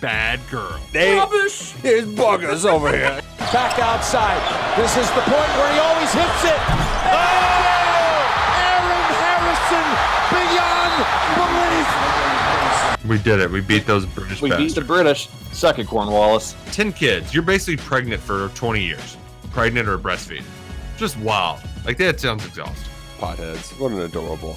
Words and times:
bad 0.00 0.40
girl. 0.50 0.80
Rubbish! 0.94 1.72
Here's 1.82 2.06
buggers 2.06 2.64
over 2.64 2.88
here. 2.88 3.20
Back 3.52 3.78
outside. 3.78 4.40
This 4.76 4.96
is 4.96 5.08
the 5.10 5.20
point 5.22 5.50
where 5.56 5.72
he 5.72 5.78
always 5.78 6.12
hits 6.12 6.44
it. 6.44 6.60
Oh! 7.10 7.60
Aaron 8.70 9.06
Harrison 9.20 9.86
beyond 10.32 11.04
belief. 12.96 13.08
We 13.08 13.18
did 13.22 13.40
it. 13.40 13.50
We 13.50 13.60
beat 13.60 13.86
those 13.86 14.06
British 14.06 14.40
We 14.40 14.50
beat 14.56 14.74
the 14.74 14.80
British. 14.80 15.28
Suck 15.52 15.78
it, 15.78 15.86
Cornwallis. 15.86 16.54
10 16.72 16.92
kids. 16.92 17.34
You're 17.34 17.42
basically 17.42 17.76
pregnant 17.76 18.22
for 18.22 18.48
20 18.50 18.82
years. 18.82 19.16
Pregnant 19.50 19.88
or 19.88 19.98
breastfeeding. 19.98 20.44
Just 20.96 21.16
wow. 21.18 21.58
Like 21.84 21.96
that 21.98 22.20
sounds 22.20 22.46
exhausting. 22.46 22.88
Potheads. 23.18 23.78
What 23.78 23.92
an 23.92 24.00
adorable, 24.00 24.56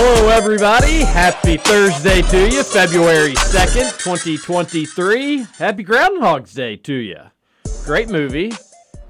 Hello, 0.00 0.28
everybody. 0.28 1.00
Happy 1.02 1.56
Thursday 1.56 2.22
to 2.22 2.48
you, 2.48 2.62
February 2.62 3.34
2nd, 3.34 3.98
2023. 3.98 5.38
Happy 5.58 5.82
Groundhog's 5.82 6.54
Day 6.54 6.76
to 6.76 6.94
you. 6.94 7.18
Great 7.84 8.08
movie, 8.08 8.52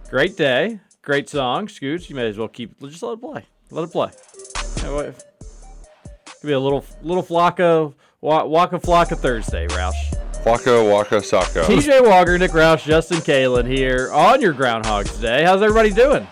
great 0.09 0.39
day, 0.39 0.81
great 1.03 1.29
song. 1.29 1.69
Scoots, 1.69 2.09
you 2.09 2.17
may 2.17 2.27
as 2.27 2.39
well 2.39 2.49
keep, 2.49 2.81
just 2.81 3.03
let 3.03 3.13
it 3.13 3.21
play. 3.21 3.45
Let 3.71 3.85
it 3.85 3.93
play. 3.93 4.09
Could 4.81 5.15
be 6.43 6.53
a 6.53 6.59
little, 6.59 6.83
little 7.03 7.23
Flocka, 7.23 7.93
wa- 8.23 8.47
Waka 8.47 8.79
Flocka 8.79 9.19
Thursday, 9.19 9.67
Roush. 9.67 10.47
Waka 10.47 10.83
Waka 10.83 11.21
Saka. 11.21 11.65
TJ 11.65 12.09
Walker, 12.09 12.39
Nick 12.39 12.53
Roush, 12.53 12.87
Justin 12.87 13.19
Kalen 13.19 13.67
here 13.67 14.11
on 14.11 14.41
your 14.41 14.55
Groundhog's 14.55 15.19
Day. 15.19 15.45
How's 15.45 15.61
everybody 15.61 15.91
doing? 15.91 16.27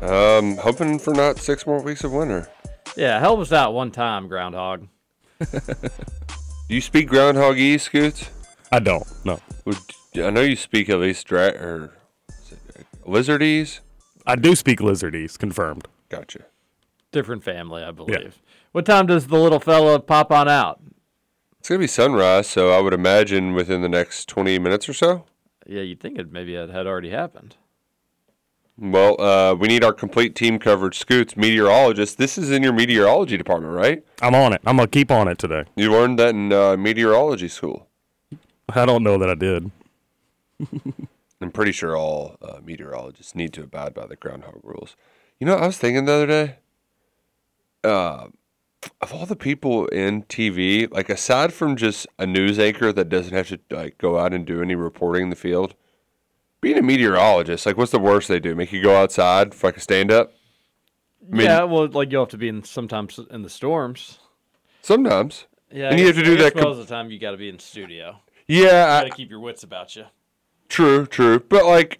Um, 0.00 0.56
hoping 0.56 0.98
for 0.98 1.12
not 1.12 1.36
six 1.36 1.66
more 1.66 1.82
weeks 1.82 2.04
of 2.04 2.12
winter. 2.12 2.48
Yeah, 2.96 3.18
help 3.20 3.40
us 3.40 3.52
out 3.52 3.74
one 3.74 3.90
time, 3.90 4.26
Groundhog. 4.28 4.88
Do 5.38 5.46
you 6.68 6.80
speak 6.80 7.08
Groundhogese, 7.10 7.80
Scoots? 7.80 8.30
I 8.72 8.78
don't. 8.78 9.06
No, 9.24 9.38
I 10.16 10.30
know 10.30 10.40
you 10.40 10.56
speak 10.56 10.88
at 10.88 10.98
least 10.98 11.26
dra- 11.26 11.50
or 11.50 11.92
is 12.42 12.52
it 12.52 12.86
lizardese. 13.06 13.80
I 14.26 14.34
do 14.36 14.56
speak 14.56 14.80
lizardese. 14.80 15.38
Confirmed. 15.38 15.86
Gotcha. 16.08 16.40
Different 17.12 17.44
family, 17.44 17.82
I 17.82 17.90
believe. 17.92 18.20
Yeah. 18.22 18.28
What 18.72 18.86
time 18.86 19.06
does 19.06 19.26
the 19.28 19.38
little 19.38 19.60
fella 19.60 20.00
pop 20.00 20.32
on 20.32 20.48
out? 20.48 20.80
It's 21.60 21.68
gonna 21.68 21.78
be 21.80 21.86
sunrise, 21.86 22.46
so 22.46 22.70
I 22.72 22.80
would 22.80 22.92
imagine 22.92 23.52
within 23.54 23.82
the 23.82 23.88
next 23.88 24.28
twenty 24.28 24.58
minutes 24.58 24.88
or 24.88 24.92
so. 24.92 25.24
Yeah, 25.66 25.82
you'd 25.82 26.00
think 26.00 26.18
it 26.18 26.30
maybe 26.32 26.54
it 26.54 26.70
had 26.70 26.86
already 26.86 27.10
happened. 27.10 27.56
Well, 28.78 29.20
uh, 29.20 29.54
we 29.54 29.68
need 29.68 29.82
our 29.82 29.92
complete 29.92 30.34
team 30.34 30.58
coverage. 30.58 30.98
Scoots, 30.98 31.36
meteorologist. 31.36 32.18
This 32.18 32.36
is 32.36 32.50
in 32.50 32.62
your 32.62 32.74
meteorology 32.74 33.38
department, 33.38 33.72
right? 33.72 34.04
I'm 34.20 34.34
on 34.34 34.52
it. 34.52 34.60
I'm 34.66 34.76
gonna 34.76 34.88
keep 34.88 35.10
on 35.10 35.28
it 35.28 35.38
today. 35.38 35.64
You 35.76 35.90
learned 35.90 36.18
that 36.18 36.34
in 36.34 36.52
uh, 36.52 36.76
meteorology 36.76 37.48
school. 37.48 37.88
I 38.68 38.84
don't 38.84 39.02
know 39.02 39.16
that 39.16 39.30
I 39.30 39.34
did. 39.34 39.70
I'm 41.40 41.52
pretty 41.52 41.72
sure 41.72 41.96
all 41.96 42.36
uh, 42.42 42.58
meteorologists 42.64 43.34
need 43.34 43.52
to 43.54 43.62
abide 43.62 43.94
by 43.94 44.06
the 44.06 44.16
groundhog 44.16 44.60
rules. 44.62 44.96
You 45.38 45.46
know, 45.46 45.54
I 45.54 45.66
was 45.66 45.78
thinking 45.78 46.04
the 46.04 46.12
other 46.12 46.26
day, 46.26 46.56
uh, 47.84 48.28
of 49.00 49.12
all 49.12 49.26
the 49.26 49.36
people 49.36 49.86
in 49.88 50.22
TV, 50.24 50.90
like 50.92 51.08
aside 51.08 51.52
from 51.52 51.76
just 51.76 52.06
a 52.18 52.26
news 52.26 52.58
anchor 52.58 52.92
that 52.92 53.08
doesn't 53.08 53.34
have 53.34 53.48
to 53.48 53.58
like 53.70 53.98
go 53.98 54.18
out 54.18 54.34
and 54.34 54.46
do 54.46 54.62
any 54.62 54.74
reporting 54.74 55.24
in 55.24 55.30
the 55.30 55.36
field, 55.36 55.74
being 56.60 56.78
a 56.78 56.82
meteorologist, 56.82 57.66
like 57.66 57.76
what's 57.76 57.92
the 57.92 57.98
worst 57.98 58.28
they 58.28 58.40
do? 58.40 58.54
Make 58.54 58.72
you 58.72 58.82
go 58.82 58.96
outside 58.96 59.54
for 59.54 59.68
like 59.68 59.76
a 59.76 59.80
stand 59.80 60.10
up? 60.10 60.32
mean- 61.28 61.46
yeah, 61.46 61.64
well, 61.64 61.86
like 61.88 62.10
you'll 62.12 62.22
have 62.24 62.30
to 62.30 62.38
be 62.38 62.48
in 62.48 62.64
sometimes 62.64 63.18
in 63.30 63.42
the 63.42 63.50
storms. 63.50 64.18
Sometimes. 64.82 65.46
Yeah, 65.70 65.90
And 65.90 65.98
you 65.98 66.06
have 66.06 66.14
to 66.16 66.22
do 66.22 66.34
I 66.34 66.42
that 66.42 66.54
com- 66.54 66.62
most 66.62 66.78
of 66.78 66.86
the 66.86 66.94
time. 66.94 67.10
You 67.10 67.18
got 67.18 67.32
to 67.32 67.36
be 67.36 67.48
in 67.48 67.58
studio. 67.58 68.20
Yeah, 68.46 69.00
got 69.02 69.04
to 69.04 69.10
keep 69.10 69.30
your 69.30 69.40
wits 69.40 69.64
about 69.64 69.96
you. 69.96 70.04
True, 70.68 71.06
true. 71.06 71.40
But 71.40 71.64
like, 71.66 71.98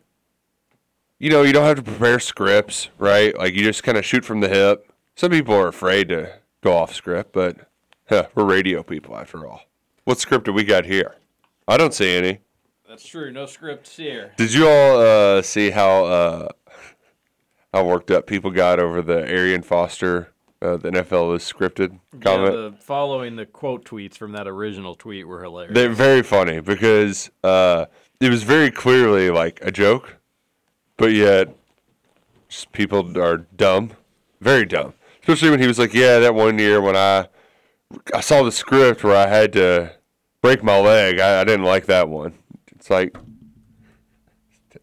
you 1.19 1.31
know, 1.31 1.43
you 1.43 1.53
don't 1.53 1.65
have 1.65 1.77
to 1.77 1.83
prepare 1.83 2.21
scripts, 2.21 2.89
right? 2.99 3.37
Like 3.37 3.55
you 3.55 3.65
just 3.65 3.83
kind 3.83 3.99
of 3.99 4.05
shoot 4.05 4.25
from 4.25 4.41
the 4.41 4.49
hip. 4.49 4.93
Some 5.17 5.33
people 5.33 5.55
are 5.55 5.67
afraid 5.69 6.09
to 6.11 6.35
go 6.63 6.77
off 6.77 6.95
script, 6.95 7.33
but 7.33 7.57
huh, 8.09 8.27
we're 8.35 8.45
radio 8.45 8.83
people 8.85 9.17
after 9.17 9.47
all. 9.47 9.63
What 10.05 10.19
script 10.21 10.45
do 10.45 10.53
we 10.53 10.63
got 10.63 10.85
here? 10.85 11.17
I 11.67 11.77
don't 11.77 11.95
see 11.95 12.15
any. 12.17 12.39
That's 12.97 13.09
true. 13.09 13.31
No 13.31 13.45
scripts 13.45 13.95
here. 13.95 14.33
Did 14.39 14.55
you 14.55 14.67
all 14.67 14.99
uh, 14.99 15.43
see 15.43 15.69
how 15.69 16.07
uh, 16.07 16.49
how 17.75 17.85
worked 17.85 18.11
up 18.11 18.27
people 18.27 18.51
got 18.51 18.81
over 18.81 19.03
the 19.03 19.19
Arian 19.29 19.61
Foster? 19.61 20.33
Uh, 20.63 20.79
the 20.79 20.89
NFL 20.89 21.37
is 21.37 21.43
scripted 21.43 22.01
comment. 22.23 22.55
Yeah, 22.55 22.71
the 22.71 22.75
following 22.81 23.37
the 23.37 23.45
quote 23.45 23.85
tweets 23.85 24.17
from 24.17 24.33
that 24.33 24.49
original 24.49 24.95
tweet 24.95 25.29
were 25.29 25.43
hilarious. 25.43 25.75
They're 25.75 25.91
very 25.91 26.23
funny 26.23 26.61
because 26.61 27.31
uh, 27.45 27.85
it 28.19 28.31
was 28.31 28.45
very 28.45 28.71
clearly 28.71 29.29
like 29.29 29.59
a 29.61 29.71
joke, 29.71 30.17
but 30.97 31.13
yet 31.13 31.55
just 32.49 32.73
people 32.73 33.21
are 33.21 33.37
dumb, 33.37 33.93
very 34.41 34.65
dumb. 34.65 34.95
Especially 35.21 35.51
when 35.51 35.61
he 35.61 35.67
was 35.67 35.79
like, 35.79 35.93
"Yeah, 35.93 36.19
that 36.21 36.35
one 36.35 36.59
year 36.59 36.81
when 36.81 36.97
I 36.97 37.29
I 38.15 38.23
saw 38.23 38.43
the 38.43 38.53
script 38.53 39.05
where 39.05 39.15
I 39.15 39.27
had 39.27 39.53
to 39.53 39.93
break 40.41 40.65
my 40.65 40.81
leg, 40.81 41.21
I, 41.21 41.43
I 41.43 41.45
didn't 41.45 41.67
like 41.67 41.85
that 41.85 42.09
one." 42.09 42.33
It's 42.87 42.91
like 42.93 43.17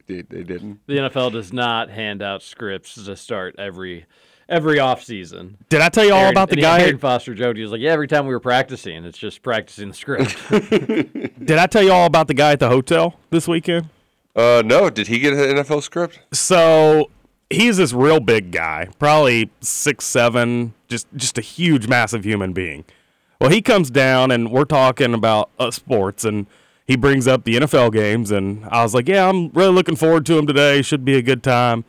they, 0.07 0.23
they 0.23 0.43
didn't. 0.43 0.81
the 0.87 0.95
NFL 0.95 1.31
does 1.31 1.53
not 1.53 1.89
hand 1.89 2.21
out 2.21 2.43
scripts 2.43 2.95
to 2.95 3.15
start 3.15 3.55
every 3.57 4.07
every 4.49 4.77
off 4.77 5.01
season. 5.01 5.57
Did 5.69 5.79
I 5.79 5.87
tell 5.87 6.03
you 6.03 6.11
all 6.11 6.19
Aaron- 6.19 6.33
about 6.33 6.49
the 6.49 6.57
guy? 6.57 6.81
Arian 6.81 6.97
Foster 6.97 7.33
joked. 7.33 7.55
He 7.55 7.63
was 7.63 7.71
like, 7.71 7.79
"Yeah, 7.79 7.93
every 7.93 8.09
time 8.09 8.27
we 8.27 8.33
were 8.33 8.41
practicing, 8.41 9.05
it's 9.05 9.17
just 9.17 9.41
practicing 9.41 9.87
the 9.87 9.93
script." 9.93 10.35
Did 10.49 11.57
I 11.57 11.65
tell 11.65 11.81
you 11.81 11.93
all 11.93 12.05
about 12.05 12.27
the 12.27 12.33
guy 12.33 12.51
at 12.51 12.59
the 12.59 12.67
hotel 12.67 13.17
this 13.29 13.47
weekend? 13.47 13.87
Uh, 14.35 14.61
no, 14.65 14.89
did 14.89 15.07
he 15.07 15.19
get 15.19 15.31
an 15.31 15.63
NFL 15.63 15.81
script? 15.83 16.19
So 16.33 17.09
he's 17.49 17.77
this 17.77 17.93
real 17.93 18.19
big 18.19 18.51
guy, 18.51 18.89
probably 18.99 19.49
six 19.61 20.03
seven, 20.03 20.73
just 20.89 21.07
just 21.15 21.37
a 21.37 21.41
huge, 21.41 21.87
massive 21.87 22.25
human 22.25 22.51
being. 22.51 22.83
Well, 23.39 23.49
he 23.49 23.61
comes 23.61 23.89
down 23.89 24.29
and 24.29 24.51
we're 24.51 24.65
talking 24.65 25.13
about 25.13 25.51
uh, 25.57 25.71
sports, 25.71 26.25
and 26.25 26.47
he 26.85 26.95
brings 26.95 27.27
up 27.27 27.43
the 27.43 27.55
NFL 27.55 27.93
games, 27.93 28.31
and 28.31 28.65
I 28.65 28.83
was 28.83 28.93
like, 28.93 29.07
"Yeah, 29.07 29.29
I'm 29.29 29.49
really 29.49 29.73
looking 29.73 29.95
forward 29.95 30.25
to 30.27 30.37
him 30.37 30.47
today. 30.47 30.81
Should 30.81 31.05
be 31.05 31.15
a 31.15 31.21
good 31.21 31.43
time." 31.43 31.85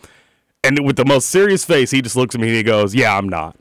And 0.62 0.84
with 0.84 0.96
the 0.96 1.04
most 1.04 1.28
serious 1.28 1.64
face, 1.64 1.90
he 1.90 2.00
just 2.00 2.16
looks 2.16 2.34
at 2.34 2.40
me 2.40 2.48
and 2.48 2.56
he 2.56 2.62
goes, 2.62 2.94
"Yeah, 2.94 3.16
I'm 3.16 3.28
not." 3.28 3.56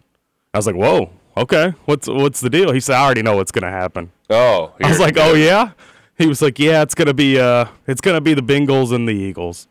I 0.53 0.57
was 0.57 0.67
like, 0.67 0.75
"Whoa, 0.75 1.09
okay, 1.35 1.73
what's 1.85 2.07
what's 2.07 2.39
the 2.39 2.49
deal?" 2.49 2.71
He 2.71 2.79
said, 2.79 2.95
"I 2.95 3.03
already 3.03 3.23
know 3.23 3.35
what's 3.35 3.51
gonna 3.51 3.71
happen." 3.71 4.11
Oh, 4.29 4.73
I 4.83 4.89
was 4.89 4.99
like, 4.99 5.17
"Oh 5.17 5.33
yeah." 5.33 5.71
He 6.17 6.27
was 6.27 6.41
like, 6.41 6.59
"Yeah, 6.59 6.83
it's 6.83 6.93
gonna 6.93 7.13
be 7.13 7.39
uh, 7.39 7.65
it's 7.87 8.01
gonna 8.01 8.21
be 8.21 8.33
the 8.33 8.43
Bengals 8.43 8.93
and 8.93 9.07
the 9.07 9.13
Eagles." 9.13 9.67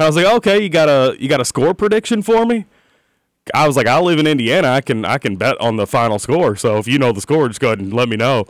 I 0.00 0.06
was 0.06 0.16
like, 0.16 0.26
"Okay, 0.26 0.62
you 0.62 0.68
got 0.68 0.88
a 0.88 1.16
you 1.18 1.28
got 1.28 1.40
a 1.40 1.44
score 1.44 1.74
prediction 1.74 2.22
for 2.22 2.44
me?" 2.44 2.66
I 3.54 3.66
was 3.66 3.76
like, 3.76 3.86
"I 3.86 4.00
live 4.00 4.18
in 4.18 4.26
Indiana. 4.26 4.68
I 4.68 4.80
can 4.80 5.04
I 5.04 5.18
can 5.18 5.36
bet 5.36 5.60
on 5.60 5.76
the 5.76 5.86
final 5.86 6.18
score. 6.18 6.56
So 6.56 6.78
if 6.78 6.88
you 6.88 6.98
know 6.98 7.12
the 7.12 7.20
score, 7.20 7.46
just 7.48 7.60
go 7.60 7.68
ahead 7.68 7.78
and 7.78 7.92
let 7.92 8.08
me 8.08 8.16
know." 8.16 8.46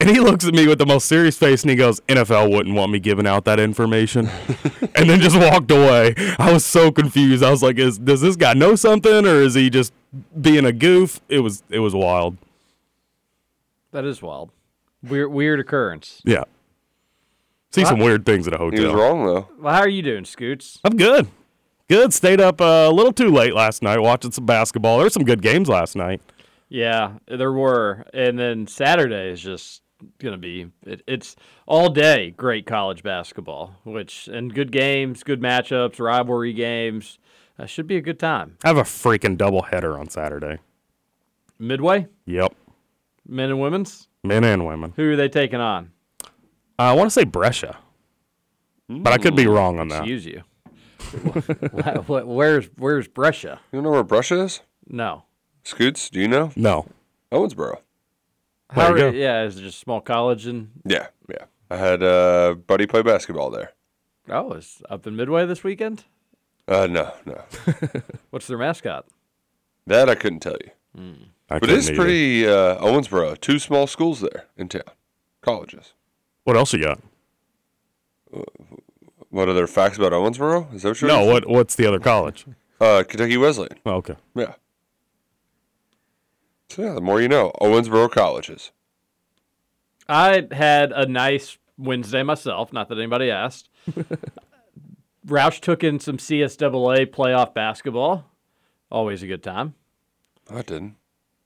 And 0.00 0.08
he 0.08 0.20
looks 0.20 0.46
at 0.46 0.54
me 0.54 0.68
with 0.68 0.78
the 0.78 0.86
most 0.86 1.06
serious 1.08 1.36
face 1.36 1.62
and 1.62 1.70
he 1.70 1.76
goes, 1.76 1.98
"NFL 2.02 2.52
wouldn't 2.52 2.76
want 2.76 2.92
me 2.92 3.00
giving 3.00 3.26
out 3.26 3.44
that 3.46 3.58
information," 3.58 4.28
and 4.94 5.10
then 5.10 5.20
just 5.20 5.36
walked 5.36 5.72
away. 5.72 6.14
I 6.38 6.52
was 6.52 6.64
so 6.64 6.92
confused. 6.92 7.42
I 7.42 7.50
was 7.50 7.64
like, 7.64 7.78
"Is 7.78 7.98
does 7.98 8.20
this 8.20 8.36
guy 8.36 8.52
know 8.54 8.76
something, 8.76 9.26
or 9.26 9.40
is 9.42 9.54
he 9.54 9.70
just 9.70 9.92
being 10.40 10.64
a 10.64 10.72
goof?" 10.72 11.20
It 11.28 11.40
was 11.40 11.64
it 11.68 11.80
was 11.80 11.96
wild. 11.96 12.36
that 13.90 14.04
is 14.04 14.22
wild. 14.22 14.50
Weird, 15.02 15.32
weird 15.32 15.58
occurrence. 15.58 16.22
Yeah. 16.24 16.44
See 17.72 17.84
some 17.84 17.98
weird 17.98 18.24
things 18.24 18.46
at 18.46 18.54
a 18.54 18.58
He 18.58 18.64
was 18.70 18.80
hotel. 18.80 18.94
wrong 18.94 19.26
though. 19.26 19.48
Well, 19.60 19.74
how 19.74 19.80
are 19.80 19.88
you 19.88 20.02
doing, 20.02 20.24
Scoots? 20.24 20.78
I'm 20.84 20.96
good. 20.96 21.26
Good. 21.88 22.14
Stayed 22.14 22.40
up 22.40 22.60
uh, 22.60 22.86
a 22.88 22.92
little 22.92 23.12
too 23.12 23.30
late 23.30 23.52
last 23.54 23.82
night 23.82 23.98
watching 23.98 24.30
some 24.30 24.46
basketball. 24.46 24.98
There 24.98 25.06
were 25.06 25.10
some 25.10 25.24
good 25.24 25.42
games 25.42 25.68
last 25.68 25.96
night. 25.96 26.20
Yeah, 26.68 27.14
there 27.26 27.52
were, 27.52 28.04
and 28.14 28.38
then 28.38 28.66
Saturday 28.68 29.30
is 29.30 29.40
just 29.40 29.82
gonna 30.18 30.36
be 30.38 30.68
it, 30.86 31.02
it's 31.06 31.36
all 31.66 31.88
day 31.90 32.30
great 32.30 32.66
college 32.66 33.02
basketball, 33.02 33.74
which 33.84 34.28
and 34.28 34.54
good 34.54 34.70
games, 34.72 35.22
good 35.22 35.40
matchups, 35.40 35.98
rivalry 36.00 36.52
games. 36.52 37.18
Uh, 37.58 37.66
should 37.66 37.86
be 37.88 37.96
a 37.96 38.00
good 38.00 38.20
time. 38.20 38.56
I 38.64 38.68
have 38.68 38.76
a 38.76 38.82
freaking 38.84 39.36
double 39.36 39.62
header 39.62 39.98
on 39.98 40.08
Saturday. 40.08 40.58
Midway, 41.58 42.06
Yep. 42.26 42.54
men 43.26 43.50
and 43.50 43.60
women's. 43.60 44.06
Men 44.22 44.44
and 44.44 44.64
women. 44.64 44.92
Who 44.96 45.10
are 45.12 45.16
they 45.16 45.28
taking 45.28 45.60
on? 45.60 45.90
I 46.78 46.92
want 46.92 47.06
to 47.08 47.10
say 47.10 47.24
Brescia, 47.24 47.76
but 48.88 49.12
I 49.12 49.18
could 49.18 49.34
be 49.34 49.48
wrong 49.48 49.80
on 49.80 49.88
that. 49.88 50.02
Excuse 50.02 50.24
you. 50.26 50.42
Wh- 51.00 52.04
wh- 52.06 52.26
where's 52.28 52.66
Where's 52.76 53.08
Brescia? 53.08 53.60
You 53.72 53.82
know 53.82 53.90
where 53.90 54.04
Brescia 54.04 54.40
is? 54.44 54.60
No. 54.86 55.24
Scoots, 55.64 56.10
do 56.10 56.20
you 56.20 56.28
know? 56.28 56.52
No. 56.54 56.86
Owensboro. 57.32 57.78
How 58.70 58.94
you 58.94 59.06
are- 59.06 59.10
yeah, 59.14 59.44
is 59.44 59.56
it 59.58 59.62
just 59.62 59.78
a 59.78 59.80
small 59.80 60.00
college 60.00 60.46
and 60.46 60.70
Yeah, 60.84 61.08
yeah. 61.28 61.44
I 61.70 61.76
had 61.76 62.02
a 62.02 62.54
buddy 62.66 62.86
play 62.86 63.02
basketball 63.02 63.50
there. 63.50 63.72
oh, 64.28 64.52
it's 64.52 64.82
up 64.90 65.06
in 65.06 65.16
Midway 65.16 65.46
this 65.46 65.62
weekend. 65.64 66.04
Uh, 66.66 66.86
no, 66.86 67.12
no, 67.24 67.42
What's 68.30 68.46
their 68.46 68.58
mascot? 68.58 69.06
that 69.86 70.10
I 70.10 70.14
couldn't 70.14 70.40
tell 70.40 70.56
you. 70.62 70.70
I 71.50 71.58
But 71.58 71.70
it's 71.70 71.86
couldn't 71.88 71.94
either. 71.94 71.96
pretty 71.96 72.46
uh, 72.46 72.76
Owensboro. 72.84 73.40
Two 73.40 73.58
small 73.58 73.86
schools 73.86 74.20
there 74.20 74.46
in 74.56 74.68
town, 74.68 74.82
colleges. 75.40 75.94
What 76.44 76.56
else 76.56 76.74
you 76.74 76.82
got? 76.82 77.00
What 79.30 79.48
are 79.48 79.54
there 79.54 79.66
facts 79.66 79.96
about 79.96 80.12
Owensboro? 80.12 80.74
Is 80.74 80.82
that 80.82 80.88
what 80.90 81.00
you're 81.00 81.08
No. 81.10 81.24
What 81.24 81.48
What's 81.48 81.74
the 81.74 81.86
other 81.86 81.98
college? 81.98 82.44
Uh, 82.80 83.02
Kentucky 83.06 83.36
Wesleyan. 83.36 83.78
Oh, 83.86 83.92
okay. 83.96 84.16
Yeah. 84.34 84.54
So 86.70 86.82
yeah, 86.82 86.92
the 86.94 87.00
more 87.00 87.20
you 87.20 87.28
know. 87.28 87.52
Owensboro 87.60 88.10
colleges. 88.10 88.72
I 90.08 90.46
had 90.52 90.92
a 90.92 91.06
nice 91.06 91.58
Wednesday 91.76 92.22
myself. 92.22 92.72
Not 92.72 92.88
that 92.88 92.98
anybody 92.98 93.30
asked. 93.30 93.68
Roush 95.26 95.60
took 95.60 95.84
in 95.84 95.98
some 96.00 96.16
CSAA 96.16 97.06
playoff 97.06 97.52
basketball. 97.54 98.24
Always 98.90 99.22
a 99.22 99.26
good 99.26 99.42
time. 99.42 99.74
I 100.50 100.62
didn't. 100.62 100.96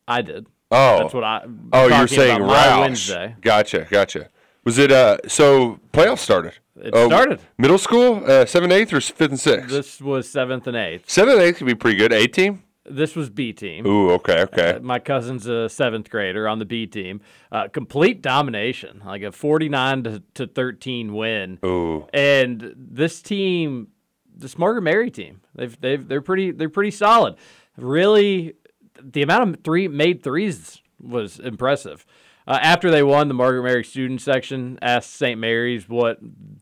I 0.07 0.23
did. 0.23 0.47
Oh, 0.71 0.99
That's 0.99 1.15
what 1.15 1.25
I. 1.25 1.45
oh, 1.73 1.89
you're 1.89 2.07
saying 2.09 2.41
Roush. 2.41 2.81
Wednesday. 2.81 3.37
Gotcha, 3.41 3.87
gotcha. 3.91 4.29
Was 4.65 4.79
it 4.79 4.93
uh? 4.93 5.19
So 5.27 5.81
playoffs 5.93 6.19
started. 6.21 6.55
It 6.77 6.91
Oh, 6.95 7.07
started. 7.09 7.41
Middle 7.59 7.79
school, 7.79 8.23
uh, 8.25 8.47
seventh, 8.47 8.73
eighth, 8.73 8.93
or 8.93 9.01
fifth 9.01 9.21
and 9.31 9.41
sixth. 9.41 9.69
This 9.71 10.01
was 10.01 10.29
seventh 10.29 10.67
and 10.67 10.77
eighth. 10.77 11.11
Seventh, 11.11 11.35
and 11.39 11.43
eighth 11.43 11.59
could 11.59 11.67
be 11.67 11.75
pretty 11.75 11.99
good. 11.99 12.13
A 12.13 12.27
team. 12.27 12.63
This 12.85 13.15
was 13.15 13.31
B 13.31 13.53
team. 13.53 13.87
Ooh, 13.87 14.11
okay, 14.13 14.43
okay. 14.43 14.79
My 14.83 14.99
cousin's 14.99 15.47
a 15.47 15.69
seventh 15.69 16.11
grader 16.11 16.49
on 16.49 16.59
the 16.59 16.65
B 16.65 16.87
team. 16.87 17.21
Uh, 17.51 17.69
complete 17.69 18.23
domination, 18.23 19.03
like 19.05 19.23
a 19.23 19.31
49 19.31 20.03
to, 20.05 20.23
to 20.35 20.47
13 20.49 21.15
win. 21.15 21.59
Ooh, 21.65 22.07
And 22.13 22.75
this 22.77 23.23
team, 23.23 23.89
the 24.37 24.53
Margaret 24.59 24.83
Mary 24.83 25.11
team, 25.11 25.43
they've 25.55 25.81
they've 25.81 26.07
they're 26.07 26.23
pretty 26.23 26.51
they're 26.51 26.69
pretty 26.69 26.91
solid. 26.91 27.37
Really, 27.77 28.55
the 29.01 29.23
amount 29.23 29.49
of 29.49 29.65
three 29.65 29.87
made 29.87 30.23
threes 30.23 30.83
was 31.01 31.39
impressive. 31.39 32.05
Uh, 32.47 32.59
after 32.61 32.91
they 32.91 33.05
won, 33.05 33.29
the 33.29 33.35
Margaret 33.35 33.63
Mary 33.63 33.85
student 33.85 34.21
section 34.21 34.79
asked 34.83 35.15
St. 35.15 35.39
Mary's 35.39 35.89
what 35.89 36.19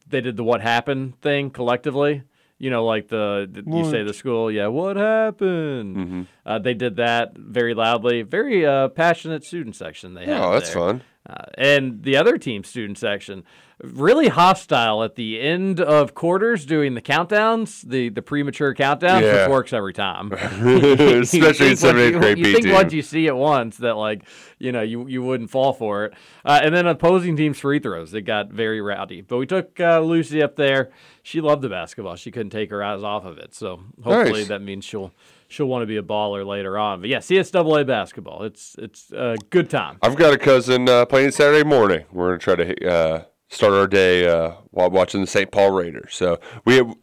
they 0.06 0.20
did 0.20 0.36
the 0.36 0.44
what 0.44 0.60
happened 0.60 1.18
thing 1.22 1.50
collectively. 1.50 2.22
You 2.62 2.68
know, 2.68 2.84
like 2.84 3.08
the, 3.08 3.48
the- 3.50 3.62
you 3.66 3.90
say 3.90 4.02
the 4.02 4.12
school, 4.12 4.50
yeah, 4.52 4.66
what 4.66 4.96
happened? 4.96 6.26
Uh, 6.44 6.58
they 6.58 6.74
did 6.74 6.96
that 6.96 7.32
very 7.36 7.72
loudly. 7.74 8.20
Very 8.22 8.66
uh, 8.66 8.88
passionate 8.88 9.44
student 9.44 9.76
section 9.76 10.12
they 10.14 10.26
had. 10.26 10.40
oh, 10.40 10.52
that's 10.52 10.72
there. 10.74 10.82
fun. 10.82 11.02
Uh, 11.30 11.44
and 11.56 12.02
the 12.02 12.16
other 12.16 12.36
team 12.38 12.64
student 12.64 12.98
section 12.98 13.44
really 13.82 14.28
hostile 14.28 15.02
at 15.04 15.14
the 15.14 15.40
end 15.40 15.80
of 15.80 16.12
quarters 16.14 16.66
doing 16.66 16.94
the 16.94 17.00
countdowns 17.00 17.82
the 17.88 18.08
the 18.08 18.20
premature 18.22 18.74
countdowns 18.74 19.22
Yeah. 19.22 19.42
which 19.44 19.50
works 19.50 19.72
every 19.72 19.92
time 19.92 20.32
Especially 20.32 21.70
in 21.70 21.76
seventh, 21.76 22.12
you- 22.14 22.18
grade 22.18 22.38
you 22.38 22.44
B 22.44 22.52
think 22.52 22.64
team. 22.66 22.74
once 22.74 22.92
you 22.92 23.02
see 23.02 23.26
it 23.26 23.36
once 23.36 23.76
that 23.78 23.94
like 23.96 24.24
you 24.58 24.72
know 24.72 24.82
you 24.82 25.06
you 25.06 25.22
wouldn't 25.22 25.50
fall 25.50 25.72
for 25.72 26.06
it 26.06 26.14
uh, 26.44 26.60
and 26.62 26.74
then 26.74 26.86
opposing 26.86 27.36
teams 27.36 27.58
free 27.58 27.78
throws 27.78 28.12
it 28.14 28.22
got 28.22 28.50
very 28.50 28.80
rowdy 28.80 29.20
but 29.20 29.36
we 29.38 29.46
took 29.46 29.78
uh, 29.80 30.00
lucy 30.00 30.42
up 30.42 30.56
there 30.56 30.90
she 31.22 31.40
loved 31.40 31.62
the 31.62 31.68
basketball 31.68 32.16
she 32.16 32.30
couldn't 32.30 32.50
take 32.50 32.70
her 32.70 32.82
eyes 32.82 33.02
off 33.02 33.24
of 33.24 33.38
it 33.38 33.54
so 33.54 33.80
hopefully 34.02 34.40
Nice. 34.40 34.48
that 34.48 34.62
means 34.62 34.84
she'll 34.84 35.12
she'll 35.50 35.66
want 35.66 35.82
to 35.82 35.86
be 35.86 35.96
a 35.98 36.02
baller 36.02 36.46
later 36.46 36.78
on 36.78 37.00
but 37.00 37.08
yeah 37.10 37.18
csaa 37.18 37.86
basketball 37.86 38.42
it's 38.44 38.76
it's 38.78 39.12
a 39.12 39.36
good 39.50 39.68
time 39.68 39.98
I've 40.02 40.16
got 40.16 40.32
a 40.32 40.38
cousin 40.38 40.88
uh, 40.88 41.04
playing 41.06 41.32
Saturday 41.32 41.64
morning. 41.68 42.04
We're 42.12 42.28
gonna 42.28 42.38
try 42.38 42.56
to 42.56 42.88
uh, 42.90 43.24
start 43.48 43.72
our 43.74 43.86
day 43.86 44.26
uh, 44.28 44.52
while 44.70 44.90
watching 44.90 45.20
the 45.20 45.26
St. 45.26 45.50
Paul 45.50 45.70
Raiders. 45.72 46.14
So 46.14 46.38
we 46.64 46.76
have 46.76 46.94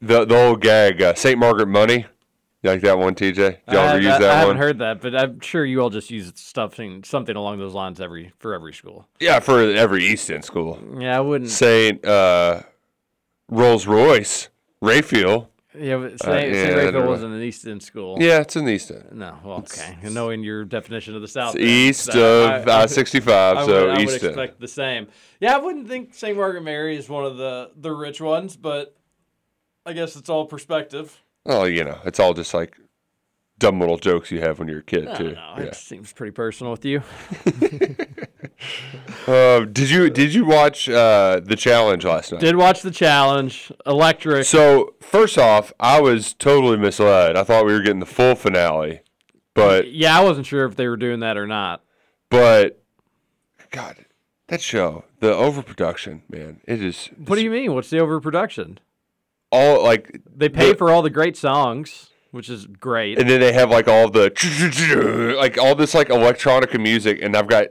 the 0.00 0.24
the 0.24 0.36
old 0.36 0.60
gag, 0.60 1.02
uh, 1.02 1.14
St. 1.14 1.38
Margaret 1.38 1.66
money. 1.68 2.06
You 2.62 2.70
like 2.70 2.80
that 2.82 2.98
one, 2.98 3.14
TJ? 3.14 3.58
Y'all 3.70 3.78
I, 3.78 3.88
ever 3.90 4.00
use 4.00 4.12
I- 4.14 4.18
that 4.18 4.30
I 4.30 4.34
haven't 4.38 4.48
one? 4.48 4.56
heard 4.56 4.78
that, 4.78 5.00
but 5.00 5.14
I'm 5.14 5.40
sure 5.40 5.64
you 5.64 5.80
all 5.82 5.90
just 5.90 6.10
use 6.10 6.32
something 6.36 7.04
something 7.04 7.36
along 7.36 7.58
those 7.58 7.74
lines 7.74 8.00
every 8.00 8.32
for 8.38 8.54
every 8.54 8.72
school. 8.72 9.06
Yeah, 9.20 9.38
for 9.40 9.60
every 9.60 10.04
East 10.04 10.30
End 10.30 10.44
school. 10.44 10.78
Yeah, 10.98 11.16
I 11.16 11.20
wouldn't. 11.20 11.50
Saint 11.50 12.04
uh, 12.04 12.62
Rolls 13.48 13.86
Royce, 13.86 14.48
Rayfield. 14.82 15.48
Yeah, 15.78 15.96
but 15.96 16.20
St. 16.20 16.22
Uh, 16.22 16.40
St. 16.40 16.54
yeah, 16.54 16.68
Raphael 16.74 16.92
don't 16.92 17.06
wasn't 17.08 17.34
an 17.34 17.42
East 17.42 17.66
End 17.66 17.82
school. 17.82 18.16
Yeah, 18.20 18.40
it's 18.40 18.56
in 18.56 18.64
the 18.64 18.72
East 18.72 18.90
End. 18.90 19.04
No, 19.12 19.38
well, 19.44 19.58
okay. 19.58 19.96
And 20.02 20.14
knowing 20.14 20.42
your 20.42 20.64
definition 20.64 21.14
of 21.14 21.22
the 21.22 21.28
South, 21.28 21.54
It's 21.56 21.64
east 21.64 22.04
so 22.12 22.44
of 22.44 22.68
I- 22.68 22.72
I- 22.80 22.84
uh, 22.84 22.86
65, 22.86 23.56
I 23.56 23.60
would, 23.60 23.66
so 23.68 23.88
I 23.90 23.98
would 24.04 24.14
expect 24.22 24.60
the 24.60 24.68
same. 24.68 25.08
Yeah, 25.40 25.54
I 25.54 25.58
wouldn't 25.58 25.88
think 25.88 26.14
St. 26.14 26.36
Margaret 26.36 26.62
Mary 26.62 26.96
is 26.96 27.08
one 27.08 27.24
of 27.24 27.36
the 27.36 27.70
the 27.76 27.92
rich 27.92 28.20
ones, 28.20 28.56
but 28.56 28.94
I 29.84 29.92
guess 29.92 30.16
it's 30.16 30.28
all 30.28 30.46
perspective. 30.46 31.22
Oh, 31.44 31.64
you 31.64 31.84
know, 31.84 31.98
it's 32.04 32.18
all 32.18 32.34
just 32.34 32.54
like 32.54 32.76
dumb 33.58 33.80
little 33.80 33.96
jokes 33.98 34.30
you 34.30 34.40
have 34.40 34.58
when 34.58 34.68
you're 34.68 34.80
a 34.80 34.82
kid, 34.82 35.08
too. 35.16 35.24
don't 35.24 35.34
know. 35.34 35.54
Yeah. 35.58 35.62
It 35.64 35.74
seems 35.74 36.12
pretty 36.12 36.32
personal 36.32 36.72
with 36.72 36.84
you. 36.84 37.02
Uh, 39.26 39.60
did 39.64 39.90
you 39.90 40.08
did 40.08 40.32
you 40.32 40.44
watch 40.44 40.88
uh, 40.88 41.40
the 41.42 41.56
challenge 41.56 42.04
last 42.04 42.30
night? 42.32 42.40
Did 42.40 42.56
watch 42.56 42.82
the 42.82 42.90
challenge, 42.92 43.72
electric. 43.84 44.44
So 44.44 44.94
first 45.00 45.36
off, 45.36 45.72
I 45.80 46.00
was 46.00 46.32
totally 46.32 46.76
misled. 46.76 47.36
I 47.36 47.42
thought 47.42 47.66
we 47.66 47.72
were 47.72 47.80
getting 47.82 47.98
the 48.00 48.06
full 48.06 48.34
finale, 48.36 49.00
but 49.54 49.92
yeah, 49.92 50.18
I 50.18 50.22
wasn't 50.22 50.46
sure 50.46 50.64
if 50.64 50.76
they 50.76 50.86
were 50.88 50.96
doing 50.96 51.20
that 51.20 51.36
or 51.36 51.46
not. 51.46 51.82
but 52.30 52.82
God, 53.72 54.06
that 54.46 54.60
show, 54.62 55.04
the 55.20 55.34
overproduction, 55.34 56.22
man, 56.30 56.60
it 56.66 56.82
is. 56.82 57.08
What 57.16 57.36
do 57.36 57.42
you 57.42 57.50
mean? 57.50 57.74
What's 57.74 57.90
the 57.90 57.98
overproduction? 57.98 58.78
all 59.52 59.82
like 59.82 60.20
They 60.34 60.48
pay 60.48 60.70
the- 60.70 60.76
for 60.78 60.90
all 60.90 61.02
the 61.02 61.10
great 61.10 61.36
songs, 61.36 62.10
which 62.30 62.48
is 62.50 62.66
great. 62.66 63.18
and 63.18 63.28
then 63.28 63.40
they 63.40 63.52
have 63.52 63.70
like 63.70 63.88
all 63.88 64.10
the 64.10 64.30
like 65.38 65.58
all 65.58 65.74
this 65.74 65.94
like 65.94 66.08
electronica 66.08 66.80
music, 66.80 67.20
and 67.22 67.36
I've 67.36 67.48
got 67.48 67.68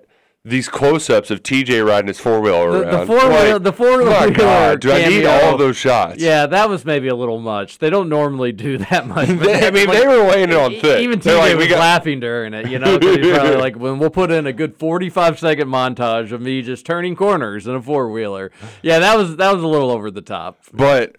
these 0.47 0.69
close-ups 0.69 1.31
of 1.31 1.41
TJ 1.41 1.83
riding 1.83 2.07
his 2.07 2.19
four 2.19 2.39
wheeler 2.39 2.69
The, 2.71 2.81
around. 2.83 2.99
the 2.99 3.05
four 3.07 3.17
wheel, 3.29 3.53
Like, 3.53 3.63
the 3.63 3.73
four 3.73 3.97
wheel. 3.97 4.11
my 4.11 4.29
God, 4.29 4.79
do 4.79 4.91
I 4.91 5.07
need 5.07 5.25
all 5.25 5.53
of 5.53 5.57
those 5.57 5.75
shots? 5.75 6.19
Yeah, 6.21 6.45
that 6.45 6.69
was 6.69 6.85
maybe 6.85 7.07
a 7.07 7.15
little 7.15 7.39
much. 7.39 7.79
They 7.79 7.89
don't 7.89 8.09
normally 8.09 8.51
do 8.51 8.77
that 8.91 9.07
much. 9.07 9.27
They- 9.39 9.65
I 9.65 9.71
mean, 9.71 9.87
like, 9.87 9.97
they 9.99 10.05
were 10.07 10.17
laying 10.17 10.49
it 10.51 10.55
on 10.55 10.69
thick. 10.79 11.01
Even 11.01 11.19
TJ 11.19 11.35
like, 11.39 11.49
we 11.53 11.55
was 11.55 11.67
got- 11.69 11.79
laughing 11.79 12.19
during 12.19 12.53
it, 12.53 12.69
you 12.69 12.77
know, 12.77 12.99
he's 12.99 13.27
probably 13.35 13.55
like, 13.55 13.75
when 13.75 13.97
we'll 13.97 14.11
put 14.11 14.29
in 14.29 14.45
a 14.45 14.53
good 14.53 14.75
forty-five 14.77 15.39
second 15.39 15.67
montage 15.67 16.31
of 16.31 16.41
me 16.41 16.61
just 16.61 16.85
turning 16.85 17.15
corners 17.15 17.65
in 17.65 17.73
a 17.73 17.81
four 17.81 18.11
wheeler. 18.11 18.51
Yeah, 18.83 18.99
that 18.99 19.17
was 19.17 19.37
that 19.37 19.51
was 19.51 19.63
a 19.63 19.67
little 19.67 19.89
over 19.89 20.11
the 20.11 20.21
top. 20.21 20.59
But 20.71 21.15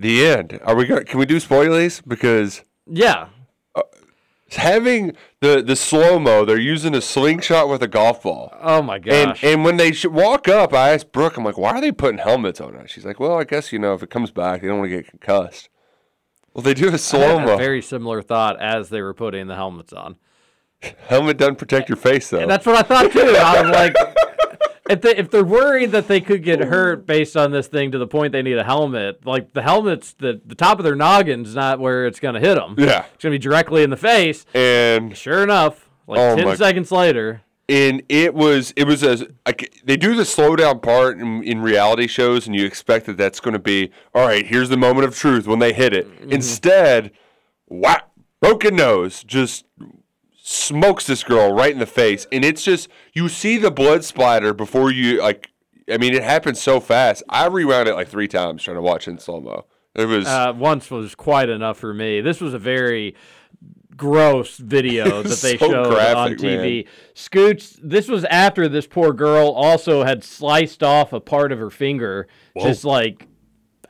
the 0.00 0.26
end. 0.26 0.58
Are 0.64 0.74
we 0.74 0.86
going? 0.86 1.04
Can 1.04 1.18
we 1.20 1.26
do 1.26 1.36
spoilies? 1.36 2.02
Because 2.06 2.62
Yeah, 2.86 3.28
uh, 3.74 3.82
having 4.52 5.14
the 5.40 5.62
the 5.62 5.76
slow 5.76 6.18
mo, 6.18 6.44
they're 6.44 6.58
using 6.58 6.94
a 6.94 7.00
slingshot 7.00 7.68
with 7.68 7.82
a 7.82 7.88
golf 7.88 8.22
ball. 8.22 8.52
Oh 8.60 8.82
my 8.82 8.96
And 8.96 9.04
gosh. 9.04 9.44
and 9.44 9.64
when 9.64 9.76
they 9.76 9.92
sh- 9.92 10.06
walk 10.06 10.48
up, 10.48 10.72
I 10.74 10.90
asked 10.92 11.12
Brooke, 11.12 11.36
I'm 11.36 11.44
like, 11.44 11.58
why 11.58 11.70
are 11.72 11.80
they 11.80 11.92
putting 11.92 12.18
helmets 12.18 12.60
on 12.60 12.74
it? 12.74 12.90
She's 12.90 13.04
like, 13.04 13.20
well, 13.20 13.38
I 13.38 13.44
guess 13.44 13.72
you 13.72 13.78
know 13.78 13.94
if 13.94 14.02
it 14.02 14.10
comes 14.10 14.30
back, 14.30 14.62
they 14.62 14.68
don't 14.68 14.78
want 14.78 14.90
to 14.90 14.96
get 14.96 15.06
concussed. 15.08 15.68
Well, 16.52 16.62
they 16.62 16.74
do 16.74 16.88
a 16.92 16.98
slow 16.98 17.38
mo. 17.38 17.56
very 17.56 17.80
similar 17.80 18.22
thought 18.22 18.60
as 18.60 18.88
they 18.88 19.00
were 19.02 19.14
putting 19.14 19.46
the 19.46 19.54
helmets 19.54 19.92
on. 19.92 20.16
Helmet 21.08 21.36
doesn't 21.36 21.56
protect 21.56 21.88
your 21.90 21.96
face 21.96 22.30
though. 22.30 22.38
And 22.40 22.50
that's 22.50 22.64
what 22.66 22.74
I 22.76 22.82
thought 22.82 23.12
too. 23.12 23.20
I 23.20 23.60
was 23.62 23.70
like, 23.70 23.94
if 24.90 25.00
they 25.00 25.16
if 25.16 25.30
they're 25.30 25.44
worried 25.44 25.92
that 25.92 26.08
they 26.08 26.20
could 26.20 26.42
get 26.42 26.60
hurt 26.60 27.06
based 27.06 27.36
on 27.36 27.50
this 27.52 27.66
thing 27.68 27.92
to 27.92 27.98
the 27.98 28.06
point 28.06 28.32
they 28.32 28.42
need 28.42 28.58
a 28.58 28.64
helmet, 28.64 29.24
like 29.24 29.52
the 29.52 29.62
helmet's 29.62 30.12
the 30.14 30.40
the 30.44 30.54
top 30.54 30.78
of 30.78 30.84
their 30.84 30.96
noggin's 30.96 31.54
not 31.54 31.78
where 31.80 32.06
it's 32.06 32.20
gonna 32.20 32.40
hit 32.40 32.56
them. 32.56 32.74
Yeah. 32.78 33.04
it's 33.14 33.22
gonna 33.22 33.34
be 33.34 33.38
directly 33.38 33.82
in 33.82 33.90
the 33.90 33.96
face. 33.96 34.44
and 34.54 35.16
Sure 35.16 35.42
enough, 35.42 35.88
like 36.06 36.18
Oh 36.18 36.36
ten 36.36 36.44
my- 36.46 36.54
seconds 36.56 36.90
later, 36.92 37.42
and 37.68 38.02
it 38.08 38.34
was 38.34 38.72
it 38.76 38.84
was 38.84 39.02
a 39.02 39.28
like 39.46 39.72
they 39.84 39.96
do 39.96 40.14
the 40.14 40.24
slow 40.24 40.56
down 40.56 40.80
part 40.80 41.18
in, 41.18 41.42
in 41.44 41.60
reality 41.62 42.06
shows, 42.06 42.46
and 42.46 42.56
you 42.56 42.66
expect 42.66 43.06
that 43.06 43.16
that's 43.16 43.38
going 43.40 43.52
to 43.54 43.58
be 43.60 43.90
all 44.14 44.26
right. 44.26 44.46
Here's 44.46 44.68
the 44.68 44.76
moment 44.76 45.06
of 45.06 45.16
truth 45.16 45.46
when 45.46 45.60
they 45.60 45.72
hit 45.72 45.92
it. 45.94 46.08
Mm-hmm. 46.10 46.32
Instead, 46.32 47.12
wow, 47.68 48.00
broken 48.40 48.74
nose 48.76 49.22
just 49.22 49.64
smokes 50.50 51.06
this 51.06 51.22
girl 51.22 51.52
right 51.52 51.72
in 51.72 51.78
the 51.78 51.86
face, 51.86 52.26
and 52.32 52.44
it's 52.44 52.64
just 52.64 52.88
you 53.12 53.28
see 53.28 53.56
the 53.56 53.70
blood 53.70 54.04
splatter 54.04 54.52
before 54.52 54.90
you 54.90 55.20
like. 55.20 55.50
I 55.90 55.96
mean, 55.98 56.14
it 56.14 56.22
happened 56.22 56.56
so 56.56 56.78
fast. 56.78 57.22
I 57.28 57.46
rewound 57.46 57.88
it 57.88 57.94
like 57.94 58.08
three 58.08 58.28
times 58.28 58.62
trying 58.62 58.76
to 58.76 58.82
watch 58.82 59.08
in 59.08 59.18
slow 59.18 59.40
mo. 59.40 59.66
It 59.94 60.06
was 60.06 60.26
Uh, 60.26 60.52
once 60.56 60.90
was 60.90 61.14
quite 61.14 61.48
enough 61.48 61.78
for 61.78 61.92
me. 61.92 62.20
This 62.20 62.40
was 62.40 62.54
a 62.54 62.58
very 62.58 63.16
gross 63.96 64.56
video 64.56 65.22
that 65.22 65.38
they 65.38 65.56
So 65.56 65.68
showed 65.68 65.86
on 65.86 65.92
graphic, 65.92 66.38
TV. 66.38 66.86
Scoots, 67.14 67.78
this 67.82 68.08
was 68.08 68.24
after 68.24 68.68
this 68.68 68.86
poor 68.86 69.12
girl 69.12 69.48
also 69.48 70.04
had 70.04 70.22
sliced 70.22 70.82
off 70.82 71.12
a 71.12 71.20
part 71.20 71.50
of 71.50 71.58
her 71.58 71.70
finger, 71.70 72.28
just 72.60 72.84
like 72.84 73.26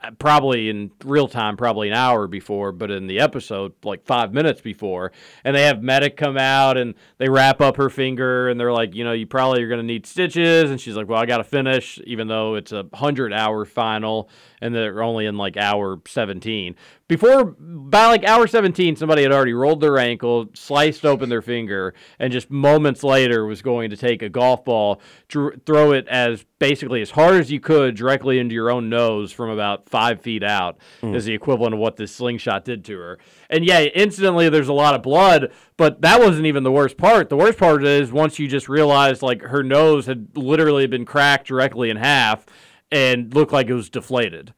Uh, 0.02 0.10
probably 0.18 0.70
in 0.70 0.90
real 1.04 1.28
time, 1.28 1.56
probably 1.56 1.88
an 1.88 1.94
hour 1.94 2.26
before, 2.26 2.72
but 2.72 2.90
in 2.90 3.06
the 3.06 3.20
episode, 3.20 3.72
like 3.84 4.04
five 4.06 4.32
minutes 4.32 4.60
before. 4.60 5.12
And 5.44 5.54
they 5.54 5.64
have 5.64 5.82
medic 5.82 6.16
come 6.16 6.38
out 6.38 6.78
and 6.78 6.94
they 7.18 7.28
wrap 7.28 7.60
up 7.60 7.76
her 7.76 7.90
finger 7.90 8.48
and 8.48 8.58
they're 8.58 8.72
like, 8.72 8.94
you 8.94 9.04
know, 9.04 9.12
you 9.12 9.26
probably 9.26 9.62
are 9.62 9.68
going 9.68 9.80
to 9.80 9.86
need 9.86 10.06
stitches. 10.06 10.70
And 10.70 10.80
she's 10.80 10.96
like, 10.96 11.08
well, 11.08 11.20
I 11.20 11.26
got 11.26 11.38
to 11.38 11.44
finish, 11.44 12.00
even 12.06 12.28
though 12.28 12.54
it's 12.54 12.72
a 12.72 12.86
hundred 12.94 13.32
hour 13.34 13.66
final 13.66 14.30
and 14.60 14.74
they're 14.74 15.02
only 15.02 15.26
in 15.26 15.36
like 15.36 15.56
hour 15.56 16.00
17. 16.06 16.76
Before, 17.10 17.44
by 17.44 18.06
like 18.06 18.22
hour 18.22 18.46
17, 18.46 18.94
somebody 18.94 19.22
had 19.22 19.32
already 19.32 19.52
rolled 19.52 19.80
their 19.80 19.98
ankle, 19.98 20.48
sliced 20.54 21.04
open 21.04 21.28
their 21.28 21.42
finger, 21.42 21.92
and 22.20 22.32
just 22.32 22.52
moments 22.52 23.02
later 23.02 23.46
was 23.46 23.62
going 23.62 23.90
to 23.90 23.96
take 23.96 24.22
a 24.22 24.28
golf 24.28 24.64
ball, 24.64 25.02
dr- 25.26 25.60
throw 25.66 25.90
it 25.90 26.06
as 26.06 26.44
basically 26.60 27.02
as 27.02 27.10
hard 27.10 27.34
as 27.34 27.50
you 27.50 27.58
could 27.58 27.96
directly 27.96 28.38
into 28.38 28.54
your 28.54 28.70
own 28.70 28.88
nose 28.88 29.32
from 29.32 29.50
about 29.50 29.88
five 29.88 30.20
feet 30.20 30.44
out, 30.44 30.78
hmm. 31.00 31.12
is 31.12 31.24
the 31.24 31.34
equivalent 31.34 31.74
of 31.74 31.80
what 31.80 31.96
this 31.96 32.14
slingshot 32.14 32.64
did 32.64 32.84
to 32.84 32.96
her. 32.96 33.18
And 33.50 33.64
yeah, 33.64 33.80
instantly 33.80 34.48
there's 34.48 34.68
a 34.68 34.72
lot 34.72 34.94
of 34.94 35.02
blood, 35.02 35.50
but 35.76 36.02
that 36.02 36.20
wasn't 36.20 36.46
even 36.46 36.62
the 36.62 36.70
worst 36.70 36.96
part. 36.96 37.28
The 37.28 37.36
worst 37.36 37.58
part 37.58 37.84
is 37.84 38.12
once 38.12 38.38
you 38.38 38.46
just 38.46 38.68
realized 38.68 39.20
like 39.20 39.42
her 39.42 39.64
nose 39.64 40.06
had 40.06 40.28
literally 40.36 40.86
been 40.86 41.04
cracked 41.04 41.48
directly 41.48 41.90
in 41.90 41.96
half 41.96 42.46
and 42.92 43.34
looked 43.34 43.52
like 43.52 43.66
it 43.66 43.74
was 43.74 43.90
deflated. 43.90 44.54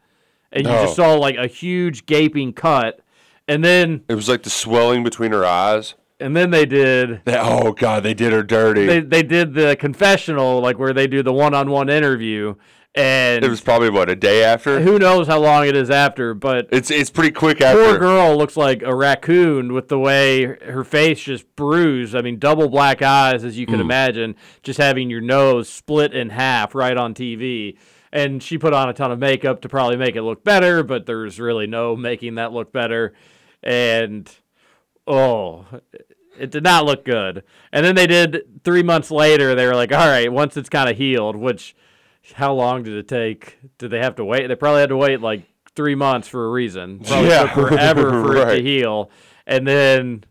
And 0.52 0.66
you 0.66 0.72
just 0.72 0.98
Oh. 0.98 1.02
saw 1.02 1.14
like 1.14 1.36
a 1.36 1.46
huge 1.46 2.06
gaping 2.06 2.52
cut. 2.52 3.00
And 3.48 3.64
then 3.64 4.02
it 4.08 4.14
was 4.14 4.28
like 4.28 4.42
the 4.42 4.50
swelling 4.50 5.02
between 5.02 5.32
her 5.32 5.44
eyes. 5.44 5.94
and 6.20 6.36
then 6.36 6.50
they 6.50 6.64
did 6.66 7.20
That, 7.24 7.40
oh 7.42 7.72
god, 7.72 8.02
they 8.04 8.14
did 8.14 8.32
her 8.32 8.42
dirty. 8.44 8.86
they 8.86 9.00
they 9.00 9.22
did 9.22 9.54
the 9.54 9.76
confessional 9.76 10.60
like 10.60 10.78
where 10.78 10.92
they 10.92 11.06
do 11.08 11.22
the 11.22 11.32
one-on-one 11.32 11.88
interview 11.88 12.54
and 12.94 13.42
it 13.42 13.48
was 13.48 13.62
probably 13.62 13.88
what 13.88 14.10
a 14.10 14.14
day 14.14 14.44
after. 14.44 14.80
who 14.80 14.98
knows 14.98 15.26
how 15.26 15.40
long 15.40 15.66
it 15.66 15.74
is 15.74 15.88
after, 15.90 16.34
but 16.34 16.68
It's 16.70 16.90
it's 16.90 17.08
pretty 17.10 17.30
quick 17.32 17.60
after. 17.62 17.82
poor 17.82 17.98
girl 17.98 18.36
looks 18.36 18.56
like 18.56 18.82
a 18.82 18.94
raccoon 18.94 19.72
with 19.72 19.88
the 19.88 19.98
way 19.98 20.44
her 20.44 20.84
face 20.84 21.22
just 21.22 21.44
bruised. 21.56 22.14
I 22.14 22.20
mean, 22.20 22.38
double 22.38 22.68
black 22.68 23.00
eyes, 23.00 23.44
as 23.44 23.58
you 23.58 23.64
can 23.64 23.76
hmm. 23.76 23.80
imagine, 23.80 24.36
just 24.62 24.78
having 24.78 25.08
your 25.08 25.22
nose 25.22 25.68
split 25.70 26.12
in 26.12 26.28
half 26.30 26.74
right 26.74 26.96
on 26.96 27.14
TV. 27.14 27.78
And 28.12 28.42
she 28.42 28.58
put 28.58 28.74
on 28.74 28.88
a 28.88 28.92
ton 28.92 29.10
of 29.10 29.18
makeup 29.18 29.62
to 29.62 29.68
probably 29.68 29.96
make 29.96 30.16
it 30.16 30.22
look 30.22 30.44
better, 30.44 30.82
but 30.82 31.06
there's 31.06 31.40
really 31.40 31.66
no 31.66 31.96
making 31.96 32.34
that 32.34 32.52
look 32.52 32.70
better. 32.72 33.14
And 33.62 34.30
oh, 35.06 35.64
it 36.38 36.50
did 36.50 36.62
not 36.62 36.84
look 36.84 37.04
good. 37.04 37.42
And 37.72 37.84
then 37.86 37.94
they 37.94 38.06
did 38.06 38.62
three 38.64 38.82
months 38.82 39.10
later, 39.10 39.54
they 39.54 39.66
were 39.66 39.74
like, 39.74 39.92
all 39.92 40.06
right, 40.06 40.30
once 40.30 40.56
it's 40.56 40.68
kind 40.68 40.90
of 40.90 40.96
healed, 40.96 41.36
which 41.36 41.74
how 42.34 42.52
long 42.52 42.82
did 42.82 42.94
it 42.94 43.08
take? 43.08 43.58
Did 43.78 43.90
they 43.90 43.98
have 44.00 44.16
to 44.16 44.24
wait? 44.24 44.46
They 44.46 44.54
probably 44.56 44.80
had 44.80 44.90
to 44.90 44.96
wait 44.96 45.20
like 45.20 45.42
three 45.74 45.94
months 45.94 46.28
for 46.28 46.44
a 46.46 46.50
reason. 46.50 47.00
Probably 47.00 47.30
Yeah. 47.30 47.42
took 47.52 47.70
forever 47.70 48.10
for 48.22 48.36
it 48.36 48.56
to 48.56 48.62
heal. 48.62 49.10
And 49.46 49.66
then 49.66 50.24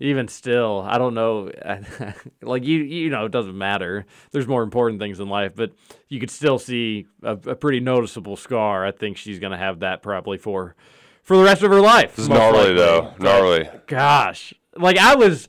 even 0.00 0.28
still, 0.28 0.84
I 0.86 0.98
don't 0.98 1.14
know. 1.14 1.50
like 2.42 2.64
you, 2.64 2.78
you 2.82 3.10
know, 3.10 3.26
it 3.26 3.32
doesn't 3.32 3.56
matter. 3.56 4.06
There's 4.32 4.46
more 4.46 4.62
important 4.62 5.00
things 5.00 5.20
in 5.20 5.28
life, 5.28 5.52
but 5.54 5.72
you 6.08 6.20
could 6.20 6.30
still 6.30 6.58
see 6.58 7.06
a, 7.22 7.32
a 7.32 7.54
pretty 7.54 7.80
noticeable 7.80 8.36
scar. 8.36 8.84
I 8.84 8.90
think 8.90 9.16
she's 9.16 9.38
gonna 9.38 9.58
have 9.58 9.80
that 9.80 10.02
probably 10.02 10.38
for 10.38 10.74
for 11.22 11.36
the 11.36 11.44
rest 11.44 11.62
of 11.62 11.70
her 11.70 11.80
life. 11.80 12.18
Gnarly 12.18 12.58
likely. 12.58 12.74
though, 12.74 13.14
gnarly. 13.18 13.68
Gosh, 13.86 14.54
like 14.76 14.98
I 14.98 15.14
was. 15.14 15.48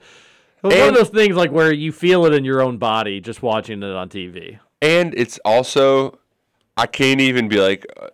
Was 0.62 0.74
one 0.74 0.90
of 0.90 0.96
those 0.96 1.10
things 1.10 1.36
like 1.36 1.52
where 1.52 1.72
you 1.72 1.92
feel 1.92 2.26
it 2.26 2.34
in 2.34 2.44
your 2.44 2.60
own 2.60 2.80
body 2.80 3.22
just 3.22 3.44
watching 3.44 3.84
it 3.84 3.92
on 3.92 4.10
TV. 4.10 4.58
And 4.82 5.14
it's 5.16 5.40
also, 5.46 6.18
I 6.76 6.88
can't 6.88 7.22
even 7.22 7.48
be 7.48 7.58
like, 7.60 7.86
uh, 8.02 8.08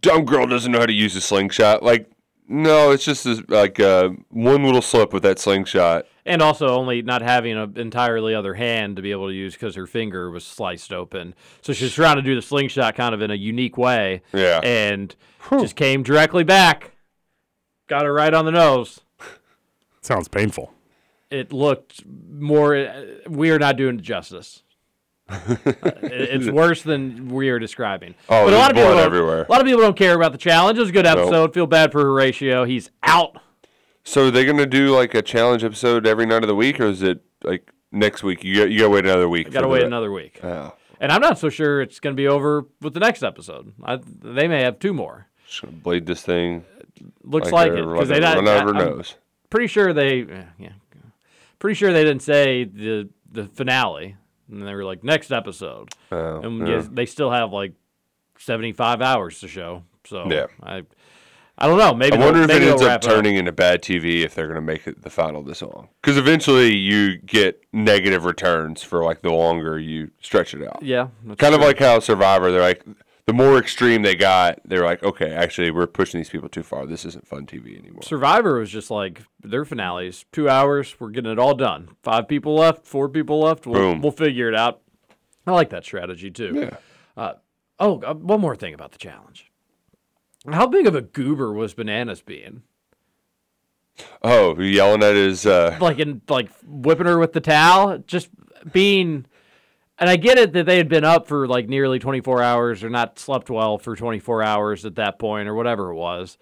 dumb 0.00 0.24
girl 0.24 0.46
doesn't 0.46 0.70
know 0.70 0.78
how 0.78 0.86
to 0.86 0.92
use 0.92 1.16
a 1.16 1.20
slingshot. 1.20 1.82
Like, 1.82 2.08
no, 2.48 2.90
it's 2.90 3.04
just 3.04 3.24
this, 3.24 3.40
like 3.48 3.80
uh, 3.80 4.10
one 4.30 4.64
little 4.64 4.82
slip 4.82 5.12
with 5.12 5.22
that 5.24 5.38
slingshot. 5.38 6.06
And 6.24 6.42
also 6.42 6.68
only 6.68 7.02
not 7.02 7.22
having 7.22 7.56
an 7.56 7.78
entirely 7.78 8.34
other 8.34 8.54
hand 8.54 8.96
to 8.96 9.02
be 9.02 9.12
able 9.12 9.28
to 9.28 9.34
use 9.34 9.54
because 9.54 9.76
her 9.76 9.86
finger 9.86 10.30
was 10.30 10.44
sliced 10.44 10.92
open. 10.92 11.34
So 11.62 11.72
she's 11.72 11.94
trying 11.94 12.16
to 12.16 12.22
do 12.22 12.34
the 12.34 12.42
slingshot 12.42 12.96
kind 12.96 13.14
of 13.14 13.22
in 13.22 13.30
a 13.30 13.36
unique 13.36 13.76
way. 13.78 14.22
Yeah. 14.32 14.60
And 14.64 15.14
just 15.50 15.76
came 15.76 16.02
directly 16.02 16.42
back. 16.42 16.92
Got 17.86 18.04
her 18.04 18.12
right 18.12 18.34
on 18.34 18.44
the 18.44 18.50
nose. 18.50 19.00
Sounds 20.00 20.26
painful. 20.26 20.72
It 21.30 21.52
looked 21.52 22.04
more. 22.06 22.76
uh, 22.76 23.04
We 23.28 23.50
are 23.50 23.58
not 23.58 23.76
doing 23.76 23.98
it 23.98 24.02
justice. 24.02 24.62
Uh, 25.28 25.38
it- 26.02 26.12
it's 26.42 26.48
worse 26.50 26.82
than 26.82 27.28
we 27.28 27.48
are 27.50 27.58
describing. 27.58 28.14
Oh, 28.28 28.44
but 28.44 28.54
a 28.54 28.56
lot 28.56 28.70
of 28.70 28.76
people 28.76 28.98
everywhere. 28.98 29.44
A 29.48 29.50
lot 29.52 29.60
of 29.60 29.66
people 29.66 29.80
don't 29.82 29.96
care 29.96 30.14
about 30.14 30.32
the 30.32 30.38
challenge. 30.38 30.78
It 30.78 30.82
was 30.82 30.90
a 30.90 30.92
good 30.92 31.06
episode. 31.06 31.52
Feel 31.54 31.66
bad 31.66 31.92
for 31.92 32.00
Horatio. 32.00 32.64
He's 32.64 32.90
out. 33.02 33.36
So 34.04 34.28
are 34.28 34.30
they 34.30 34.44
gonna 34.44 34.66
do 34.66 34.94
like 34.94 35.14
a 35.14 35.22
challenge 35.22 35.64
episode 35.64 36.06
every 36.06 36.26
night 36.26 36.42
of 36.44 36.48
the 36.48 36.54
week, 36.54 36.78
or 36.78 36.86
is 36.86 37.02
it 37.02 37.22
like 37.42 37.70
next 37.90 38.22
week? 38.22 38.44
You 38.44 38.54
got, 38.56 38.70
you 38.70 38.78
gotta 38.78 38.90
wait 38.90 39.04
another 39.04 39.28
week. 39.28 39.50
Got 39.50 39.62
to 39.62 39.68
wait 39.68 39.80
the- 39.80 39.86
another 39.86 40.12
week. 40.12 40.38
Oh, 40.44 40.72
And 41.00 41.10
I'm 41.10 41.20
not 41.20 41.38
so 41.38 41.48
sure 41.48 41.82
it's 41.82 41.98
going 41.98 42.14
to 42.14 42.20
be 42.20 42.28
over 42.28 42.66
with 42.80 42.94
the 42.94 43.00
next 43.00 43.22
episode. 43.24 43.72
I, 43.82 43.98
they 44.22 44.46
may 44.46 44.62
have 44.62 44.78
two 44.78 44.94
more. 44.94 45.26
just 45.48 45.60
gonna 45.62 45.76
blade 45.76 46.06
this 46.06 46.22
thing. 46.22 46.64
Looks 47.24 47.50
like, 47.50 47.72
it 47.72 47.78
her- 47.84 47.92
because 47.94 48.08
they 48.08 48.20
not, 48.20 48.36
run 48.36 48.46
out 48.48 48.68
of 48.68 48.74
her 48.74 48.76
I- 48.76 48.84
I'm 48.86 48.96
nose. 48.96 49.16
pretty 49.50 49.66
sure 49.66 49.92
they 49.92 50.20
yeah 50.58 50.70
pretty 51.58 51.74
sure 51.74 51.92
they 51.92 52.04
didn't 52.04 52.22
say 52.22 52.64
the 52.64 53.08
the 53.32 53.46
finale 53.46 54.16
and 54.50 54.66
they 54.66 54.74
were 54.74 54.84
like 54.84 55.02
next 55.04 55.30
episode 55.32 55.90
Oh, 56.12 56.40
and 56.40 56.66
yeah. 56.68 56.82
they 56.90 57.06
still 57.06 57.30
have 57.30 57.52
like 57.52 57.72
75 58.38 59.00
hours 59.02 59.40
to 59.40 59.48
show 59.48 59.82
so 60.04 60.26
Yeah. 60.30 60.46
I 60.62 60.82
I 61.58 61.66
don't 61.66 61.78
know 61.78 61.94
maybe 61.94 62.16
I 62.16 62.20
wonder 62.24 62.42
if 62.42 62.50
it 62.50 62.62
ends 62.62 62.82
up 62.82 63.00
turning 63.00 63.36
into 63.36 63.50
bad 63.52 63.82
TV 63.82 64.22
if 64.24 64.34
they're 64.34 64.46
gonna 64.48 64.60
make 64.60 64.86
it 64.86 65.02
the 65.02 65.10
final 65.10 65.42
this 65.42 65.62
long. 65.62 65.88
Because 66.02 66.18
eventually 66.18 66.74
you 66.76 67.16
get 67.16 67.62
negative 67.72 68.24
returns 68.24 68.82
for 68.82 69.02
like 69.02 69.22
the 69.22 69.30
longer 69.32 69.78
you 69.78 70.10
stretch 70.20 70.52
it 70.54 70.62
out. 70.66 70.82
yeah 70.82 71.08
Kind 71.38 71.54
of 71.54 71.60
like 71.60 71.78
how 71.78 71.98
Survivor, 72.00 72.52
they're 72.52 72.60
like 72.60 72.84
the 73.26 73.32
more 73.32 73.58
extreme 73.58 74.02
they 74.02 74.14
got, 74.14 74.60
they're 74.64 74.84
like, 74.84 75.02
okay, 75.02 75.32
actually 75.32 75.70
we're 75.70 75.86
pushing 75.86 76.20
these 76.20 76.30
people 76.30 76.48
too 76.48 76.62
far. 76.62 76.86
This 76.86 77.04
isn't 77.04 77.26
fun 77.26 77.44
TV 77.46 77.78
anymore. 77.78 78.02
Survivor 78.02 78.58
was 78.58 78.70
just 78.70 78.90
like 78.90 79.22
their 79.42 79.64
finales 79.64 80.24
two 80.32 80.48
hours 80.48 80.98
we're 80.98 81.10
getting 81.10 81.30
it 81.30 81.38
all 81.38 81.54
done 81.54 81.88
five 82.02 82.26
people 82.26 82.54
left 82.54 82.84
four 82.86 83.08
people 83.08 83.40
left 83.40 83.64
we'll, 83.66 83.80
Boom. 83.80 84.00
we'll 84.02 84.10
figure 84.10 84.48
it 84.48 84.56
out 84.56 84.80
I 85.46 85.52
like 85.52 85.70
that 85.70 85.84
strategy 85.84 86.30
too 86.30 86.52
Yeah. 86.54 86.76
Uh, 87.16 87.34
oh, 87.78 88.00
uh, 88.02 88.14
one 88.14 88.40
more 88.40 88.56
thing 88.56 88.74
about 88.74 88.92
the 88.92 88.98
challenge. 88.98 89.50
How 90.50 90.66
big 90.66 90.86
of 90.86 90.94
a 90.94 91.00
goober 91.00 91.52
was 91.52 91.74
Bananas 91.74 92.20
being? 92.20 92.62
Oh, 94.22 94.58
yelling 94.60 95.02
at 95.02 95.14
his 95.14 95.46
uh 95.46 95.78
Like 95.80 95.98
in 95.98 96.20
like 96.28 96.50
whipping 96.64 97.06
her 97.06 97.18
with 97.18 97.32
the 97.32 97.40
towel, 97.40 97.98
just 97.98 98.28
being. 98.72 99.26
And 99.98 100.10
I 100.10 100.16
get 100.16 100.36
it 100.38 100.52
that 100.52 100.66
they 100.66 100.76
had 100.76 100.88
been 100.88 101.04
up 101.04 101.26
for 101.26 101.46
like 101.48 101.68
nearly 101.68 101.98
24 101.98 102.42
hours 102.42 102.84
or 102.84 102.90
not 102.90 103.18
slept 103.18 103.48
well 103.48 103.78
for 103.78 103.96
24 103.96 104.42
hours 104.42 104.84
at 104.84 104.96
that 104.96 105.18
point 105.18 105.48
or 105.48 105.54
whatever 105.54 105.90
it 105.90 105.94
was. 105.94 106.36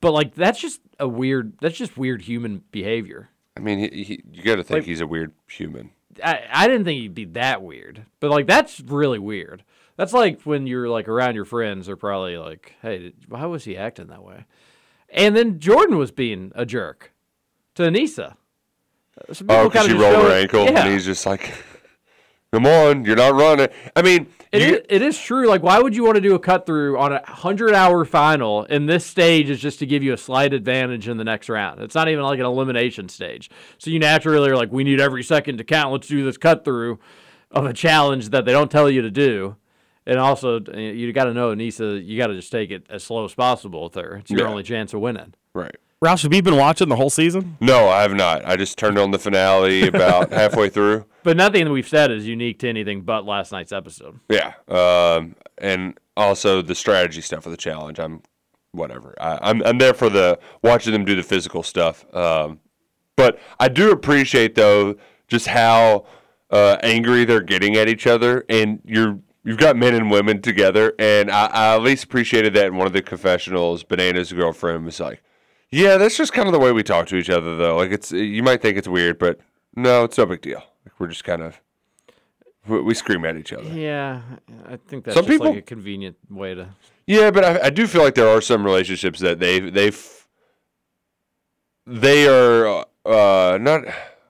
But 0.00 0.12
like 0.12 0.34
that's 0.34 0.60
just 0.60 0.80
a 0.98 1.06
weird. 1.06 1.54
That's 1.60 1.76
just 1.78 1.96
weird 1.96 2.22
human 2.22 2.62
behavior. 2.72 3.30
I 3.56 3.60
mean, 3.60 3.78
he, 3.78 4.02
he, 4.04 4.22
you 4.32 4.42
got 4.42 4.56
to 4.56 4.62
think 4.64 4.78
Like- 4.80 4.84
he's 4.86 5.00
a 5.00 5.06
weird 5.06 5.32
human. 5.48 5.90
I, 6.24 6.40
I 6.50 6.66
didn't 6.66 6.84
think 6.86 7.00
he'd 7.00 7.14
be 7.14 7.26
that 7.26 7.62
weird, 7.62 8.06
but 8.20 8.30
like 8.30 8.46
that's 8.46 8.80
really 8.80 9.18
weird. 9.18 9.62
That's 9.96 10.12
like 10.14 10.42
when 10.42 10.66
you're 10.66 10.88
like 10.88 11.08
around 11.08 11.34
your 11.34 11.44
friends, 11.44 11.86
they're 11.86 11.96
probably 11.96 12.38
like, 12.38 12.74
"Hey, 12.82 13.12
why 13.28 13.44
was 13.46 13.64
he 13.64 13.76
acting 13.76 14.06
that 14.08 14.22
way?" 14.24 14.46
And 15.10 15.36
then 15.36 15.60
Jordan 15.60 15.98
was 15.98 16.10
being 16.12 16.52
a 16.54 16.64
jerk 16.66 17.12
to 17.76 17.82
Anissa. 17.84 18.36
Some 19.32 19.46
Oh, 19.50 19.68
because 19.68 19.86
she 19.86 19.92
rolled 19.92 20.24
her 20.24 20.32
ankle, 20.32 20.64
Yeah. 20.64 20.84
and 20.84 20.92
he's 20.92 21.04
just 21.04 21.24
like, 21.26 21.52
Come 22.52 22.66
on, 22.66 23.04
you're 23.04 23.16
not 23.16 23.34
running. 23.34 23.68
I 23.96 24.02
mean, 24.02 24.28
It 24.52 24.62
you- 24.62 24.74
is, 24.76 24.80
it 24.88 25.02
is 25.02 25.18
true. 25.18 25.46
Like, 25.48 25.62
why 25.62 25.78
would 25.80 25.94
you 25.96 26.04
want 26.04 26.14
to 26.14 26.20
do 26.20 26.34
a 26.34 26.38
cut 26.38 26.64
through 26.64 26.98
on 26.98 27.12
a 27.12 27.20
hundred 27.28 27.74
hour 27.74 28.04
final? 28.04 28.64
And 28.70 28.88
this 28.88 29.04
stage 29.04 29.50
is 29.50 29.60
just 29.60 29.78
to 29.80 29.86
give 29.86 30.02
you 30.02 30.12
a 30.12 30.16
slight 30.16 30.54
advantage 30.54 31.08
in 31.08 31.16
the 31.16 31.24
next 31.24 31.48
round. 31.48 31.82
It's 31.82 31.94
not 31.94 32.08
even 32.08 32.22
like 32.22 32.38
an 32.38 32.46
elimination 32.46 33.08
stage. 33.08 33.50
So 33.78 33.90
you 33.90 33.98
naturally 33.98 34.48
are 34.50 34.56
like, 34.56 34.70
we 34.72 34.84
need 34.84 35.00
every 35.00 35.24
second 35.24 35.58
to 35.58 35.64
count. 35.64 35.92
Let's 35.92 36.06
do 36.08 36.24
this 36.24 36.38
cut 36.38 36.64
through 36.64 36.98
of 37.50 37.66
a 37.66 37.72
challenge 37.72 38.30
that 38.30 38.44
they 38.44 38.52
don't 38.52 38.70
tell 38.70 38.88
you 38.88 39.02
to 39.02 39.10
do. 39.10 39.56
And 40.06 40.18
also, 40.20 40.60
uh, 40.60 40.76
you 40.78 41.12
got 41.12 41.24
to 41.24 41.34
know, 41.34 41.52
Nisa, 41.52 41.98
you 41.98 42.16
got 42.16 42.28
to 42.28 42.34
just 42.36 42.52
take 42.52 42.70
it 42.70 42.86
as 42.88 43.02
slow 43.02 43.24
as 43.24 43.34
possible 43.34 43.82
with 43.84 43.96
her. 43.96 44.16
It's 44.18 44.30
your 44.30 44.42
Yeah. 44.42 44.48
only 44.48 44.62
chance 44.62 44.94
of 44.94 45.00
winning. 45.00 45.34
right. 45.52 45.74
Roush, 46.04 46.22
have 46.24 46.34
you 46.34 46.42
been 46.42 46.58
watching 46.58 46.90
the 46.90 46.96
whole 46.96 47.08
season? 47.08 47.56
No, 47.58 47.88
I 47.88 48.02
have 48.02 48.12
not. 48.14 48.44
I 48.46 48.56
just 48.56 48.76
turned 48.78 48.98
on 48.98 49.10
the 49.12 49.18
finale 49.18 49.88
about 49.88 50.30
halfway 50.32 50.68
through. 50.68 51.06
But 51.26 51.36
nothing 51.36 51.64
that 51.64 51.72
we've 51.72 51.88
said 51.88 52.12
is 52.12 52.24
unique 52.24 52.60
to 52.60 52.68
anything 52.68 53.02
but 53.02 53.26
last 53.26 53.50
night's 53.50 53.72
episode. 53.72 54.20
Yeah, 54.28 54.52
um, 54.68 55.34
and 55.58 55.98
also 56.16 56.62
the 56.62 56.76
strategy 56.76 57.20
stuff 57.20 57.46
of 57.46 57.50
the 57.50 57.56
challenge. 57.56 57.98
I'm 57.98 58.22
whatever. 58.70 59.16
I, 59.20 59.36
I'm 59.42 59.60
I'm 59.64 59.78
there 59.78 59.92
for 59.92 60.08
the 60.08 60.38
watching 60.62 60.92
them 60.92 61.04
do 61.04 61.16
the 61.16 61.24
physical 61.24 61.64
stuff. 61.64 62.06
Um, 62.14 62.60
but 63.16 63.40
I 63.58 63.66
do 63.66 63.90
appreciate 63.90 64.54
though 64.54 64.98
just 65.26 65.48
how 65.48 66.06
uh, 66.50 66.76
angry 66.84 67.24
they're 67.24 67.40
getting 67.40 67.74
at 67.74 67.88
each 67.88 68.06
other, 68.06 68.44
and 68.48 68.80
you're 68.84 69.18
you've 69.42 69.58
got 69.58 69.74
men 69.74 69.96
and 69.96 70.12
women 70.12 70.40
together, 70.40 70.94
and 70.96 71.28
I, 71.28 71.46
I 71.46 71.74
at 71.74 71.82
least 71.82 72.04
appreciated 72.04 72.54
that 72.54 72.66
in 72.66 72.76
one 72.76 72.86
of 72.86 72.92
the 72.92 73.02
confessionals. 73.02 73.82
Bananas' 73.82 74.32
girlfriend 74.32 74.84
was 74.84 75.00
like, 75.00 75.24
"Yeah, 75.72 75.96
that's 75.96 76.16
just 76.16 76.32
kind 76.32 76.46
of 76.46 76.52
the 76.52 76.60
way 76.60 76.70
we 76.70 76.84
talk 76.84 77.08
to 77.08 77.16
each 77.16 77.30
other, 77.30 77.56
though. 77.56 77.76
Like 77.76 77.90
it's 77.90 78.12
you 78.12 78.44
might 78.44 78.62
think 78.62 78.78
it's 78.78 78.86
weird, 78.86 79.18
but 79.18 79.40
no, 79.74 80.04
it's 80.04 80.18
no 80.18 80.26
big 80.26 80.40
deal. 80.40 80.62
Like 80.86 80.98
we're 80.98 81.08
just 81.08 81.24
kind 81.24 81.42
of." 81.42 81.60
we- 82.66 82.80
We 82.82 82.94
scream 82.94 83.24
at 83.24 83.36
each 83.36 83.52
other. 83.52 83.68
Yeah, 83.68 84.22
I 84.66 84.76
think 84.76 85.04
that's 85.04 85.16
Some 85.16 85.26
just 85.26 85.40
like 85.40 85.56
a 85.58 85.62
convenient 85.62 86.16
way 86.30 86.54
to 86.54 86.68
Yeah, 87.06 87.30
but 87.30 87.44
I, 87.44 87.66
I 87.66 87.70
do 87.70 87.86
feel 87.86 88.02
like 88.02 88.14
there 88.16 88.28
are 88.28 88.40
some 88.40 88.64
relationships 88.64 89.20
that 89.20 89.38
they 89.38 89.60
they've 89.60 90.26
they 91.86 92.26
are 92.26 92.84
uh 93.04 93.58
not 93.60 93.84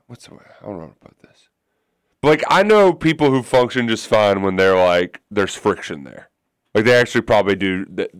what's 0.06 0.26
the 0.26 0.34
way 0.34 0.44
I 0.60 0.66
don't 0.66 0.78
know 0.78 0.94
put 1.00 1.18
this. 1.20 1.48
But 2.20 2.28
like 2.28 2.44
I 2.48 2.62
know 2.62 2.92
people 2.92 3.30
who 3.30 3.42
function 3.42 3.88
just 3.88 4.06
fine 4.06 4.42
when 4.42 4.56
they're 4.56 4.76
like 4.76 5.20
there's 5.30 5.54
friction 5.54 6.04
there. 6.04 6.28
Like 6.75 6.84
they 6.84 6.94
actually 6.94 7.22
probably 7.22 7.56
do 7.56 7.86
that. 7.94 8.10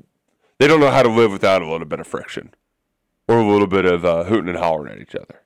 They 0.59 0.67
don't 0.67 0.81
know 0.81 0.91
how 0.91 1.03
to 1.03 1.11
live 1.11 1.31
without 1.33 1.61
a 1.61 1.69
little 1.71 1.87
bit 1.87 2.01
of 2.01 2.07
friction 2.07 2.55
or 3.29 3.39
a 3.39 3.47
little 3.47 3.67
bit 3.67 3.85
of 3.85 4.05
uh, 4.07 4.25
hooting 4.25 4.49
and 4.49 4.57
hollering 4.57 4.93
at 4.95 4.99
each 5.01 5.15
other. 5.15 5.43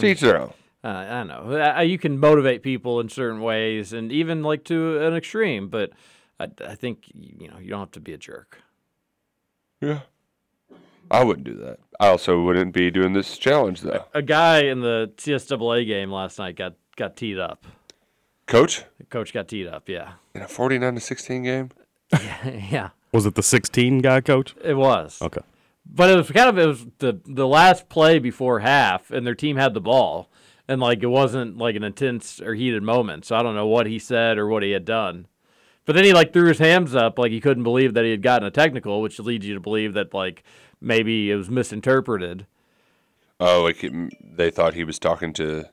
To 0.00 0.04
each 0.06 0.20
their 0.20 0.40
own. 0.40 0.52
Uh, 0.82 0.88
I 0.88 1.24
don't 1.24 1.28
know 1.28 1.60
Uh, 1.76 1.80
you 1.82 1.98
can 1.98 2.18
motivate 2.18 2.62
people 2.62 3.00
in 3.00 3.08
certain 3.08 3.40
ways, 3.40 3.92
and 3.92 4.10
even 4.10 4.42
like 4.42 4.64
to 4.64 4.98
an 5.06 5.14
extreme. 5.14 5.68
But 5.68 5.90
I, 6.38 6.48
I 6.66 6.74
think 6.74 7.04
you 7.14 7.48
know 7.48 7.58
you 7.58 7.68
don't 7.70 7.80
have 7.80 7.90
to 7.92 8.00
be 8.00 8.12
a 8.14 8.18
jerk. 8.18 8.62
Yeah. 9.80 10.00
I 11.10 11.24
wouldn't 11.24 11.44
do 11.44 11.54
that. 11.56 11.78
I 11.98 12.06
also 12.08 12.40
wouldn't 12.40 12.72
be 12.72 12.90
doing 12.90 13.12
this 13.14 13.36
challenge 13.36 13.80
though. 13.80 14.04
A 14.14 14.22
guy 14.22 14.60
in 14.60 14.80
the 14.80 15.10
CSAA 15.16 15.86
game 15.86 16.10
last 16.10 16.38
night 16.38 16.56
got 16.56 16.74
got 16.96 17.16
teed 17.16 17.38
up. 17.38 17.66
Coach, 18.46 18.84
The 18.98 19.04
coach 19.06 19.32
got 19.32 19.48
teed 19.48 19.66
up. 19.66 19.88
Yeah, 19.88 20.12
in 20.34 20.42
a 20.42 20.48
49 20.48 20.94
to 20.94 21.00
16 21.00 21.42
game? 21.44 21.70
yeah, 22.12 22.90
Was 23.12 23.24
it 23.26 23.36
the 23.36 23.42
16 23.44 23.98
guy, 23.98 24.20
coach? 24.20 24.56
it 24.64 24.74
was. 24.74 25.20
Okay. 25.22 25.40
But 25.86 26.10
it 26.10 26.16
was 26.16 26.30
kind 26.30 26.48
of 26.48 26.58
it 26.58 26.66
was 26.66 26.86
the 26.98 27.20
the 27.26 27.46
last 27.46 27.88
play 27.88 28.18
before 28.18 28.60
half, 28.60 29.10
and 29.10 29.26
their 29.26 29.34
team 29.34 29.56
had 29.56 29.74
the 29.74 29.80
ball, 29.80 30.30
and 30.70 30.80
like 30.80 31.02
it 31.02 31.08
wasn't 31.08 31.58
like 31.58 31.74
an 31.74 31.82
intense 31.82 32.40
or 32.40 32.54
heated 32.54 32.84
moment. 32.84 33.24
So 33.24 33.34
I 33.34 33.42
don't 33.42 33.56
know 33.56 33.66
what 33.66 33.86
he 33.86 33.98
said 33.98 34.38
or 34.38 34.46
what 34.46 34.62
he 34.62 34.70
had 34.70 34.84
done. 34.84 35.26
But 35.84 35.96
then 35.96 36.04
he 36.04 36.12
like 36.12 36.32
threw 36.32 36.46
his 36.46 36.60
hands 36.60 36.94
up 36.94 37.18
like 37.18 37.32
he 37.32 37.40
couldn't 37.40 37.64
believe 37.64 37.92
that 37.94 38.04
he 38.04 38.12
had 38.12 38.22
gotten 38.22 38.46
a 38.46 38.52
technical, 38.52 39.02
which 39.02 39.18
leads 39.18 39.44
you 39.44 39.54
to 39.54 39.60
believe 39.60 39.94
that 39.94 40.14
like 40.14 40.44
maybe 40.80 41.28
it 41.32 41.34
was 41.34 41.50
misinterpreted. 41.50 42.46
Oh, 43.40 43.64
like 43.64 43.82
it, 43.82 43.92
they 44.22 44.52
thought 44.52 44.74
he 44.74 44.84
was 44.84 45.00
talking 45.00 45.32
to 45.34 45.64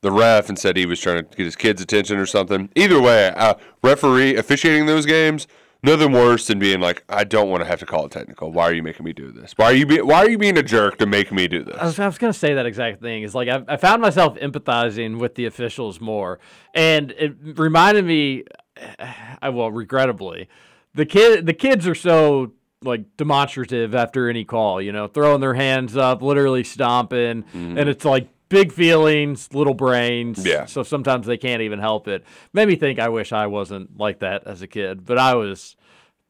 the 0.00 0.10
ref 0.10 0.48
and 0.48 0.58
said 0.58 0.76
he 0.76 0.86
was 0.86 0.98
trying 0.98 1.18
to 1.18 1.36
get 1.36 1.44
his 1.44 1.54
kids' 1.54 1.80
attention 1.80 2.18
or 2.18 2.26
something. 2.26 2.70
Either 2.74 3.00
way, 3.00 3.28
uh, 3.36 3.54
referee 3.84 4.34
officiating 4.34 4.86
those 4.86 5.06
games, 5.06 5.46
nothing 5.82 6.12
worse 6.12 6.46
than 6.46 6.58
being 6.58 6.80
like, 6.80 7.04
I 7.08 7.24
don't 7.24 7.48
want 7.48 7.62
to 7.62 7.66
have 7.66 7.80
to 7.80 7.86
call 7.86 8.06
it 8.06 8.12
technical. 8.12 8.52
Why 8.52 8.64
are 8.64 8.72
you 8.72 8.82
making 8.82 9.04
me 9.04 9.12
do 9.12 9.30
this? 9.32 9.52
Why 9.56 9.66
are 9.66 9.74
you 9.74 9.86
be- 9.86 10.02
Why 10.02 10.24
are 10.24 10.30
you 10.30 10.38
being 10.38 10.58
a 10.58 10.62
jerk 10.62 10.98
to 10.98 11.06
make 11.06 11.32
me 11.32 11.48
do 11.48 11.60
I 11.60 11.62
this? 11.62 11.82
was, 11.82 11.98
I 11.98 12.06
was 12.06 12.18
gonna 12.18 12.32
say 12.32 12.54
that 12.54 12.66
exact 12.66 13.00
thing. 13.00 13.22
Is 13.22 13.34
like 13.34 13.48
I, 13.48 13.62
I 13.68 13.76
found 13.76 14.02
myself 14.02 14.36
empathizing 14.36 15.18
with 15.18 15.34
the 15.34 15.46
officials 15.46 16.00
more, 16.00 16.38
and 16.74 17.12
it 17.12 17.34
reminded 17.42 18.04
me. 18.04 18.44
I 19.42 19.48
well, 19.50 19.70
regrettably, 19.70 20.48
the 20.94 21.06
kid 21.06 21.46
the 21.46 21.54
kids 21.54 21.86
are 21.86 21.94
so 21.94 22.52
like 22.82 23.16
demonstrative 23.16 23.94
after 23.94 24.28
any 24.28 24.44
call. 24.44 24.80
You 24.80 24.92
know, 24.92 25.06
throwing 25.06 25.40
their 25.40 25.54
hands 25.54 25.96
up, 25.96 26.22
literally 26.22 26.64
stomping, 26.64 27.42
mm-hmm. 27.44 27.78
and 27.78 27.88
it's 27.88 28.04
like 28.04 28.28
big 28.48 28.72
feelings, 28.72 29.48
little 29.54 29.74
brains. 29.74 30.44
Yeah. 30.44 30.66
So 30.66 30.82
sometimes 30.82 31.26
they 31.26 31.38
can't 31.38 31.62
even 31.62 31.78
help 31.78 32.08
it. 32.08 32.24
Made 32.52 32.68
me 32.68 32.76
think 32.76 32.98
I 32.98 33.08
wish 33.08 33.32
I 33.32 33.46
wasn't 33.46 33.98
like 33.98 34.18
that 34.20 34.46
as 34.46 34.60
a 34.60 34.66
kid, 34.66 35.06
but 35.06 35.16
I 35.16 35.34
was. 35.34 35.76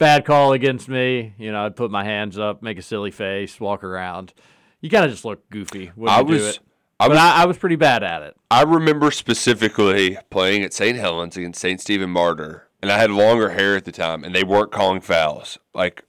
Bad 0.01 0.25
call 0.25 0.55
against 0.55 0.89
me. 0.89 1.35
You 1.37 1.53
know, 1.53 1.67
I'd 1.67 1.77
put 1.77 1.91
my 1.91 2.05
hands 2.05 2.39
up, 2.39 2.63
make 2.63 2.79
a 2.79 2.83
silly 2.83 3.11
face, 3.11 3.61
walk 3.61 3.85
around. 3.85 4.33
You 4.81 4.89
kind 4.89 5.05
of 5.05 5.11
just 5.11 5.27
look 5.27 5.49
goofy 5.51 5.93
when 5.95 6.09
I 6.09 6.21
you 6.21 6.27
do 6.27 6.33
was, 6.33 6.57
it. 6.57 6.59
I 6.99 7.05
But 7.05 7.11
was, 7.11 7.19
I, 7.19 7.43
I 7.43 7.45
was 7.45 7.59
pretty 7.59 7.77
bad 7.77 8.03
at 8.03 8.23
it. 8.23 8.35
I 8.51 8.63
remember 8.63 9.11
specifically 9.11 10.17
playing 10.31 10.63
at 10.63 10.73
St. 10.73 10.97
Helens 10.97 11.37
against 11.37 11.61
St. 11.61 11.79
Stephen 11.79 12.09
Martyr, 12.09 12.67
and 12.81 12.91
I 12.91 12.97
had 12.97 13.11
longer 13.11 13.51
hair 13.51 13.77
at 13.77 13.85
the 13.85 13.93
time, 13.93 14.25
and 14.25 14.35
they 14.35 14.43
weren't 14.43 14.73
calling 14.73 15.03
fouls. 15.03 15.59
Like, 15.75 16.03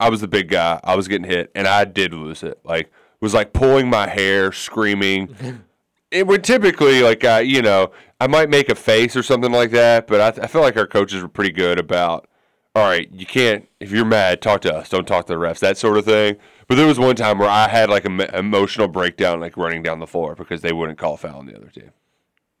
I 0.00 0.08
was 0.10 0.20
the 0.20 0.26
big 0.26 0.48
guy. 0.48 0.80
I 0.82 0.96
was 0.96 1.06
getting 1.06 1.30
hit, 1.30 1.52
and 1.54 1.68
I 1.68 1.84
did 1.84 2.12
lose 2.12 2.42
it. 2.42 2.58
Like, 2.64 2.90
was 3.20 3.34
like 3.34 3.52
pulling 3.52 3.88
my 3.88 4.08
hair, 4.08 4.50
screaming. 4.50 5.36
it 6.10 6.26
would 6.26 6.42
typically 6.42 7.02
like 7.02 7.22
I, 7.24 7.40
you 7.40 7.62
know, 7.62 7.92
I 8.20 8.26
might 8.26 8.50
make 8.50 8.68
a 8.68 8.74
face 8.74 9.14
or 9.14 9.22
something 9.22 9.52
like 9.52 9.70
that, 9.70 10.08
but 10.08 10.38
I, 10.40 10.42
I 10.42 10.46
feel 10.48 10.60
like 10.60 10.76
our 10.76 10.88
coaches 10.88 11.22
were 11.22 11.28
pretty 11.28 11.52
good 11.52 11.78
about. 11.78 12.28
All 12.74 12.84
right, 12.84 13.10
you 13.12 13.26
can't 13.26 13.68
if 13.80 13.90
you're 13.90 14.06
mad, 14.06 14.40
talk 14.40 14.62
to 14.62 14.74
us. 14.74 14.88
Don't 14.88 15.06
talk 15.06 15.26
to 15.26 15.34
the 15.34 15.38
refs, 15.38 15.58
that 15.58 15.76
sort 15.76 15.98
of 15.98 16.06
thing. 16.06 16.36
But 16.68 16.76
there 16.76 16.86
was 16.86 16.98
one 16.98 17.16
time 17.16 17.38
where 17.38 17.48
I 17.48 17.68
had 17.68 17.90
like 17.90 18.06
an 18.06 18.20
emotional 18.20 18.88
breakdown, 18.88 19.40
like 19.40 19.58
running 19.58 19.82
down 19.82 19.98
the 19.98 20.06
floor 20.06 20.34
because 20.34 20.62
they 20.62 20.72
wouldn't 20.72 20.98
call 20.98 21.14
a 21.14 21.16
foul 21.18 21.40
on 21.40 21.46
the 21.46 21.56
other 21.56 21.68
team. 21.68 21.90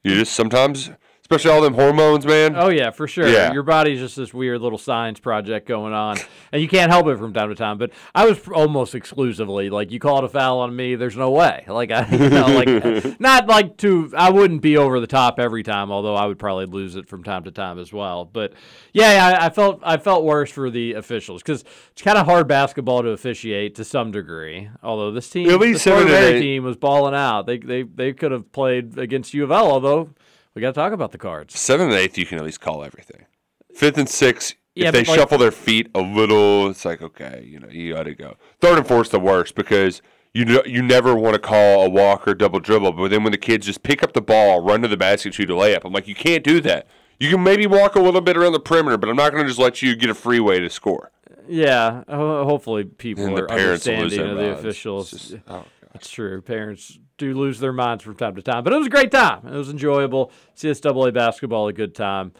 You 0.04 0.16
just 0.16 0.34
sometimes, 0.34 0.90
especially 1.22 1.50
all 1.50 1.62
them 1.62 1.74
hormones, 1.74 2.26
man. 2.26 2.54
Oh 2.56 2.68
yeah, 2.68 2.90
for 2.90 3.06
sure. 3.08 3.28
Yeah. 3.28 3.52
Your 3.52 3.62
body's 3.62 3.98
just 4.00 4.16
this 4.16 4.34
weird 4.34 4.60
little 4.60 4.78
science 4.78 5.18
project 5.20 5.66
going 5.66 5.92
on, 5.92 6.18
and 6.52 6.60
you 6.60 6.68
can't 6.68 6.90
help 6.90 7.06
it 7.06 7.16
from 7.16 7.32
time 7.32 7.48
to 7.48 7.54
time. 7.54 7.78
But 7.78 7.92
I 8.14 8.26
was 8.26 8.46
almost 8.48 8.94
exclusively 8.94 9.70
like, 9.70 9.90
you 9.90 9.98
called 9.98 10.24
a 10.24 10.28
foul 10.28 10.58
on 10.58 10.74
me. 10.76 10.94
There's 10.94 11.16
no 11.16 11.30
way. 11.30 11.64
Like 11.72 11.90
I, 11.90 12.06
you 12.10 12.28
know, 12.28 12.46
like 12.48 13.20
not 13.20 13.46
like 13.48 13.78
to. 13.78 14.12
I 14.16 14.30
wouldn't 14.30 14.60
be 14.60 14.76
over 14.76 15.00
the 15.00 15.06
top 15.06 15.40
every 15.40 15.62
time, 15.62 15.90
although 15.90 16.14
I 16.14 16.26
would 16.26 16.38
probably 16.38 16.66
lose 16.66 16.96
it 16.96 17.08
from 17.08 17.24
time 17.24 17.44
to 17.44 17.50
time 17.50 17.78
as 17.78 17.92
well. 17.94 18.26
But 18.26 18.52
yeah, 18.92 19.38
I, 19.40 19.46
I 19.46 19.50
felt 19.50 19.80
I 19.82 19.96
felt 19.96 20.24
worse 20.24 20.50
for 20.50 20.70
the 20.70 20.92
officials 20.92 21.42
because 21.42 21.64
it's 21.92 22.02
kind 22.02 22.18
of 22.18 22.26
hard 22.26 22.46
basketball 22.46 23.02
to 23.02 23.08
officiate 23.08 23.74
to 23.76 23.84
some 23.84 24.10
degree. 24.10 24.68
Although 24.82 25.12
this 25.12 25.30
team, 25.30 25.48
At 25.48 25.60
least 25.60 25.84
the 25.84 26.38
team 26.40 26.64
was 26.64 26.76
balling 26.76 27.14
out. 27.14 27.46
They 27.46 27.56
they 27.58 27.84
they 27.84 28.12
could 28.12 28.32
have 28.32 28.52
played 28.52 28.98
against 28.98 29.32
U 29.32 29.44
of 29.44 29.50
L, 29.50 29.70
although. 29.70 30.10
We 30.54 30.60
got 30.62 30.68
to 30.74 30.80
talk 30.80 30.92
about 30.92 31.12
the 31.12 31.18
cards. 31.18 31.58
Seventh 31.58 31.90
and 31.92 31.98
eighth, 32.00 32.18
you 32.18 32.26
can 32.26 32.38
at 32.38 32.44
least 32.44 32.60
call 32.60 32.84
everything. 32.84 33.26
Fifth 33.74 33.96
and 33.98 34.08
sixth, 34.08 34.54
Yeah, 34.74 34.88
if 34.88 34.92
they 34.94 35.04
like- 35.04 35.18
shuffle 35.18 35.38
their 35.38 35.50
feet 35.50 35.88
a 35.94 36.00
little, 36.00 36.68
it's 36.68 36.84
like 36.84 37.00
okay, 37.02 37.44
you 37.46 37.58
know, 37.58 37.68
you 37.68 37.94
got 37.94 38.02
to 38.04 38.14
go. 38.14 38.36
Third 38.60 38.78
and 38.78 38.86
fourth's 38.86 39.10
the 39.10 39.20
worst 39.20 39.54
because 39.54 40.02
you 40.34 40.44
know, 40.46 40.62
you 40.64 40.82
never 40.82 41.14
want 41.14 41.34
to 41.34 41.38
call 41.38 41.84
a 41.84 41.88
walk 41.90 42.26
or 42.26 42.32
double 42.34 42.58
dribble, 42.58 42.92
but 42.92 43.10
then 43.10 43.22
when 43.22 43.32
the 43.32 43.38
kids 43.38 43.66
just 43.66 43.82
pick 43.82 44.02
up 44.02 44.14
the 44.14 44.22
ball, 44.22 44.62
run 44.62 44.80
to 44.80 44.88
the 44.88 44.96
basket, 44.96 45.34
shoot 45.34 45.50
a 45.50 45.54
layup, 45.54 45.80
I'm 45.84 45.92
like, 45.92 46.08
you 46.08 46.14
can't 46.14 46.42
do 46.42 46.58
that. 46.62 46.86
You 47.20 47.30
can 47.30 47.42
maybe 47.42 47.66
walk 47.66 47.96
a 47.96 48.00
little 48.00 48.22
bit 48.22 48.36
around 48.38 48.52
the 48.52 48.60
perimeter, 48.60 48.96
but 48.96 49.10
I'm 49.10 49.16
not 49.16 49.32
going 49.32 49.42
to 49.44 49.48
just 49.48 49.58
let 49.60 49.82
you 49.82 49.94
get 49.94 50.08
a 50.08 50.14
free 50.14 50.40
way 50.40 50.58
to 50.58 50.70
score. 50.70 51.10
Yeah, 51.46 52.02
ho- 52.08 52.44
hopefully 52.46 52.84
people 52.84 53.26
And 53.26 53.36
the 53.36 53.42
parents 53.44 53.86
understanding 53.86 54.30
of 54.30 54.36
the 54.38 54.52
officials. 54.52 55.12
It's 55.12 55.28
just- 55.28 55.42
oh, 55.48 55.64
That's 55.92 56.08
true. 56.08 56.40
Parents 56.40 56.98
do 57.22 57.34
lose 57.38 57.60
their 57.60 57.72
minds 57.72 58.02
from 58.02 58.16
time 58.16 58.34
to 58.36 58.42
time, 58.42 58.64
but 58.64 58.72
it 58.72 58.76
was 58.76 58.86
a 58.86 58.90
great 58.90 59.10
time. 59.10 59.46
It 59.46 59.56
was 59.56 59.70
enjoyable. 59.70 60.32
CSAA 60.56 61.14
basketball, 61.14 61.68
a 61.68 61.72
good 61.72 61.94
time. 61.94 62.32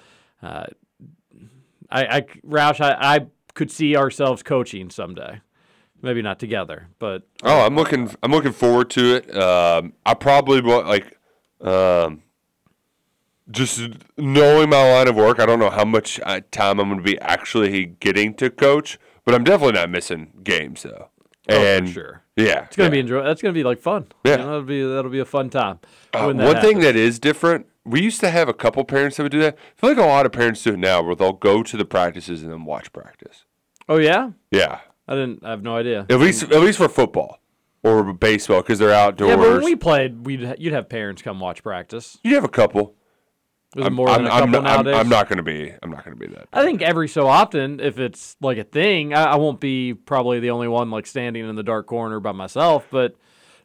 Uh, 0.42 0.66
I, 1.90 2.04
I, 2.04 2.20
Roush, 2.46 2.80
I, 2.80 2.96
I 3.16 3.26
could 3.54 3.70
see 3.70 3.96
ourselves 3.96 4.42
coaching 4.42 4.90
someday. 4.90 5.40
Maybe 6.00 6.20
not 6.20 6.40
together, 6.40 6.88
but 6.98 7.28
Oh, 7.44 7.64
I'm 7.64 7.76
looking. 7.76 8.10
I'm 8.24 8.32
looking 8.32 8.50
forward 8.52 8.90
to 8.90 9.14
it. 9.16 9.36
Um, 9.36 9.92
I 10.04 10.14
probably 10.14 10.60
want 10.60 10.88
like, 10.88 11.16
um, 11.60 12.22
just 13.48 13.80
knowing 14.16 14.68
my 14.68 14.92
line 14.94 15.06
of 15.06 15.14
work. 15.14 15.38
I 15.38 15.46
don't 15.46 15.60
know 15.60 15.70
how 15.70 15.84
much 15.84 16.18
uh, 16.24 16.40
time 16.50 16.80
I'm 16.80 16.88
going 16.88 16.98
to 16.98 17.04
be 17.04 17.20
actually 17.20 17.86
getting 17.86 18.34
to 18.34 18.50
coach, 18.50 18.98
but 19.24 19.32
I'm 19.32 19.44
definitely 19.44 19.74
not 19.74 19.90
missing 19.90 20.32
games 20.42 20.82
though. 20.82 21.10
Oh, 21.48 21.54
for 21.54 21.54
And 21.54 21.88
sure. 21.88 22.21
Yeah, 22.36 22.64
It's 22.64 22.76
gonna 22.76 22.86
yeah. 22.88 22.90
be 22.90 23.00
enjoy. 23.00 23.22
That's 23.22 23.42
gonna 23.42 23.52
be 23.52 23.64
like 23.64 23.80
fun. 23.80 24.06
Yeah. 24.24 24.32
You 24.32 24.38
know, 24.38 24.44
that'll 24.46 24.62
be 24.62 24.82
that'll 24.82 25.10
be 25.10 25.18
a 25.20 25.24
fun 25.24 25.50
time. 25.50 25.80
Uh, 26.14 26.24
one 26.24 26.36
that 26.38 26.62
thing 26.62 26.80
that 26.80 26.96
is 26.96 27.18
different, 27.18 27.66
we 27.84 28.00
used 28.02 28.20
to 28.20 28.30
have 28.30 28.48
a 28.48 28.54
couple 28.54 28.84
parents 28.84 29.16
that 29.16 29.24
would 29.24 29.32
do 29.32 29.40
that. 29.40 29.54
I 29.56 29.80
feel 29.80 29.90
like 29.90 29.98
a 29.98 30.02
lot 30.08 30.26
of 30.26 30.32
parents 30.32 30.62
do 30.62 30.72
it 30.74 30.78
now, 30.78 31.02
where 31.02 31.14
they'll 31.14 31.32
go 31.32 31.62
to 31.62 31.76
the 31.76 31.84
practices 31.84 32.42
and 32.42 32.50
then 32.52 32.64
watch 32.64 32.92
practice. 32.92 33.44
Oh 33.88 33.98
yeah, 33.98 34.30
Yeah, 34.50 34.80
I 35.08 35.14
didn't. 35.14 35.44
I 35.44 35.50
have 35.50 35.62
no 35.62 35.76
idea. 35.76 36.06
at 36.08 36.18
least 36.20 36.44
at 36.44 36.60
least 36.60 36.78
for 36.78 36.88
football 36.88 37.38
or 37.82 38.12
baseball 38.12 38.62
because 38.62 38.78
they're 38.78 38.92
outdoors. 38.92 39.30
Yeah, 39.30 39.36
but 39.36 39.50
when 39.50 39.64
we 39.64 39.74
played, 39.76 40.24
we'd 40.24 40.54
you'd 40.58 40.72
have 40.72 40.88
parents 40.88 41.20
come 41.22 41.40
watch 41.40 41.62
practice. 41.62 42.18
You'd 42.22 42.34
have 42.34 42.44
a 42.44 42.48
couple. 42.48 42.94
Was 43.74 43.86
I'm, 43.86 43.94
more 43.94 44.08
I'm, 44.08 44.24
than 44.24 44.26
a 44.26 44.34
I'm 44.34 44.40
couple 44.40 44.62
not, 44.62 44.66
I'm, 44.66 44.84
nowadays? 44.84 45.00
I'm 45.00 45.08
not 45.08 45.28
going 45.28 45.36
to 45.38 45.42
be. 45.42 45.72
I'm 45.82 45.90
not 45.90 46.04
going 46.04 46.16
to 46.16 46.20
be 46.20 46.32
that. 46.34 46.48
I 46.52 46.62
think 46.62 46.82
every 46.82 47.08
so 47.08 47.26
often, 47.26 47.80
if 47.80 47.98
it's 47.98 48.36
like 48.40 48.58
a 48.58 48.64
thing, 48.64 49.14
I, 49.14 49.24
I 49.24 49.36
won't 49.36 49.60
be 49.60 49.94
probably 49.94 50.40
the 50.40 50.50
only 50.50 50.68
one 50.68 50.90
like 50.90 51.06
standing 51.06 51.48
in 51.48 51.56
the 51.56 51.62
dark 51.62 51.86
corner 51.86 52.20
by 52.20 52.32
myself. 52.32 52.86
But 52.90 53.16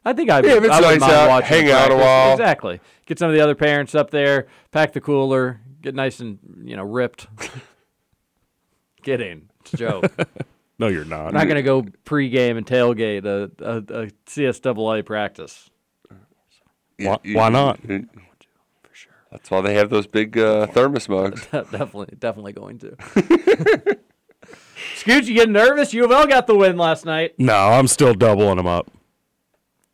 I 0.04 0.14
think 0.14 0.30
I 0.30 0.40
Yeah, 0.40 0.54
if 0.54 0.64
it's 0.64 0.72
I 0.72 0.80
wouldn't 0.80 1.00
nice 1.00 1.00
mind 1.00 1.12
out, 1.12 1.28
watching 1.28 1.48
hang 1.48 1.70
out 1.70 1.90
a 1.90 1.96
while. 1.96 2.32
Exactly. 2.32 2.80
Get 3.04 3.18
some 3.18 3.28
of 3.28 3.34
the 3.34 3.40
other 3.40 3.54
parents 3.54 3.94
up 3.94 4.10
there, 4.10 4.46
pack 4.70 4.94
the 4.94 5.00
cooler, 5.00 5.60
get 5.82 5.94
nice 5.94 6.20
and 6.20 6.38
you 6.64 6.76
know 6.76 6.84
ripped. 6.84 7.26
get 9.02 9.20
in. 9.20 9.50
It's 9.60 9.74
a 9.74 9.76
joke. 9.76 10.12
No, 10.80 10.86
you're 10.86 11.04
not. 11.04 11.26
I'm 11.26 11.34
not 11.34 11.48
gonna 11.48 11.62
go 11.62 11.82
pregame 11.82 12.56
and 12.56 12.64
tailgate 12.64 13.24
a, 13.24 13.50
a, 13.58 13.78
a 13.78 14.06
CSAA 14.26 15.04
practice. 15.04 15.68
Why, 16.98 17.18
why 17.24 17.48
not? 17.48 17.80
For 19.30 19.34
sure. 19.34 19.38
That's 19.38 19.50
why 19.50 19.60
they 19.62 19.74
have 19.74 19.90
those 19.90 20.06
big 20.06 20.36
uh, 20.38 20.66
thermos 20.68 21.08
mugs. 21.08 21.46
definitely, 21.52 22.14
definitely 22.18 22.52
going 22.52 22.78
to. 22.78 22.96
Scooch, 24.96 25.26
you 25.26 25.34
getting 25.34 25.52
nervous? 25.52 25.92
U 25.92 26.04
of 26.04 26.10
L 26.10 26.26
got 26.26 26.46
the 26.46 26.54
win 26.56 26.76
last 26.76 27.04
night. 27.04 27.34
No, 27.38 27.54
I'm 27.54 27.88
still 27.88 28.14
doubling 28.14 28.56
them 28.56 28.66
up. 28.66 28.90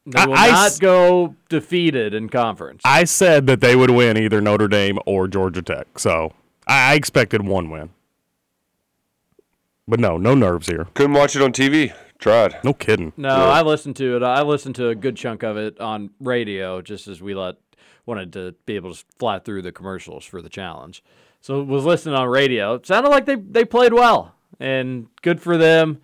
They 0.07 0.21
I- 0.21 0.27
will 0.27 0.35
I 0.35 0.51
not 0.51 0.67
s- 0.67 0.79
go 0.79 1.35
defeated 1.49 2.13
in 2.15 2.29
conference. 2.29 2.83
I 2.85 3.05
said 3.05 3.47
that 3.47 3.61
they 3.61 3.75
would 3.77 3.91
win 3.91 4.17
either 4.19 4.41
Notre 4.41 4.69
Dame 4.69 4.99
or 5.07 5.27
Georgia 5.29 5.63
Tech, 5.63 5.99
so 5.99 6.33
I, 6.67 6.93
I 6.93 6.95
expected 6.95 7.47
one 7.47 7.71
win. 7.71 7.91
But 9.89 10.01
no, 10.01 10.17
no 10.17 10.35
nerves 10.35 10.67
here. 10.67 10.87
Couldn't 10.95 11.15
watch 11.15 11.37
it 11.37 11.43
on 11.43 11.53
TV. 11.53 11.93
Tried. 12.19 12.57
No 12.65 12.73
kidding. 12.73 13.13
no, 13.17 13.29
I 13.29 13.61
listened 13.63 13.97
to 13.97 14.17
it. 14.17 14.23
I 14.23 14.43
listened 14.43 14.77
to 14.77 14.89
a 14.89 14.95
good 14.95 15.17
chunk 15.17 15.43
of 15.43 15.57
it 15.59 15.79
on 15.81 16.11
radio, 16.21 16.81
just 16.81 17.07
as 17.09 17.21
we 17.21 17.35
let 17.35 17.57
wanted 18.07 18.33
to 18.35 18.55
be 18.67 18.77
able 18.77 18.95
to 18.95 19.05
fly 19.19 19.39
through 19.39 19.63
the 19.63 19.73
commercials 19.73 20.25
for 20.25 20.43
the 20.43 20.49
challenge. 20.49 21.03
So 21.41 21.63
was 21.63 21.85
listening 21.85 22.15
on 22.15 22.29
radio. 22.29 22.75
It 22.75 22.87
sounded 22.87 23.11
like 23.11 23.27
they 23.27 23.37
they 23.37 23.65
played 23.65 23.93
well 23.93 24.35
and 24.59 25.09
good 25.23 25.41
for 25.41 25.57
them. 25.57 26.01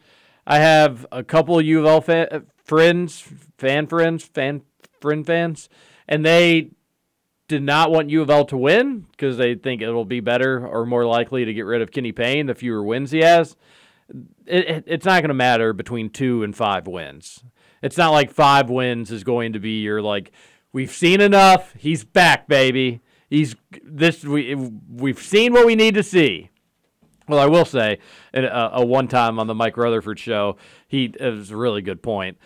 I 0.46 0.58
have 0.58 1.06
a 1.12 1.22
couple 1.22 1.58
of 1.58 1.64
U 1.64 1.80
of 1.80 1.86
L 1.86 2.00
fa- 2.00 2.34
uh, 2.34 2.40
friends, 2.64 3.24
fan 3.56 3.86
friends, 3.86 4.24
fan 4.24 4.62
friend 5.00 5.24
fans, 5.24 5.68
and 6.08 6.24
they 6.24 6.70
did 7.48 7.62
not 7.62 7.90
want 7.90 8.10
U 8.10 8.22
of 8.22 8.30
L 8.30 8.44
to 8.46 8.56
win 8.56 9.06
because 9.10 9.36
they 9.36 9.54
think 9.54 9.82
it'll 9.82 10.04
be 10.04 10.20
better 10.20 10.66
or 10.66 10.86
more 10.86 11.04
likely 11.06 11.44
to 11.44 11.52
get 11.52 11.62
rid 11.62 11.82
of 11.82 11.90
Kenny 11.90 12.12
Payne 12.12 12.46
the 12.46 12.54
fewer 12.54 12.82
wins 12.82 13.10
he 13.10 13.20
has. 13.20 13.56
It, 14.46 14.68
it, 14.68 14.84
it's 14.86 15.06
not 15.06 15.22
going 15.22 15.28
to 15.28 15.34
matter 15.34 15.72
between 15.72 16.10
two 16.10 16.42
and 16.42 16.56
five 16.56 16.86
wins. 16.86 17.42
It's 17.82 17.96
not 17.96 18.10
like 18.10 18.30
five 18.30 18.68
wins 18.68 19.10
is 19.10 19.24
going 19.24 19.54
to 19.54 19.60
be 19.60 19.80
your 19.80 20.02
like 20.02 20.32
we've 20.72 20.92
seen 20.92 21.20
enough. 21.20 21.74
He's 21.76 22.04
back, 22.04 22.48
baby. 22.48 23.00
He's 23.28 23.54
this 23.84 24.24
we 24.24 24.54
we've 24.54 25.22
seen 25.22 25.52
what 25.52 25.66
we 25.66 25.74
need 25.74 25.94
to 25.94 26.02
see. 26.02 26.50
Well, 27.28 27.38
I 27.38 27.46
will 27.46 27.64
say, 27.64 27.98
a, 28.34 28.70
a 28.72 28.84
one 28.84 29.06
time 29.06 29.38
on 29.38 29.46
the 29.46 29.54
Mike 29.54 29.76
Rutherford 29.76 30.18
show, 30.18 30.56
he 30.88 31.04
it 31.04 31.30
was 31.30 31.50
a 31.50 31.56
really 31.56 31.80
good 31.80 32.02
point. 32.02 32.38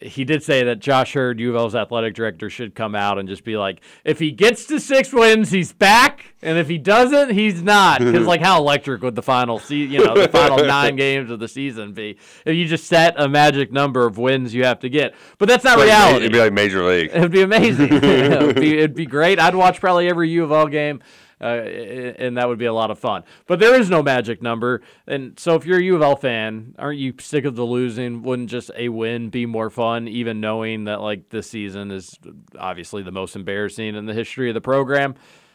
He 0.00 0.24
did 0.24 0.42
say 0.42 0.64
that 0.64 0.80
Josh 0.80 1.14
Heird, 1.16 1.40
U 1.40 1.50
of 1.50 1.56
L's 1.56 1.74
athletic 1.74 2.14
director, 2.14 2.48
should 2.50 2.74
come 2.74 2.94
out 2.94 3.18
and 3.18 3.28
just 3.28 3.44
be 3.44 3.56
like, 3.56 3.80
if 4.04 4.18
he 4.18 4.30
gets 4.30 4.66
to 4.66 4.78
six 4.80 5.12
wins, 5.12 5.50
he's 5.50 5.72
back, 5.72 6.34
and 6.42 6.58
if 6.58 6.68
he 6.68 6.78
doesn't, 6.78 7.30
he's 7.30 7.62
not. 7.62 8.00
Because 8.00 8.26
like, 8.26 8.40
how 8.40 8.58
electric 8.58 9.02
would 9.02 9.14
the 9.14 9.22
final 9.22 9.58
se- 9.58 9.74
you 9.76 10.04
know, 10.04 10.14
the 10.14 10.28
final 10.28 10.58
nine 10.64 10.96
games 10.96 11.30
of 11.30 11.38
the 11.38 11.48
season 11.48 11.92
be 11.92 12.16
if 12.44 12.54
you 12.54 12.66
just 12.66 12.86
set 12.86 13.14
a 13.20 13.28
magic 13.28 13.72
number 13.72 14.06
of 14.06 14.18
wins 14.18 14.54
you 14.54 14.64
have 14.64 14.80
to 14.80 14.88
get? 14.88 15.14
But 15.38 15.48
that's 15.48 15.64
not 15.64 15.78
Like, 15.78 15.86
reality. 15.86 16.16
It'd 16.26 16.32
be 16.32 16.40
like 16.40 16.52
Major 16.52 16.84
League. 16.84 17.10
It'd 17.12 17.32
be 17.32 17.42
amazing. 17.42 17.88
it'd, 17.92 18.56
be, 18.56 18.78
it'd 18.78 18.94
be 18.94 19.06
great. 19.06 19.38
I'd 19.38 19.54
watch 19.54 19.80
probably 19.80 20.08
every 20.08 20.30
U 20.30 20.44
of 20.44 20.52
L 20.52 20.66
game, 20.68 21.02
uh, 21.40 21.44
and 21.44 22.36
that 22.36 22.48
would 22.48 22.58
be 22.58 22.64
a 22.66 22.72
lot 22.72 22.90
of 22.90 22.98
fun. 22.98 23.22
But 23.46 23.58
there 23.58 23.78
is 23.78 23.88
no 23.88 24.02
magic 24.02 24.42
number, 24.42 24.82
and 25.06 25.38
so 25.38 25.54
if 25.54 25.64
you're 25.64 25.78
a 25.78 25.82
U 25.82 25.96
of 25.96 26.02
L 26.02 26.16
fan, 26.16 26.74
aren't 26.78 26.98
you 26.98 27.14
sick 27.20 27.44
of 27.44 27.56
the 27.56 27.64
losing? 27.64 28.22
Wouldn't 28.22 28.50
just 28.50 28.70
a 28.76 28.88
win 28.88 29.30
be 29.30 29.46
more 29.46 29.70
fun, 29.70 30.08
even 30.08 30.40
knowing 30.40 30.84
that 30.84 31.00
like 31.00 31.28
this 31.28 31.48
season 31.48 31.90
is 31.90 32.18
obviously 32.58 33.02
the 33.02 33.12
most 33.12 33.36
embarrassing 33.36 33.94
in 33.94 34.06
the 34.06 34.14
history 34.14 34.48
of 34.48 34.54
the 34.54 34.60
program? 34.60 35.14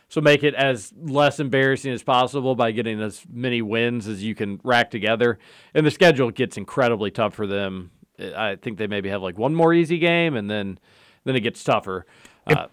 So 0.10 0.22
make 0.22 0.43
it 0.43 0.54
as 0.54 0.93
less 1.02 1.39
embarrassing 1.39 1.91
as 1.91 2.04
possible 2.04 2.54
by 2.54 2.72
getting 2.72 3.02
as 3.02 3.24
many 3.32 3.63
wins 3.63 4.08
as 4.08 4.24
you 4.24 4.36
can 4.36 4.62
rack 4.63 4.91
together. 4.91 5.39
And 5.74 5.88
the 5.88 5.91
schedule 5.91 6.30
gets 6.30 6.56
incredibly 6.56 7.10
tough 7.10 7.34
for 7.34 7.48
them. 7.48 7.89
I 8.19 8.58
think 8.58 8.78
they 8.78 8.86
maybe 8.86 9.10
have 9.10 9.24
like 9.24 9.39
one 9.39 9.56
more 9.56 9.74
easy 9.74 9.98
game, 9.98 10.36
and 10.36 10.52
then 10.52 10.78
then 11.24 11.36
it 11.36 11.39
gets 11.39 11.63
tougher. 11.63 12.06
Uh, 12.46 12.67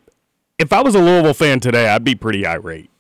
If 0.59 0.75
I 0.75 0.83
was 0.83 0.95
a 0.95 0.99
Louisville 0.99 1.33
fan 1.33 1.61
today, 1.61 1.89
I'd 1.89 2.05
be 2.05 2.15
pretty 2.15 2.45
irate. 2.47 2.91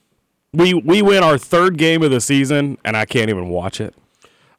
We 0.52 0.74
we 0.74 1.00
win 1.00 1.22
our 1.22 1.38
third 1.38 1.78
game 1.78 2.02
of 2.02 2.10
the 2.10 2.20
season, 2.20 2.76
and 2.84 2.96
I 2.96 3.04
can't 3.04 3.30
even 3.30 3.48
watch 3.48 3.80
it. 3.80 3.94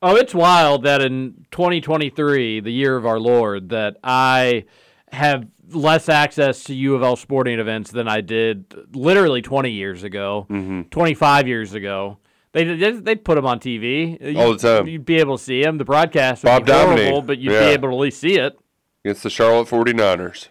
oh, 0.02 0.16
it's 0.16 0.34
wild 0.34 0.84
that 0.84 1.02
in 1.02 1.46
2023, 1.52 2.62
the 2.62 2.72
year 2.72 2.96
of 2.96 3.06
our 3.06 3.20
Lord, 3.20 3.70
that 3.70 3.98
I 4.04 4.64
have 5.12 5.46
less 5.70 6.08
access 6.10 6.64
to 6.66 6.74
U 6.74 6.96
of 6.96 7.04
L 7.04 7.16
sporting 7.18 7.60
events 7.60 7.92
than 7.92 8.08
I 8.08 8.22
did 8.22 8.74
literally 8.96 9.42
20 9.42 9.70
years 9.72 10.04
ago, 10.04 10.48
25 10.92 11.48
years 11.48 11.74
ago. 11.74 12.18
They 12.54 12.64
they'd 12.64 13.04
they'd 13.06 13.24
put 13.26 13.36
them 13.36 13.46
on 13.46 13.60
TV 13.60 14.36
All 14.38 14.54
the 14.54 14.58
time. 14.60 14.88
You'd 14.88 15.06
be 15.06 15.18
able 15.18 15.38
to 15.38 15.44
see 15.44 15.62
them. 15.62 15.78
The 15.78 15.86
broadcast 15.86 16.44
would 16.44 16.50
Bob 16.50 16.66
be 16.66 16.72
horrible, 16.72 16.96
Domine. 17.04 17.26
but 17.26 17.38
you'd 17.38 17.52
Yeah. 17.52 17.60
be 17.60 17.66
able 17.74 17.90
to 17.90 17.96
at 17.96 18.00
least 18.00 18.20
see 18.22 18.38
it. 18.40 18.58
Against 19.04 19.24
the 19.24 19.30
Charlotte 19.30 19.68
49ers. 19.68 20.48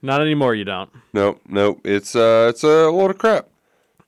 Not 0.00 0.20
anymore. 0.22 0.54
You 0.54 0.64
don't. 0.64 0.90
Nope, 1.12 1.40
nope. 1.46 1.80
It's 1.84 2.14
uh, 2.16 2.46
it's 2.50 2.62
a 2.64 2.88
load 2.90 3.10
of 3.10 3.18
crap. 3.18 3.48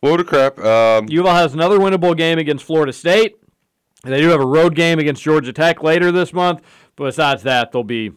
Load 0.02 0.20
of 0.20 0.26
crap. 0.26 0.58
Um, 0.58 1.06
U 1.08 1.24
has 1.26 1.52
another 1.54 1.78
winnable 1.78 2.16
game 2.16 2.38
against 2.38 2.64
Florida 2.64 2.92
State. 2.92 3.36
And 4.02 4.12
they 4.14 4.20
do 4.22 4.28
have 4.28 4.40
a 4.40 4.46
road 4.46 4.74
game 4.74 4.98
against 4.98 5.22
Georgia 5.22 5.52
Tech 5.52 5.82
later 5.82 6.10
this 6.10 6.32
month, 6.32 6.62
but 6.96 7.04
besides 7.04 7.42
that, 7.42 7.70
they'll 7.70 7.84
be 7.84 8.12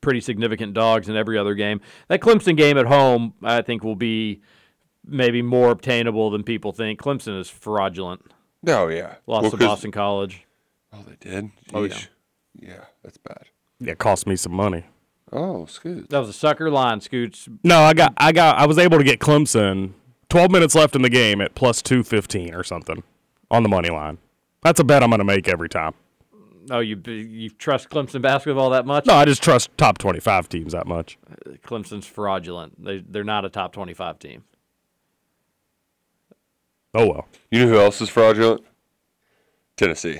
pretty 0.00 0.20
significant 0.22 0.72
dogs 0.72 1.08
in 1.10 1.16
every 1.16 1.36
other 1.36 1.54
game. 1.54 1.82
That 2.08 2.20
Clemson 2.20 2.56
game 2.56 2.78
at 2.78 2.86
home, 2.86 3.34
I 3.42 3.60
think, 3.60 3.84
will 3.84 3.94
be 3.96 4.40
maybe 5.06 5.42
more 5.42 5.70
obtainable 5.70 6.30
than 6.30 6.44
people 6.44 6.72
think. 6.72 6.98
Clemson 6.98 7.38
is 7.38 7.50
fraudulent. 7.50 8.22
oh 8.66 8.88
yeah. 8.88 9.16
Lost 9.26 9.42
Well, 9.42 9.50
to 9.50 9.56
'cause- 9.58 9.66
Boston 9.66 9.92
College. 9.92 10.44
Oh, 10.94 11.04
they 11.06 11.16
did. 11.20 11.50
Oh, 11.74 11.84
yeah. 11.84 11.98
Yeah, 12.58 12.84
that's 13.04 13.18
bad. 13.18 13.42
It 13.84 13.98
cost 13.98 14.26
me 14.26 14.34
some 14.36 14.52
money. 14.54 14.84
Oh, 15.30 15.66
Scoots. 15.66 16.06
That 16.08 16.20
was 16.20 16.30
a 16.30 16.32
sucker 16.32 16.70
line, 16.70 17.02
Scoots. 17.02 17.50
No, 17.62 17.80
I 17.80 17.92
got 17.92 18.14
I 18.16 18.32
got 18.32 18.56
I 18.56 18.64
was 18.64 18.78
able 18.78 18.96
to 18.96 19.04
get 19.04 19.18
Clemson. 19.20 19.92
Twelve 20.28 20.50
minutes 20.50 20.74
left 20.74 20.96
in 20.96 21.02
the 21.02 21.10
game 21.10 21.40
at 21.40 21.54
plus 21.54 21.82
two 21.82 22.02
fifteen 22.02 22.54
or 22.54 22.64
something 22.64 23.02
on 23.50 23.62
the 23.62 23.68
money 23.68 23.90
line. 23.90 24.18
That's 24.62 24.80
a 24.80 24.84
bet 24.84 25.02
I'm 25.02 25.10
going 25.10 25.18
to 25.20 25.24
make 25.24 25.48
every 25.48 25.68
time. 25.68 25.94
Oh, 26.70 26.80
you 26.80 27.00
you 27.06 27.48
trust 27.50 27.90
Clemson 27.90 28.20
basketball 28.20 28.70
that 28.70 28.86
much? 28.86 29.06
No, 29.06 29.14
I 29.14 29.24
just 29.24 29.42
trust 29.42 29.70
top 29.78 29.98
twenty 29.98 30.18
five 30.18 30.48
teams 30.48 30.72
that 30.72 30.86
much. 30.86 31.16
Clemson's 31.64 32.06
fraudulent. 32.06 32.82
They 32.84 32.98
they're 32.98 33.22
not 33.22 33.44
a 33.44 33.48
top 33.48 33.72
twenty 33.72 33.94
five 33.94 34.18
team. 34.18 34.42
Oh 36.92 37.06
well. 37.06 37.28
You 37.50 37.60
know 37.60 37.68
who 37.68 37.78
else 37.78 38.00
is 38.00 38.08
fraudulent? 38.08 38.64
Tennessee. 39.76 40.18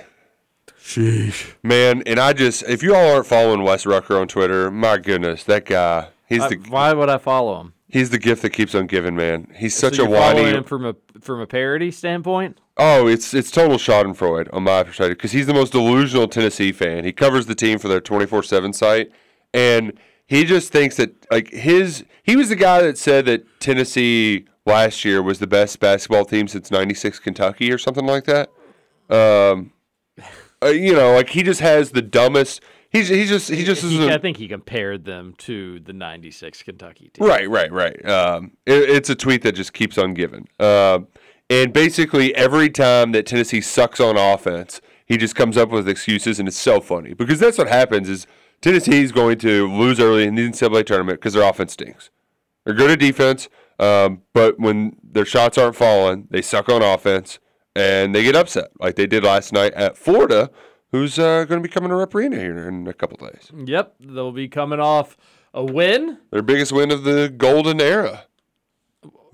Sheesh. 0.81 1.55
Man, 1.65 2.05
and 2.07 2.21
I 2.21 2.33
just 2.33 2.63
if 2.69 2.81
you 2.83 2.95
all 2.95 3.15
aren't 3.15 3.27
following 3.27 3.65
Wes 3.65 3.85
Rucker 3.85 4.17
on 4.17 4.29
Twitter, 4.29 4.71
my 4.71 4.99
goodness, 4.99 5.43
that 5.45 5.65
guy. 5.65 6.11
He's 6.29 6.43
Uh, 6.43 6.49
the 6.51 6.57
why 6.69 6.93
would 6.93 7.09
I 7.09 7.19
follow 7.19 7.61
him? 7.61 7.73
He's 7.89 8.11
the 8.11 8.19
gift 8.19 8.43
that 8.43 8.51
keeps 8.51 8.75
on 8.75 8.87
giving, 8.87 9.17
man. 9.17 9.53
He's 9.57 9.75
such 9.75 9.97
so 9.97 10.05
a 10.05 10.11
whiny. 10.11 10.45
him 10.45 10.65
from 10.65 10.85
a 10.85 10.95
from 11.21 11.41
a 11.41 11.47
parody 11.47 11.91
standpoint. 11.91 12.59
Oh, 12.77 13.07
it's 13.07 13.33
it's 13.33 13.51
total 13.51 13.79
Schadenfreude 13.79 14.53
on 14.53 14.65
my 14.65 14.83
perspective 14.83 15.17
because 15.17 15.33
he's 15.33 15.47
the 15.47 15.55
most 15.55 15.73
delusional 15.73 16.29
Tennessee 16.29 16.73
fan. 16.73 17.05
He 17.05 17.13
covers 17.13 17.47
the 17.47 17.55
team 17.55 17.79
for 17.79 17.89
their 17.89 18.01
twenty 18.01 18.27
four 18.27 18.43
seven 18.43 18.73
site, 18.73 19.11
and 19.55 19.93
he 20.27 20.45
just 20.45 20.73
thinks 20.73 20.97
that 20.97 21.27
like 21.31 21.51
his 21.51 22.05
he 22.23 22.37
was 22.37 22.49
the 22.49 22.57
guy 22.57 22.83
that 22.83 22.99
said 22.99 23.27
that 23.27 23.45
Tennessee 23.61 24.47
last 24.67 25.05
year 25.05 25.23
was 25.23 25.39
the 25.39 25.47
best 25.47 25.79
basketball 25.81 26.25
team 26.25 26.49
since 26.49 26.71
'96 26.71 27.19
Kentucky 27.21 27.73
or 27.73 27.79
something 27.79 28.07
like 28.07 28.25
that. 28.25 28.51
Um, 29.09 29.73
uh, 30.63 30.69
you 30.69 30.93
know, 30.93 31.15
like 31.15 31.31
he 31.31 31.43
just 31.43 31.61
has 31.61 31.93
the 31.93 32.03
dumbest. 32.03 32.63
He's 32.97 33.09
he 33.09 33.25
just 33.27 33.51
he 33.51 33.63
just 33.63 33.83
He- 33.83 33.99
isn't. 33.99 34.11
I 34.11 34.19
think 34.19 34.39
he 34.39 34.49
compared 34.49 35.05
them 35.05 35.35
to 35.39 35.81
the 35.81 35.93
'96 35.93 36.63
Kentucky 36.63 37.11
team. 37.13 37.27
Right, 37.27 37.49
right, 37.49 37.71
right. 37.71 38.09
Um, 38.09 38.53
it, 38.65 38.89
it's 38.89 39.11
a 39.11 39.15
tweet 39.15 39.43
that 39.43 39.53
just 39.53 39.73
keeps 39.73 39.99
on 39.99 40.15
giving. 40.15 40.49
Um, 40.59 41.09
and 41.51 41.73
basically, 41.73 42.35
every 42.35 42.71
time 42.71 43.13
that 43.13 43.27
Tennessee 43.27 43.61
sucks 43.61 44.01
on 44.01 44.17
offense, 44.17 44.81
he 45.05 45.17
just 45.17 45.35
comes 45.35 45.57
up 45.57 45.71
with 45.71 45.89
excuses, 45.89 46.39
and 46.39 46.49
it's 46.49 46.57
so 46.57 46.81
funny 46.81 47.13
because 47.13 47.39
that's 47.39 47.59
what 47.59 47.69
happens. 47.69 48.09
Is 48.09 48.27
Tennessee's 48.63 49.13
going 49.13 49.39
to 49.39 49.69
lose 49.71 50.01
early 50.01 50.25
in 50.25 50.35
the 50.35 50.49
NCAA 50.49 50.87
tournament 50.87 51.21
because 51.21 51.35
their 51.35 51.49
offense 51.49 51.75
stinks. 51.75 52.11
They're 52.65 52.75
good 52.75 52.91
at 52.91 52.99
defense, 52.99 53.49
um, 53.79 54.23
but 54.33 54.59
when 54.59 54.97
their 55.03 55.27
shots 55.27 55.59
aren't 55.59 55.77
falling, 55.77 56.27
they 56.31 56.43
suck 56.43 56.69
on 56.69 56.83
offense 56.83 57.39
and 57.77 58.15
they 58.15 58.23
get 58.23 58.35
upset 58.35 58.71
like 58.81 58.97
they 58.97 59.07
did 59.07 59.23
last 59.23 59.53
night 59.53 59.75
at 59.75 59.99
Florida, 59.99 60.51
who's 60.97 61.19
uh, 61.19 61.45
going 61.45 61.63
to 61.63 61.69
be 61.69 61.73
coming 61.73 61.91
to 61.91 61.97
Rupp 61.97 62.15
Arena 62.15 62.37
here 62.37 62.69
in 62.69 62.87
a 62.87 62.93
couple 62.93 63.19
days. 63.19 63.51
Yep, 63.55 63.97
they'll 64.01 64.33
be 64.33 64.49
coming 64.49 64.81
off 64.81 65.17
a 65.53 65.65
win. 65.65 66.19
Their 66.31 66.43
biggest 66.43 66.73
win 66.73 66.91
of 66.91 67.05
the 67.05 67.29
golden 67.29 67.81
era. 67.81 68.25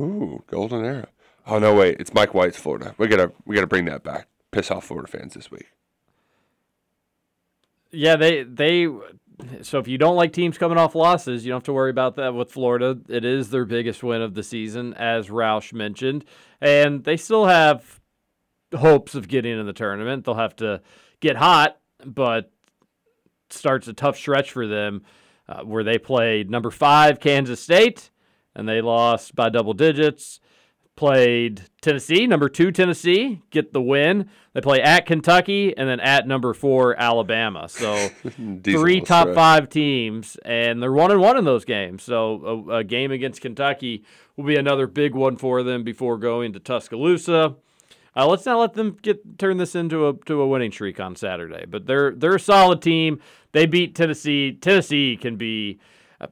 Ooh, 0.01 0.43
golden 0.47 0.85
era. 0.85 1.09
Oh 1.47 1.59
no, 1.59 1.75
wait, 1.75 1.97
it's 2.01 2.15
Mike 2.15 2.35
White's 2.35 2.59
Florida. 2.59 2.95
We 2.99 3.09
gotta 3.09 3.33
we 3.47 3.55
gotta 3.55 3.67
bring 3.67 3.85
that 3.87 4.03
back. 4.03 4.29
Piss 4.51 4.71
off 4.71 4.85
Florida 4.85 5.09
fans 5.09 5.35
this 5.35 5.51
week. 5.51 5.73
Yeah, 7.91 8.17
they 8.17 8.45
they. 8.45 8.89
So 9.63 9.79
if 9.79 9.89
you 9.89 9.99
don't 9.99 10.15
like 10.15 10.33
teams 10.33 10.57
coming 10.57 10.79
off 10.79 10.95
losses, 10.95 11.45
you 11.45 11.51
don't 11.51 11.57
have 11.57 11.65
to 11.65 11.73
worry 11.73 11.91
about 11.91 12.15
that 12.17 12.35
with 12.35 12.53
Florida. 12.53 12.97
It 13.09 13.25
is 13.25 13.51
their 13.51 13.65
biggest 13.65 14.03
win 14.05 14.23
of 14.23 14.35
the 14.35 14.43
season, 14.43 14.95
as 14.95 15.29
Roush 15.29 15.73
mentioned, 15.73 16.25
and 16.61 17.03
they 17.03 17.17
still 17.17 17.47
have 17.47 18.01
hopes 18.77 19.15
of 19.15 19.27
getting 19.27 19.59
in 19.59 19.67
the 19.67 19.73
tournament. 19.73 20.25
They'll 20.25 20.35
have 20.35 20.57
to 20.57 20.81
get 21.23 21.37
hot, 21.37 21.79
but 22.05 22.53
starts 23.49 23.89
a 23.89 23.95
tough 23.95 24.19
stretch 24.19 24.53
for 24.53 24.67
them, 24.67 25.03
uh, 25.49 25.63
where 25.63 25.83
they 25.85 25.97
played 25.97 26.51
number 26.51 26.71
five 26.71 27.19
Kansas 27.21 27.63
State, 27.63 28.11
and 28.55 28.69
they 28.69 28.83
lost 28.83 29.35
by 29.35 29.49
double 29.49 29.73
digits 29.73 30.41
played 30.97 31.63
Tennessee, 31.81 32.27
number 32.27 32.49
two 32.49 32.71
Tennessee, 32.71 33.41
get 33.51 33.73
the 33.73 33.81
win. 33.81 34.29
They 34.53 34.61
play 34.61 34.81
at 34.83 35.07
Kentucky 35.07 35.77
and 35.77 35.89
then 35.89 36.01
at 36.01 36.27
number 36.27 36.53
four 36.53 36.99
Alabama. 36.99 37.69
So 37.69 38.09
three 38.63 39.01
top 39.01 39.25
stretch. 39.25 39.35
five 39.35 39.69
teams, 39.69 40.37
and 40.45 40.83
they're 40.83 40.93
one 40.93 41.11
and 41.11 41.21
one 41.21 41.39
in 41.39 41.45
those 41.45 41.65
games. 41.65 42.03
So 42.03 42.67
a, 42.69 42.77
a 42.79 42.85
game 42.85 43.11
against 43.11 43.41
Kentucky 43.41 44.05
will 44.37 44.45
be 44.45 44.57
another 44.57 44.87
big 44.87 45.15
one 45.15 45.37
for 45.37 45.63
them 45.63 45.83
before 45.83 46.19
going 46.19 46.53
to 46.53 46.61
Tuscaloosa. 46.61 47.57
Uh, 48.15 48.27
let's 48.27 48.45
not 48.45 48.59
let 48.59 48.75
them 48.75 48.97
get 49.01 49.39
turn 49.39 49.57
this 49.57 49.75
into 49.75 50.07
a 50.09 50.15
to 50.27 50.41
a 50.41 50.47
winning 50.47 50.71
streak 50.71 51.01
on 51.01 51.17
Saturday. 51.17 51.65
But 51.67 51.87
they're 51.87 52.13
they're 52.13 52.37
a 52.37 52.41
solid 52.41 52.83
team. 52.83 53.21
They 53.53 53.67
beat 53.67 53.95
Tennessee. 53.95 54.53
Tennessee 54.53 55.17
can 55.17 55.37
be 55.37 55.79
uh, 56.21 56.27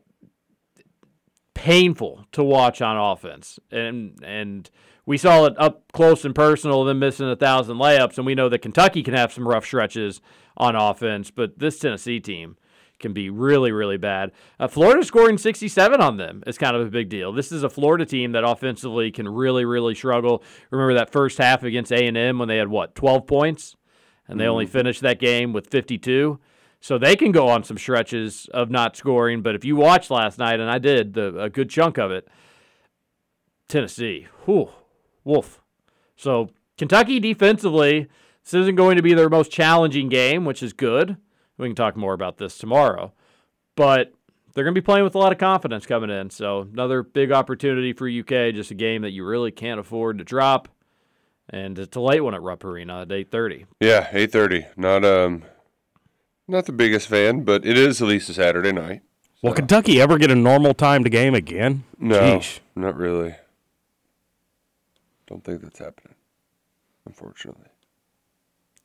painful 1.54 2.26
to 2.32 2.44
watch 2.44 2.82
on 2.82 2.96
offense, 2.96 3.58
and 3.70 4.18
and 4.22 4.68
we 5.06 5.16
saw 5.16 5.46
it 5.46 5.54
up 5.58 5.90
close 5.92 6.24
and 6.24 6.34
personal. 6.34 6.84
Them 6.84 6.98
missing 6.98 7.30
a 7.30 7.36
thousand 7.36 7.78
layups, 7.78 8.18
and 8.18 8.26
we 8.26 8.34
know 8.34 8.50
that 8.50 8.60
Kentucky 8.60 9.02
can 9.02 9.14
have 9.14 9.32
some 9.32 9.48
rough 9.48 9.64
stretches 9.64 10.20
on 10.58 10.76
offense. 10.76 11.30
But 11.30 11.58
this 11.58 11.78
Tennessee 11.78 12.20
team 12.20 12.56
can 13.00 13.12
be 13.12 13.30
really, 13.30 13.72
really 13.72 13.96
bad. 13.96 14.30
Uh, 14.58 14.68
Florida 14.68 15.04
scoring 15.04 15.38
67 15.38 16.00
on 16.00 16.16
them 16.16 16.42
is 16.46 16.58
kind 16.58 16.76
of 16.76 16.86
a 16.86 16.90
big 16.90 17.08
deal. 17.08 17.32
This 17.32 17.50
is 17.50 17.62
a 17.62 17.70
Florida 17.70 18.06
team 18.06 18.32
that 18.32 18.44
offensively 18.44 19.10
can 19.10 19.28
really, 19.28 19.64
really 19.64 19.94
struggle. 19.94 20.42
Remember 20.70 20.94
that 20.94 21.10
first 21.10 21.38
half 21.38 21.62
against 21.62 21.92
A&M 21.92 22.38
when 22.38 22.48
they 22.48 22.58
had, 22.58 22.68
what, 22.68 22.94
12 22.94 23.26
points? 23.26 23.76
And 24.28 24.38
they 24.38 24.46
only 24.46 24.66
finished 24.66 25.00
that 25.02 25.18
game 25.18 25.52
with 25.52 25.66
52. 25.68 26.38
So 26.80 26.96
they 26.96 27.16
can 27.16 27.32
go 27.32 27.48
on 27.48 27.64
some 27.64 27.76
stretches 27.76 28.48
of 28.54 28.70
not 28.70 28.96
scoring. 28.96 29.42
But 29.42 29.54
if 29.54 29.64
you 29.64 29.76
watched 29.76 30.10
last 30.10 30.38
night, 30.38 30.60
and 30.60 30.70
I 30.70 30.78
did 30.78 31.14
the, 31.14 31.36
a 31.38 31.50
good 31.50 31.68
chunk 31.68 31.98
of 31.98 32.10
it, 32.10 32.28
Tennessee, 33.68 34.28
whew, 34.44 34.70
wolf. 35.24 35.60
So 36.16 36.50
Kentucky 36.78 37.20
defensively, 37.20 38.08
this 38.44 38.54
isn't 38.54 38.76
going 38.76 38.96
to 38.96 39.02
be 39.02 39.14
their 39.14 39.28
most 39.28 39.52
challenging 39.52 40.08
game, 40.08 40.44
which 40.44 40.62
is 40.62 40.72
good. 40.72 41.16
We 41.60 41.68
can 41.68 41.76
talk 41.76 41.96
more 41.96 42.14
about 42.14 42.38
this 42.38 42.56
tomorrow. 42.56 43.12
But 43.76 44.14
they're 44.54 44.64
going 44.64 44.74
to 44.74 44.80
be 44.80 44.84
playing 44.84 45.04
with 45.04 45.14
a 45.14 45.18
lot 45.18 45.30
of 45.32 45.38
confidence 45.38 45.86
coming 45.86 46.10
in. 46.10 46.30
So 46.30 46.62
another 46.62 47.02
big 47.02 47.30
opportunity 47.30 47.92
for 47.92 48.08
UK, 48.08 48.54
just 48.54 48.70
a 48.70 48.74
game 48.74 49.02
that 49.02 49.10
you 49.10 49.24
really 49.24 49.50
can't 49.50 49.78
afford 49.78 50.18
to 50.18 50.24
drop. 50.24 50.68
And 51.48 51.78
it's 51.78 51.96
a 51.96 52.00
late 52.00 52.20
one 52.20 52.34
at 52.34 52.42
Rupp 52.42 52.64
Arena 52.64 53.02
at 53.02 53.08
8:30. 53.08 53.66
Yeah, 53.80 54.08
eight 54.12 54.30
thirty. 54.30 54.66
Not 54.76 55.04
um, 55.04 55.42
not 56.46 56.66
the 56.66 56.72
biggest 56.72 57.08
fan, 57.08 57.42
but 57.42 57.66
it 57.66 57.76
is 57.76 58.00
at 58.00 58.06
least 58.06 58.30
a 58.30 58.34
Saturday 58.34 58.72
night. 58.72 59.02
Will 59.42 59.52
Kentucky 59.52 60.00
ever 60.00 60.16
get 60.16 60.30
a 60.30 60.36
normal 60.36 60.74
timed 60.74 61.10
game 61.10 61.34
again? 61.34 61.84
No, 61.98 62.38
Sheesh. 62.38 62.60
not 62.76 62.96
really. 62.96 63.34
Don't 65.26 65.42
think 65.42 65.62
that's 65.62 65.78
happening. 65.78 66.14
Unfortunately. 67.06 67.66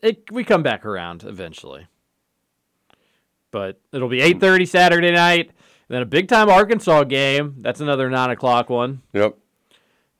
It, 0.02 0.32
we 0.32 0.44
come 0.44 0.64
back 0.64 0.86
around 0.86 1.24
eventually. 1.24 1.88
But 3.56 3.80
it'll 3.94 4.10
be 4.10 4.20
8:30 4.20 4.68
Saturday 4.68 5.12
night. 5.14 5.52
Then 5.88 6.02
a 6.02 6.06
big 6.06 6.28
time 6.28 6.50
Arkansas 6.50 7.06
game. 7.06 7.56
That's 7.60 7.80
another 7.80 8.10
nine 8.10 8.30
o'clock 8.30 8.70
one. 8.70 9.02
Yep. 9.14 9.38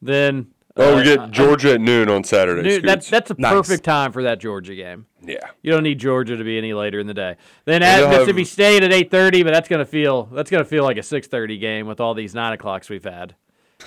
Then 0.02 0.48
Oh, 0.78 0.96
we 0.96 1.02
uh, 1.02 1.16
get 1.16 1.32
Georgia 1.32 1.74
at 1.74 1.82
noon 1.82 2.10
on 2.10 2.24
Saturday. 2.24 2.62
Dude, 2.64 2.86
that's 2.86 3.10
that's 3.10 3.32
a 3.32 3.36
Nice. 3.38 3.52
perfect 3.52 3.84
time 3.84 4.14
for 4.14 4.24
that 4.24 4.40
Georgia 4.40 4.74
game. 4.74 5.06
yeah. 5.22 5.50
You 5.62 5.72
don't 5.74 5.84
need 5.84 6.00
Georgia 6.00 6.38
to 6.38 6.44
be 6.46 6.58
any 6.58 6.74
later 6.74 6.98
in 7.02 7.08
the 7.08 7.14
day. 7.14 7.36
Then 7.66 7.76
And 7.76 7.84
at 7.84 7.98
they'll 7.98 8.08
have- 8.08 8.20
Mississippi 8.20 8.46
State 8.46 8.84
at 8.84 8.94
eight 8.94 9.12
thirty, 9.12 9.44
but 9.44 9.52
that's 9.52 9.68
gonna 9.68 9.84
feel 9.86 10.24
that's 10.32 10.50
gonna 10.50 10.64
feel 10.64 10.86
like 10.86 10.96
a 10.98 11.04
six 11.04 11.28
thirty 11.28 11.58
game 11.58 11.88
with 11.88 12.00
all 12.00 12.14
these 12.14 12.34
nine 12.34 12.54
o'clocks 12.54 12.90
we've 12.90 13.04
had. 13.04 13.36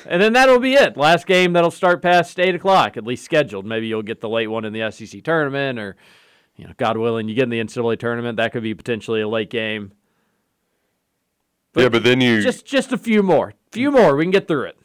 And 0.06 0.20
then 0.20 0.34
that'll 0.34 0.58
be 0.60 0.74
it. 0.74 0.98
Last 0.98 1.26
game 1.26 1.54
that'll 1.54 1.70
start 1.70 2.02
past 2.02 2.38
eight 2.38 2.54
o'clock, 2.54 2.98
at 2.98 3.04
least 3.04 3.24
scheduled. 3.24 3.64
Maybe 3.64 3.86
you'll 3.86 4.02
get 4.02 4.20
the 4.20 4.28
late 4.28 4.48
one 4.48 4.66
in 4.66 4.74
the 4.74 4.90
SEC 4.92 5.22
tournament, 5.24 5.78
or 5.78 5.96
you 6.58 6.66
know, 6.66 6.74
God 6.76 6.98
willing, 6.98 7.28
you 7.28 7.34
get 7.34 7.44
in 7.44 7.50
the 7.50 7.60
NCAA 7.60 7.98
tournament. 7.98 8.36
That 8.36 8.52
could 8.52 8.62
be 8.62 8.74
potentially 8.74 9.22
a 9.22 9.28
late 9.28 9.48
game. 9.48 9.92
yeah, 11.74 11.88
but 11.88 12.02
then 12.02 12.20
you. 12.20 12.42
Just 12.42 12.66
just 12.66 12.92
a 12.92 12.98
few 12.98 13.22
more, 13.22 13.54
few 13.70 13.90
more. 13.90 14.16
We 14.16 14.24
can 14.24 14.32
get 14.32 14.48
through 14.48 14.64
it. 14.64 14.78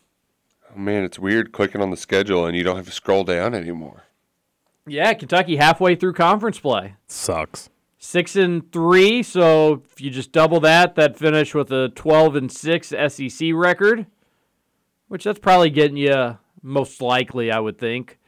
oh, 0.74 0.80
man, 0.80 1.04
it's 1.04 1.20
weird 1.20 1.52
clicking 1.52 1.82
on 1.82 1.90
the 1.90 1.98
schedule 1.98 2.46
and 2.46 2.56
you 2.56 2.64
don't 2.64 2.78
have 2.78 2.86
to 2.86 2.92
scroll 2.92 3.24
down 3.24 3.54
anymore. 3.54 4.04
Yeah, 4.86 5.14
Kentucky 5.14 5.56
halfway 5.56 5.96
through 5.96 6.14
conference 6.14 6.60
play. 6.60 6.96
Sucks. 7.08 7.70
Six 7.98 8.36
and 8.36 8.70
three, 8.72 9.24
so 9.24 9.82
if 9.86 10.02
you 10.02 10.10
just 10.10 10.34
double 10.34 10.60
that, 10.60 10.96
that 10.96 11.18
finish 11.18 11.56
with 11.56 11.72
a 11.72 11.90
twelve 11.90 12.36
and 12.36 12.52
six 12.52 12.90
SEC 12.90 13.50
record, 13.54 14.06
which 15.08 15.24
that's 15.24 15.40
probably 15.40 15.70
getting 15.70 15.96
you 15.98 16.38
most 16.62 17.02
likely, 17.02 17.50
I 17.50 17.60
would 17.60 17.78
think, 17.78 18.20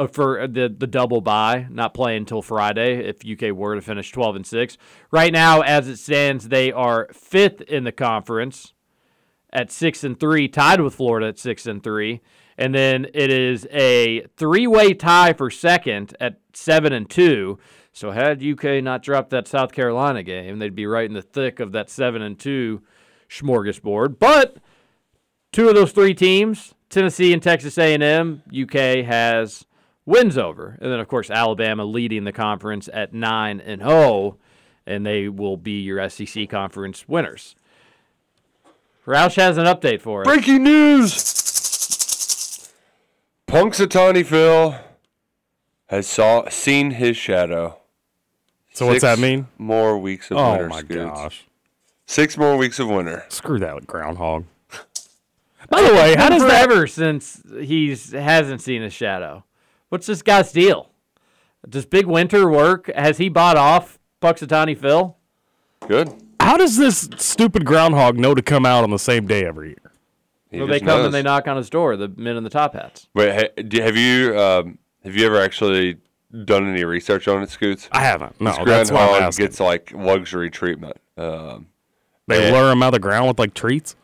uh, 0.00 0.06
for 0.06 0.46
the 0.48 0.74
the 0.76 0.86
double 0.86 1.20
bye, 1.20 1.66
not 1.70 1.94
playing 1.94 2.18
until 2.18 2.42
Friday. 2.42 3.06
If 3.06 3.18
UK 3.26 3.54
were 3.54 3.74
to 3.74 3.82
finish 3.82 4.10
twelve 4.10 4.34
and 4.34 4.46
six, 4.46 4.78
right 5.10 5.32
now 5.32 5.60
as 5.60 5.88
it 5.88 5.98
stands, 5.98 6.48
they 6.48 6.72
are 6.72 7.08
fifth 7.12 7.60
in 7.62 7.84
the 7.84 7.92
conference 7.92 8.72
at 9.52 9.70
six 9.70 10.02
and 10.02 10.18
three, 10.18 10.48
tied 10.48 10.80
with 10.80 10.94
Florida 10.94 11.28
at 11.28 11.38
six 11.38 11.66
and 11.66 11.82
three. 11.82 12.20
And 12.56 12.74
then 12.74 13.06
it 13.14 13.30
is 13.30 13.66
a 13.72 14.26
three 14.36 14.66
way 14.66 14.94
tie 14.94 15.32
for 15.32 15.50
second 15.50 16.16
at 16.20 16.40
seven 16.52 16.92
and 16.92 17.08
two. 17.08 17.58
So 17.92 18.12
had 18.12 18.42
UK 18.42 18.82
not 18.82 19.02
dropped 19.02 19.30
that 19.30 19.48
South 19.48 19.72
Carolina 19.72 20.22
game, 20.22 20.58
they'd 20.58 20.74
be 20.74 20.86
right 20.86 21.06
in 21.06 21.14
the 21.14 21.22
thick 21.22 21.60
of 21.60 21.72
that 21.72 21.90
seven 21.90 22.22
and 22.22 22.38
two 22.38 22.82
smorgasbord. 23.28 24.18
But 24.18 24.56
two 25.52 25.68
of 25.68 25.74
those 25.74 25.92
three 25.92 26.14
teams, 26.14 26.74
Tennessee 26.88 27.32
and 27.32 27.42
Texas 27.42 27.76
A&M, 27.78 28.42
UK 28.50 29.04
has 29.04 29.64
wins 30.10 30.36
over. 30.36 30.76
And 30.80 30.90
then 30.92 31.00
of 31.00 31.08
course 31.08 31.30
Alabama 31.30 31.84
leading 31.84 32.24
the 32.24 32.32
conference 32.32 32.88
at 32.92 33.14
9 33.14 33.60
and 33.60 33.80
0 33.80 34.36
and 34.86 35.06
they 35.06 35.28
will 35.28 35.56
be 35.56 35.80
your 35.80 36.08
SEC 36.10 36.48
conference 36.48 37.08
winners. 37.08 37.54
Roush 39.06 39.36
has 39.36 39.56
an 39.56 39.64
update 39.66 40.00
for 40.00 40.22
us. 40.22 40.26
Breaking 40.26 40.62
news! 40.64 41.14
Punxsutawney 43.46 44.24
Phil 44.24 44.76
has 45.88 46.06
saw 46.06 46.48
seen 46.48 46.92
his 46.92 47.16
shadow. 47.16 47.78
So 48.72 48.86
what's 48.86 49.02
that 49.02 49.18
mean? 49.18 49.48
More 49.58 49.98
weeks 49.98 50.30
of 50.30 50.36
Oh 50.36 50.50
winter. 50.52 50.68
my 50.68 50.80
Scoots. 50.80 50.94
gosh. 51.20 51.46
Six 52.06 52.36
more 52.36 52.56
weeks 52.56 52.78
of 52.78 52.88
winter. 52.88 53.24
Screw 53.28 53.58
that 53.58 53.86
groundhog. 53.86 54.44
By 55.68 55.82
the 55.82 55.92
way, 55.94 56.14
how 56.16 56.28
does 56.28 56.42
that 56.42 56.70
ever 56.70 56.86
since 56.86 57.42
he's 57.60 58.12
hasn't 58.12 58.60
seen 58.62 58.82
his 58.82 58.92
shadow? 58.92 59.44
What's 59.90 60.06
this 60.06 60.22
guy's 60.22 60.50
deal? 60.52 60.90
Does 61.68 61.84
Big 61.84 62.06
Winter 62.06 62.48
work? 62.50 62.90
Has 62.96 63.18
he 63.18 63.28
bought 63.28 63.56
off 63.56 63.98
Punxsutawney 64.22 64.78
Phil? 64.78 65.16
Good. 65.86 66.10
how 66.40 66.56
does 66.56 66.76
this 66.76 67.08
stupid 67.16 67.64
groundhog 67.64 68.18
know 68.18 68.34
to 68.34 68.42
come 68.42 68.64
out 68.66 68.82
on 68.84 68.90
the 68.90 68.98
same 68.98 69.26
day 69.26 69.44
every 69.44 69.68
year? 69.68 69.92
He 70.50 70.58
Well, 70.58 70.66
they 70.68 70.78
come 70.80 70.88
knows. 70.88 71.04
and 71.06 71.14
they 71.14 71.22
knock 71.22 71.46
on 71.48 71.56
his 71.56 71.68
door. 71.70 71.96
The 71.96 72.08
men 72.16 72.36
in 72.36 72.44
the 72.44 72.50
top 72.50 72.74
hats. 72.74 73.08
Wait, 73.14 73.50
have 73.74 73.96
you 73.96 74.38
um, 74.38 74.78
have 75.04 75.14
you 75.16 75.26
ever 75.26 75.40
actually 75.40 75.96
done 76.44 76.66
any 76.68 76.84
research 76.84 77.28
on 77.28 77.42
it, 77.42 77.50
Scoots? 77.50 77.88
I 77.92 78.00
haven't. 78.02 78.40
No, 78.40 78.50
This 78.56 78.64
that's 78.66 78.90
why 78.90 79.00
I'm 79.02 79.06
groundhog 79.08 79.28
asking. 79.28 79.46
gets 79.46 79.60
like 79.60 79.92
luxury 79.94 80.50
treatment. 80.50 80.96
Um, 81.16 81.66
They 82.28 82.48
Yeah. 82.50 82.56
lure 82.58 82.70
him 82.72 82.82
out 82.82 82.88
of 82.88 82.92
the 82.92 82.98
ground 83.00 83.28
with 83.28 83.38
like 83.38 83.54
treats. 83.54 83.96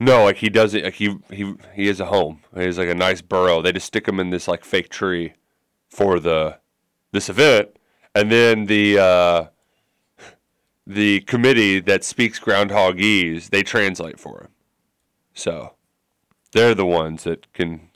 No, 0.00 0.24
like 0.24 0.36
he 0.36 0.48
does 0.48 0.74
it. 0.74 0.84
Like 0.84 0.94
he 0.94 1.16
he 1.30 1.54
he 1.74 1.86
has 1.86 2.00
a 2.00 2.06
home. 2.06 2.40
He 2.54 2.62
has 2.62 2.78
like 2.78 2.88
a 2.88 2.94
nice 2.94 3.20
burrow. 3.20 3.62
They 3.62 3.72
just 3.72 3.86
stick 3.86 4.06
him 4.06 4.20
in 4.20 4.30
this 4.30 4.48
like 4.48 4.64
fake 4.64 4.88
tree 4.88 5.34
for 5.88 6.20
the 6.20 6.58
this 7.12 7.28
event, 7.28 7.76
and 8.14 8.30
then 8.30 8.66
the 8.66 8.98
uh, 8.98 9.44
the 10.86 11.20
committee 11.20 11.80
that 11.80 12.04
speaks 12.04 12.40
groundhogese, 12.40 13.50
they 13.50 13.62
translate 13.62 14.18
for 14.18 14.42
him. 14.42 14.48
So 15.34 15.74
they're 16.52 16.74
the 16.74 16.86
ones 16.86 17.24
that 17.24 17.52
can. 17.52 17.90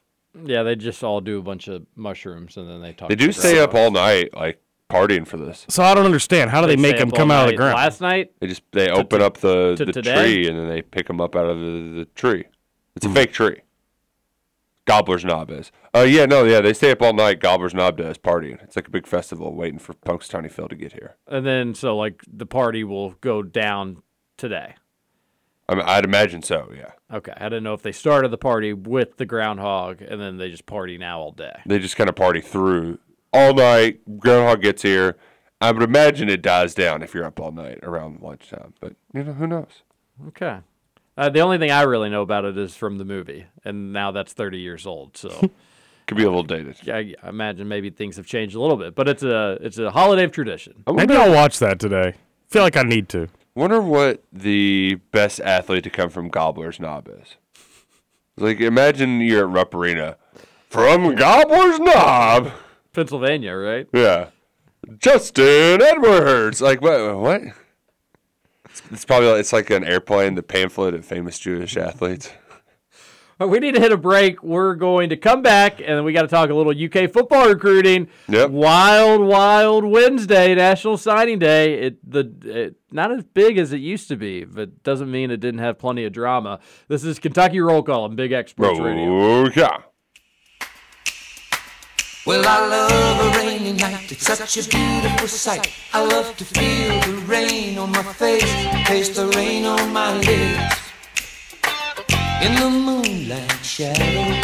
Yeah, 0.45 0.63
they 0.63 0.77
just 0.77 1.05
all 1.05 1.21
do 1.21 1.39
a 1.39 1.43
bunch 1.43 1.69
of 1.69 1.87
mushrooms 1.95 2.57
and 2.57 2.69
then 2.69 2.81
they 2.81 2.93
talk. 2.93 3.09
They 3.09 3.17
do 3.17 3.33
stay 3.33 3.59
up 3.59 3.75
all 3.75 3.91
night, 3.91 4.35
like 4.35 4.62
partying 4.93 5.27
for 5.27 5.37
this. 5.37 5.65
So 5.69 5.83
I 5.83 5.95
don't 5.95 6.05
understand. 6.05 6.51
How 6.51 6.61
do 6.61 6.67
they, 6.67 6.77
make 6.77 6.99
them 6.99 7.11
come 7.11 7.31
out 7.31 7.45
of 7.45 7.51
the 7.51 7.57
ground? 7.57 7.75
Last 7.77 8.01
night, 8.01 8.33
They 8.41 8.47
just 8.47 8.63
they 8.73 8.91
open 8.91 9.23
up 9.23 9.39
the, 9.39 9.75
to 9.77 9.85
the 9.85 9.93
today? 9.93 10.15
tree 10.23 10.49
and 10.49 10.59
then 10.59 10.69
they 10.69 10.83
pick 10.83 11.07
them 11.07 11.21
up 11.21 11.35
out 11.37 11.47
of 11.47 11.59
the, 11.59 11.95
the 12.01 12.05
tree. 12.15 12.45
It's 12.97 13.07
a 13.07 13.11
fake 13.11 13.33
tree. 13.33 13.61
Gobbler's 14.85 15.25
Knob 15.25 15.51
is. 15.51 15.71
Uh, 15.95 16.01
yeah, 16.01 16.27
no, 16.27 16.45
yeah, 16.45 16.61
they 16.61 16.73
stay 16.73 16.91
up 16.91 17.01
all 17.03 17.13
night. 17.13 17.41
Gobbler's 17.41 17.73
Knob 17.73 17.97
does 17.99 18.19
partying. 18.19 18.61
It's 18.65 18.75
like 18.75 18.89
a 18.89 18.91
big 18.91 19.07
festival, 19.07 19.55
waiting 19.55 19.79
for 19.79 19.95
Punxsutawney 19.95 20.51
Phil 20.51 20.69
to 20.69 20.75
get 20.77 20.93
here. 20.93 21.17
and 21.29 21.47
then 21.47 21.75
so 21.75 21.97
like 21.97 22.23
the 22.27 22.47
party 22.47 22.83
will 22.85 23.11
go 23.21 23.43
down 23.43 24.03
today. 24.37 24.75
I 25.69 25.75
mean, 25.77 25.85
I'd 25.87 26.05
imagine 26.05 26.43
so. 26.43 26.71
Yeah, 26.77 26.91
Okay, 27.17 27.33
I 27.37 27.45
didn't 27.45 27.63
know 27.63 27.75
if 27.75 27.83
they 27.83 27.93
started 27.93 28.31
the 28.33 28.39
party 28.39 28.73
with 28.73 29.17
the 29.17 29.25
groundhog 29.25 30.03
and 30.03 30.21
then 30.21 30.37
they 30.37 30.51
just 30.51 30.67
party 30.67 30.99
now 30.99 31.21
all 31.21 31.31
day. 31.33 31.61
they 31.65 31.79
just 31.79 31.97
kind 31.97 32.11
of 32.11 32.17
party 32.17 32.41
through 32.41 32.99
all 33.33 33.55
night. 33.55 34.01
Groundhog 34.19 34.63
gets 34.63 34.83
here. 34.83 35.17
I 35.61 35.71
would 35.71 35.83
imagine 35.83 36.29
it 36.29 36.43
dies 36.43 36.75
down 36.75 37.03
if 37.03 37.15
you're 37.15 37.25
up 37.25 37.39
all 37.39 37.53
night 37.53 37.79
around 37.83 38.21
lunchtime, 38.21 38.75
but 38.81 38.95
you 39.15 39.23
know 39.23 39.33
who 39.33 39.47
knows. 39.47 39.83
Okay. 40.29 40.59
Uh, 41.17 41.29
the 41.29 41.41
only 41.41 41.59
thing 41.59 41.71
I 41.71 41.83
really 41.83 42.09
know 42.11 42.23
about 42.23 42.45
it 42.45 42.57
is 42.59 42.75
from 42.75 42.99
the 42.99 43.05
movie, 43.05 43.47
and 43.65 43.93
now 43.93 44.11
that's 44.13 44.33
30 44.33 44.59
years 44.59 44.87
old. 44.87 45.17
So 45.17 45.29
Could 46.09 46.17
be 46.17 46.25
a 46.25 46.27
little 46.27 46.43
dated. 46.43 46.77
I, 46.89 47.15
I 47.23 47.29
imagine 47.29 47.69
maybe 47.69 47.91
things 47.91 48.17
have 48.17 48.27
changed 48.27 48.57
a 48.57 48.61
little 48.61 48.77
bit, 48.77 48.95
but 48.97 49.09
it's 49.09 49.23
a 49.23 49.57
it's 49.61 49.79
a 49.79 49.91
holiday 49.93 50.25
of 50.25 50.33
tradition. 50.33 50.83
I 50.87 50.93
Maybe 50.93 51.15
I'll 51.15 51.33
watch 51.33 51.59
that 51.61 51.79
today. 51.79 52.15
feel 52.49 52.63
like 52.63 52.77
I 52.77 52.83
need 52.83 53.09
to. 53.11 53.29
wonder 53.55 53.81
what 53.81 54.23
the 54.33 54.97
best 55.13 55.39
athlete 55.41 55.85
to 55.85 55.91
come 55.91 56.11
from 56.11 56.29
Gobbler's 56.29 56.81
Knob 56.81 57.09
is. 57.09 57.37
Like, 58.37 58.61
imagine 58.61 59.21
you're 59.21 59.47
at 59.47 59.51
Rupp 59.55 59.75
Arena 59.75 60.17
from 60.69 61.15
Gobbler's 61.15 61.79
Knob. 61.79 62.51
Pennsylvania, 62.93 63.55
right? 63.55 63.89
Yeah. 63.93 64.29
Justin 64.99 65.83
Edwards. 65.83 66.61
Like 66.61 66.81
what? 66.81 67.19
What? 67.19 67.43
It's, 68.67 68.83
it's 68.91 69.05
probably 69.05 69.29
like, 69.29 69.41
it's 69.41 69.53
like 69.53 69.71
an 69.71 69.85
airplane, 69.85 70.35
the 70.35 70.43
pamphlet 70.43 70.95
of 70.95 71.05
famous 71.05 71.39
Jewish 71.39 71.77
athletes. 71.77 72.31
We 73.39 73.59
need 73.59 73.75
to 73.75 73.81
hit 73.81 73.91
a 73.91 73.97
break. 73.97 74.43
We're 74.43 74.75
going 74.75 75.09
to 75.11 75.17
come 75.17 75.43
back, 75.43 75.81
and 75.81 75.89
then 75.89 76.05
we 76.05 76.13
got 76.13 76.23
to 76.23 76.29
talk 76.29 76.51
a 76.51 76.55
little 76.55 76.73
UK 76.73 77.11
football 77.11 77.49
recruiting. 77.49 78.09
Yep. 78.29 78.51
Wild, 78.51 79.23
wild 79.23 79.85
Wednesday, 79.85 80.55
National 80.55 80.97
Signing 80.97 81.41
Day. 81.41 81.75
It 81.75 82.11
the 82.11 82.33
it, 82.45 82.77
not 82.93 83.11
as 83.11 83.25
big 83.25 83.59
as 83.59 83.73
it 83.73 83.79
used 83.79 84.09
to 84.09 84.17
be, 84.17 84.45
but 84.45 84.83
doesn't 84.85 85.11
mean 85.11 85.31
it 85.31 85.41
didn't 85.41 85.61
have 85.61 85.79
plenty 85.79 86.05
of 86.05 86.13
drama. 86.13 86.61
This 86.89 87.03
is 87.03 87.19
Kentucky 87.19 87.61
Roll 87.61 87.83
Call 87.83 88.05
on 88.05 88.15
Big 88.15 88.33
X 88.33 88.53
Sports 88.53 88.79
Radio. 88.79 89.47
Okay. 89.47 89.67
Well, 92.25 92.47
I 92.47 92.69
love 92.69 93.35
a 93.35 93.39
rainy 93.39 93.73
night. 93.73 94.13
It's 94.13 94.25
such 94.25 94.57
a 94.57 94.69
beautiful 94.69 95.27
sight. 95.27 95.75
I 95.93 96.07
love 96.07 96.37
to 96.37 96.45
feel 96.45 97.01
the 97.01 97.21
rain 97.27 97.79
on 97.79 97.91
my 97.91 98.05
face, 98.05 98.47
taste 98.87 99.17
the 99.17 99.27
rain 99.35 99.65
on 99.65 99.93
my 99.93 100.15
lips. 100.19 100.77
In 102.41 102.55
the 102.55 102.71
moonlight 102.71 103.65
shadows. 103.65 104.39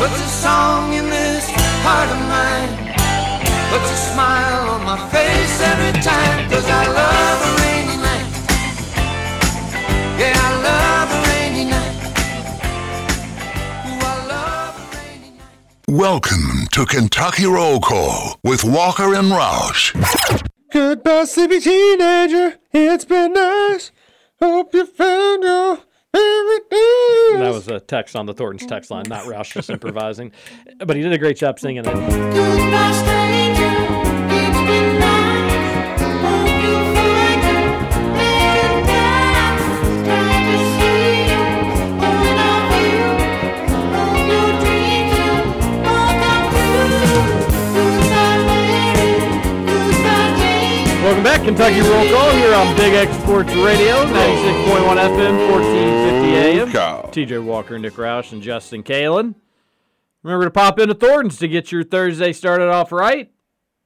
Puts 0.00 0.18
a 0.18 0.30
song 0.42 0.92
in 0.92 1.08
this 1.08 1.48
heart 1.86 2.10
of 2.10 2.20
mine. 2.26 2.72
Puts 3.70 3.92
a 3.92 3.96
smile 4.10 4.70
on 4.70 4.82
my 4.84 4.98
face 5.10 5.60
every 5.62 6.02
time. 6.02 6.50
Cause 6.50 6.68
I 6.68 6.84
love 6.88 7.40
a 7.46 7.62
rainy 7.62 7.75
Welcome 15.88 16.66
to 16.72 16.84
Kentucky 16.84 17.46
Roll 17.46 17.78
Call 17.78 18.40
with 18.42 18.64
Walker 18.64 19.14
and 19.14 19.28
Roush. 19.30 19.94
Goodbye, 20.72 21.26
sleepy 21.26 21.60
teenager. 21.60 22.56
It's 22.72 23.04
been 23.04 23.32
nice. 23.32 23.92
Hope 24.40 24.74
you 24.74 24.84
found 24.84 25.44
your 25.44 25.76
paradise. 26.12 27.38
That 27.38 27.52
was 27.52 27.68
a 27.68 27.78
text 27.78 28.16
on 28.16 28.26
the 28.26 28.34
Thornton's 28.34 28.68
text 28.68 28.90
line, 28.90 29.04
not 29.06 29.26
Roush 29.26 29.52
just 29.52 29.70
improvising. 29.70 30.32
But 30.84 30.96
he 30.96 31.02
did 31.02 31.12
a 31.12 31.18
great 31.18 31.36
job 31.36 31.60
singing 31.60 31.84
it. 31.86 33.45
Back, 51.36 51.46
Kentucky 51.46 51.80
Roll 51.80 52.08
Call 52.08 52.30
here 52.32 52.54
on 52.54 52.76
Big 52.76 52.94
X 52.94 53.14
Sports 53.18 53.52
Radio, 53.54 54.04
96.1 54.04 54.96
FM, 54.96 55.50
1450 55.50 56.34
AM. 56.34 56.68
TJ 56.68 57.44
Walker, 57.44 57.78
Nick 57.78 57.94
Roush, 57.94 58.32
and 58.32 58.42
Justin 58.42 58.82
Kalen. 58.82 59.34
Remember 60.22 60.44
to 60.46 60.50
pop 60.50 60.78
into 60.78 60.94
Thornton's 60.94 61.38
to 61.38 61.48
get 61.48 61.70
your 61.70 61.84
Thursday 61.84 62.32
started 62.32 62.68
off 62.68 62.90
right. 62.90 63.30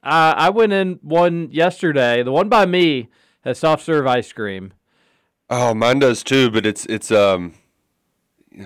Uh, 0.02 0.34
I 0.36 0.50
went 0.50 0.72
in 0.72 0.98
one 1.02 1.50
yesterday. 1.50 2.22
The 2.22 2.32
one 2.32 2.48
by 2.48 2.66
me 2.66 3.08
has 3.42 3.58
soft 3.58 3.84
serve 3.84 4.06
ice 4.06 4.32
cream. 4.32 4.72
Oh, 5.48 5.74
mine 5.74 5.98
does 5.98 6.22
too, 6.22 6.50
but 6.50 6.64
it's 6.64 6.86
it's 6.86 7.10
um 7.10 7.54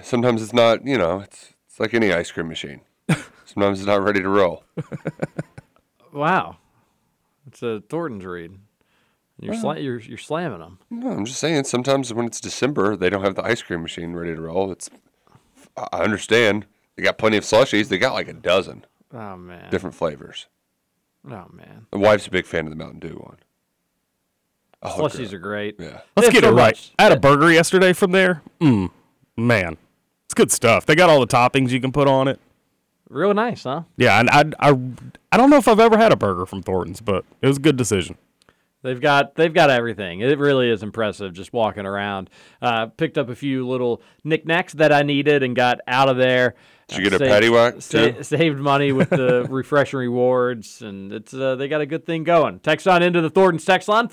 sometimes 0.02 0.42
it's 0.42 0.52
not, 0.52 0.86
you 0.86 0.98
know, 0.98 1.20
it's 1.20 1.54
it's 1.66 1.80
like 1.80 1.94
any 1.94 2.12
ice 2.12 2.30
cream 2.30 2.48
machine. 2.48 2.82
Sometimes 3.46 3.80
it's 3.80 3.86
not 3.86 4.02
ready 4.02 4.20
to 4.20 4.28
roll. 4.28 4.64
Wow, 6.12 6.58
it's 7.46 7.62
a 7.62 7.82
Thornton's 7.88 8.24
read. 8.24 8.58
You're 9.40 9.54
sla- 9.54 9.82
you're 9.82 9.98
you're 10.00 10.18
slamming 10.18 10.60
them. 10.60 10.78
No, 10.90 11.10
I'm 11.10 11.24
just 11.24 11.40
saying 11.40 11.64
sometimes 11.64 12.12
when 12.14 12.26
it's 12.26 12.40
December, 12.40 12.96
they 12.96 13.10
don't 13.10 13.24
have 13.24 13.34
the 13.34 13.44
ice 13.44 13.62
cream 13.62 13.82
machine 13.82 14.12
ready 14.14 14.34
to 14.34 14.40
roll. 14.40 14.70
It's 14.70 14.88
I 15.76 15.88
I 15.92 15.98
understand. 16.02 16.66
They 16.96 17.02
got 17.02 17.18
plenty 17.18 17.36
of 17.36 17.44
slushies. 17.44 17.88
They 17.88 17.98
got 17.98 18.12
like 18.14 18.28
a 18.28 18.32
dozen 18.32 18.86
Oh 19.12 19.36
man. 19.36 19.70
different 19.70 19.96
flavors. 19.96 20.46
Oh 21.26 21.46
man. 21.52 21.86
My 21.92 21.98
wife's 21.98 22.26
a 22.26 22.30
big 22.30 22.46
fan 22.46 22.64
of 22.66 22.70
the 22.70 22.76
Mountain 22.76 23.00
Dew 23.00 23.16
one. 23.16 23.38
I'll 24.82 24.92
hook 24.92 25.12
Slushies 25.12 25.28
up. 25.28 25.32
are 25.34 25.38
great. 25.38 25.76
Yeah. 25.78 26.00
Let's 26.16 26.28
They 26.28 26.32
get 26.34 26.44
so 26.44 26.50
it 26.50 26.52
right. 26.52 26.66
much. 26.74 26.92
I 26.98 27.04
had 27.04 27.12
a 27.12 27.18
burger 27.20 27.50
yesterday 27.50 27.92
from 27.94 28.12
there. 28.12 28.42
Mm, 28.60 28.90
man, 29.36 29.76
it's 30.26 30.34
good 30.34 30.52
stuff. 30.52 30.84
They 30.86 30.94
got 30.94 31.08
all 31.10 31.20
the 31.20 31.26
toppings 31.26 31.70
you 31.70 31.80
can 31.80 31.90
put 31.92 32.06
on 32.06 32.28
it. 32.28 32.38
Real 33.08 33.32
nice, 33.34 33.64
huh? 33.64 33.82
Yeah, 33.96 34.18
and 34.20 34.28
I, 34.30 34.44
I, 34.60 34.78
I 35.32 35.36
don't 35.36 35.48
know 35.50 35.56
if 35.56 35.68
I've 35.68 35.80
ever 35.80 35.96
had 35.96 36.12
a 36.12 36.16
burger 36.16 36.46
from 36.46 36.62
Thornton's, 36.62 37.00
but 37.00 37.24
it 37.42 37.46
was 37.46 37.56
a 37.58 37.60
good 37.60 37.76
decision. 37.76 38.16
They've 38.84 39.00
got 39.00 39.34
they've 39.34 39.52
got 39.52 39.70
everything. 39.70 40.20
It 40.20 40.38
really 40.38 40.70
is 40.70 40.82
impressive 40.84 41.32
just 41.32 41.52
walking 41.52 41.86
around. 41.86 42.30
Uh, 42.62 42.86
picked 42.86 43.18
up 43.18 43.28
a 43.30 43.34
few 43.34 43.66
little 43.66 44.00
knickknacks 44.22 44.74
that 44.74 44.92
I 44.92 45.02
needed 45.02 45.42
and 45.42 45.56
got 45.56 45.80
out 45.88 46.08
of 46.08 46.16
there. 46.18 46.54
Did 46.88 46.98
you 46.98 47.04
get 47.10 47.14
a 47.14 47.18
patty 47.24 47.48
whack, 47.48 47.76
sa- 47.80 48.10
too? 48.10 48.22
saved 48.22 48.58
money 48.58 48.92
with 48.92 49.08
the 49.08 49.46
refreshing 49.50 49.98
rewards, 49.98 50.82
and 50.82 51.12
it's 51.14 51.32
uh, 51.32 51.56
they 51.56 51.66
got 51.66 51.80
a 51.80 51.86
good 51.86 52.04
thing 52.04 52.24
going. 52.24 52.60
Text 52.60 52.86
on 52.86 53.02
into 53.02 53.22
the 53.22 53.30
Thornton's 53.30 53.64
text 53.64 53.88
line 53.88 54.06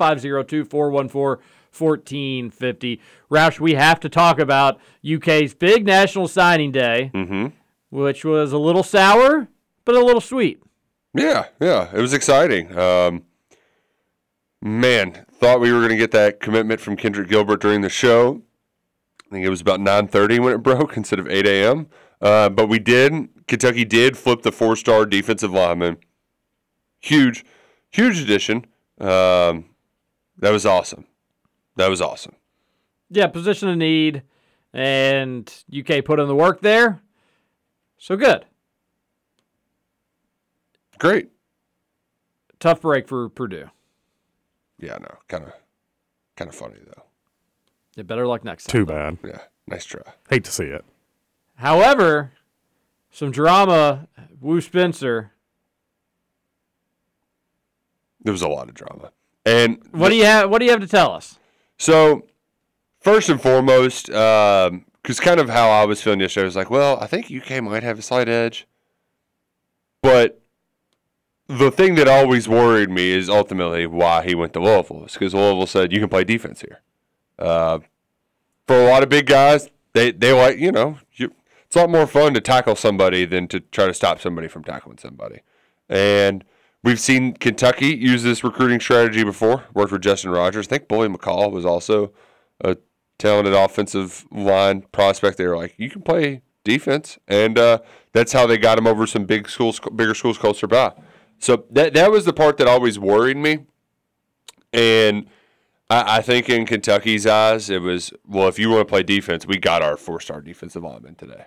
502-414-1450. 1.74 3.00
Roush, 3.30 3.60
we 3.60 3.74
have 3.74 4.00
to 4.00 4.10
talk 4.10 4.40
about 4.40 4.80
UK's 5.06 5.54
big 5.54 5.86
national 5.86 6.28
signing 6.28 6.72
day, 6.72 7.12
Mm-hmm. 7.14 7.48
which 7.90 8.24
was 8.26 8.52
a 8.54 8.58
little 8.58 8.84
sour 8.84 9.48
but 9.84 9.96
a 9.96 10.04
little 10.06 10.22
sweet. 10.22 10.62
Yeah, 11.14 11.46
yeah, 11.60 11.90
it 11.94 12.00
was 12.00 12.14
exciting. 12.14 12.78
Um, 12.78 13.24
man, 14.62 15.26
thought 15.32 15.60
we 15.60 15.72
were 15.72 15.80
going 15.80 15.90
to 15.90 15.98
get 15.98 16.12
that 16.12 16.40
commitment 16.40 16.80
from 16.80 16.96
Kendrick 16.96 17.30
Gilbert 17.30 17.62
during 17.62 17.82
the 17.82 17.90
show. 17.90 18.42
I 19.28 19.34
think 19.34 19.46
it 19.46 19.50
was 19.50 19.62
about 19.62 19.80
9:30 19.80 20.40
when 20.40 20.54
it 20.54 20.58
broke 20.64 20.98
instead 20.98 21.20
of 21.20 21.28
8 21.28 21.46
a.m. 21.46 21.88
Uh, 22.22 22.50
but 22.50 22.68
we 22.68 22.80
did. 22.80 23.30
Kentucky 23.48 23.84
did 23.84 24.18
flip 24.18 24.44
the 24.44 24.52
four-star 24.52 25.06
defensive 25.06 25.52
lineman. 25.52 25.98
Huge, 27.00 27.44
huge 27.90 28.20
addition. 28.22 28.66
Um, 29.00 29.66
that 30.38 30.52
was 30.52 30.66
awesome. 30.66 31.06
That 31.76 31.90
was 31.90 32.02
awesome. 32.02 32.36
Yeah, 33.10 33.28
position 33.28 33.70
of 33.70 33.78
need, 33.78 34.24
and 34.74 35.52
UK 35.76 36.06
put 36.06 36.20
in 36.20 36.28
the 36.28 36.36
work 36.36 36.62
there. 36.62 37.02
So 37.98 38.16
good. 38.16 38.46
Great. 41.00 41.30
Tough 42.60 42.82
break 42.82 43.08
for 43.08 43.28
Purdue. 43.28 43.70
Yeah, 44.82 44.98
no, 44.98 45.16
kind 45.28 45.46
of, 45.46 45.54
kind 46.36 46.50
of 46.50 46.56
funny 46.56 46.80
though. 46.86 47.04
Yeah, 47.96 48.04
better 48.04 48.26
luck 48.28 48.44
next 48.44 48.66
time. 48.66 48.82
Too 48.82 48.86
bad. 48.86 49.18
Yeah, 49.24 49.42
nice 49.68 49.86
try. 49.86 50.02
Hate 50.30 50.44
to 50.46 50.52
see 50.52 50.64
it. 50.66 50.84
However, 51.56 52.32
some 53.12 53.32
drama. 53.32 54.08
Woo 54.40 54.60
Spencer. 54.62 55.32
there 58.24 58.32
was 58.32 58.42
a 58.42 58.48
lot 58.48 58.70
of 58.70 58.74
drama. 58.76 59.12
And 59.46 59.82
What 59.92 60.10
do 60.10 60.16
you 60.16 60.26
have? 60.26 60.50
What 60.50 60.60
do 60.60 60.66
you 60.66 60.72
have 60.72 60.82
to 60.82 60.88
tell 60.88 61.12
us? 61.12 61.38
so, 61.78 62.28
first 63.00 63.30
and 63.30 63.42
foremost, 63.42 64.10
um, 64.12 64.86
because 65.02 65.20
kind 65.20 65.40
of 65.40 65.50
how 65.50 65.70
I 65.70 65.86
was 65.86 66.02
feeling 66.02 66.20
yesterday, 66.20 66.44
I 66.44 66.46
was 66.46 66.56
like, 66.56 66.70
well, 66.70 67.00
I 67.00 67.08
think 67.08 67.32
UK 67.32 67.62
might 67.64 67.82
have 67.84 67.98
a 67.98 68.04
slight 68.04 68.30
edge. 68.30 68.68
But 70.04 70.41
the 71.58 71.72
thing 71.72 71.96
that 71.96 72.08
always 72.08 72.48
worried 72.48 72.90
me 72.90 73.12
is 73.12 73.30
ultimately 73.30 73.86
why 73.86 74.24
he 74.24 74.36
went 74.36 74.54
to 74.54 74.60
Louisville. 74.60 75.06
Is 75.06 75.14
because 75.14 75.34
Louisville 75.34 75.68
said 75.68 75.92
you 75.92 76.00
can 76.00 76.10
play 76.10 76.24
defense 76.24 76.62
here. 76.62 76.82
Uh, 77.38 77.80
for 78.68 78.76
a 78.76 78.86
lot 78.86 79.04
of 79.04 79.10
big 79.10 79.26
guys, 79.26 79.70
they 79.94 80.12
they 80.12 80.34
like 80.34 80.58
you 80.58 80.72
know 80.72 80.98
you, 81.14 81.34
it's 81.66 81.76
a 81.76 81.80
lot 81.80 81.90
more 81.90 82.08
fun 82.08 82.34
to 82.34 82.42
tackle 82.42 82.76
somebody 82.76 83.26
than 83.26 83.48
to 83.50 83.60
try 83.60 83.86
to 83.86 83.94
stop 83.94 84.20
somebody 84.20 84.48
from 84.48 84.64
tackling 84.64 84.98
somebody. 84.98 85.42
And 85.90 86.44
we've 86.84 87.00
seen 87.00 87.34
Kentucky 87.34 87.88
use 87.88 88.24
this 88.24 88.44
recruiting 88.44 88.80
strategy 88.80 89.24
before. 89.24 89.66
Worked 89.74 89.92
with 89.92 90.02
Justin 90.02 90.32
Rogers. 90.32 90.68
I 90.68 90.70
think 90.70 90.88
Bully 90.88 91.10
McCall 91.10 91.52
was 91.52 91.66
also 91.66 92.14
a 92.62 92.78
talented 93.18 93.54
offensive 93.54 94.26
line 94.32 94.84
prospect. 94.92 95.38
They 95.38 95.48
were 95.48 95.58
like, 95.58 95.76
you 95.78 95.90
can 95.90 96.02
play 96.02 96.42
defense, 96.64 97.18
and 97.28 97.58
uh, 97.58 97.80
that's 98.14 98.34
how 98.34 98.48
they 98.48 98.58
got 98.58 98.78
him 98.78 98.88
over 98.88 99.06
some 99.06 99.26
big 99.26 99.50
schools, 99.50 99.80
bigger 99.96 100.14
schools 100.14 100.38
closer 100.38 100.68
by. 100.68 100.94
So 101.42 101.66
that 101.72 101.96
that 101.96 102.12
was 102.12 102.26
the 102.26 102.34
part 102.34 102.58
that 102.58 102.68
always 102.68 103.00
worried 103.00 103.38
me, 103.38 103.66
and 104.72 105.26
I, 105.90 106.18
I 106.18 106.22
think 106.22 106.50
in 106.50 106.68
Kentucky's 106.68 107.26
eyes, 107.26 107.70
it 107.70 107.82
was 107.82 108.14
well, 108.28 108.48
if 108.48 108.60
you 108.60 108.70
want 108.70 108.82
to 108.82 108.86
play 108.86 109.02
defense, 109.02 109.48
we 109.48 109.58
got 109.58 109.82
our 109.82 109.98
four-star 109.98 110.42
defensive 110.42 110.84
lineman 110.84 111.16
today. 111.16 111.46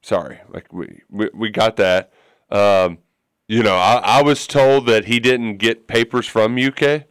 Sorry, 0.00 0.40
like 0.48 0.72
we 0.72 1.02
we, 1.10 1.28
we 1.34 1.50
got 1.50 1.76
that. 1.76 2.12
Um, 2.50 2.98
you 3.46 3.62
know, 3.62 3.76
I, 3.76 3.96
I 3.96 4.22
was 4.22 4.46
told 4.46 4.86
that 4.86 5.04
he 5.04 5.20
didn't 5.20 5.58
get 5.58 5.86
papers 5.86 6.26
from 6.26 6.56
UK. 6.58 7.04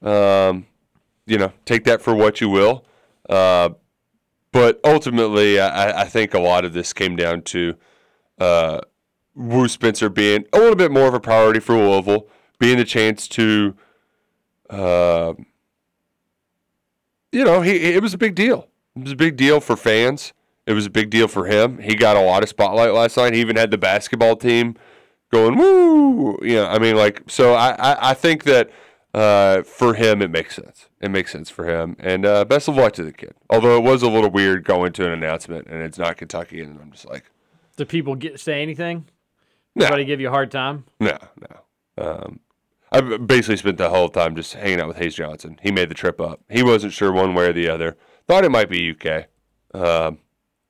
Um, 0.00 0.66
you 1.26 1.38
know, 1.38 1.52
take 1.64 1.84
that 1.84 2.02
for 2.02 2.14
what 2.14 2.40
you 2.40 2.48
will. 2.48 2.84
Uh, 3.28 3.70
but 4.52 4.78
ultimately, 4.84 5.58
I, 5.58 6.02
I 6.02 6.04
think 6.04 6.34
a 6.34 6.38
lot 6.38 6.64
of 6.64 6.72
this 6.72 6.92
came 6.92 7.16
down 7.16 7.42
to 7.42 7.74
uh, 8.38 8.80
Wu 9.34 9.68
Spencer 9.68 10.08
being 10.08 10.46
a 10.52 10.58
little 10.58 10.76
bit 10.76 10.90
more 10.90 11.08
of 11.08 11.14
a 11.14 11.20
priority 11.20 11.60
for 11.60 11.74
Louisville, 11.74 12.28
being 12.58 12.78
the 12.78 12.84
chance 12.84 13.26
to, 13.28 13.74
uh, 14.70 15.34
you 17.32 17.44
know, 17.44 17.60
he 17.60 17.94
it 17.94 18.02
was 18.02 18.14
a 18.14 18.18
big 18.18 18.34
deal. 18.34 18.68
It 18.96 19.02
was 19.02 19.12
a 19.12 19.16
big 19.16 19.36
deal 19.36 19.60
for 19.60 19.76
fans. 19.76 20.32
It 20.66 20.72
was 20.72 20.86
a 20.86 20.90
big 20.90 21.10
deal 21.10 21.28
for 21.28 21.46
him. 21.46 21.78
He 21.78 21.94
got 21.94 22.16
a 22.16 22.20
lot 22.20 22.42
of 22.42 22.48
spotlight 22.48 22.92
last 22.92 23.16
night. 23.16 23.34
He 23.34 23.40
even 23.40 23.56
had 23.56 23.70
the 23.70 23.78
basketball 23.78 24.36
team 24.36 24.76
going 25.30 25.56
woo. 25.58 26.38
You 26.40 26.56
know, 26.56 26.66
I 26.66 26.78
mean, 26.78 26.96
like, 26.96 27.22
so 27.26 27.54
I 27.54 27.70
I, 27.72 28.10
I 28.10 28.14
think 28.14 28.44
that 28.44 28.70
uh, 29.12 29.62
for 29.62 29.94
him 29.94 30.22
it 30.22 30.30
makes 30.30 30.56
sense. 30.56 30.88
It 31.00 31.10
makes 31.10 31.32
sense 31.32 31.50
for 31.50 31.66
him, 31.68 31.96
and 31.98 32.24
uh, 32.24 32.44
best 32.44 32.68
of 32.68 32.76
luck 32.76 32.94
to 32.94 33.04
the 33.04 33.12
kid. 33.12 33.34
Although 33.50 33.76
it 33.76 33.82
was 33.82 34.02
a 34.02 34.08
little 34.08 34.30
weird 34.30 34.64
going 34.64 34.92
to 34.94 35.06
an 35.06 35.12
announcement 35.12 35.66
and 35.68 35.82
it's 35.82 35.98
not 35.98 36.16
Kentucky, 36.16 36.60
and 36.60 36.80
I'm 36.80 36.92
just 36.92 37.08
like, 37.08 37.30
Do 37.76 37.84
people 37.84 38.14
get 38.14 38.40
say 38.40 38.62
anything? 38.62 39.06
No. 39.74 39.86
Anybody 39.86 40.04
give 40.04 40.20
you 40.20 40.28
a 40.28 40.30
hard 40.30 40.50
time? 40.50 40.84
no, 41.00 41.18
no. 41.40 41.60
Um, 41.96 42.40
I 42.92 43.00
basically 43.00 43.56
spent 43.56 43.78
the 43.78 43.90
whole 43.90 44.08
time 44.08 44.36
just 44.36 44.54
hanging 44.54 44.80
out 44.80 44.88
with 44.88 44.98
Hayes 44.98 45.16
Johnson. 45.16 45.58
He 45.62 45.72
made 45.72 45.88
the 45.88 45.94
trip 45.94 46.20
up. 46.20 46.40
He 46.48 46.62
wasn't 46.62 46.92
sure 46.92 47.12
one 47.12 47.34
way 47.34 47.48
or 47.48 47.52
the 47.52 47.68
other. 47.68 47.96
Thought 48.28 48.44
it 48.44 48.50
might 48.50 48.70
be 48.70 48.92
UK, 48.92 49.26
um, 49.74 50.18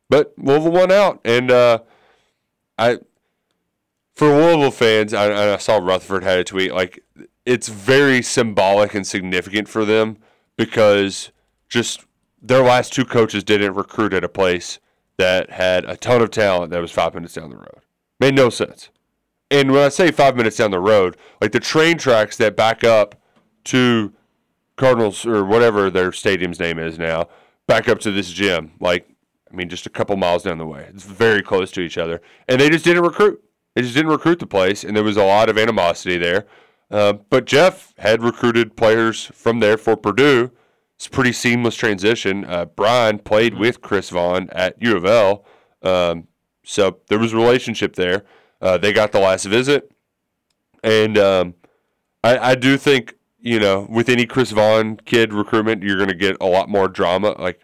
but 0.09 0.33
Louisville 0.39 0.73
won 0.73 0.91
out, 0.91 1.21
and 1.25 1.51
uh, 1.51 1.81
I 2.79 2.99
for 4.15 4.29
Louisville 4.29 4.71
fans, 4.71 5.13
I, 5.13 5.55
I 5.55 5.57
saw 5.59 5.77
Rutherford 5.77 6.23
had 6.23 6.39
a 6.39 6.45
tweet 6.45 6.73
like 6.73 7.05
it's 7.45 7.69
very 7.69 8.23
symbolic 8.23 8.95
and 8.95 9.07
significant 9.07 9.69
for 9.69 9.85
them 9.85 10.17
because 10.57 11.31
just 11.69 12.07
their 12.41 12.63
last 12.63 12.93
two 12.93 13.05
coaches 13.05 13.45
didn't 13.45 13.75
recruit 13.75 14.13
at 14.13 14.25
a 14.25 14.29
place 14.29 14.79
that 15.17 15.51
had 15.51 15.85
a 15.85 15.97
ton 15.97 16.23
of 16.23 16.31
talent 16.31 16.71
that 16.71 16.81
was 16.81 16.91
five 16.91 17.15
minutes 17.15 17.35
down 17.35 17.51
the 17.51 17.57
road. 17.57 17.81
Made 18.19 18.35
no 18.35 18.51
sense. 18.51 18.91
And 19.55 19.71
when 19.71 19.83
I 19.83 19.89
say 19.89 20.11
five 20.11 20.37
minutes 20.37 20.57
down 20.57 20.73
the 20.73 20.81
road, 20.81 21.17
like 21.41 21.53
the 21.53 21.61
train 21.61 21.97
tracks 21.97 22.37
that 22.39 22.57
back 22.57 22.83
up 22.83 23.15
to 23.67 24.13
Cardinals 24.75 25.25
or 25.25 25.45
whatever 25.45 25.91
their 25.91 26.11
stadium's 26.11 26.59
name 26.59 26.81
is 26.81 26.99
now, 26.99 27.29
back 27.69 27.89
up 27.89 28.01
to 28.01 28.11
this 28.11 28.31
gym, 28.31 28.73
like 28.81 29.09
I 29.49 29.55
mean, 29.55 29.69
just 29.69 29.87
a 29.87 29.91
couple 29.91 30.17
miles 30.17 30.43
down 30.43 30.59
the 30.59 30.67
way. 30.67 30.89
It's 30.93 31.05
very 31.05 31.41
close 31.41 31.71
to 31.73 31.83
each 31.83 31.97
other, 31.97 32.21
and 32.49 32.61
they 32.61 32.69
just 32.69 32.85
didn't 32.85 33.05
recruit. 33.05 33.45
They 33.77 33.83
just 33.83 33.95
didn't 33.95 34.11
recruit 34.11 34.41
the 34.41 34.47
place, 34.49 34.83
and 34.83 34.97
there 34.97 35.05
was 35.05 35.17
a 35.17 35.25
lot 35.25 35.49
of 35.49 35.57
animosity 35.57 36.19
there. 36.19 36.47
Uh, 36.91 37.13
but 37.13 37.45
Jeff 37.45 37.95
had 37.99 38.25
recruited 38.25 38.77
players 38.77 39.27
from 39.27 39.61
there 39.61 39.77
for 39.77 39.97
Purdue. 39.97 40.51
It's 40.97 41.07
a 41.07 41.11
pretty 41.11 41.33
seamless 41.33 41.77
transition. 41.77 42.45
Uh, 42.45 42.65
Brian 42.65 43.21
played 43.21 43.55
with 43.55 43.81
Chris 43.81 44.11
Vaughn 44.11 44.49
at 44.51 44.83
U 44.83 44.97
of 44.97 45.05
L, 45.05 45.45
um, 45.83 46.27
so 46.65 46.99
there 47.09 47.21
was 47.21 47.33
a 47.33 47.37
relationship 47.37 47.95
there. 47.95 48.25
Uh, 48.61 48.79
they 48.79 48.93
got 48.93 49.13
the 49.13 49.21
last 49.21 49.45
visit, 49.45 49.91
and 50.83 51.19
um, 51.19 51.55
I, 52.23 52.39
I 52.39 52.55
do 52.55 52.77
think 52.77 53.15
you 53.41 53.61
know 53.61 53.87
with 53.91 54.09
any 54.09 54.27
Chris 54.27 54.51
Vaughn 54.53 54.97
kid 55.05 55.33
recruitment, 55.33 55.83
you're 55.83 55.97
going 55.97 56.09
to 56.09 56.15
get 56.15 56.37
a 56.41 56.47
lot 56.47 56.69
more 56.69 56.89
drama. 56.89 57.35
Like 57.39 57.61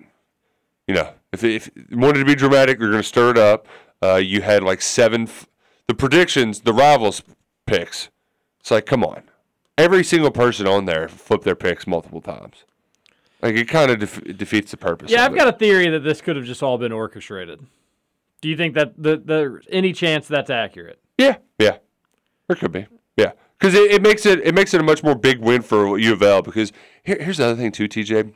you 0.86 0.94
know, 0.94 1.10
if, 1.32 1.44
if 1.44 1.70
you 1.76 1.98
wanted 1.98 2.18
to 2.18 2.24
be 2.24 2.34
dramatic, 2.34 2.80
you're 2.80 2.90
going 2.90 3.02
to 3.02 3.08
stir 3.08 3.30
it 3.30 3.38
up. 3.38 3.66
Uh, 4.02 4.16
you 4.16 4.42
had 4.42 4.62
like 4.64 4.82
seven, 4.82 5.22
f- 5.22 5.46
the 5.86 5.94
predictions, 5.94 6.62
the 6.62 6.72
rivals 6.72 7.22
picks. 7.66 8.08
It's 8.58 8.70
like, 8.70 8.86
come 8.86 9.04
on. 9.04 9.22
Every 9.78 10.02
single 10.02 10.30
person 10.32 10.66
on 10.66 10.86
there 10.86 11.06
flipped 11.08 11.44
their 11.44 11.54
picks 11.54 11.86
multiple 11.86 12.20
times. 12.20 12.64
Like, 13.40 13.54
it 13.54 13.68
kind 13.68 13.90
of 13.90 14.00
def- 14.00 14.36
defeats 14.36 14.72
the 14.72 14.76
purpose. 14.76 15.10
Yeah, 15.10 15.24
I've 15.24 15.32
it. 15.32 15.36
got 15.36 15.48
a 15.48 15.52
theory 15.56 15.88
that 15.90 16.00
this 16.00 16.20
could 16.20 16.34
have 16.36 16.44
just 16.44 16.62
all 16.62 16.76
been 16.76 16.92
orchestrated. 16.92 17.64
Do 18.40 18.48
you 18.48 18.56
think 18.56 18.74
that 18.74 18.94
the 18.96 19.16
the 19.18 19.60
any 19.70 19.92
chance 19.92 20.26
that's 20.26 20.50
accurate? 20.50 21.00
Yeah, 21.18 21.36
yeah, 21.58 21.78
there 22.48 22.56
could 22.56 22.72
be. 22.72 22.86
Yeah, 23.16 23.32
because 23.58 23.74
it, 23.74 23.90
it 23.90 24.02
makes 24.02 24.24
it 24.24 24.40
it 24.40 24.54
makes 24.54 24.72
it 24.72 24.80
a 24.80 24.84
much 24.84 25.02
more 25.02 25.14
big 25.14 25.38
win 25.40 25.62
for 25.62 25.98
U 25.98 26.12
of 26.12 26.22
L. 26.22 26.42
Because 26.42 26.72
here, 27.02 27.18
here's 27.20 27.36
the 27.36 27.46
other 27.46 27.56
thing 27.56 27.72
too, 27.72 27.88
TJ, 27.88 28.32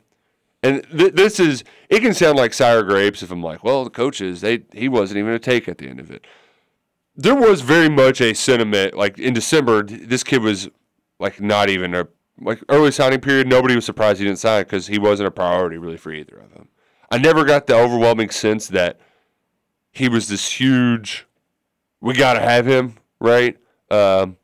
and 0.61 0.85
th- 0.95 1.13
this 1.13 1.39
is 1.39 1.63
it 1.89 2.01
can 2.01 2.13
sound 2.13 2.37
like 2.37 2.53
sour 2.53 2.83
grapes 2.83 3.23
if 3.23 3.31
I'm 3.31 3.41
like, 3.41 3.63
well, 3.63 3.83
the 3.83 3.89
coaches 3.89 4.41
they 4.41 4.63
he 4.73 4.87
wasn't 4.87 5.17
even 5.19 5.33
a 5.33 5.39
take 5.39 5.67
at 5.67 5.79
the 5.79 5.87
end 5.87 5.99
of 5.99 6.11
it. 6.11 6.25
There 7.15 7.35
was 7.35 7.61
very 7.61 7.89
much 7.89 8.21
a 8.21 8.33
sentiment 8.33 8.93
like 8.93 9.17
in 9.17 9.33
December, 9.33 9.83
this 9.83 10.23
kid 10.23 10.41
was 10.41 10.69
like 11.19 11.41
not 11.41 11.69
even 11.69 11.95
a 11.95 12.07
like 12.39 12.61
early 12.69 12.91
signing 12.91 13.21
period. 13.21 13.47
Nobody 13.47 13.75
was 13.75 13.85
surprised 13.85 14.19
he 14.19 14.25
didn't 14.25 14.39
sign 14.39 14.63
because 14.63 14.87
he 14.87 14.99
wasn't 14.99 15.27
a 15.27 15.31
priority 15.31 15.77
really 15.77 15.97
for 15.97 16.11
either 16.11 16.37
of 16.37 16.53
them. 16.53 16.67
I 17.09 17.17
never 17.17 17.43
got 17.45 17.67
the 17.67 17.75
overwhelming 17.75 18.29
sense 18.29 18.67
that 18.67 18.99
he 19.95 20.09
was 20.09 20.27
this 20.27 20.59
huge 20.59 21.25
we 22.05 22.13
got 22.13 22.33
to 22.33 22.39
have 22.39 22.67
him, 22.67 22.97
right? 23.19 23.57
Um, 23.89 24.37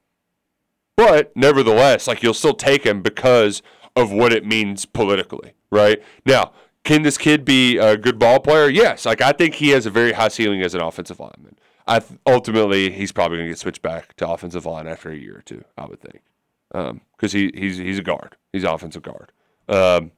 but 0.95 1.31
nevertheless, 1.35 2.07
like 2.07 2.23
you'll 2.23 2.33
still 2.33 2.55
take 2.55 2.83
him 2.83 3.03
because 3.03 3.61
of 3.95 4.11
what 4.11 4.33
it 4.33 4.45
means 4.45 4.85
politically, 4.85 5.53
right? 5.69 6.01
Now, 6.25 6.53
can 6.83 7.03
this 7.03 7.19
kid 7.19 7.45
be 7.45 7.77
a 7.77 7.97
good 7.97 8.17
ball 8.17 8.39
player? 8.39 8.67
Yes. 8.67 9.05
Like 9.05 9.21
I 9.21 9.31
think 9.31 9.55
he 9.55 9.69
has 9.69 9.85
a 9.85 9.91
very 9.91 10.13
high 10.13 10.29
ceiling 10.29 10.63
as 10.63 10.73
an 10.73 10.81
offensive 10.81 11.19
lineman. 11.19 11.57
I 11.87 11.99
th- 11.99 12.19
ultimately 12.25 12.91
he's 12.91 13.11
probably 13.11 13.37
going 13.37 13.47
to 13.49 13.51
get 13.51 13.59
switched 13.59 13.83
back 13.83 14.15
to 14.15 14.27
offensive 14.27 14.65
line 14.65 14.87
after 14.87 15.11
a 15.11 15.15
year 15.15 15.37
or 15.37 15.41
two. 15.41 15.63
I 15.77 15.85
would 15.85 16.01
think, 16.01 16.21
because 16.71 17.31
he 17.31 17.51
he's 17.53 17.77
he's 17.77 17.99
a 17.99 18.03
guard. 18.03 18.37
He's 18.51 18.63
offensive 18.63 19.03
guard. 19.03 19.31
Um, 19.67 20.11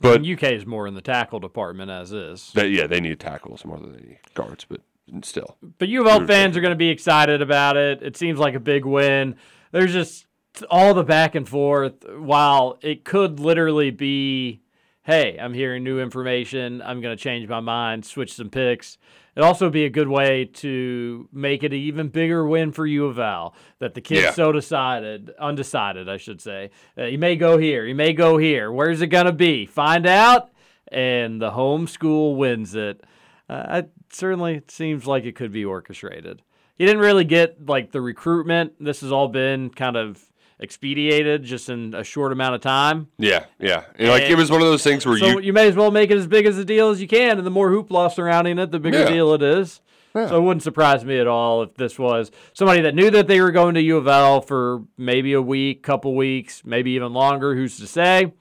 but 0.00 0.16
And 0.16 0.26
UK 0.26 0.52
is 0.52 0.66
more 0.66 0.86
in 0.86 0.94
the 0.94 1.00
tackle 1.00 1.40
department 1.40 1.90
as 1.90 2.12
is. 2.12 2.52
that, 2.52 2.70
yeah, 2.70 2.86
they 2.86 3.00
need 3.00 3.18
tackles 3.20 3.64
more 3.64 3.78
than 3.78 3.92
they 3.92 4.00
need 4.00 4.18
guards, 4.34 4.66
but 4.68 4.80
still. 5.22 5.56
But 5.78 5.88
U 5.88 6.02
of 6.02 6.06
L 6.06 6.26
fans 6.26 6.56
are 6.56 6.60
going 6.60 6.72
to 6.72 6.76
be 6.76 6.90
excited 6.90 7.40
about 7.42 7.76
it. 7.76 8.02
It 8.02 8.16
seems 8.16 8.38
like 8.38 8.54
a 8.54 8.60
big 8.60 8.84
win. 8.84 9.36
There's 9.72 9.92
just 9.92 10.26
all 10.70 10.94
the 10.94 11.04
back 11.04 11.34
and 11.34 11.48
forth. 11.48 12.04
While 12.18 12.78
it 12.82 13.04
could 13.04 13.40
literally 13.40 13.90
be, 13.90 14.60
hey, 15.02 15.38
I'm 15.40 15.54
hearing 15.54 15.84
new 15.84 16.00
information. 16.00 16.82
I'm 16.82 17.00
going 17.00 17.16
to 17.16 17.22
change 17.22 17.48
my 17.48 17.60
mind, 17.60 18.04
switch 18.04 18.34
some 18.34 18.50
picks. 18.50 18.98
It'd 19.36 19.44
also 19.44 19.68
be 19.68 19.84
a 19.84 19.90
good 19.90 20.08
way 20.08 20.46
to 20.46 21.28
make 21.30 21.62
it 21.62 21.72
an 21.72 21.78
even 21.78 22.08
bigger 22.08 22.46
win 22.46 22.72
for 22.72 22.86
U 22.86 23.04
of 23.06 23.18
L 23.18 23.54
that 23.80 23.92
the 23.94 24.00
kid's 24.00 24.22
Yeah. 24.22 24.30
so 24.32 24.50
decided, 24.50 25.30
undecided, 25.38 26.08
I 26.08 26.16
should 26.16 26.40
say. 26.40 26.70
Uh, 26.96 27.04
he 27.04 27.18
may 27.18 27.36
go 27.36 27.58
here. 27.58 27.86
He 27.86 27.92
may 27.92 28.14
go 28.14 28.38
here. 28.38 28.72
Where's 28.72 29.02
it 29.02 29.08
going 29.08 29.26
to 29.26 29.32
be? 29.32 29.66
Find 29.66 30.06
out, 30.06 30.50
and 30.88 31.40
the 31.40 31.50
home 31.50 31.86
school 31.86 32.34
wins 32.36 32.74
it. 32.74 33.02
Uh, 33.48 33.82
it 33.84 33.90
certainly 34.10 34.62
seems 34.68 35.06
like 35.06 35.24
it 35.24 35.36
could 35.36 35.52
be 35.52 35.64
orchestrated. 35.64 36.42
He 36.76 36.84
didn't 36.84 37.00
really 37.02 37.24
get 37.24 37.66
like 37.68 37.92
the 37.92 38.00
recruitment. 38.00 38.72
This 38.80 39.00
has 39.02 39.12
all 39.12 39.28
been 39.28 39.70
kind 39.70 39.96
of 39.96 40.22
expedited 40.60 41.44
just 41.44 41.68
in 41.68 41.94
a 41.94 42.02
short 42.04 42.32
amount 42.32 42.54
of 42.54 42.60
time. 42.60 43.08
Yeah, 43.18 43.44
yeah. 43.58 43.84
And, 43.96 44.08
like 44.08 44.22
it 44.24 44.36
was 44.36 44.50
one 44.50 44.60
of 44.62 44.66
those 44.66 44.82
things 44.82 45.04
where 45.04 45.18
So 45.18 45.26
you 45.26 45.40
you 45.40 45.52
may 45.52 45.68
as 45.68 45.76
well 45.76 45.90
make 45.90 46.10
it 46.10 46.16
as 46.16 46.26
big 46.26 46.46
as 46.46 46.56
a 46.58 46.64
deal 46.64 46.90
as 46.90 47.00
you 47.00 47.08
can, 47.08 47.38
and 47.38 47.46
the 47.46 47.50
more 47.50 47.70
hoopla 47.70 48.12
surrounding 48.12 48.58
it, 48.58 48.70
the 48.70 48.78
bigger 48.80 49.00
Yeah. 49.00 49.10
deal 49.10 49.34
it 49.34 49.42
is. 49.42 49.80
So 50.14 50.38
it 50.38 50.40
wouldn't 50.40 50.62
surprise 50.62 51.04
me 51.04 51.18
at 51.18 51.26
all 51.26 51.62
if 51.62 51.74
this 51.74 51.98
was 51.98 52.30
somebody 52.54 52.80
that 52.80 52.94
knew 52.94 53.10
that 53.10 53.28
they 53.28 53.38
were 53.38 53.50
going 53.50 53.74
to 53.74 53.82
U 53.82 53.98
of 53.98 54.08
L 54.08 54.40
for 54.40 54.82
maybe 54.96 55.34
a 55.34 55.42
week, 55.42 55.82
couple 55.82 56.14
weeks, 56.14 56.62
maybe 56.64 56.92
even 56.92 57.12
longer. 57.12 57.54
Who's 57.54 57.78
to 57.80 57.86
say? 57.86 58.32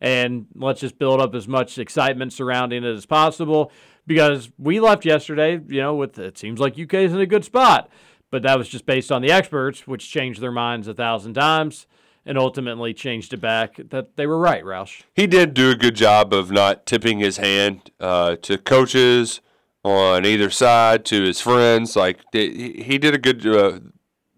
And 0.00 0.46
let's 0.54 0.78
just 0.80 1.00
build 1.00 1.20
up 1.20 1.34
as 1.34 1.48
much 1.48 1.78
excitement 1.78 2.32
surrounding 2.32 2.84
it 2.84 2.94
as 2.94 3.06
possible 3.06 3.72
because 4.06 4.50
we 4.56 4.78
left 4.78 5.04
yesterday, 5.04 5.58
you 5.66 5.80
know, 5.80 5.96
with 5.96 6.16
it 6.16 6.38
seems 6.38 6.60
like 6.60 6.78
UK 6.78 6.94
is 6.94 7.12
in 7.12 7.18
a 7.18 7.26
good 7.26 7.44
spot, 7.44 7.88
but 8.30 8.42
that 8.42 8.58
was 8.58 8.68
just 8.68 8.86
based 8.86 9.12
on 9.12 9.22
the 9.22 9.30
experts, 9.30 9.86
which 9.86 10.10
changed 10.10 10.40
their 10.40 10.52
minds 10.52 10.88
a 10.88 10.94
thousand 10.94 11.34
times 11.34 11.86
and 12.26 12.36
ultimately 12.36 12.92
changed 12.92 13.32
it 13.32 13.40
back 13.40 13.76
that 13.76 14.16
they 14.16 14.26
were 14.26 14.38
right, 14.38 14.64
Roush. 14.64 15.02
He 15.14 15.28
did 15.28 15.54
do 15.54 15.70
a 15.70 15.76
good 15.76 15.94
job 15.94 16.34
of 16.34 16.50
not 16.50 16.84
tipping 16.84 17.20
his 17.20 17.36
hand 17.36 17.92
uh, 18.00 18.36
to 18.42 18.58
coaches 18.58 19.40
on 19.84 20.26
either 20.26 20.50
side, 20.50 21.04
to 21.04 21.22
his 21.22 21.40
friends. 21.40 21.94
Like 21.94 22.18
he 22.32 22.98
did 22.98 23.14
a 23.14 23.18
good 23.18 23.46
uh, 23.46 23.78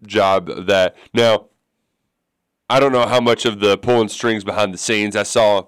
job 0.05 0.49
of 0.49 0.67
that. 0.67 0.95
Now, 1.13 1.47
I 2.69 2.79
don't 2.79 2.91
know 2.91 3.07
how 3.07 3.19
much 3.19 3.45
of 3.45 3.59
the 3.59 3.75
pulling 3.75 4.09
strings 4.09 4.43
behind 4.43 4.71
the 4.71 4.77
scenes. 4.77 5.15
I 5.15 5.23
saw 5.23 5.63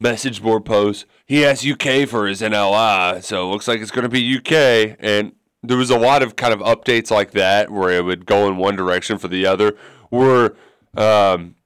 message 0.00 0.42
board 0.42 0.64
posts. 0.64 1.04
He 1.26 1.42
has 1.42 1.66
UK 1.66 2.08
for 2.08 2.26
his 2.26 2.40
NLI, 2.40 3.22
so 3.22 3.46
it 3.46 3.52
looks 3.52 3.68
like 3.68 3.80
it's 3.80 3.90
going 3.90 4.04
to 4.04 4.08
be 4.08 4.38
UK. 4.38 4.96
And 4.98 5.32
there 5.62 5.76
was 5.76 5.90
a 5.90 5.98
lot 5.98 6.22
of 6.22 6.36
kind 6.36 6.52
of 6.52 6.60
updates 6.60 7.10
like 7.10 7.32
that 7.32 7.70
where 7.70 7.90
it 7.90 8.04
would 8.04 8.26
go 8.26 8.48
in 8.48 8.56
one 8.56 8.76
direction 8.76 9.18
for 9.18 9.28
the 9.28 9.46
other. 9.46 9.76
Where 10.10 10.54
um, 10.96 11.56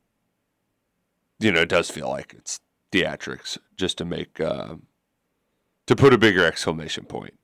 you 1.39 1.51
know, 1.51 1.61
it 1.61 1.69
does 1.69 1.91
feel 1.91 2.09
like 2.09 2.35
it's 2.37 2.61
theatrics 2.93 3.59
just 3.77 3.99
to 3.99 4.05
make 4.05 4.41
uh, 4.41 4.77
to 5.87 5.97
put 5.97 6.13
a 6.13 6.19
bigger 6.19 6.45
exclamation 6.45 7.05
point. 7.05 7.35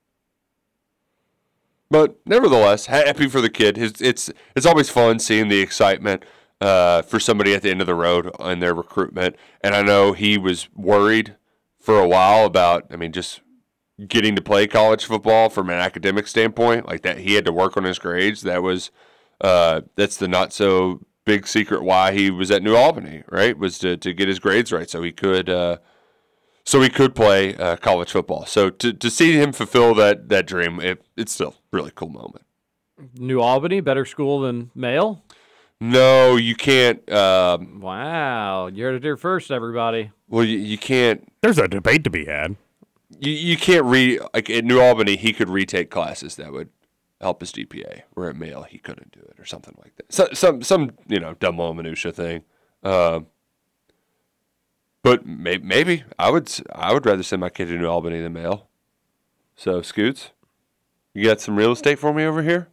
But 1.90 2.16
nevertheless, 2.26 2.86
happy 2.86 3.28
for 3.28 3.40
the 3.40 3.50
kid. 3.50 3.78
It's 3.78 4.00
it's, 4.00 4.30
it's 4.54 4.66
always 4.66 4.90
fun 4.90 5.18
seeing 5.18 5.48
the 5.48 5.60
excitement 5.60 6.24
uh, 6.60 7.02
for 7.02 7.18
somebody 7.18 7.54
at 7.54 7.62
the 7.62 7.70
end 7.70 7.80
of 7.80 7.86
the 7.86 7.94
road 7.94 8.30
in 8.40 8.60
their 8.60 8.74
recruitment. 8.74 9.36
And 9.62 9.74
I 9.74 9.82
know 9.82 10.12
he 10.12 10.38
was 10.38 10.68
worried 10.74 11.36
for 11.80 11.98
a 11.98 12.06
while 12.06 12.44
about. 12.44 12.86
I 12.90 12.96
mean, 12.96 13.12
just 13.12 13.40
getting 14.06 14.36
to 14.36 14.42
play 14.42 14.66
college 14.66 15.04
football 15.04 15.48
from 15.48 15.70
an 15.70 15.78
academic 15.78 16.26
standpoint, 16.26 16.86
like 16.86 17.02
that 17.02 17.18
he 17.18 17.34
had 17.34 17.44
to 17.44 17.52
work 17.52 17.76
on 17.76 17.84
his 17.84 17.98
grades. 17.98 18.42
That 18.42 18.62
was 18.62 18.90
uh, 19.40 19.82
that's 19.96 20.16
the 20.16 20.28
not 20.28 20.52
so 20.52 21.00
big 21.24 21.46
secret 21.46 21.82
why 21.82 22.12
he 22.12 22.30
was 22.30 22.50
at 22.50 22.62
New 22.62 22.74
Albany, 22.74 23.22
right? 23.30 23.56
Was 23.56 23.78
to, 23.80 23.96
to 23.96 24.12
get 24.12 24.28
his 24.28 24.38
grades 24.38 24.72
right 24.72 24.88
so 24.88 25.02
he 25.02 25.12
could 25.12 25.48
uh, 25.48 25.78
so 26.64 26.80
he 26.80 26.88
could 26.88 27.14
play 27.14 27.56
uh, 27.56 27.76
college 27.76 28.12
football. 28.12 28.46
So 28.46 28.70
to, 28.70 28.92
to 28.92 29.10
see 29.10 29.32
him 29.32 29.52
fulfill 29.52 29.94
that 29.94 30.28
that 30.28 30.46
dream, 30.46 30.80
it, 30.80 31.02
it's 31.16 31.32
still 31.32 31.50
a 31.50 31.76
really 31.76 31.92
cool 31.94 32.10
moment. 32.10 32.44
New 33.14 33.40
Albany, 33.40 33.80
better 33.80 34.04
school 34.04 34.40
than 34.40 34.70
Male? 34.74 35.22
No, 35.80 36.34
you 36.34 36.56
can't. 36.56 37.08
Um, 37.12 37.80
wow, 37.80 38.66
you 38.66 38.82
heard 38.82 38.96
it 38.96 39.04
here 39.04 39.16
first, 39.16 39.52
everybody. 39.52 40.10
Well, 40.28 40.42
you, 40.44 40.58
you 40.58 40.76
can't. 40.76 41.32
There's 41.40 41.58
a 41.58 41.68
debate 41.68 42.02
to 42.04 42.10
be 42.10 42.24
had. 42.24 42.56
You 43.18 43.32
you 43.32 43.56
can't 43.56 43.84
re 43.84 44.18
like 44.34 44.50
at 44.50 44.64
New 44.64 44.80
Albany. 44.80 45.16
He 45.16 45.32
could 45.32 45.48
retake 45.48 45.90
classes 45.90 46.36
that 46.36 46.52
would 46.52 46.68
help 47.20 47.40
his 47.40 47.52
GPA. 47.52 48.02
Where 48.14 48.28
at 48.30 48.36
Male, 48.36 48.64
he 48.64 48.78
couldn't 48.78 49.12
do 49.12 49.20
it 49.20 49.40
or 49.40 49.44
something 49.44 49.74
like 49.82 49.96
that. 49.96 50.12
So, 50.12 50.28
some 50.32 50.62
some 50.62 50.90
you 51.08 51.18
know 51.18 51.34
dumb 51.34 51.56
little 51.58 51.74
minutia 51.74 52.12
thing. 52.12 52.44
Um, 52.82 53.26
but 55.02 55.26
may, 55.26 55.58
maybe 55.58 56.04
I 56.18 56.30
would 56.30 56.48
s- 56.48 56.62
I 56.74 56.92
would 56.92 57.06
rather 57.06 57.22
send 57.22 57.40
my 57.40 57.48
kid 57.48 57.66
to 57.66 57.78
New 57.78 57.86
Albany 57.88 58.20
than 58.20 58.32
Male. 58.34 58.68
So 59.56 59.80
Scoots, 59.82 60.30
you 61.14 61.24
got 61.24 61.40
some 61.40 61.56
real 61.56 61.72
estate 61.72 61.98
for 61.98 62.12
me 62.12 62.24
over 62.24 62.42
here? 62.42 62.68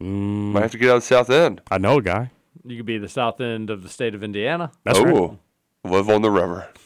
Mm, 0.00 0.52
Might 0.52 0.62
have 0.62 0.70
to 0.72 0.78
get 0.78 0.90
out 0.90 0.96
of 0.98 1.02
the 1.02 1.06
South 1.06 1.30
End. 1.30 1.60
I 1.70 1.78
know 1.78 1.98
a 1.98 2.02
guy. 2.02 2.30
You 2.64 2.76
could 2.76 2.86
be 2.86 2.98
the 2.98 3.08
south 3.08 3.40
end 3.40 3.70
of 3.70 3.82
the 3.82 3.88
state 3.88 4.14
of 4.14 4.22
Indiana. 4.22 4.70
That's 4.84 4.98
oh, 4.98 5.04
right. 5.04 5.38
live 5.90 6.08
on 6.10 6.22
the 6.22 6.30
river. 6.30 6.68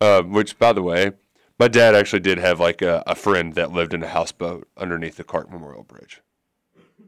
Uh, 0.00 0.20
which, 0.22 0.58
by 0.58 0.72
the 0.72 0.82
way, 0.82 1.12
my 1.62 1.68
dad 1.68 1.94
actually 1.94 2.20
did 2.20 2.38
have 2.38 2.58
like 2.60 2.82
a, 2.82 3.02
a 3.06 3.14
friend 3.14 3.54
that 3.54 3.72
lived 3.72 3.94
in 3.94 4.02
a 4.02 4.08
houseboat 4.08 4.66
underneath 4.76 5.16
the 5.16 5.24
Clark 5.24 5.50
Memorial 5.50 5.84
Bridge. 5.84 6.20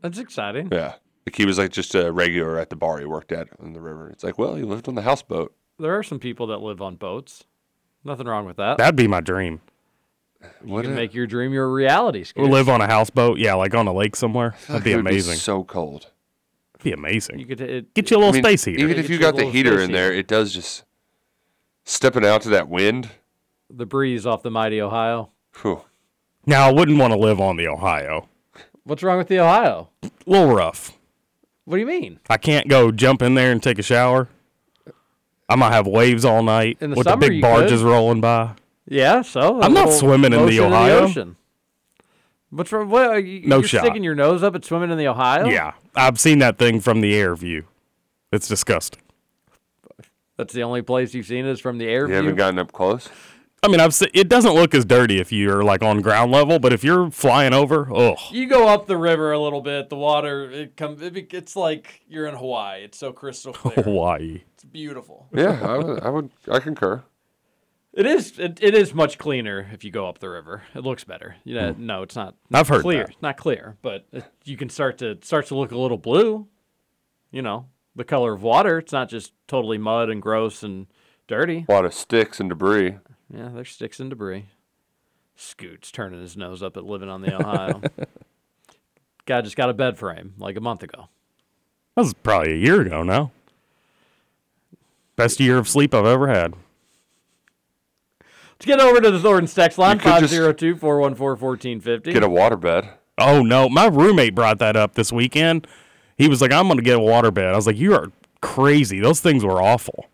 That's 0.00 0.18
exciting. 0.18 0.68
Yeah, 0.70 0.94
like 1.26 1.34
he 1.36 1.44
was 1.44 1.59
like 1.59 1.70
just 1.72 1.94
a 1.94 2.12
regular 2.12 2.59
at 2.59 2.70
the 2.70 2.76
bar 2.76 2.98
he 2.98 3.05
worked 3.05 3.32
at 3.32 3.48
on 3.61 3.72
the 3.72 3.80
river. 3.80 4.11
It's 4.11 4.22
like, 4.22 4.38
well, 4.38 4.55
he 4.55 4.62
lived 4.62 4.86
on 4.88 4.94
the 4.94 5.02
houseboat. 5.02 5.55
There 5.78 5.98
are 5.98 6.02
some 6.02 6.18
people 6.20 6.46
that 6.48 6.59
live 6.59 6.80
on 6.80 6.96
boats. 6.96 7.44
Nothing 8.05 8.26
wrong 8.26 8.44
with 8.46 8.57
that. 8.59 8.78
That'd 8.78 8.96
be 8.96 9.09
my 9.09 9.20
dream. 9.20 9.61
you 10.64 10.82
can 10.82 10.94
make 10.94 11.14
your 11.14 11.26
dream 11.26 11.52
your 11.52 11.68
reality. 11.72 12.20
Or 12.20 12.24
Scoots. 12.26 12.48
live 12.50 12.68
on 12.68 12.80
a 12.80 12.86
houseboat, 12.86 13.38
yeah, 13.38 13.55
like 13.55 13.74
on 13.74 13.86
a 13.88 13.92
lake 13.94 14.14
somewhere. 14.14 14.55
That'd 14.68 14.84
be 14.84 14.92
It 14.92 14.96
would 14.96 15.07
amazing. 15.07 15.36
so 15.36 15.64
cold. 15.64 16.11
That'd 16.74 16.84
be 16.84 16.92
amazing. 16.92 17.38
You 17.40 17.46
could 17.46 17.61
it, 17.62 17.94
Get 17.94 18.11
you 18.11 18.16
a 18.16 18.18
little 18.18 18.30
I 18.34 18.34
mean, 18.34 18.42
space 18.44 18.64
heater. 18.66 18.78
Even 18.80 18.98
if 18.98 19.07
get 19.07 19.09
you 19.09 19.14
you 19.14 19.20
a 19.20 19.22
got 19.22 19.30
the 19.32 19.36
little 19.38 19.52
heater 19.52 19.72
space 19.78 19.84
in 19.86 19.92
there, 19.92 20.11
heater. 20.11 20.20
it 20.20 20.28
does 20.28 20.52
just 20.52 20.84
stepping 21.84 22.24
out 22.26 22.42
to 22.42 22.50
that 22.50 22.68
wind. 22.68 23.09
The 23.70 23.86
breeze 23.86 24.26
off 24.26 24.42
the 24.42 24.50
mighty 24.50 24.80
Ohio. 24.80 25.30
Whew. 25.62 25.82
Now 26.46 26.68
I 26.68 26.72
wouldn't 26.72 26.98
want 26.98 27.12
to 27.12 27.18
live 27.18 27.40
on 27.40 27.56
the 27.56 27.68
Ohio. 27.68 28.28
What's 28.84 29.02
wrong 29.02 29.18
with 29.18 29.28
the 29.28 29.40
Ohio? 29.40 29.88
A 30.02 30.10
little 30.26 30.54
rough. 30.54 30.96
What 31.64 31.76
do 31.76 31.80
you 31.80 31.86
mean? 31.86 32.20
I 32.28 32.36
can't 32.36 32.68
go 32.68 32.92
jump 32.92 33.22
in 33.22 33.34
there 33.34 33.50
and 33.50 33.62
take 33.62 33.78
a 33.78 33.82
shower. 33.82 34.28
I 35.48 35.56
might 35.56 35.72
have 35.72 35.86
waves 35.86 36.24
all 36.24 36.42
night 36.42 36.76
In 36.80 36.90
the 36.90 36.96
with 36.96 37.06
summer, 37.06 37.20
the 37.24 37.30
big 37.30 37.40
barges 37.42 37.80
could. 37.80 37.88
rolling 37.88 38.20
by. 38.20 38.52
Yeah, 38.86 39.22
so 39.22 39.62
I'm 39.62 39.72
not 39.72 39.90
swimming 39.92 40.32
in 40.34 40.40
the 40.40 40.44
motion 40.46 40.64
Ohio. 40.64 40.98
ocean. 41.04 41.36
What's 42.50 42.70
wrong? 42.70 42.88
What, 42.90 43.06
are 43.06 43.18
you, 43.18 43.46
No 43.48 43.58
you're 43.58 43.68
shot. 43.68 43.80
sticking 43.84 44.04
your 44.04 44.14
nose 44.14 44.42
up 44.42 44.54
at 44.54 44.64
swimming 44.64 44.90
in 44.90 44.98
the 44.98 45.08
Ohio? 45.08 45.46
Yeah, 45.46 45.72
I've 45.96 46.20
seen 46.20 46.38
that 46.40 46.58
thing 46.58 46.80
from 46.80 47.00
the 47.00 47.14
air 47.14 47.34
view. 47.34 47.64
It's 48.30 48.46
disgusting. 48.46 49.00
That's 50.36 50.52
the 50.52 50.62
only 50.62 50.82
place 50.82 51.14
you've 51.14 51.26
seen 51.26 51.46
is 51.46 51.60
from 51.60 51.78
the 51.78 51.86
air 51.86 52.06
view. 52.06 52.16
You 52.16 52.22
haven't 52.22 52.36
gotten 52.36 52.58
up 52.58 52.72
close. 52.72 53.08
I 53.64 53.68
mean, 53.68 53.80
I've 53.80 53.94
se- 53.94 54.10
it 54.12 54.28
doesn't 54.28 54.52
look 54.52 54.74
as 54.74 54.84
dirty 54.84 55.18
if 55.20 55.32
you're 55.32 55.64
like 55.64 55.82
on 55.82 56.02
ground 56.02 56.30
level, 56.30 56.58
but 56.58 56.74
if 56.74 56.84
you're 56.84 57.10
flying 57.10 57.54
over, 57.54 57.88
oh, 57.90 58.14
You 58.30 58.46
go 58.46 58.68
up 58.68 58.86
the 58.86 58.98
river 58.98 59.32
a 59.32 59.38
little 59.38 59.62
bit, 59.62 59.88
the 59.88 59.96
water 59.96 60.50
it 60.50 60.76
comes. 60.76 61.00
It, 61.00 61.32
it's 61.32 61.56
like 61.56 62.02
you're 62.06 62.26
in 62.26 62.34
Hawaii. 62.34 62.84
It's 62.84 62.98
so 62.98 63.10
crystal 63.12 63.52
clear. 63.54 63.82
Hawaii. 63.82 64.42
It's 64.52 64.64
beautiful. 64.64 65.28
Yeah, 65.32 65.58
I 65.66 65.78
would, 65.78 66.00
I 66.02 66.10
would, 66.10 66.30
I 66.50 66.58
concur. 66.60 67.04
It 67.94 68.04
is. 68.04 68.38
It, 68.38 68.58
it 68.60 68.74
is 68.74 68.92
much 68.92 69.16
cleaner 69.16 69.66
if 69.72 69.82
you 69.82 69.90
go 69.90 70.08
up 70.08 70.18
the 70.18 70.28
river. 70.28 70.64
It 70.74 70.80
looks 70.80 71.04
better. 71.04 71.36
You 71.44 71.54
know, 71.54 71.74
no, 71.78 72.02
it's 72.02 72.16
not. 72.16 72.34
Hmm. 72.50 72.56
I've 72.56 72.68
heard 72.68 72.82
clear. 72.82 73.04
that. 73.04 73.12
It's 73.12 73.22
not 73.22 73.36
clear, 73.38 73.78
but 73.80 74.06
it, 74.12 74.24
you 74.44 74.58
can 74.58 74.68
start 74.68 74.98
to 74.98 75.12
it 75.12 75.24
starts 75.24 75.48
to 75.48 75.54
look 75.56 75.72
a 75.72 75.78
little 75.78 75.96
blue. 75.96 76.48
You 77.30 77.40
know, 77.40 77.66
the 77.96 78.04
color 78.04 78.34
of 78.34 78.42
water. 78.42 78.78
It's 78.78 78.92
not 78.92 79.08
just 79.08 79.32
totally 79.48 79.78
mud 79.78 80.10
and 80.10 80.20
gross 80.20 80.62
and 80.62 80.86
dirty. 81.28 81.64
A 81.66 81.72
lot 81.72 81.84
of 81.86 81.94
sticks 81.94 82.40
and 82.40 82.50
debris. 82.50 82.96
Yeah, 83.35 83.49
there's 83.53 83.70
sticks 83.70 83.99
and 83.99 84.11
debris. 84.11 84.47
Scoots 85.37 85.91
turning 85.91 86.20
his 86.20 86.37
nose 86.37 86.62
up 86.62 86.76
at 86.76 86.85
living 86.85 87.09
on 87.09 87.22
the 87.22 87.35
Ohio. 87.35 87.82
Guy 89.26 89.41
just 89.41 89.57
got 89.57 89.70
a 89.70 89.74
bed 89.74 89.99
frame 89.99 90.35
like 90.39 90.57
a 90.57 90.61
month 90.61 90.82
ago. 90.82 91.09
That 91.97 92.03
was 92.03 92.14
probably 92.14 92.53
a 92.53 92.57
year 92.57 92.82
ago 92.82 93.03
now. 93.03 93.32
Best 95.16 95.41
year 95.41 95.59
of 95.59 95.68
sleep 95.68 95.95
I've 95.95 96.07
ever 96.07 96.28
had. 96.28 96.55
Let's 98.53 98.66
get 98.66 98.80
over 98.80 99.01
to 99.01 99.11
the 99.11 99.18
Thornton 99.18 99.49
text 99.53 99.78
line 99.78 99.97
You 99.97 100.03
502 100.03 100.76
414 100.76 101.80
1450. 101.80 102.12
Get 102.12 102.22
a 102.22 102.28
waterbed. 102.28 102.89
Oh 103.18 103.43
no, 103.43 103.68
my 103.68 103.87
roommate 103.87 104.35
brought 104.35 104.59
that 104.59 104.76
up 104.76 104.95
this 104.95 105.12
weekend. 105.12 105.66
He 106.16 106.28
was 106.28 106.41
like, 106.41 106.53
"I'm 106.53 106.68
gonna 106.68 106.82
get 106.82 106.97
a 106.97 107.01
waterbed." 107.01 107.53
I 107.53 107.57
was 107.57 107.66
like, 107.66 107.76
"You 107.76 107.95
are 107.95 108.12
crazy. 108.41 109.01
Those 109.01 109.20
things 109.20 109.45
were 109.45 109.61
awful." 109.61 110.07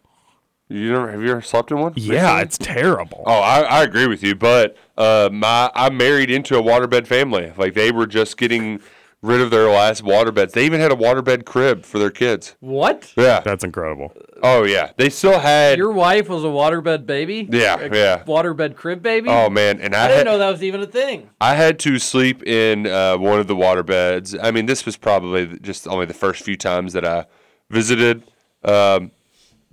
You 0.71 0.93
never 0.93 1.11
have 1.11 1.21
you 1.21 1.31
ever 1.33 1.43
slept 1.43 1.73
in 1.73 1.79
one? 1.79 1.95
Yeah, 1.97 2.14
recently? 2.14 2.43
it's 2.43 2.59
terrible. 2.59 3.25
Oh, 3.27 3.41
I, 3.41 3.61
I 3.62 3.83
agree 3.83 4.07
with 4.07 4.23
you, 4.23 4.37
but 4.37 4.77
uh, 4.97 5.29
my 5.33 5.71
I 5.75 5.91
married 5.91 6.31
into 6.31 6.57
a 6.57 6.62
waterbed 6.62 7.07
family. 7.09 7.53
Like 7.57 7.75
they 7.75 7.91
were 7.91 8.07
just 8.07 8.37
getting 8.37 8.81
rid 9.23 9.41
of 9.41 9.51
their 9.51 9.68
last 9.68 10.03
waterbeds. 10.03 10.53
They 10.53 10.64
even 10.64 10.81
had 10.81 10.93
a 10.93 10.97
waterbed 10.97 11.45
crib 11.45 11.85
for 11.85 11.99
their 11.99 12.11
kids. 12.11 12.57
What? 12.61 13.12
Yeah. 13.16 13.41
That's 13.41 13.64
incredible. 13.64 14.14
Oh 14.43 14.64
yeah. 14.64 14.93
They 14.97 15.11
still 15.11 15.41
had. 15.41 15.77
Your 15.77 15.93
wife 15.93 16.29
was 16.29 16.45
a 16.45 16.49
waterbed 16.49 17.05
baby? 17.05 17.49
Yeah, 17.51 17.79
A 17.79 17.95
yeah. 17.95 18.25
Waterbed 18.25 18.77
crib 18.77 19.03
baby? 19.03 19.29
Oh 19.29 19.51
man, 19.51 19.81
and 19.81 19.95
I, 19.95 20.05
I 20.05 20.09
didn't 20.09 20.18
had, 20.18 20.27
know 20.27 20.39
that 20.39 20.51
was 20.51 20.62
even 20.62 20.81
a 20.81 20.87
thing. 20.87 21.31
I 21.41 21.57
had 21.57 21.79
to 21.81 21.99
sleep 21.99 22.45
in 22.45 22.87
uh, 22.87 23.18
one 23.18 23.41
of 23.41 23.49
the 23.49 23.57
waterbeds. 23.57 24.39
I 24.41 24.53
mean, 24.53 24.66
this 24.66 24.87
was 24.87 24.97
probably 24.97 25.59
just 25.59 25.89
only 25.89 26.07
the 26.07 26.14
first 26.14 26.43
few 26.45 26.57
times 26.57 26.93
that 26.93 27.05
I 27.05 27.27
visited. 27.68 28.23
Um, 28.64 29.11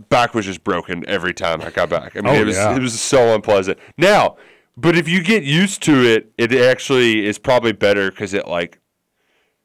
back 0.10 0.34
was 0.34 0.46
just 0.46 0.64
broken 0.64 1.08
every 1.08 1.34
time 1.34 1.62
I 1.62 1.70
got 1.72 1.90
back. 1.90 2.16
I 2.16 2.22
mean, 2.22 2.36
Oh, 2.36 2.40
it 2.42 2.46
was 2.46 2.56
yeah. 2.56 2.76
it 2.76 2.82
was 2.82 3.00
so 3.00 3.34
unpleasant. 3.36 3.80
Now, 3.98 4.38
but 4.76 4.96
if 4.98 5.08
you 5.08 5.24
get 5.24 5.44
used 5.44 5.82
to 5.84 6.04
it, 6.06 6.32
it 6.38 6.52
actually 6.54 7.26
is 7.26 7.40
probably 7.40 7.72
better 7.72 8.10
because 8.12 8.34
it 8.34 8.48
like. 8.48 8.80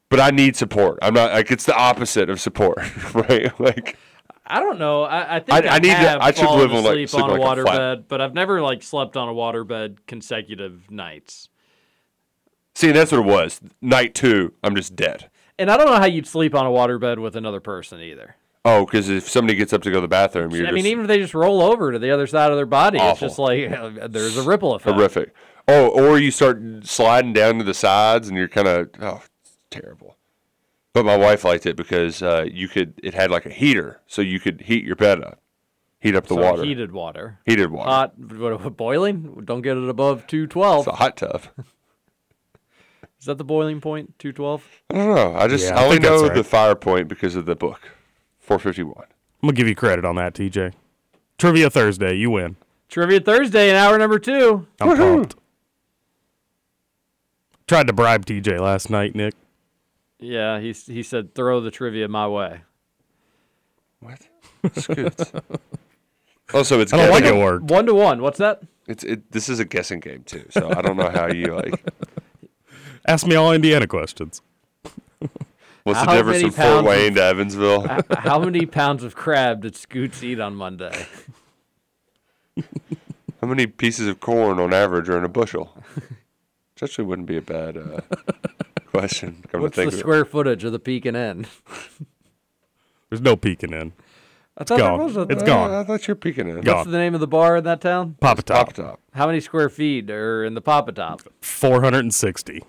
But 0.09 0.19
I 0.19 0.29
need 0.29 0.55
support. 0.55 0.99
I'm 1.01 1.13
not 1.15 1.31
like 1.31 1.49
it's 1.51 1.65
the 1.65 1.75
opposite 1.75 2.29
of 2.29 2.39
support, 2.39 2.77
right? 3.15 3.59
Like 3.59 3.97
I 4.45 4.59
don't 4.59 4.77
know. 4.77 5.03
I, 5.03 5.37
I 5.37 5.39
think 5.39 5.65
I- 5.65 5.67
I, 5.69 5.75
I 5.75 5.79
need 5.79 5.89
to- 5.89 6.17
I 6.23 6.31
should 6.31 6.45
fallen 6.45 6.59
live 6.59 6.71
on, 6.73 6.83
like, 6.83 7.09
sleep 7.09 7.23
on 7.23 7.29
a 7.29 7.33
like 7.33 7.41
a 7.41 7.61
waterbed, 7.63 8.03
but 8.07 8.21
I've 8.21 8.33
never 8.33 8.61
like 8.61 8.83
slept 8.83 9.17
on 9.17 9.27
a 9.29 9.33
waterbed 9.33 9.97
consecutive 10.05 10.91
nights. 10.91 11.49
See, 12.75 12.91
that's 12.91 13.11
what 13.11 13.19
it 13.19 13.25
was. 13.25 13.61
Night 13.81 14.13
two, 14.15 14.53
I'm 14.63 14.75
just 14.75 14.95
dead. 14.95 15.29
And 15.59 15.69
I 15.71 15.77
don't 15.77 15.85
know 15.87 15.95
how 15.97 16.05
you'd 16.05 16.27
sleep 16.27 16.53
on 16.55 16.65
a 16.65 16.69
waterbed 16.69 17.19
with 17.19 17.35
another 17.35 17.59
person 17.59 17.99
either. 18.01 18.35
Oh, 18.65 18.85
because 18.85 19.09
if 19.09 19.29
somebody 19.29 19.57
gets 19.57 19.73
up 19.73 19.81
to 19.81 19.89
go 19.89 19.95
to 19.95 20.01
the 20.01 20.07
bathroom, 20.07 20.51
you're 20.51 20.67
I 20.67 20.71
mean, 20.71 20.85
even 20.85 21.03
if 21.03 21.07
they 21.09 21.19
just 21.19 21.33
roll 21.33 21.61
over 21.61 21.91
to 21.91 21.99
the 21.99 22.11
other 22.11 22.27
side 22.27 22.49
of 22.51 22.55
their 22.57 22.65
body, 22.65 22.97
it's 22.99 23.19
just 23.19 23.37
like 23.39 23.69
there's 24.11 24.37
a 24.37 24.43
ripple 24.43 24.75
effect. 24.75 24.95
horrific. 24.95 25.33
Oh, 25.67 25.87
or 25.89 26.17
you 26.17 26.31
start 26.31 26.61
sliding 26.83 27.33
down 27.33 27.57
to 27.57 27.63
the 27.63 27.73
sides, 27.73 28.27
and 28.29 28.37
you're 28.37 28.47
kind 28.47 28.67
of 28.67 28.89
oh, 29.01 29.21
terrible. 29.69 30.17
But 30.93 31.05
my 31.05 31.17
wife 31.17 31.43
liked 31.43 31.65
it 31.65 31.75
because 31.75 32.21
uh, 32.21 32.45
you 32.49 32.67
could. 32.67 32.93
It 33.03 33.13
had 33.13 33.31
like 33.31 33.45
a 33.45 33.49
heater, 33.49 33.99
so 34.07 34.21
you 34.21 34.39
could 34.39 34.61
heat 34.61 34.85
your 34.85 34.95
bed 34.95 35.21
up, 35.21 35.39
heat 35.99 36.15
up 36.15 36.27
the 36.27 36.35
So 36.35 36.41
water, 36.41 36.63
heated 36.63 36.91
water. 36.93 37.39
heated 37.45 37.71
water. 37.71 37.89
Hot, 37.89 38.17
what, 38.17 38.63
what, 38.63 38.77
boiling? 38.77 39.41
Don't 39.43 39.61
get 39.61 39.75
it 39.75 39.89
above 39.89 40.27
212. 40.27 40.79
It's 40.79 40.87
a 40.87 40.97
hot 40.97 41.17
tub. 41.17 41.43
Is 43.19 43.25
that 43.25 43.37
the 43.37 43.43
boiling 43.45 43.79
point? 43.81 44.17
212? 44.19 44.67
I 44.89 44.93
don't 44.95 45.15
know. 45.15 45.35
I 45.35 45.47
just 45.47 45.65
Yeah, 45.65 45.75
I 45.77 45.81
I 45.81 45.83
only 45.85 45.95
think 45.95 46.03
that's 46.03 46.21
know 46.21 46.27
right. 46.27 46.35
the 46.35 46.43
fire 46.43 46.75
point 46.75 47.07
because 47.07 47.35
of 47.35 47.45
the 47.45 47.55
book, 47.55 47.79
451. 48.43 49.05
I'm 49.41 49.47
gonna 49.47 49.53
give 49.53 49.67
you 49.67 49.75
credit 49.75 50.05
on 50.05 50.15
that, 50.17 50.33
TJ. 50.33 50.73
Trivia 51.37 51.69
Thursday, 51.69 52.13
you 52.15 52.29
win. 52.29 52.57
Trivia 52.89 53.19
Thursday 53.21 53.69
in 53.69 53.75
hour 53.75 53.97
number 53.97 54.19
two. 54.19 54.67
I'm 54.79 54.95
pumped. 54.97 55.35
Tried 57.67 57.87
to 57.87 57.93
bribe 57.93 58.25
TJ 58.25 58.59
last 58.59 58.89
night, 58.89 59.15
Nick. 59.15 59.33
Yeah, 60.19 60.59
he, 60.59 60.73
he 60.73 61.01
said, 61.03 61.33
throw 61.33 61.61
the 61.61 61.71
trivia 61.71 62.07
my 62.07 62.27
way. 62.27 62.61
What? 63.99 64.19
Scoots. 64.75 65.31
also, 66.53 66.81
it's 66.81 66.93
I 66.93 66.97
don't 66.97 67.09
like 67.09 67.23
guessing. 67.23 67.39
it 67.39 67.43
worked. 67.43 67.71
One 67.71 67.85
to 67.85 67.93
one. 67.93 68.21
What's 68.21 68.37
that? 68.39 68.61
It's 68.87 69.03
it. 69.03 69.31
This 69.31 69.47
is 69.47 69.59
a 69.59 69.65
guessing 69.65 70.01
game 70.01 70.23
too, 70.23 70.45
so 70.49 70.69
I 70.69 70.81
don't 70.81 70.97
know 70.97 71.09
how 71.09 71.27
you 71.27 71.55
like. 71.55 71.83
Ask 73.07 73.25
me 73.25 73.35
all 73.35 73.53
Indiana 73.53 73.87
questions. 73.87 74.41
What's 75.83 75.99
the 75.99 76.05
How 76.05 76.15
difference 76.15 76.41
many 76.41 76.51
from 76.51 76.51
Fort 76.51 76.65
pounds 76.75 76.87
Wayne 76.87 77.07
of- 77.09 77.15
to 77.15 77.23
Evansville? 77.23 77.87
How 78.19 78.39
many 78.39 78.65
pounds 78.65 79.03
of 79.03 79.15
crab 79.15 79.61
did 79.61 79.75
Scoots 79.75 80.23
eat 80.23 80.39
on 80.39 80.55
Monday? 80.55 81.05
How 83.41 83.47
many 83.47 83.67
pieces 83.67 84.07
of 84.07 84.19
corn 84.21 84.59
on 84.59 84.73
average 84.73 85.09
are 85.09 85.17
in 85.17 85.25
a 85.25 85.29
bushel? 85.29 85.75
Which 85.95 86.83
actually 86.83 87.05
wouldn't 87.05 87.27
be 87.27 87.35
a 87.35 87.41
bad 87.41 87.75
uh, 87.77 87.99
question. 88.85 89.43
Come 89.51 89.61
What's 89.61 89.75
to 89.75 89.81
the 89.81 89.85
think 89.85 89.93
of 89.93 89.99
square 89.99 90.23
footage 90.23 90.63
of 90.63 90.71
the 90.71 90.79
Pekin 90.79 91.15
Inn? 91.17 91.45
There's 93.09 93.21
no 93.21 93.35
peeking 93.35 93.73
in. 93.73 93.91
I 94.57 94.61
It's 94.61 94.69
thought 94.69 94.77
there 94.77 94.87
gone. 94.87 94.99
was 95.03 95.17
a- 95.17 95.21
It's 95.23 95.43
it. 95.43 95.45
gone. 95.45 95.71
Uh, 95.71 95.81
I 95.81 95.83
thought 95.83 96.07
you 96.07 96.13
were 96.13 96.15
peeking 96.15 96.47
in. 96.47 96.61
Gone. 96.61 96.75
What's 96.77 96.89
the 96.89 96.97
name 96.97 97.13
of 97.13 97.19
the 97.19 97.27
bar 97.27 97.57
in 97.57 97.63
that 97.65 97.81
town? 97.81 98.15
Papa 98.21 98.41
Top. 98.43 98.67
Pop 98.67 98.73
top. 98.75 98.99
How 99.13 99.25
many 99.27 99.41
square 99.41 99.67
feet 99.69 100.09
are 100.09 100.45
in 100.45 100.53
the 100.53 100.61
Papa 100.61 100.93
Top? 100.93 101.21
460. 101.41 102.63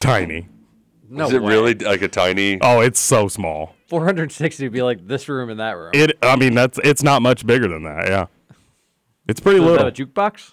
Tiny. 0.00 0.48
No 1.08 1.26
is 1.26 1.32
it 1.32 1.42
way. 1.42 1.48
really 1.52 1.74
like 1.74 2.02
a 2.02 2.08
tiny? 2.08 2.58
Oh, 2.60 2.80
it's 2.80 2.98
so 3.00 3.28
small. 3.28 3.74
460 3.88 4.64
would 4.64 4.72
be 4.72 4.82
like 4.82 5.06
this 5.06 5.28
room 5.28 5.50
and 5.50 5.60
that 5.60 5.72
room. 5.76 5.90
It. 5.94 6.18
I 6.22 6.36
mean, 6.36 6.54
that's. 6.54 6.78
It's 6.82 7.02
not 7.02 7.22
much 7.22 7.46
bigger 7.46 7.68
than 7.68 7.84
that. 7.84 8.08
Yeah. 8.08 8.26
It's 9.28 9.40
pretty 9.40 9.58
Is 9.58 9.64
little. 9.64 9.84
that 9.84 10.00
a 10.00 10.04
jukebox? 10.06 10.52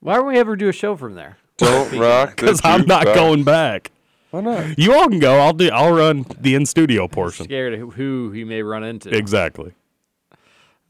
Why 0.00 0.16
don't 0.16 0.26
we 0.26 0.38
ever 0.38 0.56
do 0.56 0.68
a 0.68 0.72
show 0.72 0.96
from 0.96 1.14
there? 1.14 1.38
Don't 1.56 1.92
rock 1.98 2.36
Because 2.36 2.60
I'm 2.64 2.86
not 2.86 3.06
jukebox. 3.06 3.14
going 3.14 3.44
back. 3.44 3.90
Why 4.30 4.40
not? 4.42 4.78
You 4.78 4.94
all 4.94 5.08
can 5.08 5.18
go. 5.18 5.38
I'll 5.38 5.52
do. 5.54 5.70
I'll 5.70 5.92
run 5.94 6.24
the 6.40 6.54
in 6.54 6.66
studio 6.66 7.08
portion. 7.08 7.44
Scared 7.46 7.74
of 7.80 7.94
who 7.94 8.30
he 8.32 8.44
may 8.44 8.62
run 8.62 8.84
into. 8.84 9.14
Exactly. 9.14 9.72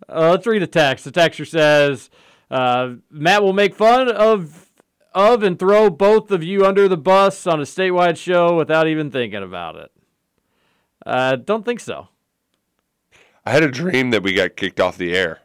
Uh, 0.08 0.30
let's 0.30 0.46
read 0.46 0.62
a 0.62 0.66
text. 0.66 1.04
The 1.04 1.12
texter 1.12 1.46
says, 1.46 2.10
uh, 2.50 2.94
"Matt 3.10 3.42
will 3.42 3.52
make 3.52 3.74
fun 3.74 4.08
of 4.10 4.67
of 5.14 5.42
and 5.42 5.58
throw 5.58 5.90
both 5.90 6.30
of 6.30 6.42
you 6.42 6.64
under 6.64 6.88
the 6.88 6.96
bus 6.96 7.46
on 7.46 7.60
a 7.60 7.64
statewide 7.64 8.16
show 8.16 8.56
without 8.56 8.86
even 8.86 9.10
thinking 9.10 9.42
about 9.42 9.76
it." 9.76 9.90
Uh, 11.04 11.36
don't 11.36 11.64
think 11.64 11.80
so. 11.80 12.08
I 13.44 13.52
had 13.52 13.62
a 13.62 13.70
dream 13.70 14.10
that 14.10 14.22
we 14.22 14.34
got 14.34 14.56
kicked 14.56 14.80
off 14.80 14.98
the 14.98 15.16
air. 15.16 15.40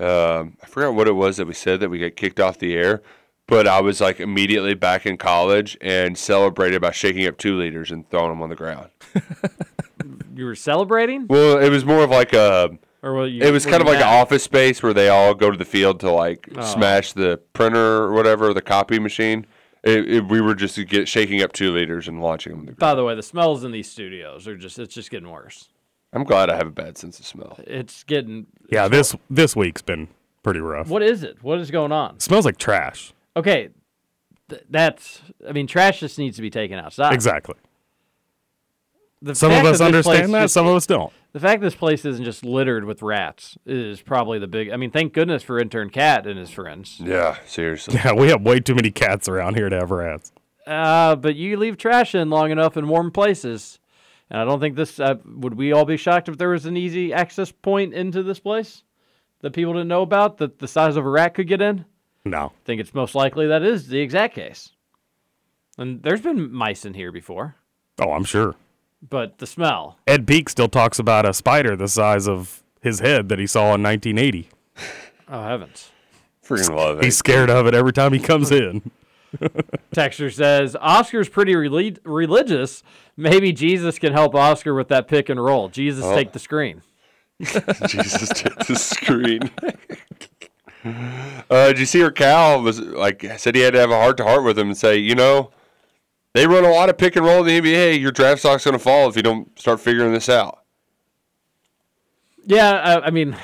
Um, 0.00 0.56
I 0.62 0.66
forgot 0.66 0.94
what 0.94 1.08
it 1.08 1.12
was 1.12 1.36
that 1.36 1.46
we 1.46 1.54
said 1.54 1.80
that 1.80 1.90
we 1.90 1.98
got 1.98 2.16
kicked 2.16 2.40
off 2.40 2.58
the 2.58 2.74
air, 2.74 3.02
but 3.46 3.68
I 3.68 3.80
was 3.80 4.00
like 4.00 4.18
immediately 4.18 4.74
back 4.74 5.06
in 5.06 5.16
college 5.16 5.76
and 5.80 6.16
celebrated 6.16 6.80
by 6.80 6.90
shaking 6.90 7.26
up 7.26 7.36
two 7.36 7.56
liters 7.56 7.90
and 7.90 8.08
throwing 8.08 8.30
them 8.30 8.42
on 8.42 8.48
the 8.48 8.56
ground. 8.56 8.90
You 10.34 10.46
were 10.46 10.54
celebrating, 10.54 11.26
Well, 11.28 11.58
it 11.58 11.68
was 11.68 11.84
more 11.84 12.02
of 12.02 12.08
like 12.08 12.32
a. 12.32 12.70
or 13.02 13.14
were 13.14 13.26
you? 13.26 13.42
It 13.42 13.50
was 13.52 13.64
were 13.64 13.70
kind 13.72 13.82
of 13.82 13.88
you 13.88 13.94
like 13.94 14.02
an 14.02 14.08
office 14.08 14.42
space 14.42 14.82
where 14.82 14.92
they 14.94 15.08
all 15.08 15.34
go 15.34 15.50
to 15.50 15.56
the 15.56 15.64
field 15.64 16.00
to 16.00 16.10
like 16.10 16.48
Oh. 16.56 16.60
smash 16.62 17.12
the 17.12 17.38
printer 17.52 17.78
or 18.04 18.12
whatever, 18.12 18.52
the 18.54 18.62
copy 18.62 18.98
machine. 18.98 19.46
It, 19.82 20.10
it, 20.12 20.28
we 20.28 20.42
were 20.42 20.54
just 20.54 20.76
get, 20.88 21.08
shaking 21.08 21.40
up 21.42 21.52
two 21.54 21.72
liters 21.72 22.06
and 22.06 22.20
launching 22.20 22.52
them. 22.52 22.66
the. 22.66 22.72
By 22.72 22.94
the 22.94 23.02
way, 23.02 23.14
the 23.14 23.22
smells 23.22 23.64
in 23.64 23.72
these 23.72 23.90
studios 23.90 24.46
are 24.46 24.54
just—it's 24.56 24.94
just 24.94 25.10
getting 25.10 25.30
worse. 25.30 25.68
I'm 26.12 26.24
glad 26.24 26.50
I 26.50 26.56
have 26.56 26.66
a 26.66 26.70
bad 26.72 26.98
sense 26.98 27.18
of 27.18 27.24
smell. 27.24 27.58
It's 27.66 28.04
getting. 28.04 28.46
Yeah. 28.70 28.88
This 28.88 29.16
this 29.30 29.56
week's 29.56 29.80
been 29.80 30.08
pretty 30.42 30.60
rough. 30.60 30.88
What 30.88 31.02
is 31.02 31.22
it? 31.22 31.42
What 31.42 31.58
is 31.60 31.70
going 31.70 31.92
on? 31.92 32.20
smells 32.20 32.44
like 32.44 32.58
trash. 32.58 33.14
Okay, 33.36 33.70
th- 34.50 34.64
that's. 34.68 35.22
I 35.48 35.52
mean, 35.52 35.66
trash 35.66 36.00
just 36.00 36.18
needs 36.18 36.36
to 36.36 36.42
be 36.42 36.50
taken 36.50 36.78
outside. 36.78 37.14
Exactly. 37.14 37.54
The 39.22 39.34
Some 39.34 39.52
of 39.52 39.64
us 39.66 39.78
that 39.78 39.92
this 39.92 40.06
place 40.06 40.16
understand 40.20 40.34
that. 40.34 40.40
just- 40.42 40.54
Some 40.54 40.66
of 40.66 40.74
us 40.76 40.86
don't. 40.86 41.12
The 41.32 41.40
fact 41.40 41.62
this 41.62 41.74
place 41.76 42.04
isn't 42.04 42.24
just 42.24 42.44
littered 42.44 42.84
with 42.84 43.02
rats 43.02 43.56
is 43.64 44.00
probably 44.02 44.38
the 44.40 44.48
big. 44.48 44.70
I 44.70 44.76
mean, 44.76 44.90
thank 44.90 45.12
goodness 45.12 45.42
for 45.44 45.60
intern 45.60 45.90
Cat 45.90 46.26
and 46.26 46.36
his 46.38 46.50
friends. 46.50 47.00
Yeah, 47.04 47.36
seriously. 47.46 47.94
Yeah, 47.94 48.14
we 48.14 48.28
have 48.30 48.42
way 48.42 48.58
too 48.58 48.74
many 48.74 48.90
cats 48.90 49.28
around 49.28 49.54
here 49.56 49.68
to 49.68 49.76
have 49.76 49.90
rats. 49.92 50.32
Uh, 50.66 51.14
but 51.16 51.36
you 51.36 51.56
leave 51.56 51.76
trash 51.78 52.14
in 52.16 52.30
long 52.30 52.50
enough 52.50 52.76
in 52.76 52.88
warm 52.88 53.12
places, 53.12 53.78
and 54.28 54.40
I 54.40 54.44
don't 54.44 54.58
think 54.58 54.74
this. 54.74 54.98
Uh, 54.98 55.16
would 55.24 55.54
we 55.54 55.70
all 55.72 55.84
be 55.84 55.96
shocked 55.96 56.28
if 56.28 56.36
there 56.36 56.48
was 56.48 56.66
an 56.66 56.76
easy 56.76 57.12
access 57.12 57.52
point 57.52 57.94
into 57.94 58.22
this 58.24 58.40
place 58.40 58.82
that 59.42 59.52
people 59.52 59.72
didn't 59.74 59.88
know 59.88 60.02
about 60.02 60.38
that 60.38 60.58
the 60.58 60.66
size 60.68 60.96
of 60.96 61.06
a 61.06 61.08
rat 61.08 61.34
could 61.34 61.46
get 61.46 61.62
in? 61.62 61.84
No. 62.24 62.46
I 62.46 62.64
think 62.64 62.80
it's 62.80 62.92
most 62.92 63.14
likely 63.14 63.46
that 63.46 63.62
is 63.62 63.86
the 63.88 64.00
exact 64.00 64.34
case. 64.34 64.72
And 65.78 66.02
there's 66.02 66.20
been 66.22 66.52
mice 66.52 66.84
in 66.84 66.94
here 66.94 67.12
before, 67.12 67.54
Oh, 68.00 68.10
I'm 68.12 68.24
sure. 68.24 68.56
But 69.08 69.38
the 69.38 69.46
smell. 69.46 69.98
Ed 70.06 70.26
Peek 70.26 70.48
still 70.48 70.68
talks 70.68 70.98
about 70.98 71.26
a 71.28 71.32
spider 71.32 71.76
the 71.76 71.88
size 71.88 72.28
of 72.28 72.62
his 72.80 73.00
head 73.00 73.28
that 73.28 73.38
he 73.38 73.46
saw 73.46 73.74
in 73.74 73.82
1980. 73.82 74.48
Oh 75.28 75.42
heavens! 75.44 75.90
Freaking 76.46 76.74
love 76.76 76.98
it. 76.98 77.04
He's 77.04 77.16
scared 77.16 77.50
of 77.50 77.66
it 77.66 77.74
every 77.74 77.92
time 77.92 78.12
he 78.12 78.18
comes 78.18 78.50
in. 78.50 78.90
Texture 79.92 80.30
says 80.30 80.76
Oscar's 80.80 81.28
pretty 81.28 81.52
reli- 81.54 81.98
religious. 82.04 82.82
Maybe 83.16 83.52
Jesus 83.52 83.98
can 83.98 84.12
help 84.12 84.34
Oscar 84.34 84.74
with 84.74 84.88
that 84.88 85.06
pick 85.06 85.28
and 85.28 85.42
roll. 85.42 85.68
Jesus, 85.68 86.04
Oh. 86.04 86.14
take 86.14 86.32
the 86.32 86.38
screen. 86.40 86.82
Jesus 87.40 88.28
take 88.30 88.56
the 88.66 88.74
screen. 88.76 89.50
uh, 91.50 91.68
did 91.68 91.78
you 91.78 91.86
see 91.86 92.00
her 92.00 92.10
Cal 92.10 92.60
was 92.62 92.80
like 92.80 93.24
said 93.38 93.54
he 93.54 93.60
had 93.60 93.74
to 93.74 93.80
have 93.80 93.90
a 93.90 93.98
heart 94.00 94.16
to 94.18 94.24
heart 94.24 94.44
with 94.44 94.58
him 94.58 94.68
and 94.68 94.76
say, 94.76 94.96
you 94.96 95.14
know, 95.14 95.50
they 96.32 96.46
run 96.46 96.64
a 96.64 96.70
lot 96.70 96.88
of 96.88 96.98
pick 96.98 97.16
and 97.16 97.24
roll 97.24 97.44
in 97.44 97.46
the 97.46 97.60
NBA. 97.60 98.00
Your 98.00 98.12
draft 98.12 98.40
stock's 98.40 98.64
going 98.64 98.76
to 98.76 98.78
fall 98.78 99.08
if 99.08 99.16
you 99.16 99.22
don't 99.22 99.58
start 99.58 99.80
figuring 99.80 100.12
this 100.12 100.28
out. 100.28 100.60
Yeah, 102.44 102.70
I, 102.70 103.06
I 103.06 103.10
mean, 103.10 103.36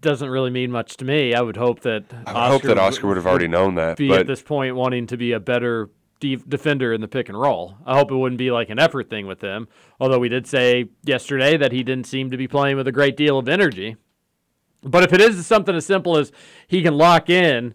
doesn't 0.00 0.28
really 0.28 0.50
mean 0.50 0.70
much 0.70 0.96
to 0.98 1.04
me. 1.04 1.34
I 1.34 1.40
would 1.40 1.56
hope 1.56 1.80
that 1.80 2.04
I 2.26 2.50
would 2.50 2.52
hope 2.52 2.62
that 2.62 2.78
Oscar 2.78 3.08
would 3.08 3.16
have 3.16 3.26
already 3.26 3.48
known 3.48 3.74
that. 3.76 3.96
be 3.96 4.08
But 4.08 4.20
at 4.20 4.26
this 4.26 4.42
point 4.42 4.74
wanting 4.76 5.06
to 5.08 5.16
be 5.16 5.32
a 5.32 5.40
better 5.40 5.90
de- 6.20 6.36
defender 6.36 6.92
in 6.92 7.00
the 7.00 7.08
pick 7.08 7.28
and 7.28 7.38
roll. 7.38 7.76
I 7.84 7.96
hope 7.96 8.10
it 8.10 8.16
wouldn't 8.16 8.38
be 8.38 8.50
like 8.50 8.70
an 8.70 8.78
effort 8.78 9.10
thing 9.10 9.26
with 9.26 9.40
him. 9.40 9.68
Although 10.00 10.18
we 10.18 10.28
did 10.28 10.46
say 10.46 10.90
yesterday 11.02 11.56
that 11.56 11.72
he 11.72 11.82
didn't 11.82 12.06
seem 12.06 12.30
to 12.30 12.36
be 12.36 12.48
playing 12.48 12.76
with 12.76 12.86
a 12.88 12.92
great 12.92 13.16
deal 13.16 13.38
of 13.38 13.48
energy. 13.48 13.96
But 14.82 15.02
if 15.02 15.12
it 15.12 15.20
is 15.20 15.44
something 15.46 15.74
as 15.74 15.84
simple 15.84 16.16
as 16.16 16.30
he 16.68 16.82
can 16.82 16.96
lock 16.96 17.28
in, 17.28 17.74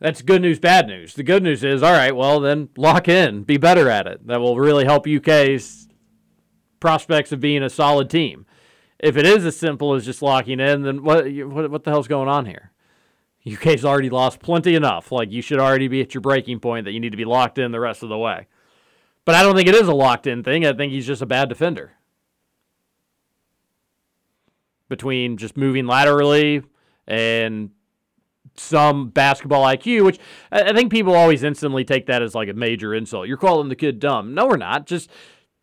that's 0.00 0.22
good 0.22 0.42
news, 0.42 0.58
bad 0.58 0.86
news. 0.86 1.14
The 1.14 1.22
good 1.22 1.42
news 1.42 1.64
is, 1.64 1.82
all 1.82 1.92
right, 1.92 2.14
well, 2.14 2.40
then 2.40 2.68
lock 2.76 3.08
in, 3.08 3.44
be 3.44 3.56
better 3.56 3.88
at 3.88 4.06
it. 4.06 4.26
That 4.26 4.40
will 4.40 4.58
really 4.58 4.84
help 4.84 5.06
UK's 5.06 5.88
prospects 6.80 7.32
of 7.32 7.40
being 7.40 7.62
a 7.62 7.70
solid 7.70 8.10
team. 8.10 8.46
If 8.98 9.16
it 9.16 9.26
is 9.26 9.44
as 9.44 9.56
simple 9.56 9.94
as 9.94 10.04
just 10.04 10.22
locking 10.22 10.60
in, 10.60 10.82
then 10.82 11.02
what, 11.02 11.26
what, 11.30 11.70
what 11.70 11.84
the 11.84 11.90
hell's 11.90 12.08
going 12.08 12.28
on 12.28 12.46
here? 12.46 12.72
UK's 13.50 13.84
already 13.84 14.10
lost 14.10 14.40
plenty 14.40 14.74
enough. 14.74 15.12
Like, 15.12 15.30
you 15.30 15.40
should 15.40 15.60
already 15.60 15.88
be 15.88 16.00
at 16.00 16.14
your 16.14 16.20
breaking 16.20 16.60
point 16.60 16.84
that 16.84 16.92
you 16.92 17.00
need 17.00 17.10
to 17.10 17.16
be 17.16 17.24
locked 17.24 17.58
in 17.58 17.72
the 17.72 17.80
rest 17.80 18.02
of 18.02 18.08
the 18.08 18.18
way. 18.18 18.48
But 19.24 19.34
I 19.34 19.42
don't 19.42 19.56
think 19.56 19.68
it 19.68 19.74
is 19.74 19.88
a 19.88 19.94
locked 19.94 20.26
in 20.26 20.42
thing. 20.42 20.66
I 20.66 20.72
think 20.72 20.92
he's 20.92 21.06
just 21.06 21.22
a 21.22 21.26
bad 21.26 21.48
defender. 21.48 21.92
Between 24.88 25.36
just 25.36 25.56
moving 25.56 25.86
laterally 25.86 26.62
and 27.06 27.70
some 28.60 29.08
basketball 29.10 29.64
IQ, 29.64 30.04
which 30.04 30.18
I 30.50 30.72
think 30.72 30.90
people 30.90 31.14
always 31.14 31.42
instantly 31.42 31.84
take 31.84 32.06
that 32.06 32.22
as 32.22 32.34
like 32.34 32.48
a 32.48 32.54
major 32.54 32.94
insult. 32.94 33.28
You're 33.28 33.36
calling 33.36 33.68
the 33.68 33.76
kid 33.76 33.98
dumb. 34.00 34.34
No, 34.34 34.46
we're 34.46 34.56
not. 34.56 34.86
Just 34.86 35.10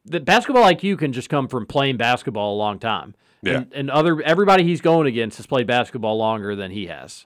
the 0.05 0.19
basketball 0.19 0.63
IQ 0.63 0.99
can 0.99 1.13
just 1.13 1.29
come 1.29 1.47
from 1.47 1.65
playing 1.65 1.97
basketball 1.97 2.55
a 2.55 2.57
long 2.57 2.79
time. 2.79 3.15
Yeah. 3.41 3.57
And, 3.57 3.73
and 3.73 3.89
other 3.91 4.21
everybody 4.21 4.63
he's 4.63 4.81
going 4.81 5.07
against 5.07 5.37
has 5.37 5.45
played 5.45 5.67
basketball 5.67 6.17
longer 6.17 6.55
than 6.55 6.71
he 6.71 6.87
has. 6.87 7.25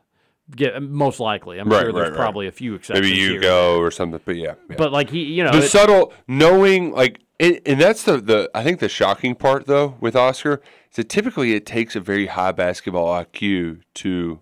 Get 0.56 0.82
most 0.82 1.20
likely. 1.20 1.60
I'm 1.60 1.68
Right, 1.70 1.82
sure 1.82 1.92
there's 1.92 2.04
right, 2.10 2.12
right. 2.12 2.18
probably 2.18 2.48
a 2.48 2.52
few 2.54 2.74
exceptions. 2.76 3.06
Maybe 3.06 3.20
you 3.20 3.32
here. 3.34 3.42
go 3.42 3.78
or 3.80 3.92
something, 3.92 4.22
but 4.24 4.38
yeah. 4.38 4.54
yeah. 4.70 4.76
But 4.78 4.92
like 4.94 5.10
he, 5.10 5.24
you 5.24 5.44
know, 5.44 5.52
the 5.52 5.58
it- 5.66 5.70
subtle 5.70 6.14
knowing 6.28 6.92
like 6.94 7.20
and, 7.40 7.60
and 7.66 7.80
that's 7.82 8.04
the 8.04 8.18
the 8.18 8.50
I 8.56 8.64
think 8.64 8.80
the 8.80 8.88
shocking 8.90 9.36
part 9.36 9.66
though 9.68 9.96
with 10.00 10.16
Oscar 10.16 10.62
is 10.90 10.96
that 10.96 11.10
typically 11.10 11.54
it 11.54 11.66
takes 11.66 11.96
a 11.96 12.00
very 12.00 12.28
high 12.28 12.54
basketball 12.54 13.08
IQ 13.24 13.82
to 13.96 14.40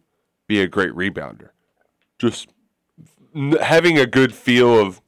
be 0.48 0.62
a 0.62 0.68
great 0.68 0.91
rebounder. 0.91 1.50
Just 2.20 2.48
having 3.62 3.98
a 3.98 4.06
good 4.06 4.34
feel 4.34 4.80
of 4.80 5.02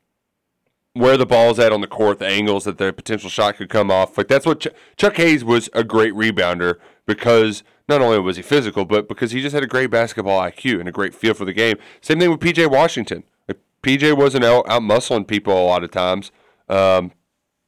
where 0.93 1.17
the 1.17 1.25
ball's 1.25 1.59
at 1.59 1.71
on 1.71 1.81
the 1.81 1.87
court, 1.87 2.19
the 2.19 2.27
angles 2.27 2.63
that 2.63 2.77
the 2.77 2.91
potential 2.91 3.29
shot 3.29 3.55
could 3.55 3.69
come 3.69 3.91
off. 3.91 4.17
Like 4.17 4.27
that's 4.27 4.45
what 4.45 4.61
Ch- 4.61 4.67
Chuck 4.97 5.17
Hayes 5.17 5.43
was 5.43 5.69
a 5.73 5.83
great 5.83 6.13
rebounder 6.13 6.75
because 7.05 7.63
not 7.87 8.01
only 8.01 8.19
was 8.19 8.35
he 8.35 8.41
physical, 8.41 8.83
but 8.83 9.07
because 9.07 9.31
he 9.31 9.41
just 9.41 9.53
had 9.53 9.63
a 9.63 9.67
great 9.67 9.89
basketball 9.89 10.41
IQ 10.41 10.79
and 10.79 10.89
a 10.89 10.91
great 10.91 11.15
feel 11.15 11.33
for 11.33 11.45
the 11.45 11.53
game. 11.53 11.77
Same 12.01 12.19
thing 12.19 12.29
with 12.29 12.39
PJ 12.39 12.69
Washington. 12.69 13.23
Like, 13.47 13.59
PJ 13.81 14.17
wasn't 14.17 14.43
out, 14.43 14.69
out 14.69 14.81
muscling 14.81 15.27
people 15.27 15.53
a 15.53 15.65
lot 15.65 15.83
of 15.83 15.91
times, 15.91 16.31
um, 16.67 17.11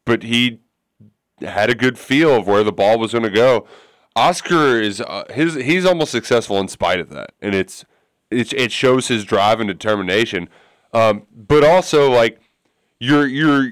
but 0.06 0.24
he 0.24 0.60
had 1.42 1.70
a 1.70 1.76
good 1.76 1.98
feel 1.98 2.36
of 2.36 2.48
where 2.48 2.64
the 2.64 2.74
ball 2.74 3.00
was 3.00 3.14
going 3.14 3.24
to 3.24 3.30
go. 3.30 3.66
Oscar 4.16 4.80
is 4.80 5.01
uh, 5.01 5.24
his 5.30 5.55
he's 5.55 5.86
almost 5.86 6.12
successful 6.12 6.57
in 6.60 6.68
spite 6.68 6.99
of 6.99 7.10
that, 7.10 7.32
and 7.41 7.55
it's 7.55 7.86
it, 8.32 8.51
it 8.53 8.72
shows 8.72 9.07
his 9.07 9.24
drive 9.26 9.60
and 9.60 9.68
determination. 9.68 10.49
Um, 10.93 11.28
but 11.32 11.64
also 11.64 12.10
like 12.12 12.39
your 12.99 13.26
your 13.28 13.72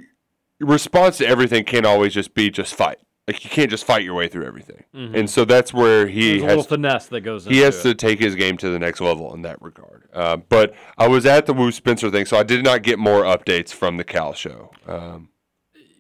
response 0.60 1.18
to 1.18 1.28
everything 1.28 1.64
can't 1.64 1.86
always 1.86 2.14
just 2.14 2.34
be 2.34 2.50
just 2.50 2.74
fight. 2.76 2.98
Like 3.28 3.44
you 3.44 3.50
can't 3.50 3.70
just 3.70 3.84
fight 3.84 4.04
your 4.06 4.14
way 4.14 4.30
through 4.30 4.46
everything, 4.46 4.86
Mhm. 4.96 5.14
and 5.20 5.30
so 5.30 5.44
that's 5.44 5.74
where 5.74 6.08
he 6.08 6.40
There's 6.40 6.44
a 6.44 6.46
has 6.46 6.50
little 6.58 6.64
finesse 6.64 7.08
that 7.08 7.22
goes 7.22 7.44
he 7.46 7.58
has 7.60 7.80
it. 7.80 7.84
to 7.90 7.94
take 7.96 8.20
his 8.20 8.36
game 8.36 8.56
to 8.58 8.70
the 8.70 8.80
next 8.80 9.02
level 9.02 9.34
in 9.34 9.42
that 9.42 9.62
regard. 9.62 10.04
Uh, 10.14 10.38
but 10.38 10.74
I 10.98 11.10
was 11.10 11.26
at 11.26 11.46
the 11.46 11.54
Woo 11.54 11.74
Spencer 11.74 12.10
thing, 12.10 12.26
so 12.26 12.38
I 12.38 12.44
did 12.44 12.64
not 12.64 12.84
get 12.84 12.98
more 13.00 13.24
updates 13.24 13.74
from 13.74 13.98
the 13.98 14.06
Cal 14.06 14.34
show. 14.34 14.72
Um, 14.88 15.28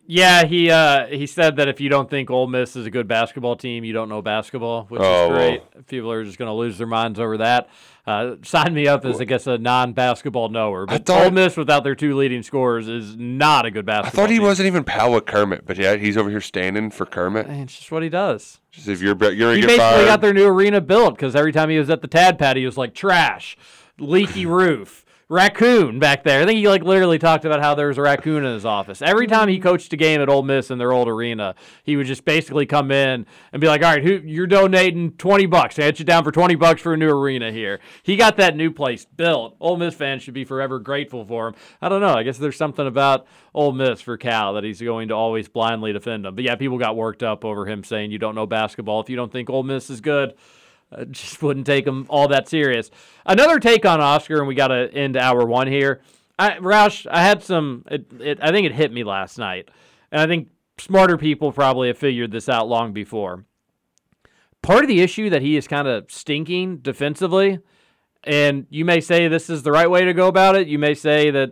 Yeah, 0.10 0.45
he 0.45 0.72
uh, 0.72 1.08
he 1.08 1.28
said 1.28 1.58
that 1.58 1.68
if 1.68 1.82
you 1.82 1.89
don't 1.89 2.10
think 2.10 2.32
Ole 2.32 2.47
Miss 2.47 2.78
is 2.78 2.86
a 2.86 2.89
good 2.89 3.10
basketball 3.10 3.58
team, 3.58 3.84
you 3.84 3.91
don't 3.91 4.08
know 4.08 4.22
basketball, 4.22 4.86
which 4.86 5.01
Oh, 5.03 5.26
is 5.26 5.32
great. 5.38 5.88
People 5.88 6.10
are 6.12 6.24
just 6.24 6.38
going 6.38 6.47
to 6.47 6.53
lose 6.53 6.78
their 6.78 6.88
minds 6.88 7.20
over 7.20 7.38
that. 7.39 7.68
Uh, 8.05 8.36
sign 8.41 8.74
me 8.74 8.88
up 8.88 9.03
as 9.03 9.20
I 9.20 9.26
guess 9.26 9.47
a 9.47 9.58
non-basketball 9.58 10.47
knower. 10.47 10.86
But 10.86 11.05
thought- 11.05 11.26
Ole 11.26 11.32
Miss 11.32 11.58
without 11.58 11.84
their 11.84 11.93
two 11.93 12.16
leading 12.16 12.41
scorers 12.41 12.88
is 12.88 13.18
not 13.18 13.66
a 13.66 13.72
good 13.72 13.86
basketball. 13.86 14.24
I 14.24 14.24
thought 14.24 14.32
he 14.32 14.38
team. 14.38 14.43
wasn't 14.47 14.68
even 14.68 14.86
pal 14.86 15.12
with 15.12 15.26
Kermit, 15.26 15.66
but 15.66 15.76
yeah, 15.76 15.97
he's 15.97 16.16
over 16.16 16.30
here 16.30 16.39
standing 16.39 16.89
for 16.89 17.05
Kermit. 17.05 17.47
It's 17.49 17.78
just 17.78 17.91
what 17.91 18.01
he 18.03 18.08
does. 18.08 18.62
Just 18.72 18.88
if 18.88 19.01
you're 19.01 19.18
you're 19.34 19.55
He 19.55 19.62
basically 19.62 19.78
fired. 19.78 20.05
got 20.05 20.22
their 20.22 20.34
new 20.34 20.47
arena 20.47 20.80
built 20.80 21.16
because 21.16 21.36
every 21.36 21.51
time 21.51 21.70
he 21.70 21.78
was 21.78 21.89
at 21.89 22.01
the 22.01 22.08
Tad 22.08 22.39
Pad, 22.39 22.55
he 22.55 22.66
was 22.66 22.78
like 22.78 22.93
trash, 22.93 23.58
leaky 23.99 24.45
roof, 24.45 25.03
raccoon 25.30 25.99
back 25.99 26.23
there. 26.23 26.41
I 26.41 26.45
think 26.45 26.57
he 26.57 26.67
like 26.69 26.84
literally 26.84 27.19
talked 27.19 27.43
about 27.43 27.59
how 27.59 27.75
there 27.75 27.88
was 27.88 27.97
a 27.97 28.01
raccoon 28.01 28.45
in 28.45 28.53
his 28.53 28.65
office. 28.65 29.01
Every 29.01 29.25
mm-hmm. 29.25 29.36
time 29.36 29.49
he 29.49 29.59
coached 29.59 29.91
a 29.91 29.97
game 29.97 30.21
at 30.21 30.30
Ole 30.30 30.43
Miss 30.43 30.71
in 30.71 30.78
their 30.78 30.93
old 30.93 31.09
arena, 31.09 31.55
he 31.84 31.97
would 31.97 32.07
just 32.07 32.23
basically 32.23 32.65
come 32.65 32.91
in 32.91 33.25
and 33.51 33.61
be 33.61 33.67
like, 33.67 33.84
"All 33.84 33.91
right, 33.91 34.03
who 34.03 34.21
you're 34.23 34.47
donating 34.47 35.11
twenty 35.13 35.45
bucks? 35.45 35.78
I 35.78 35.84
hit 35.84 35.99
you 35.99 36.05
down 36.05 36.23
for 36.23 36.32
twenty 36.32 36.55
bucks 36.55 36.82
for 36.82 36.93
a 36.93 36.97
new 36.97 37.09
arena 37.09 37.51
here." 37.51 37.80
He 38.03 38.15
got 38.15 38.38
that 38.38 38.55
new 38.55 38.71
place 38.71 39.05
built. 39.05 39.57
Ole 39.59 39.78
Miss 39.78 39.95
fans 39.95 40.23
should 40.23 40.34
be 40.34 40.45
forever 40.45 40.80
grateful 40.80 41.25
for 41.25 41.49
him. 41.49 41.55
I 41.82 41.89
don't 41.89 42.01
know. 42.01 42.13
I 42.13 42.23
guess 42.23 42.38
there's 42.38 42.57
something 42.57 42.88
about 42.88 43.28
Ole 43.53 43.73
Miss 43.73 43.99
for 43.99 44.17
Cal 44.17 44.53
that 44.53 44.63
he's 44.63 44.82
going 44.82 45.09
to 45.09 45.13
always 45.13 45.49
blindly 45.49 45.91
defend 45.91 46.23
them. 46.23 46.36
But 46.36 46.45
yeah, 46.45 46.55
people 46.55 46.78
got 46.78 46.95
worked 46.95 47.23
up 47.23 47.43
over 47.43 47.65
him 47.65 47.84
saying 47.84 48.11
you 48.11 48.19
don't 48.19 48.36
know 48.36 48.45
basketball 48.45 49.01
if 49.01 49.09
you 49.09 49.17
don't 49.17 49.32
think 49.32 49.49
Ole 49.49 49.63
Miss 49.63 49.89
is 49.89 49.99
good. 49.99 50.36
I 50.91 51.03
just 51.03 51.41
wouldn't 51.43 51.65
take 51.65 51.85
him 51.85 52.05
all 52.09 52.27
that 52.29 52.47
serious. 52.47 52.89
Another 53.25 53.59
take 53.59 53.85
on 53.85 53.99
Oscar, 54.01 54.39
and 54.39 54.47
we 54.47 54.55
got 54.55 54.69
to 54.69 54.91
end 54.93 55.17
hour 55.17 55.45
one 55.45 55.67
here. 55.67 56.01
I, 56.39 56.51
Roush, 56.57 57.05
I 57.09 57.21
had 57.21 57.43
some. 57.43 57.83
It, 57.89 58.05
it, 58.19 58.39
I 58.41 58.51
think 58.51 58.65
it 58.67 58.73
hit 58.73 58.91
me 58.91 59.03
last 59.03 59.38
night, 59.38 59.69
and 60.11 60.21
I 60.21 60.27
think 60.27 60.49
smarter 60.77 61.17
people 61.17 61.51
probably 61.51 61.88
have 61.88 61.97
figured 61.97 62.31
this 62.31 62.47
out 62.47 62.67
long 62.67 62.93
before. 62.93 63.43
Part 64.61 64.83
of 64.83 64.88
the 64.88 65.01
issue 65.01 65.29
that 65.29 65.41
he 65.41 65.57
is 65.57 65.67
kind 65.67 65.88
of 65.88 66.11
stinking 66.11 66.77
defensively, 66.77 67.59
and 68.23 68.67
you 68.69 68.85
may 68.85 69.01
say 69.01 69.27
this 69.27 69.49
is 69.49 69.63
the 69.63 69.71
right 69.71 69.89
way 69.89 70.05
to 70.05 70.13
go 70.13 70.27
about 70.27 70.55
it. 70.55 70.67
You 70.67 70.79
may 70.79 70.93
say 70.93 71.31
that 71.31 71.51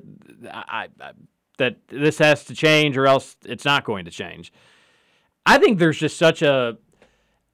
I, 0.51 0.88
I 0.99 1.11
that 1.57 1.77
this 1.88 2.17
has 2.19 2.45
to 2.45 2.53
change, 2.53 2.97
or 2.97 3.07
else 3.07 3.36
it's 3.45 3.65
not 3.65 3.86
going 3.86 4.05
to 4.05 4.11
change. 4.11 4.53
I 5.45 5.57
think 5.57 5.79
there's 5.79 5.97
just 5.97 6.17
such 6.17 6.41
a 6.41 6.77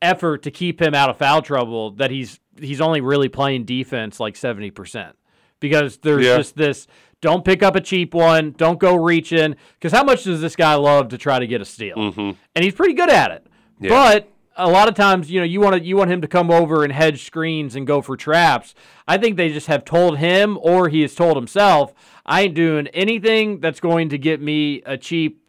effort 0.01 0.43
to 0.43 0.51
keep 0.51 0.81
him 0.81 0.93
out 0.95 1.09
of 1.09 1.17
foul 1.17 1.41
trouble 1.41 1.91
that 1.91 2.11
he's 2.11 2.39
he's 2.59 2.81
only 2.81 3.01
really 3.01 3.29
playing 3.29 3.63
defense 3.65 4.19
like 4.19 4.35
70% 4.35 5.13
because 5.59 5.97
there's 5.99 6.25
Yeah. 6.25 6.37
just 6.37 6.55
this 6.55 6.87
don't 7.21 7.45
pick 7.45 7.61
up 7.61 7.75
a 7.75 7.81
cheap 7.81 8.13
one, 8.15 8.51
don't 8.57 8.79
go 8.79 8.95
reaching 8.95 9.55
because 9.79 9.91
how 9.91 10.03
much 10.03 10.23
does 10.23 10.41
this 10.41 10.55
guy 10.55 10.73
love 10.75 11.09
to 11.09 11.17
try 11.17 11.37
to 11.39 11.45
get 11.47 11.61
a 11.61 11.65
steal? 11.65 11.95
Mhm. 11.95 12.35
And 12.55 12.65
he's 12.65 12.73
pretty 12.73 12.93
good 12.93 13.09
at 13.11 13.31
it. 13.31 13.47
Yeah. 13.79 13.89
But 13.89 14.27
a 14.57 14.69
lot 14.69 14.89
of 14.89 14.95
times, 14.95 15.31
you 15.31 15.39
know, 15.39 15.45
you 15.45 15.61
want 15.61 15.75
to 15.75 15.81
you 15.83 15.95
want 15.95 16.11
him 16.11 16.21
to 16.21 16.27
come 16.27 16.49
over 16.51 16.83
and 16.83 16.91
hedge 16.91 17.23
screens 17.23 17.75
and 17.75 17.85
go 17.87 18.01
for 18.01 18.17
traps. 18.17 18.73
I 19.07 19.17
think 19.17 19.37
they 19.37 19.49
just 19.49 19.67
have 19.67 19.85
told 19.85 20.17
him 20.17 20.57
or 20.61 20.89
he 20.89 21.01
has 21.01 21.13
told 21.15 21.35
himself, 21.37 21.93
I 22.25 22.41
ain't 22.43 22.55
doing 22.55 22.87
anything 22.87 23.59
that's 23.59 23.79
going 23.79 24.09
to 24.09 24.17
get 24.17 24.41
me 24.41 24.81
a 24.85 24.97
cheap 24.97 25.41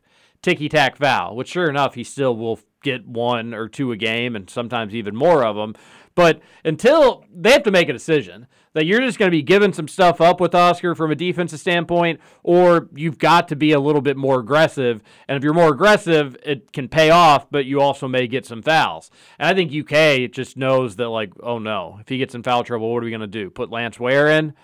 ticky 0.43 0.69
tack 0.69 0.97
foul, 0.97 1.35
which 1.37 1.49
sure 1.49 1.69
enough, 1.69 1.95
he 1.95 2.05
still 2.05 2.37
will 2.37 2.59
get 2.83 3.07
one 3.07 3.55
or 3.55 3.69
two 3.69 3.93
a 3.93 3.97
game 3.97 4.37
and 4.37 4.49
sometimes 4.49 4.95
even 4.95 5.15
more 5.17 5.45
of 5.45 5.57
them. 5.57 5.75
But 6.15 6.41
until 6.65 7.25
they 7.35 7.53
have 7.53 7.63
to 7.63 7.71
make 7.71 7.89
a 7.89 7.93
decision 7.93 8.47
that 8.75 8.87
you're 8.87 9.01
just 9.01 9.19
going 9.19 9.31
to 9.31 9.37
be 9.37 9.43
giving 9.43 9.73
some 9.73 9.89
stuff 9.89 10.21
up 10.21 10.41
with 10.41 10.55
Oscar 10.55 10.95
from 10.95 11.11
a 11.11 11.15
defensive 11.15 11.61
standpoint, 11.61 12.21
or 12.43 12.89
you've 12.95 13.19
got 13.19 13.49
to 13.49 13.57
be 13.57 13.73
a 13.73 13.81
little 13.81 14.01
bit 14.01 14.17
more 14.17 14.41
aggressive. 14.41 15.03
And 15.29 15.37
if 15.37 15.45
you're 15.45 15.53
more 15.53 15.73
aggressive, 15.73 16.37
it 16.43 16.73
can 16.73 16.89
pay 16.89 17.11
off, 17.11 17.51
but 17.51 17.67
you 17.67 17.81
also 17.81 18.09
may 18.09 18.27
get 18.27 18.47
some 18.47 18.63
fouls. 18.63 19.11
And 19.39 19.49
I 19.49 19.55
think 19.55 19.73
UK 19.73 20.31
just 20.31 20.57
knows 20.57 20.97
that, 20.97 21.09
like, 21.09 21.33
oh 21.43 21.59
no, 21.59 21.99
if 22.01 22.09
he 22.09 22.19
gets 22.19 22.35
in 22.35 22.43
foul 22.43 22.65
trouble, 22.65 22.93
what 22.93 23.03
are 23.03 23.05
we 23.05 23.11
going 23.11 23.21
to 23.21 23.27
do? 23.27 23.51
Put 23.51 23.71
Lance 23.71 24.01
Ware 24.01 24.29
in? 24.29 24.55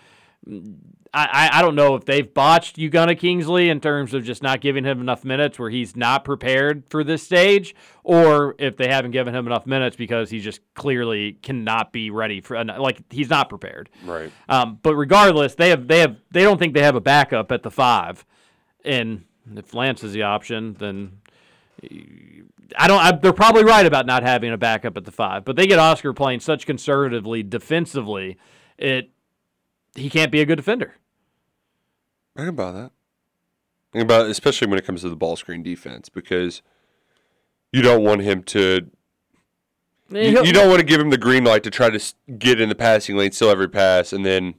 I, 1.15 1.51
I 1.53 1.63
don't 1.63 1.75
know 1.75 1.95
if 1.95 2.05
they've 2.05 2.33
botched 2.33 2.77
Ugonna 2.77 3.19
Kingsley 3.19 3.69
in 3.69 3.81
terms 3.81 4.15
of 4.15 4.25
just 4.25 4.43
not 4.43 4.61
giving 4.61 4.85
him 4.85 5.01
enough 5.01 5.25
minutes 5.25 5.59
where 5.59 5.71
he's 5.71 5.97
not 5.97 6.25
prepared 6.25 6.85
for 6.89 7.03
this 7.03 7.23
stage, 7.23 7.75
or 8.05 8.55
if 8.59 8.77
they 8.77 8.89
haven't 8.89 9.13
given 9.13 9.35
him 9.35 9.47
enough 9.47 9.67
minutes 9.67 9.97
because 9.97 10.31
he 10.31 10.41
just 10.41 10.61
clearly 10.75 11.33
cannot 11.43 11.93
be 11.93 12.11
ready 12.11 12.41
for 12.41 12.63
like 12.65 13.03
he's 13.11 13.31
not 13.31 13.49
prepared. 13.49 13.89
Right. 14.05 14.31
Um, 14.49 14.79
but 14.83 14.95
regardless, 14.97 15.55
they 15.55 15.71
have 15.71 15.89
they 15.89 16.01
have 16.01 16.17
they 16.31 16.43
don't 16.43 16.59
think 16.59 16.75
they 16.75 16.83
have 16.83 16.97
a 16.97 17.01
backup 17.01 17.51
at 17.53 17.63
the 17.63 17.71
five, 17.71 18.25
and 18.85 19.25
if 19.57 19.75
Lance 19.75 20.05
is 20.05 20.13
the 20.13 20.23
option, 20.23 20.75
then 20.79 21.21
I 22.77 22.89
don't. 22.89 23.01
I, 23.01 23.13
they're 23.13 23.33
probably 23.33 23.65
right 23.65 23.87
about 23.87 24.07
not 24.07 24.23
having 24.23 24.53
a 24.53 24.59
backup 24.59 24.97
at 24.97 25.05
the 25.05 25.13
five, 25.13 25.45
but 25.45 25.57
they 25.57 25.67
get 25.67 25.79
Oscar 25.79 26.13
playing 26.13 26.41
such 26.41 26.67
conservatively 26.67 27.43
defensively, 27.43 28.37
it 28.77 29.11
he 29.99 30.11
can't 30.11 30.33
be 30.33 30.41
a 30.41 30.47
good 30.47 30.57
defender. 30.57 30.95
I 32.37 32.45
can 32.45 32.55
buy 32.55 32.73
that. 32.73 32.93
Think 33.93 34.05
about 34.05 34.27
it, 34.27 34.31
especially 34.31 34.69
when 34.69 34.79
it 34.79 34.85
comes 34.85 35.03
to 35.03 35.09
the 35.09 35.17
ball 35.17 35.37
screen 35.37 35.63
defense 35.63 36.09
because 36.09 36.63
you 37.73 37.83
don't 37.83 38.05
want 38.05 38.23
him 38.23 38.43
to. 38.45 38.91
You, 40.11 40.43
you 40.45 40.53
don't 40.53 40.69
want 40.69 40.81
to 40.81 40.87
give 40.87 41.01
him 41.01 41.11
the 41.11 41.19
green 41.19 41.45
light 41.45 41.63
to 41.65 41.71
try 41.71 41.91
to 41.91 42.15
get 42.39 42.61
in 42.61 42.71
the 42.71 42.75
passing 42.75 43.17
lane, 43.17 43.33
steal 43.33 43.51
every 43.51 43.69
pass, 43.69 44.13
and 44.13 44.25
then 44.25 44.55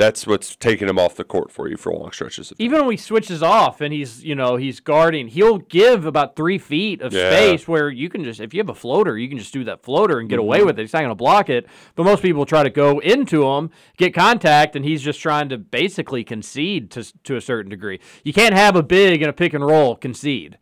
that's 0.00 0.26
what's 0.26 0.56
taking 0.56 0.88
him 0.88 0.98
off 0.98 1.14
the 1.14 1.24
court 1.24 1.52
for 1.52 1.68
you 1.68 1.76
for 1.76 1.92
long 1.92 2.10
stretches. 2.10 2.50
Of 2.50 2.60
Even 2.60 2.80
when 2.86 2.92
he 2.92 2.96
switches 2.96 3.42
off 3.42 3.80
and 3.80 3.92
he's 3.92 4.24
you 4.24 4.34
know 4.34 4.56
he's 4.56 4.80
guarding, 4.80 5.28
he'll 5.28 5.58
give 5.58 6.06
about 6.06 6.34
three 6.36 6.58
feet 6.58 7.02
of 7.02 7.12
Yeah. 7.12 7.30
space 7.30 7.68
where 7.68 7.90
you 7.90 8.08
can 8.08 8.24
just 8.24 8.40
if 8.40 8.54
you 8.54 8.58
have 8.60 8.68
a 8.70 8.74
floater, 8.74 9.18
you 9.18 9.28
can 9.28 9.36
just 9.38 9.52
do 9.52 9.62
that 9.64 9.82
floater 9.82 10.18
and 10.18 10.28
get 10.28 10.38
away 10.38 10.60
Mhm. 10.60 10.66
with 10.66 10.78
it. 10.78 10.82
He's 10.82 10.92
not 10.92 11.00
going 11.00 11.10
to 11.10 11.14
block 11.14 11.50
it, 11.50 11.66
but 11.94 12.04
most 12.04 12.22
people 12.22 12.46
try 12.46 12.62
to 12.62 12.70
go 12.70 12.98
into 13.00 13.46
him, 13.46 13.70
get 13.98 14.14
contact, 14.14 14.74
and 14.74 14.84
he's 14.84 15.02
just 15.02 15.20
trying 15.20 15.48
to 15.50 15.58
basically 15.58 16.24
concede 16.24 16.90
to 16.92 17.04
to 17.24 17.36
a 17.36 17.40
certain 17.40 17.70
degree. 17.70 18.00
You 18.24 18.32
can't 18.32 18.54
have 18.54 18.74
a 18.76 18.82
big 18.82 19.20
and 19.20 19.28
a 19.28 19.34
pick 19.34 19.52
and 19.52 19.64
roll 19.64 19.94
concede. 19.96 20.56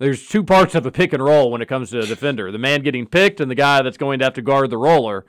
There's 0.00 0.26
two 0.26 0.42
parts 0.42 0.74
of 0.74 0.84
a 0.84 0.90
pick 0.90 1.12
and 1.12 1.22
roll 1.24 1.50
when 1.50 1.62
it 1.62 1.68
comes 1.68 1.90
to 1.90 2.00
a 2.00 2.06
defender: 2.06 2.50
the 2.52 2.58
man 2.58 2.82
getting 2.82 3.06
picked 3.06 3.40
and 3.40 3.50
the 3.50 3.54
guy 3.54 3.80
that's 3.80 3.96
going 3.96 4.18
to 4.18 4.24
have 4.24 4.34
to 4.34 4.42
guard 4.42 4.70
the 4.70 4.76
roller. 4.76 5.24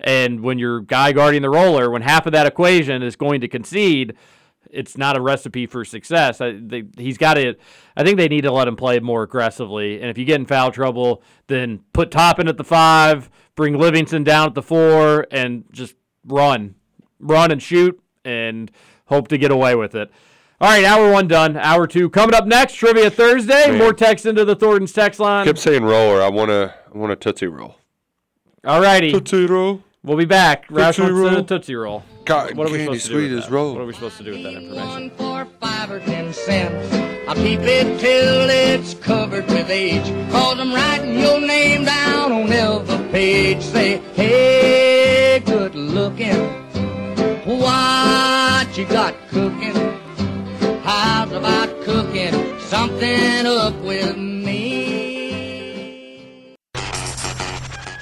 And 0.00 0.40
when 0.40 0.58
your 0.58 0.80
guy 0.80 1.12
guarding 1.12 1.42
the 1.42 1.50
roller, 1.50 1.90
when 1.90 2.02
half 2.02 2.26
of 2.26 2.32
that 2.32 2.46
equation 2.46 3.02
is 3.02 3.16
going 3.16 3.40
to 3.40 3.48
concede, 3.48 4.14
it's 4.70 4.96
not 4.96 5.16
a 5.16 5.20
recipe 5.20 5.66
for 5.66 5.84
success. 5.84 6.40
I, 6.40 6.58
they, 6.60 6.84
he's 6.96 7.18
got 7.18 7.34
to. 7.34 7.54
I 7.96 8.04
think 8.04 8.16
they 8.16 8.28
need 8.28 8.42
to 8.42 8.52
let 8.52 8.68
him 8.68 8.76
play 8.76 9.00
more 9.00 9.22
aggressively. 9.22 10.00
And 10.00 10.10
if 10.10 10.18
you 10.18 10.24
get 10.24 10.40
in 10.40 10.46
foul 10.46 10.70
trouble, 10.70 11.22
then 11.46 11.80
put 11.92 12.10
Toppin 12.10 12.48
at 12.48 12.56
the 12.56 12.64
five, 12.64 13.30
bring 13.56 13.76
Livingston 13.76 14.24
down 14.24 14.48
at 14.48 14.54
the 14.54 14.62
four, 14.62 15.26
and 15.30 15.64
just 15.72 15.94
run, 16.24 16.74
run 17.18 17.50
and 17.50 17.62
shoot, 17.62 18.00
and 18.24 18.70
hope 19.06 19.28
to 19.28 19.38
get 19.38 19.50
away 19.50 19.74
with 19.74 19.94
it. 19.94 20.10
All 20.60 20.68
right, 20.68 20.84
hour 20.84 21.12
one 21.12 21.28
done. 21.28 21.56
Hour 21.56 21.86
two 21.86 22.10
coming 22.10 22.34
up 22.34 22.46
next. 22.46 22.74
Trivia 22.74 23.10
Thursday. 23.10 23.68
Man. 23.68 23.78
More 23.78 23.92
text 23.92 24.26
into 24.26 24.44
the 24.44 24.56
Thornton's 24.56 24.92
text 24.92 25.20
line. 25.20 25.46
kept 25.46 25.58
saying 25.58 25.84
roller. 25.84 26.20
I 26.20 26.28
want 26.28 26.50
to. 26.50 26.74
I 26.92 26.98
want 26.98 27.12
a 27.12 27.16
tootsie 27.16 27.46
roll. 27.46 27.76
All 28.64 28.80
righty. 28.80 29.12
Tootsie 29.12 29.46
roll. 29.46 29.84
We'll 30.08 30.16
be 30.16 30.24
back. 30.24 30.66
Roush 30.68 30.96
Tootsie 30.96 31.12
wants 31.12 31.34
Roll. 31.36 31.44
Tootsie 31.44 31.74
Roll. 31.74 32.02
Cotton 32.24 32.56
what 32.56 32.66
are 32.66 32.70
we 32.70 32.78
candy 32.78 32.98
supposed 32.98 33.08
to 33.08 33.12
do 33.12 33.16
with 33.16 33.28
sweet 33.28 33.36
as 33.36 33.44
that? 33.44 33.52
roll. 33.52 33.74
What 33.74 33.82
are 33.82 33.84
we 33.84 33.92
supposed 33.92 34.16
to 34.16 34.24
do 34.24 34.30
with 34.30 34.42
that 34.42 34.54
information? 34.54 35.10
for 35.10 35.44
five 35.60 35.90
or 35.90 36.00
ten 36.00 36.32
cents. 36.32 37.28
I'll 37.28 37.34
keep 37.34 37.60
it 37.60 38.00
till 38.00 38.48
it's 38.48 38.94
covered 38.94 39.46
with 39.48 39.68
age. 39.68 40.06
Cause 40.32 40.58
I'm 40.58 40.72
writing 40.72 41.18
your 41.18 41.38
name 41.42 41.84
down 41.84 42.32
on 42.32 42.50
every 42.50 43.08
page. 43.10 43.60
Say, 43.60 43.98
hey, 44.14 45.42
good 45.44 45.74
looking. 45.74 46.36
What 47.44 48.78
you 48.78 48.86
got 48.86 49.14
cooking? 49.28 49.76
How's 50.84 51.32
about 51.32 51.68
cooking 51.82 52.58
something 52.60 53.46
up 53.46 53.74
with 53.82 54.16
me? 54.16 55.66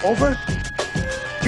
Over? 0.05 0.39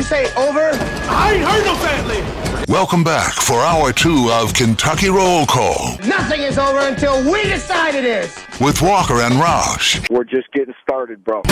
You 0.09 0.15
say 0.17 0.35
over? 0.37 0.71
I 1.11 1.35
ain't 1.35 1.45
heard 1.45 1.67
no 1.67 1.75
family. 1.77 2.65
Welcome 2.67 3.05
back 3.05 3.35
for 3.35 3.61
hour 3.61 3.93
two 3.93 4.31
of 4.33 4.55
Kentucky 4.55 5.11
Roll 5.11 5.45
Call 5.45 5.99
Nothing 6.07 6.41
is 6.41 6.57
over 6.57 6.79
until 6.79 7.31
we 7.31 7.43
decide 7.43 7.95
it 7.95 8.07
is. 8.07 8.35
with 8.59 8.81
Walker 8.81 9.21
and 9.21 9.35
Roush. 9.35 10.09
We're 10.09 10.25
just 10.25 10.51
getting 10.53 10.73
started, 10.83 11.23
bro. 11.25 11.43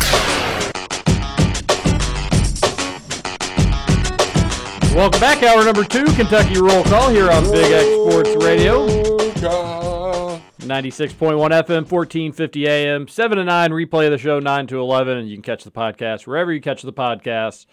Welcome 4.95 5.21
back. 5.21 5.43
Hour 5.43 5.63
number 5.63 5.85
two, 5.85 6.07
Kentucky 6.15 6.59
Roll 6.59 6.83
Call 6.85 7.11
here 7.11 7.31
on 7.31 7.43
Big 7.51 7.71
X 7.71 7.85
Sports 7.85 8.43
Radio. 8.43 8.87
96.1 10.67 11.19
FM, 11.37 11.91
1450 11.91 12.67
AM, 12.67 13.07
7 13.07 13.37
to 13.37 13.45
9. 13.45 13.71
Replay 13.71 14.07
of 14.07 14.13
the 14.13 14.19
show, 14.19 14.41
9 14.41 14.67
to 14.69 14.81
11. 14.81 15.19
And 15.19 15.29
you 15.29 15.37
can 15.37 15.43
catch 15.43 15.63
the 15.65 15.71
podcast 15.71 16.27
wherever 16.27 16.51
you 16.53 16.63
catch 16.63 16.81
the 16.81 16.93
podcast. 16.93 17.67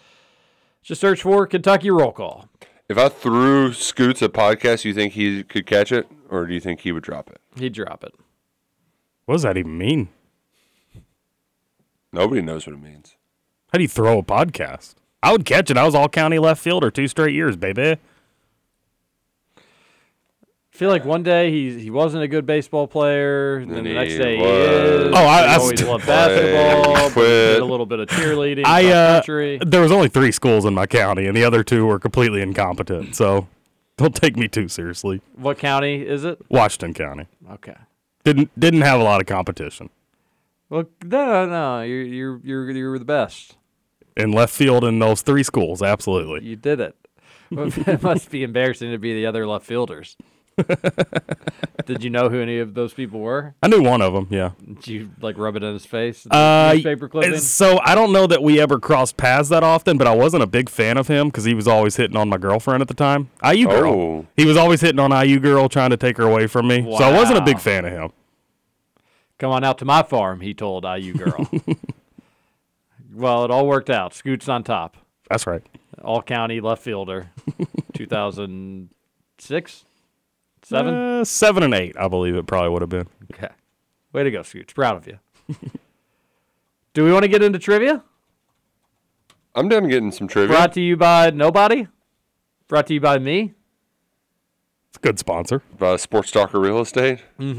Just 0.84 1.00
search 1.00 1.22
for 1.22 1.46
Kentucky 1.46 1.90
Roll 1.90 2.12
Call. 2.12 2.46
If 2.90 2.98
I 2.98 3.08
threw 3.08 3.72
Scoots 3.72 4.20
a 4.20 4.28
podcast, 4.28 4.84
you 4.84 4.92
think 4.92 5.14
he 5.14 5.42
could 5.42 5.64
catch 5.64 5.90
it, 5.90 6.06
or 6.28 6.46
do 6.46 6.52
you 6.52 6.60
think 6.60 6.80
he 6.80 6.92
would 6.92 7.02
drop 7.02 7.30
it? 7.30 7.40
He'd 7.56 7.72
drop 7.72 8.04
it. 8.04 8.14
What 9.24 9.36
does 9.36 9.42
that 9.44 9.56
even 9.56 9.78
mean? 9.78 10.10
Nobody 12.12 12.42
knows 12.42 12.66
what 12.66 12.74
it 12.74 12.82
means. 12.82 13.16
How 13.72 13.78
do 13.78 13.82
you 13.82 13.88
throw 13.88 14.18
a 14.18 14.22
podcast? 14.22 14.96
I 15.22 15.32
would 15.32 15.46
catch 15.46 15.70
it. 15.70 15.78
I 15.78 15.86
was 15.86 15.94
all 15.94 16.10
county 16.10 16.38
left 16.38 16.62
fielder 16.62 16.90
two 16.90 17.08
straight 17.08 17.34
years, 17.34 17.56
baby. 17.56 17.96
I 20.74 20.76
feel 20.76 20.88
like 20.90 21.04
one 21.04 21.22
day 21.22 21.52
he 21.52 21.78
he 21.80 21.90
wasn't 21.90 22.24
a 22.24 22.28
good 22.28 22.46
baseball 22.46 22.88
player, 22.88 23.58
and 23.58 23.70
then 23.70 23.84
the 23.84 23.94
next 23.94 24.16
day 24.16 24.36
he 24.36 24.42
was. 24.42 24.50
is. 24.50 25.12
Oh, 25.14 25.24
I- 25.24 25.42
He 25.42 25.48
I 25.48 25.56
always 25.56 25.82
loved 25.84 26.04
basketball. 26.06 27.10
Quit. 27.10 27.26
did 27.54 27.60
a 27.62 27.64
little 27.64 27.86
bit 27.86 28.00
of 28.00 28.08
cheerleading. 28.08 28.64
I 28.66 28.90
uh, 28.90 29.22
there 29.64 29.80
was 29.80 29.92
only 29.92 30.08
three 30.08 30.32
schools 30.32 30.64
in 30.64 30.74
my 30.74 30.86
county, 30.86 31.26
and 31.26 31.36
the 31.36 31.44
other 31.44 31.62
two 31.62 31.86
were 31.86 32.00
completely 32.00 32.42
incompetent. 32.42 33.14
So 33.14 33.46
don't 33.98 34.16
take 34.16 34.36
me 34.36 34.48
too 34.48 34.66
seriously. 34.66 35.20
What 35.36 35.58
county 35.58 36.04
is 36.04 36.24
it? 36.24 36.40
Washington 36.48 36.92
County 36.92 37.26
Okay. 37.52 37.76
didn't 38.24 38.50
didn't 38.58 38.80
have 38.80 38.98
a 39.00 39.04
lot 39.04 39.20
of 39.20 39.28
competition 39.28 39.90
Well, 40.70 40.86
no, 41.04 41.46
no, 41.46 41.82
you're 41.82 42.02
you're 42.02 42.40
you're 42.42 42.70
you're 42.72 42.98
the 42.98 43.04
best. 43.04 43.54
in 44.16 44.32
left 44.32 44.52
field 44.52 44.82
in 44.82 44.98
those 44.98 45.22
three 45.22 45.44
schools. 45.44 45.82
Absolutely. 45.82 46.44
You 46.48 46.56
did 46.56 46.80
it. 46.80 46.96
It 47.52 48.02
must 48.02 48.28
be 48.32 48.42
embarrassing 48.42 48.90
to 48.90 48.98
be 48.98 49.14
the 49.14 49.26
other 49.26 49.46
left 49.46 49.64
fielders. 49.66 50.16
did 51.86 52.04
you 52.04 52.10
know 52.10 52.28
who 52.28 52.40
any 52.40 52.58
of 52.58 52.74
those 52.74 52.94
people 52.94 53.20
were? 53.20 53.54
I 53.62 53.68
knew 53.68 53.82
one 53.82 54.00
of 54.02 54.12
them. 54.14 54.28
Yeah. 54.30 54.50
Did 54.64 54.86
you 54.88 55.10
like 55.20 55.36
rub 55.36 55.56
it 55.56 55.62
in 55.62 55.72
his 55.72 55.84
face? 55.86 56.22
The 56.24 56.34
Uh, 56.34 56.72
newspaper 56.74 57.08
clipping. 57.08 57.38
so 57.40 57.80
I 57.84 57.94
don't 57.94 58.12
know 58.12 58.26
that 58.26 58.42
we 58.42 58.60
ever 58.60 58.78
crossed 58.78 59.16
paths 59.16 59.48
that 59.48 59.62
often, 59.64 59.98
but 59.98 60.06
I 60.06 60.14
wasn't 60.14 60.42
a 60.42 60.46
big 60.46 60.68
fan 60.68 60.96
of 60.96 61.08
him 61.08 61.28
because 61.28 61.44
he 61.44 61.54
was 61.54 61.66
always 61.66 61.96
hitting 61.96 62.16
on 62.16 62.28
my 62.28 62.38
girlfriend 62.38 62.82
at 62.82 62.88
the 62.88 62.94
time. 62.94 63.30
IU 63.44 63.66
girl. 63.66 63.92
Oh. 63.92 64.26
He 64.36 64.46
was 64.46 64.56
always 64.56 64.80
hitting 64.80 65.00
on 65.00 65.10
IU 65.26 65.40
girl, 65.40 65.68
trying 65.68 65.90
to 65.90 65.96
take 65.96 66.16
her 66.18 66.24
away 66.24 66.46
from 66.46 66.68
me. 66.68 66.82
So 66.82 67.04
I 67.04 67.12
wasn't 67.12 67.38
a 67.38 67.42
big 67.44 67.58
fan 67.58 67.84
of 67.84 67.92
him. 67.92 68.10
Come 69.38 69.50
on 69.50 69.64
out 69.64 69.78
to 69.78 69.84
my 69.84 70.02
farm, 70.04 70.40
he 70.40 70.54
told 70.54 70.84
IU 70.84 71.14
girl. 71.14 71.50
well, 73.12 73.44
it 73.44 73.50
all 73.50 73.66
worked 73.66 73.90
out. 73.90 74.14
Scoots 74.14 74.48
on 74.48 74.62
top. 74.62 74.96
That's 75.28 75.46
right. 75.46 75.62
All 76.02 76.22
county 76.22 76.60
left 76.60 76.82
fielder. 76.82 77.30
2006? 77.94 79.84
Seven? 80.64 80.94
Uh, 80.94 81.24
seven 81.24 81.62
and 81.62 81.74
eight, 81.74 81.94
I 81.98 82.08
believe 82.08 82.34
it 82.36 82.46
probably 82.46 82.70
would 82.70 82.82
have 82.82 82.88
been. 82.88 83.06
Okay. 83.32 83.48
Way 84.12 84.24
to 84.24 84.30
go, 84.30 84.42
Scoots. 84.42 84.72
Proud 84.72 84.96
of 84.96 85.06
you. 85.06 85.18
Do 86.94 87.04
we 87.04 87.12
want 87.12 87.24
to 87.24 87.28
get 87.28 87.42
into 87.42 87.58
trivia? 87.58 88.02
I'm 89.54 89.68
done 89.68 89.88
getting 89.88 90.10
some 90.12 90.26
trivia. 90.28 90.54
Brought 90.56 90.72
to 90.74 90.80
you 90.80 90.96
by 90.96 91.30
nobody? 91.30 91.86
Brought 92.68 92.86
to 92.88 92.94
you 92.94 93.00
by 93.00 93.18
me? 93.18 93.54
It's 94.88 94.96
a 94.98 95.00
good 95.00 95.18
sponsor. 95.18 95.62
By 95.78 95.96
Sports 95.96 96.30
Talker 96.30 96.58
Real 96.60 96.80
Estate. 96.80 97.20
All 97.38 97.54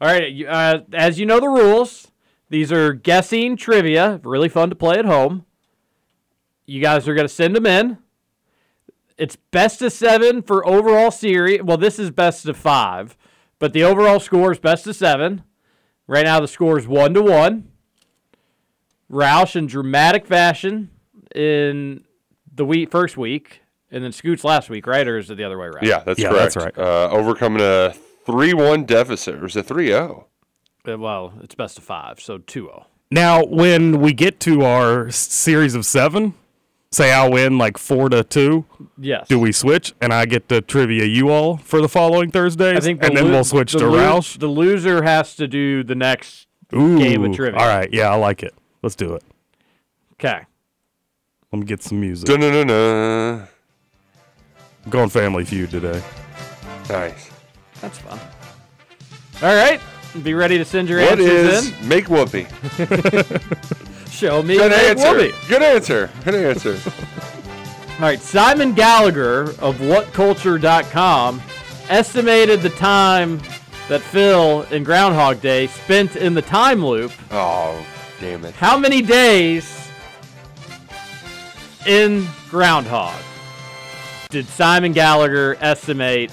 right. 0.00 0.30
you- 0.30 0.46
Uh, 0.46 0.80
as 0.92 1.18
you 1.18 1.26
know 1.26 1.40
the 1.40 1.48
rules, 1.48 2.08
these 2.50 2.70
are 2.72 2.92
guessing 2.92 3.56
trivia. 3.56 4.20
Really 4.22 4.48
fun 4.48 4.70
to 4.70 4.76
play 4.76 4.98
at 4.98 5.04
home. 5.04 5.44
You 6.66 6.80
guys 6.82 7.08
are 7.08 7.14
going 7.14 7.26
to 7.26 7.32
send 7.32 7.56
them 7.56 7.66
in. 7.66 7.98
It's 9.18 9.36
best 9.36 9.82
of 9.82 9.92
seven 9.92 10.42
for 10.42 10.66
overall 10.66 11.10
series. 11.10 11.62
Well, 11.62 11.76
this 11.76 11.98
is 11.98 12.10
best 12.10 12.46
of 12.46 12.56
five, 12.56 13.16
but 13.58 13.72
the 13.72 13.82
overall 13.82 14.20
score 14.20 14.52
is 14.52 14.58
best 14.60 14.86
of 14.86 14.94
seven. 14.96 15.42
Right 16.06 16.24
now, 16.24 16.40
the 16.40 16.48
score 16.48 16.78
is 16.78 16.86
one 16.86 17.14
to 17.14 17.22
one. 17.22 17.68
Roush 19.10 19.56
in 19.56 19.66
dramatic 19.66 20.26
fashion 20.26 20.90
in 21.34 22.04
the 22.54 22.64
week, 22.64 22.90
first 22.90 23.16
week, 23.16 23.62
and 23.90 24.04
then 24.04 24.12
Scoots 24.12 24.44
last 24.44 24.70
week, 24.70 24.86
right? 24.86 25.06
Or 25.06 25.18
is 25.18 25.30
it 25.30 25.36
the 25.36 25.44
other 25.44 25.58
way 25.58 25.66
around? 25.66 25.84
Yeah, 25.86 26.00
that's 26.00 26.20
Yeah, 26.20 26.30
correct. 26.30 26.54
that's 26.54 26.76
right. 26.76 26.78
Uh, 26.78 27.08
overcoming 27.10 27.60
a 27.62 27.92
3 28.24 28.54
1 28.54 28.84
deficit. 28.84 29.34
Or 29.36 29.42
was 29.42 29.56
it 29.56 29.66
3 29.66 29.86
0? 29.88 30.26
Uh, 30.86 30.96
Well, 30.98 31.32
it's 31.42 31.54
best 31.54 31.78
of 31.78 31.84
five, 31.84 32.20
so 32.20 32.34
oh. 32.34 32.38
2 32.38 32.62
0. 32.64 32.86
Now, 33.10 33.42
when 33.44 34.00
we 34.00 34.12
get 34.12 34.38
to 34.40 34.62
our 34.62 35.10
series 35.10 35.74
of 35.74 35.84
seven, 35.86 36.34
say 36.90 37.12
I 37.12 37.28
win 37.28 37.58
like 37.58 37.76
four 37.78 38.08
to 38.08 38.24
two, 38.24 38.64
Yes. 38.98 39.28
do 39.28 39.38
we 39.38 39.52
switch 39.52 39.94
and 40.00 40.12
I 40.12 40.24
get 40.26 40.48
to 40.48 40.60
trivia 40.60 41.04
you 41.04 41.30
all 41.30 41.56
for 41.58 41.80
the 41.80 41.88
following 41.88 42.30
Thursdays? 42.30 42.76
I 42.76 42.80
think 42.80 43.00
the 43.00 43.08
and 43.08 43.16
then 43.16 43.24
lo- 43.26 43.30
we'll 43.32 43.44
switch 43.44 43.72
the 43.72 43.80
to 43.80 43.86
lo- 43.88 43.98
Roush. 44.18 44.38
The 44.38 44.46
loser 44.46 45.02
has 45.02 45.34
to 45.36 45.46
do 45.46 45.82
the 45.84 45.94
next 45.94 46.46
Ooh, 46.74 46.98
game 46.98 47.24
of 47.24 47.34
trivia. 47.34 47.58
All 47.60 47.66
right, 47.68 47.92
yeah, 47.92 48.10
I 48.10 48.14
like 48.16 48.42
it. 48.42 48.54
Let's 48.82 48.94
do 48.96 49.14
it. 49.14 49.22
Okay. 50.14 50.40
Let 51.52 51.58
me 51.60 51.64
get 51.64 51.82
some 51.82 52.00
music. 52.00 52.26
Dun 52.26 52.40
dun 52.40 52.52
dun 52.52 52.66
dun. 52.66 53.48
I'm 54.84 54.90
going 54.90 55.08
Family 55.08 55.44
Feud 55.44 55.70
today. 55.70 56.02
Nice. 56.88 57.30
That's 57.80 57.98
fun. 57.98 58.18
All 59.42 59.54
right. 59.54 59.80
Be 60.22 60.34
ready 60.34 60.58
to 60.58 60.64
send 60.64 60.88
your 60.88 61.00
What 61.00 61.20
answers 61.20 61.66
is 61.72 61.86
Make 61.86 62.06
Whoopi? 62.06 62.46
in. 64.22 64.28
Show 64.28 64.42
me 64.42 64.56
Good 64.56 64.72
answer. 64.72 65.06
Whoopi. 65.06 65.48
Good 65.48 65.62
answer. 65.62 66.10
Good 66.24 66.34
answer. 66.34 66.78
All 67.94 68.00
right. 68.00 68.20
Simon 68.20 68.72
Gallagher 68.74 69.42
of 69.60 69.76
WhatCulture.com 69.78 71.42
estimated 71.88 72.62
the 72.62 72.70
time 72.70 73.40
that 73.88 74.00
Phil 74.00 74.62
in 74.70 74.84
Groundhog 74.84 75.40
Day 75.40 75.66
spent 75.66 76.16
in 76.16 76.34
the 76.34 76.42
time 76.42 76.84
loop. 76.84 77.12
oh, 77.30 77.84
damn 78.20 78.44
it. 78.44 78.54
How 78.54 78.76
many 78.78 79.00
days 79.02 79.88
in 81.86 82.26
Groundhog 82.50 83.18
did 84.28 84.46
Simon 84.46 84.92
Gallagher 84.92 85.56
estimate 85.60 86.30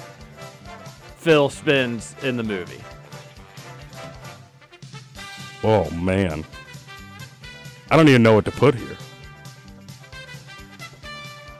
Phil 1.16 1.48
spends 1.48 2.14
in 2.22 2.36
the 2.36 2.42
movie? 2.42 2.82
Oh 5.64 5.90
man, 5.92 6.44
I 7.90 7.96
don't 7.96 8.08
even 8.08 8.22
know 8.22 8.34
what 8.34 8.44
to 8.46 8.50
put 8.50 8.74
here. 8.74 8.96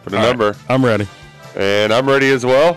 Put 0.04 0.12
a 0.12 0.20
number. 0.20 0.56
I'm 0.68 0.84
ready. 0.84 1.06
And 1.56 1.92
I'm 1.92 2.08
ready 2.08 2.30
as 2.30 2.44
well. 2.44 2.76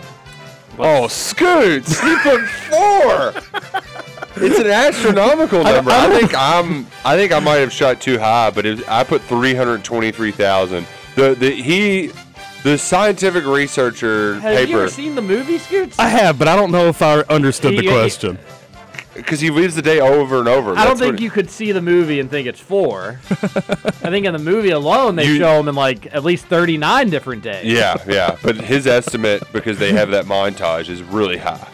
Oh, 0.78 1.08
Scoots! 1.08 2.00
He 2.00 2.16
put 2.22 2.40
four. 2.48 3.34
it's 4.36 4.58
an 4.58 4.66
astronomical 4.68 5.62
number. 5.62 5.90
I, 5.90 6.08
think 6.18 6.32
I'm. 6.34 6.86
I 7.04 7.16
think 7.16 7.32
I 7.32 7.38
might 7.40 7.56
have 7.56 7.72
shot 7.72 8.00
too 8.00 8.18
high, 8.18 8.50
but 8.50 8.64
it 8.64 8.88
I 8.88 9.04
put 9.04 9.20
three 9.22 9.54
hundred 9.54 9.84
twenty-three 9.84 10.30
thousand. 10.30 10.86
The 11.16 11.34
the 11.34 11.50
he, 11.50 12.12
the 12.62 12.78
scientific 12.78 13.44
researcher 13.44 14.40
Have 14.40 14.60
you 14.60 14.66
paper, 14.66 14.78
ever 14.82 14.88
seen 14.88 15.14
the 15.14 15.22
movie, 15.22 15.58
Scoots? 15.58 15.98
I 15.98 16.06
have, 16.08 16.38
but 16.38 16.48
I 16.48 16.56
don't 16.56 16.70
know 16.70 16.86
if 16.88 17.02
I 17.02 17.20
understood 17.22 17.76
the 17.76 17.82
He- 17.82 17.88
question. 17.88 18.38
Because 19.14 19.40
he 19.40 19.50
leaves 19.50 19.74
the 19.74 19.82
day 19.82 20.00
over 20.00 20.38
and 20.38 20.48
over. 20.48 20.72
I 20.72 20.84
don't 20.84 20.98
That's 20.98 21.00
think 21.00 21.14
it- 21.14 21.20
you 21.22 21.30
could 21.30 21.50
see 21.50 21.72
the 21.72 21.80
movie 21.82 22.20
and 22.20 22.30
think 22.30 22.46
it's 22.46 22.60
four. 22.60 23.20
I 23.30 24.08
think 24.10 24.26
in 24.26 24.32
the 24.32 24.38
movie 24.38 24.70
alone 24.70 25.16
they 25.16 25.26
You- 25.26 25.38
show 25.38 25.58
him 25.60 25.68
in 25.68 25.74
like 25.74 26.12
at 26.14 26.24
least 26.24 26.46
39 26.46 27.10
different 27.10 27.42
days. 27.42 27.64
Yeah, 27.66 27.96
yeah. 28.06 28.36
But 28.42 28.56
his 28.56 28.86
estimate, 28.86 29.42
because 29.52 29.78
they 29.78 29.92
have 29.92 30.10
that 30.10 30.24
montage, 30.26 30.88
is 30.88 31.02
really 31.02 31.36
high. 31.38 31.66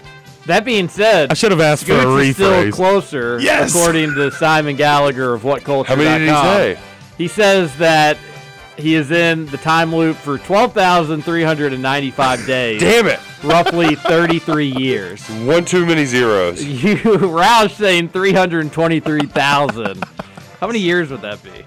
That 0.46 0.64
being 0.64 0.88
said, 0.88 1.30
I 1.32 1.34
should 1.34 1.50
have 1.50 1.60
asked 1.60 1.86
for 1.86 1.92
a 1.94 2.00
Scoots 2.02 2.28
is 2.28 2.34
still 2.36 2.50
rephrase. 2.52 2.72
closer, 2.72 3.38
Yes! 3.40 3.74
according 3.74 4.14
to 4.14 4.30
Simon 4.30 4.76
Gallagher 4.76 5.34
of 5.34 5.42
What 5.42 5.64
Culture. 5.64 5.88
How 5.88 5.96
many 5.96 6.24
did 6.24 6.28
he 6.34 6.42
say? 6.42 6.78
He 7.18 7.26
says 7.28 7.76
that 7.78 8.16
He 8.78 8.94
is 8.94 9.10
in 9.10 9.46
the 9.46 9.56
time 9.56 9.94
loop 9.94 10.16
for 10.16 10.36
12,395 10.38 12.46
days. 12.46 12.80
Damn 12.80 13.06
it! 13.06 13.18
Roughly 13.42 13.94
33 13.94 14.66
years. 14.76 15.26
One 15.28 15.64
too 15.64 15.86
many 15.86 16.04
zeros. 16.04 16.62
You, 16.86 16.96
Roush 16.96 17.74
saying 17.76 18.10
323,000. 18.10 20.04
How 20.60 20.66
many 20.66 20.78
years 20.78 21.10
would 21.10 21.22
that 21.22 21.42
be? 21.42 21.64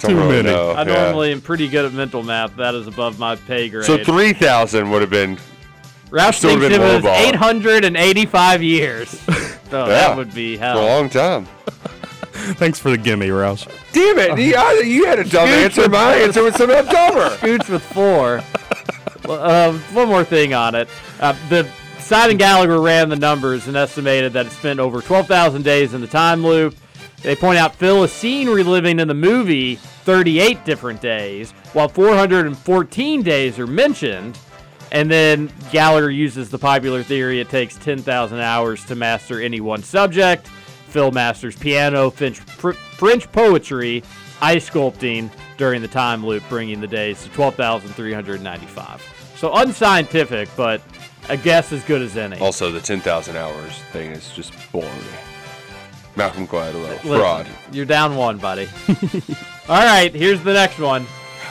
Don't 0.00 0.16
really 0.16 0.42
know, 0.42 0.70
I 0.70 0.82
yeah. 0.82 1.04
normally 1.04 1.30
am 1.32 1.40
pretty 1.40 1.68
good 1.68 1.84
at 1.84 1.92
mental 1.92 2.22
math. 2.24 2.56
That 2.56 2.74
is 2.74 2.88
above 2.88 3.18
my 3.20 3.36
pay 3.36 3.68
grade. 3.68 3.84
So 3.84 4.02
three 4.02 4.32
thousand 4.32 4.90
would 4.90 5.02
have 5.02 5.10
been. 5.10 5.38
Roush 6.10 6.34
still 6.38 6.50
thinks 6.50 6.66
been 6.68 6.80
it 6.80 6.82
was 6.84 7.04
lowball. 7.04 7.28
885 7.28 8.62
years. 8.62 9.20
So 9.70 9.86
that 9.86 10.16
would 10.16 10.34
be 10.34 10.54
It's 10.54 10.62
a 10.62 10.74
long 10.74 11.08
time. 11.08 11.46
Thanks 12.56 12.78
for 12.78 12.90
the 12.90 12.98
gimme, 12.98 13.28
Roush. 13.28 13.66
Damn 13.92 14.18
it! 14.18 14.38
You, 14.38 14.54
I- 14.56 14.82
you 14.84 15.04
had 15.06 15.18
a 15.18 15.24
dumb 15.24 15.48
answer. 15.48 15.88
My 15.88 16.14
answer 16.16 16.42
was 16.42 16.54
something 16.54 16.84
dumber. 16.86 17.30
Scoots 17.38 17.68
with 17.68 17.82
four. 17.82 18.42
Uh, 19.28 19.72
one 19.92 20.08
more 20.08 20.24
thing 20.24 20.54
on 20.54 20.74
it. 20.74 20.88
Uh, 21.20 21.34
the 21.48 21.68
Simon 21.98 22.36
Gallagher 22.36 22.80
ran 22.80 23.08
the 23.08 23.16
numbers 23.16 23.68
and 23.68 23.76
estimated 23.76 24.32
that 24.32 24.46
it 24.46 24.52
spent 24.52 24.80
over 24.80 25.00
12,000 25.00 25.62
days 25.62 25.94
in 25.94 26.00
the 26.00 26.06
time 26.06 26.42
loop. 26.44 26.74
They 27.22 27.36
point 27.36 27.58
out 27.58 27.74
Phil 27.74 28.02
is 28.02 28.12
seen 28.12 28.48
reliving 28.48 28.98
in 28.98 29.06
the 29.06 29.14
movie 29.14 29.76
38 29.76 30.64
different 30.64 31.00
days, 31.00 31.52
while 31.74 31.88
414 31.88 33.22
days 33.22 33.58
are 33.58 33.66
mentioned. 33.66 34.38
And 34.90 35.08
then 35.08 35.52
Gallagher 35.70 36.10
uses 36.10 36.50
the 36.50 36.58
popular 36.58 37.02
theory 37.04 37.38
it 37.40 37.48
takes 37.48 37.76
10,000 37.76 38.40
hours 38.40 38.84
to 38.86 38.96
master 38.96 39.40
any 39.40 39.60
one 39.60 39.82
subject. 39.82 40.48
Phil 40.90 41.10
masters 41.10 41.56
piano, 41.56 42.10
French, 42.10 42.40
fr- 42.40 42.72
French 42.72 43.30
poetry, 43.32 44.02
ice 44.40 44.68
sculpting 44.68 45.30
during 45.56 45.82
the 45.82 45.88
time 45.88 46.24
loop, 46.24 46.42
bringing 46.48 46.80
the 46.80 46.86
days 46.86 47.22
to 47.22 47.28
12,395. 47.30 49.34
So 49.36 49.54
unscientific, 49.54 50.48
but 50.56 50.82
a 51.28 51.36
guess 51.36 51.72
as 51.72 51.82
good 51.84 52.02
as 52.02 52.16
any. 52.16 52.38
Also, 52.38 52.70
the 52.70 52.80
ten 52.80 53.00
thousand 53.00 53.36
hours 53.36 53.72
thing 53.92 54.10
is 54.10 54.32
just 54.32 54.52
boring. 54.72 54.90
Malcolm 56.16 56.46
Gladwell, 56.46 56.98
fraud. 56.98 57.46
You're 57.72 57.86
down 57.86 58.16
one, 58.16 58.38
buddy. 58.38 58.68
All 59.68 59.82
right, 59.82 60.12
here's 60.12 60.42
the 60.42 60.52
next 60.52 60.78
one. 60.78 61.06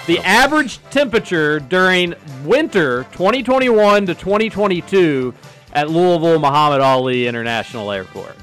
The 0.05 0.19
oh. 0.19 0.23
average 0.23 0.79
temperature 0.89 1.59
during 1.59 2.13
winter 2.43 3.03
2021 3.11 4.07
to 4.07 4.15
2022 4.15 5.33
at 5.73 5.89
Louisville 5.89 6.39
Muhammad 6.39 6.81
Ali 6.81 7.27
International 7.27 7.91
Airport. 7.91 8.35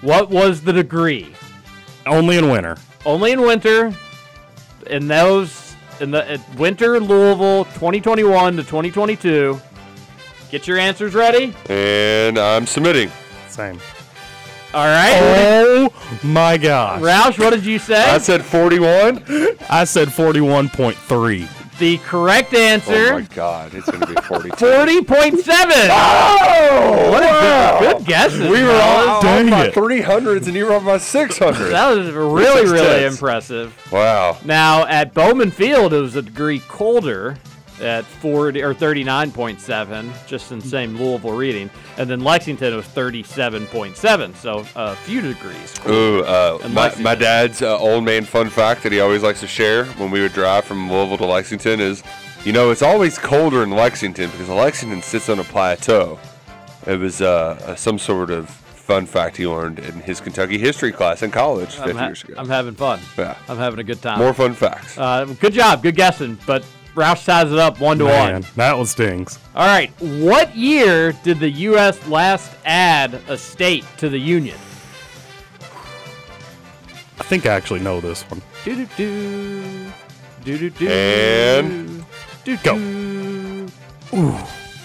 What 0.00 0.30
was 0.30 0.62
the 0.62 0.72
degree? 0.72 1.34
Only 2.06 2.38
in 2.38 2.48
winter. 2.48 2.76
Only 3.04 3.32
in 3.32 3.40
winter. 3.40 3.94
In 4.86 5.08
those, 5.08 5.74
in 6.00 6.10
the 6.10 6.30
at 6.30 6.54
winter 6.56 7.00
Louisville 7.00 7.64
2021 7.64 8.56
to 8.56 8.62
2022. 8.62 9.60
Get 10.50 10.66
your 10.66 10.78
answers 10.78 11.14
ready. 11.14 11.54
And 11.68 12.38
I'm 12.38 12.66
submitting. 12.66 13.10
Same. 13.48 13.80
All 14.74 14.84
right. 14.84 15.14
Oh 15.18 16.20
my 16.22 16.58
gosh. 16.58 17.00
Roush, 17.00 17.38
what 17.38 17.50
did 17.50 17.64
you 17.64 17.78
say? 17.78 18.04
I 18.04 18.18
said 18.18 18.44
41. 18.44 19.24
I 19.70 19.84
said 19.84 20.08
41.3. 20.08 21.55
The 21.78 21.98
correct 21.98 22.54
answer. 22.54 23.12
Oh 23.12 23.18
my 23.20 23.26
god, 23.34 23.74
it's 23.74 23.90
gonna 23.90 24.06
be 24.06 24.14
42. 24.22 24.56
Forty 24.56 25.02
point 25.02 25.38
seven. 25.40 25.88
Oh, 25.90 27.10
what 27.10 27.22
a 27.22 27.78
good, 27.84 27.96
good 27.98 28.06
guesses. 28.06 28.40
We 28.48 28.62
were 28.62 28.70
all 28.70 29.20
fellas. 29.20 29.46
off 29.46 29.50
by 29.50 29.66
it. 29.66 29.74
300s 29.74 30.46
and 30.46 30.54
you 30.56 30.64
were 30.66 30.72
off 30.72 30.84
by 30.86 30.96
600. 30.98 31.68
That 31.70 31.94
was 31.94 32.10
really, 32.12 32.64
really 32.64 32.78
tenths. 32.86 33.16
impressive. 33.16 33.92
Wow. 33.92 34.38
Now 34.44 34.86
at 34.86 35.12
Bowman 35.12 35.50
Field, 35.50 35.92
it 35.92 36.00
was 36.00 36.16
a 36.16 36.22
degree 36.22 36.60
colder 36.60 37.36
at 37.80 38.04
40 38.04 38.62
or 38.62 38.74
39.7, 38.74 40.26
just 40.26 40.52
in 40.52 40.60
the 40.60 40.66
same 40.68 40.96
Louisville 40.96 41.32
reading, 41.32 41.70
and 41.98 42.08
then 42.08 42.20
Lexington 42.20 42.74
was 42.74 42.86
37.7, 42.86 44.34
so 44.36 44.66
a 44.76 44.96
few 44.96 45.20
degrees. 45.20 45.74
Ooh, 45.88 46.22
uh, 46.22 46.58
my, 46.70 46.94
my 47.00 47.14
dad's 47.14 47.62
uh, 47.62 47.78
old 47.78 48.04
man 48.04 48.24
fun 48.24 48.48
fact 48.48 48.82
that 48.82 48.92
he 48.92 49.00
always 49.00 49.22
likes 49.22 49.40
to 49.40 49.46
share 49.46 49.84
when 49.94 50.10
we 50.10 50.20
would 50.20 50.32
drive 50.32 50.64
from 50.64 50.90
Louisville 50.90 51.18
to 51.18 51.26
Lexington 51.26 51.80
is, 51.80 52.02
you 52.44 52.52
know, 52.52 52.70
it's 52.70 52.82
always 52.82 53.18
colder 53.18 53.62
in 53.62 53.70
Lexington 53.70 54.30
because 54.30 54.48
Lexington 54.48 55.02
sits 55.02 55.28
on 55.28 55.38
a 55.38 55.44
plateau. 55.44 56.18
It 56.86 56.98
was 56.98 57.20
uh, 57.20 57.60
uh, 57.64 57.74
some 57.74 57.98
sort 57.98 58.30
of 58.30 58.48
fun 58.86 59.04
fact 59.04 59.36
he 59.36 59.46
learned 59.46 59.80
in 59.80 59.94
his 60.00 60.20
Kentucky 60.20 60.58
history 60.58 60.92
class 60.92 61.22
in 61.22 61.32
college 61.32 61.74
50 61.74 61.90
I'm, 61.90 61.96
ha- 61.96 62.06
years 62.06 62.22
ago. 62.22 62.34
I'm 62.38 62.48
having 62.48 62.74
fun. 62.74 63.00
Yeah. 63.18 63.36
I'm 63.48 63.56
having 63.56 63.80
a 63.80 63.84
good 63.84 64.00
time. 64.00 64.20
More 64.20 64.32
fun 64.32 64.54
facts. 64.54 64.96
Uh, 64.96 65.24
good 65.40 65.52
job, 65.52 65.82
good 65.82 65.96
guessing, 65.96 66.38
but 66.46 66.64
Roush 66.96 67.26
ties 67.26 67.52
it 67.52 67.58
up 67.58 67.78
one 67.78 67.98
to 67.98 68.04
Man, 68.04 68.32
one. 68.32 68.44
that 68.56 68.76
one 68.76 68.86
stings. 68.86 69.38
All 69.54 69.66
right, 69.66 69.90
what 70.00 70.56
year 70.56 71.12
did 71.22 71.38
the 71.40 71.50
U.S. 71.50 72.04
last 72.08 72.50
add 72.64 73.14
a 73.28 73.36
state 73.36 73.84
to 73.98 74.08
the 74.08 74.18
Union? 74.18 74.56
I 77.18 77.22
think 77.24 77.44
I 77.46 77.50
actually 77.54 77.80
know 77.80 78.00
this 78.00 78.22
one. 78.22 78.40
Do 78.64 78.74
do 78.74 78.86
do 78.96 79.92
do 80.44 80.58
do 80.58 80.70
do. 80.70 80.88
And 80.88 82.04
do, 82.44 82.56
go. 82.58 82.72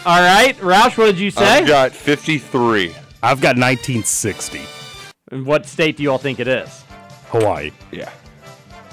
All 0.05 0.19
right, 0.19 0.55
Roush, 0.57 0.97
what 0.97 1.05
did 1.05 1.19
you 1.19 1.31
say? 1.31 1.59
I've 1.59 1.67
got 1.67 1.91
53. 1.93 2.93
I've 3.23 3.39
got 3.39 3.55
1960. 3.55 4.61
And 5.31 5.45
what 5.45 5.65
state 5.65 5.95
do 5.97 6.03
you 6.03 6.11
all 6.11 6.17
think 6.17 6.39
it 6.39 6.47
is? 6.47 6.83
Hawaii. 7.29 7.71
Yeah, 7.91 8.09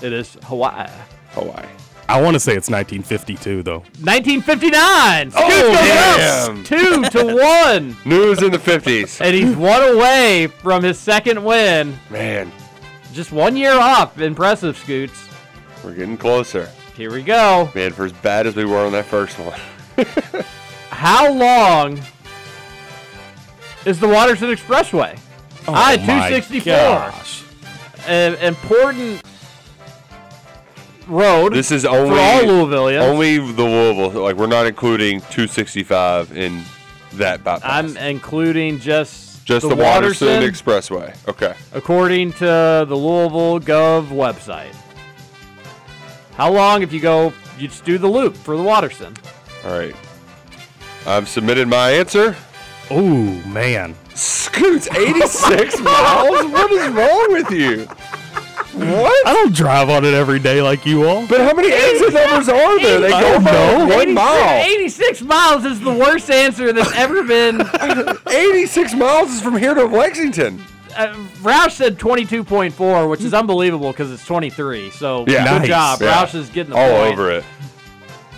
It 0.02 0.12
is 0.12 0.36
Hawaii. 0.44 0.88
Hawaii. 1.30 1.66
I 2.08 2.20
want 2.22 2.34
to 2.34 2.40
say 2.40 2.56
it's 2.56 2.70
1952 2.70 3.62
though. 3.62 3.78
1959. 4.00 5.30
Scoot 5.30 5.42
Oh, 5.44 5.48
goes 5.72 5.78
damn. 5.78 6.60
up 6.60 6.64
two 6.64 7.18
to 7.18 7.36
one, 7.36 7.96
News 8.06 8.42
in 8.42 8.50
the 8.50 8.58
50s. 8.58 9.20
and 9.20 9.34
he's 9.34 9.54
one 9.54 9.82
away 9.82 10.46
from 10.46 10.82
his 10.82 10.98
second 10.98 11.44
win. 11.44 11.98
Man, 12.10 12.50
Just 13.12 13.30
one 13.32 13.56
year 13.56 13.72
off. 13.78 14.18
Impressive, 14.20 14.76
Scoots. 14.78 15.28
we're 15.84 15.94
getting 15.94 16.16
closer. 16.16 16.70
Here 16.96 17.12
we 17.12 17.22
go. 17.22 17.70
Man, 17.74 17.92
for 17.92 18.06
as 18.06 18.12
bad 18.12 18.46
as 18.46 18.56
we 18.56 18.64
were 18.64 18.78
on 18.86 18.92
that 18.92 19.04
first 19.04 19.38
one. 19.38 19.58
How 20.90 21.30
long 21.32 22.00
is 23.84 24.00
the 24.00 24.08
Watterson 24.08 24.48
Expressway? 24.50 25.18
I 25.68 25.68
Oh 25.68 25.72
my 25.72 25.96
264. 25.96 26.72
gosh. 26.74 27.44
An 28.06 28.34
important 28.36 29.22
road 31.08 31.52
This 31.54 31.70
is 31.72 31.84
only 31.84 32.10
for 32.10 32.20
only 32.20 32.20
all 32.20 32.66
Louisvillians. 32.66 33.00
only 33.00 33.38
the 33.38 33.62
Louisville. 33.64 34.22
Like 34.22 34.36
we're 34.36 34.46
not 34.46 34.66
including 34.66 35.20
265 35.20 36.36
in 36.36 36.62
that 37.14 37.42
bypass. 37.42 37.62
I'm 37.64 37.96
including 37.96 38.78
just 38.78 39.44
Just 39.46 39.68
the, 39.68 39.74
Watterson 39.74 40.42
Expressway. 40.42 41.16
Okay. 41.28 41.54
according 41.72 42.32
to 42.34 42.44
the 42.88 42.94
Louisville 42.96 43.60
Gov 43.60 44.06
website. 44.08 44.74
How 46.34 46.52
long 46.52 46.82
if 46.82 46.92
you 46.92 47.00
go? 47.00 47.32
You 47.58 47.68
just 47.68 47.84
do 47.84 47.98
the 47.98 48.06
loop 48.08 48.36
for 48.36 48.56
the 48.56 48.62
Watterson. 48.62 49.16
All 49.64 49.76
right. 49.76 49.94
I've 51.06 51.28
submitted 51.28 51.66
my 51.68 51.90
answer. 51.90 52.36
Oh 52.90 53.02
man. 53.48 53.94
Scoots 54.14 54.88
86 54.90 55.80
miles. 55.80 56.46
What 56.52 56.70
is 56.72 56.88
wrong 56.92 57.32
with 57.32 57.50
you? 57.50 57.86
What? 58.78 59.26
I 59.26 59.32
don't 59.32 59.54
drive 59.54 59.90
on 59.90 60.04
it 60.04 60.14
every 60.14 60.38
day 60.38 60.62
like 60.62 60.86
you 60.86 61.06
all. 61.08 61.26
But 61.26 61.40
how 61.40 61.52
many 61.54 61.70
exit 61.72 62.14
numbers 62.14 62.48
are 62.48 62.80
there? 62.80 63.00
They 63.00 63.12
I 63.12 63.20
go 63.20 63.32
don't 63.32 63.44
by 63.44 63.52
know. 63.52 63.78
one 63.86 63.92
86 64.08 64.14
mile. 64.14 64.64
86 64.64 65.22
miles 65.22 65.64
is 65.64 65.80
the 65.80 65.92
worst 65.92 66.30
answer 66.30 66.72
that's 66.72 66.94
ever 66.94 67.22
been. 67.24 67.60
86 68.30 68.94
miles 68.94 69.30
is 69.30 69.40
from 69.42 69.56
here 69.56 69.74
to 69.74 69.84
Lexington. 69.84 70.62
Uh, 70.96 71.14
Roush 71.42 71.72
said 71.72 71.98
22.4, 71.98 73.08
which 73.10 73.20
is 73.22 73.34
unbelievable 73.34 73.90
because 73.92 74.10
it's 74.10 74.24
23. 74.24 74.90
So 74.90 75.24
Yeah. 75.28 75.44
good 75.44 75.58
Nice. 75.60 75.68
job. 75.68 76.02
Yeah. 76.02 76.24
Roush 76.24 76.34
is 76.34 76.48
getting 76.48 76.72
the 76.72 76.78
All 76.78 77.00
point. 77.00 77.12
over 77.12 77.30
it. 77.32 77.44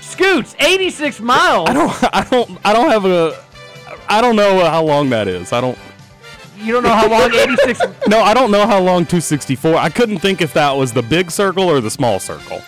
Scoots, 0.01 0.57
86 0.59 1.21
miles. 1.21 1.69
I 1.69 1.73
don't 1.73 2.05
I 2.15 2.25
don't 2.31 2.59
I 2.65 2.73
don't 2.73 2.91
have 2.91 3.05
a 3.05 3.37
I 4.09 4.21
don't 4.21 4.37
know 4.37 4.65
how 4.65 4.83
long 4.83 5.11
that 5.11 5.29
is. 5.29 5.53
I 5.53 5.61
don't 5.61 5.79
You 6.61 6.73
don't 6.75 6.83
know 6.83 6.91
how 6.95 7.09
long 7.09 7.33
86. 7.33 7.81
No, 8.09 8.21
I 8.21 8.35
don't 8.35 8.51
know 8.51 8.67
how 8.67 8.79
long 8.81 9.05
264. 9.07 9.77
I 9.77 9.89
couldn't 9.89 10.19
think 10.19 10.41
if 10.43 10.53
that 10.55 10.73
was 10.73 10.93
the 10.93 11.03
big 11.03 11.31
circle 11.31 11.65
or 11.65 11.81
the 11.81 11.91
small 11.91 12.19
circle. 12.19 12.59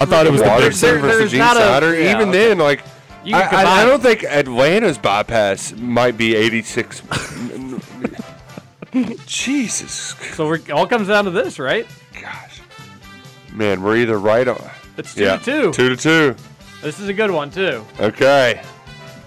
I 0.00 0.04
thought 0.06 0.26
it 0.26 0.32
was 0.32 0.40
the 0.42 0.56
big 0.58 0.72
circle. 0.72 1.02
There- 1.02 1.10
versus 1.10 1.18
there's 1.18 1.30
Gene 1.32 1.38
not 1.40 1.56
a- 1.56 1.60
Snyder. 1.60 1.94
yeah, 1.98 2.14
Even 2.16 2.30
okay. 2.30 2.48
then, 2.48 2.58
like, 2.58 2.82
You 3.24 3.36
I, 3.36 3.42
can 3.42 3.54
I, 3.54 3.60
I 3.60 3.64
combine- 3.64 3.86
don't 3.88 4.02
think 4.02 4.24
Atlanta's 4.24 4.98
bypass 4.98 5.72
might 5.74 6.16
be 6.16 6.34
86. 6.34 7.02
Jesus. 9.26 10.14
so 10.34 10.46
we're, 10.46 10.60
all 10.72 10.86
comes 10.86 11.08
down 11.08 11.24
to 11.24 11.30
this, 11.30 11.58
right? 11.58 11.86
Gosh. 12.20 12.60
Man, 13.52 13.82
we're 13.82 13.96
either 13.98 14.18
right 14.18 14.46
on. 14.48 14.70
It's 14.96 15.14
two 15.14 15.22
yeah. 15.24 15.36
to 15.36 15.44
two. 15.44 15.72
Two 15.72 15.88
to 15.90 15.96
two. 15.96 16.36
This 16.82 16.98
is 17.00 17.08
a 17.08 17.12
good 17.14 17.30
one 17.30 17.50
too. 17.50 17.84
Okay. 18.00 18.62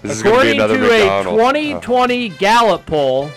This 0.02 0.18
is 0.18 0.22
going 0.22 0.36
to 0.36 0.42
be 0.52 0.58
According 0.58 0.60
another 0.60 0.76
to 0.78 0.84
a 0.86 0.98
McDonald's. 1.00 1.38
2020 1.42 2.28
Gallup 2.30 2.86
poll, 2.86 3.30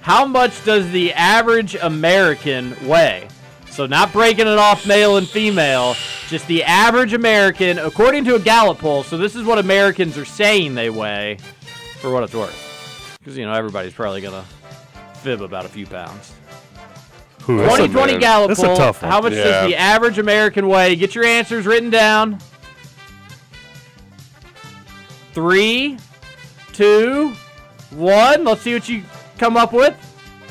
how 0.00 0.24
much 0.26 0.64
does 0.64 0.90
the 0.90 1.12
average 1.12 1.74
American 1.76 2.74
weigh? 2.86 3.28
So 3.70 3.86
not 3.86 4.12
breaking 4.12 4.46
it 4.48 4.58
off 4.58 4.86
male 4.86 5.16
and 5.16 5.26
female, 5.28 5.94
just 6.28 6.46
the 6.48 6.64
average 6.64 7.12
American, 7.12 7.78
according 7.78 8.24
to 8.24 8.34
a 8.34 8.40
Gallup 8.40 8.78
poll. 8.78 9.02
So 9.04 9.16
this 9.16 9.36
is 9.36 9.44
what 9.44 9.58
Americans 9.58 10.18
are 10.18 10.24
saying 10.24 10.74
they 10.74 10.90
weigh, 10.90 11.38
for 12.00 12.10
what 12.12 12.24
it's 12.24 12.34
worth. 12.34 13.16
Because 13.20 13.38
you 13.38 13.44
know 13.46 13.52
everybody's 13.52 13.92
probably 13.94 14.20
gonna 14.20 14.44
fib 15.22 15.40
about 15.42 15.64
a 15.66 15.68
few 15.68 15.86
pounds. 15.86 16.32
Who 17.42 17.60
is 17.60 17.66
it? 17.66 17.70
2020 17.70 18.12
man. 18.12 18.20
Gallup 18.20 18.48
That's 18.48 18.62
a 18.62 18.66
poll. 18.66 18.76
tough 18.76 19.02
one. 19.02 19.10
How 19.10 19.20
much 19.20 19.32
Yeah. 19.34 19.44
does 19.44 19.66
the 19.68 19.76
average 19.76 20.18
American 20.18 20.66
weigh? 20.66 20.96
Get 20.96 21.14
your 21.14 21.24
answers 21.24 21.64
written 21.66 21.90
down. 21.90 22.38
Three, 25.32 25.96
two, 26.72 27.32
one. 27.90 28.44
Let's 28.44 28.62
see 28.62 28.74
what 28.74 28.88
you 28.88 29.02
come 29.40 29.56
up 29.56 29.72
with. 29.72 29.96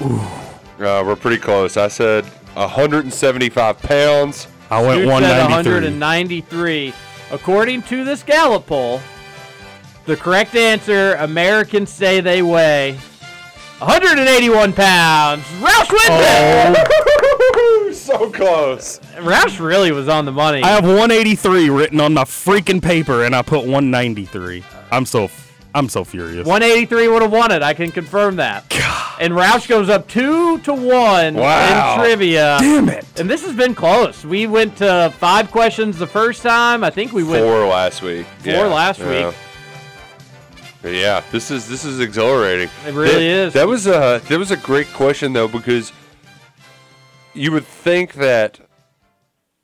Uh, 0.02 1.04
we're 1.06 1.16
pretty 1.16 1.38
close. 1.38 1.78
I 1.78 1.88
said 1.90 2.26
175 2.56 3.80
pounds. 3.80 4.48
I 4.72 4.82
went 4.82 5.02
Scoot 5.02 5.22
said 5.22 5.42
193. 5.44 5.74
193. 5.74 6.94
According 7.32 7.84
to 7.84 8.04
this 8.04 8.24
Gallup 8.24 8.66
poll, 8.66 9.00
the 10.06 10.18
correct 10.18 10.56
answer 10.56 11.14
Americans 11.16 11.92
say 11.92 12.20
they 12.20 12.42
weigh 12.42 12.94
181 13.78 14.74
pounds. 14.74 15.44
Roush 15.60 15.92
wins 15.92 16.24
it. 16.76 17.96
so 17.96 18.32
close. 18.32 19.00
Roush 19.18 19.60
really 19.64 19.92
was 19.92 20.08
on 20.08 20.26
the 20.26 20.32
money. 20.32 20.64
I 20.64 20.70
have 20.70 20.84
183 20.84 21.70
written 21.70 22.02
on 22.02 22.16
my 22.16 22.24
freaking 22.24 22.82
paper, 22.82 23.24
and 23.24 23.36
I 23.36 23.44
put 23.44 23.60
193. 23.60 24.64
I'm 24.92 25.06
so 25.06 25.30
I'm 25.76 25.88
so 25.90 26.04
furious. 26.04 26.48
183 26.48 27.08
would 27.10 27.22
have 27.22 27.32
won 27.32 27.52
it. 27.52 27.62
I 27.62 27.74
can 27.74 27.92
confirm 27.92 28.38
that. 28.38 28.68
God. 28.70 29.18
And 29.22 29.34
Roush 29.34 29.68
goes 29.68 29.90
up 29.90 30.08
two 30.08 30.58
to 30.60 30.74
one 30.74 31.36
Wow. 31.36 31.94
in 31.94 32.00
trivia. 32.00 32.58
Damn 32.60 32.90
it! 32.90 33.06
And 33.20 33.30
this 33.30 33.46
has 33.46 33.56
been 33.56 33.76
close. 33.76 34.26
We 34.26 34.48
went 34.48 34.78
to 34.78 35.14
five 35.18 35.52
questions 35.52 35.98
the 35.98 36.08
first 36.08 36.42
time. 36.42 36.84
I 36.84 36.90
think 36.90 37.12
we 37.14 37.24
went 37.24 37.44
Four 37.44 37.68
last 37.68 38.02
week. 38.02 38.26
Four 38.40 38.68
last 38.68 39.00
yeah. 39.00 39.28
week. 39.28 39.36
Yeah, 40.84 41.22
this 41.32 41.52
is 41.52 41.68
this 41.68 41.84
is 41.84 42.00
exhilarating. 42.00 42.70
It 42.88 42.94
really 42.94 43.12
That- 43.12 43.22
is. 43.22 43.54
That 43.54 43.68
was 43.68 43.86
a 43.88 44.22
that 44.28 44.40
was 44.40 44.52
a 44.52 44.58
great 44.58 44.88
question 44.94 45.34
though 45.34 45.50
because 45.50 45.92
you 47.34 47.52
would 47.52 47.66
think 47.68 48.14
that 48.14 48.60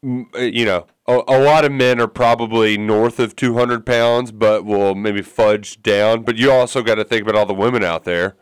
mm, 0.03 0.25
uh, 0.35 0.39
you 0.39 0.65
know 0.65 0.85
a, 1.07 1.21
a 1.27 1.39
lot 1.39 1.65
of 1.65 1.71
men 1.71 1.99
are 2.01 2.07
probably 2.07 2.77
north 2.77 3.19
of 3.19 3.35
200 3.35 3.85
pounds, 3.85 4.31
but 4.31 4.65
will 4.65 4.95
maybe 4.95 5.21
fudge 5.21 5.81
down. 5.83 6.23
But 6.23 6.37
you 6.37 6.51
also 6.51 6.81
got 6.81 6.95
to 6.95 7.03
think 7.03 7.21
about 7.23 7.35
all 7.35 7.45
the 7.45 7.53
women 7.53 7.83
out 7.83 8.03
there. 8.03 8.35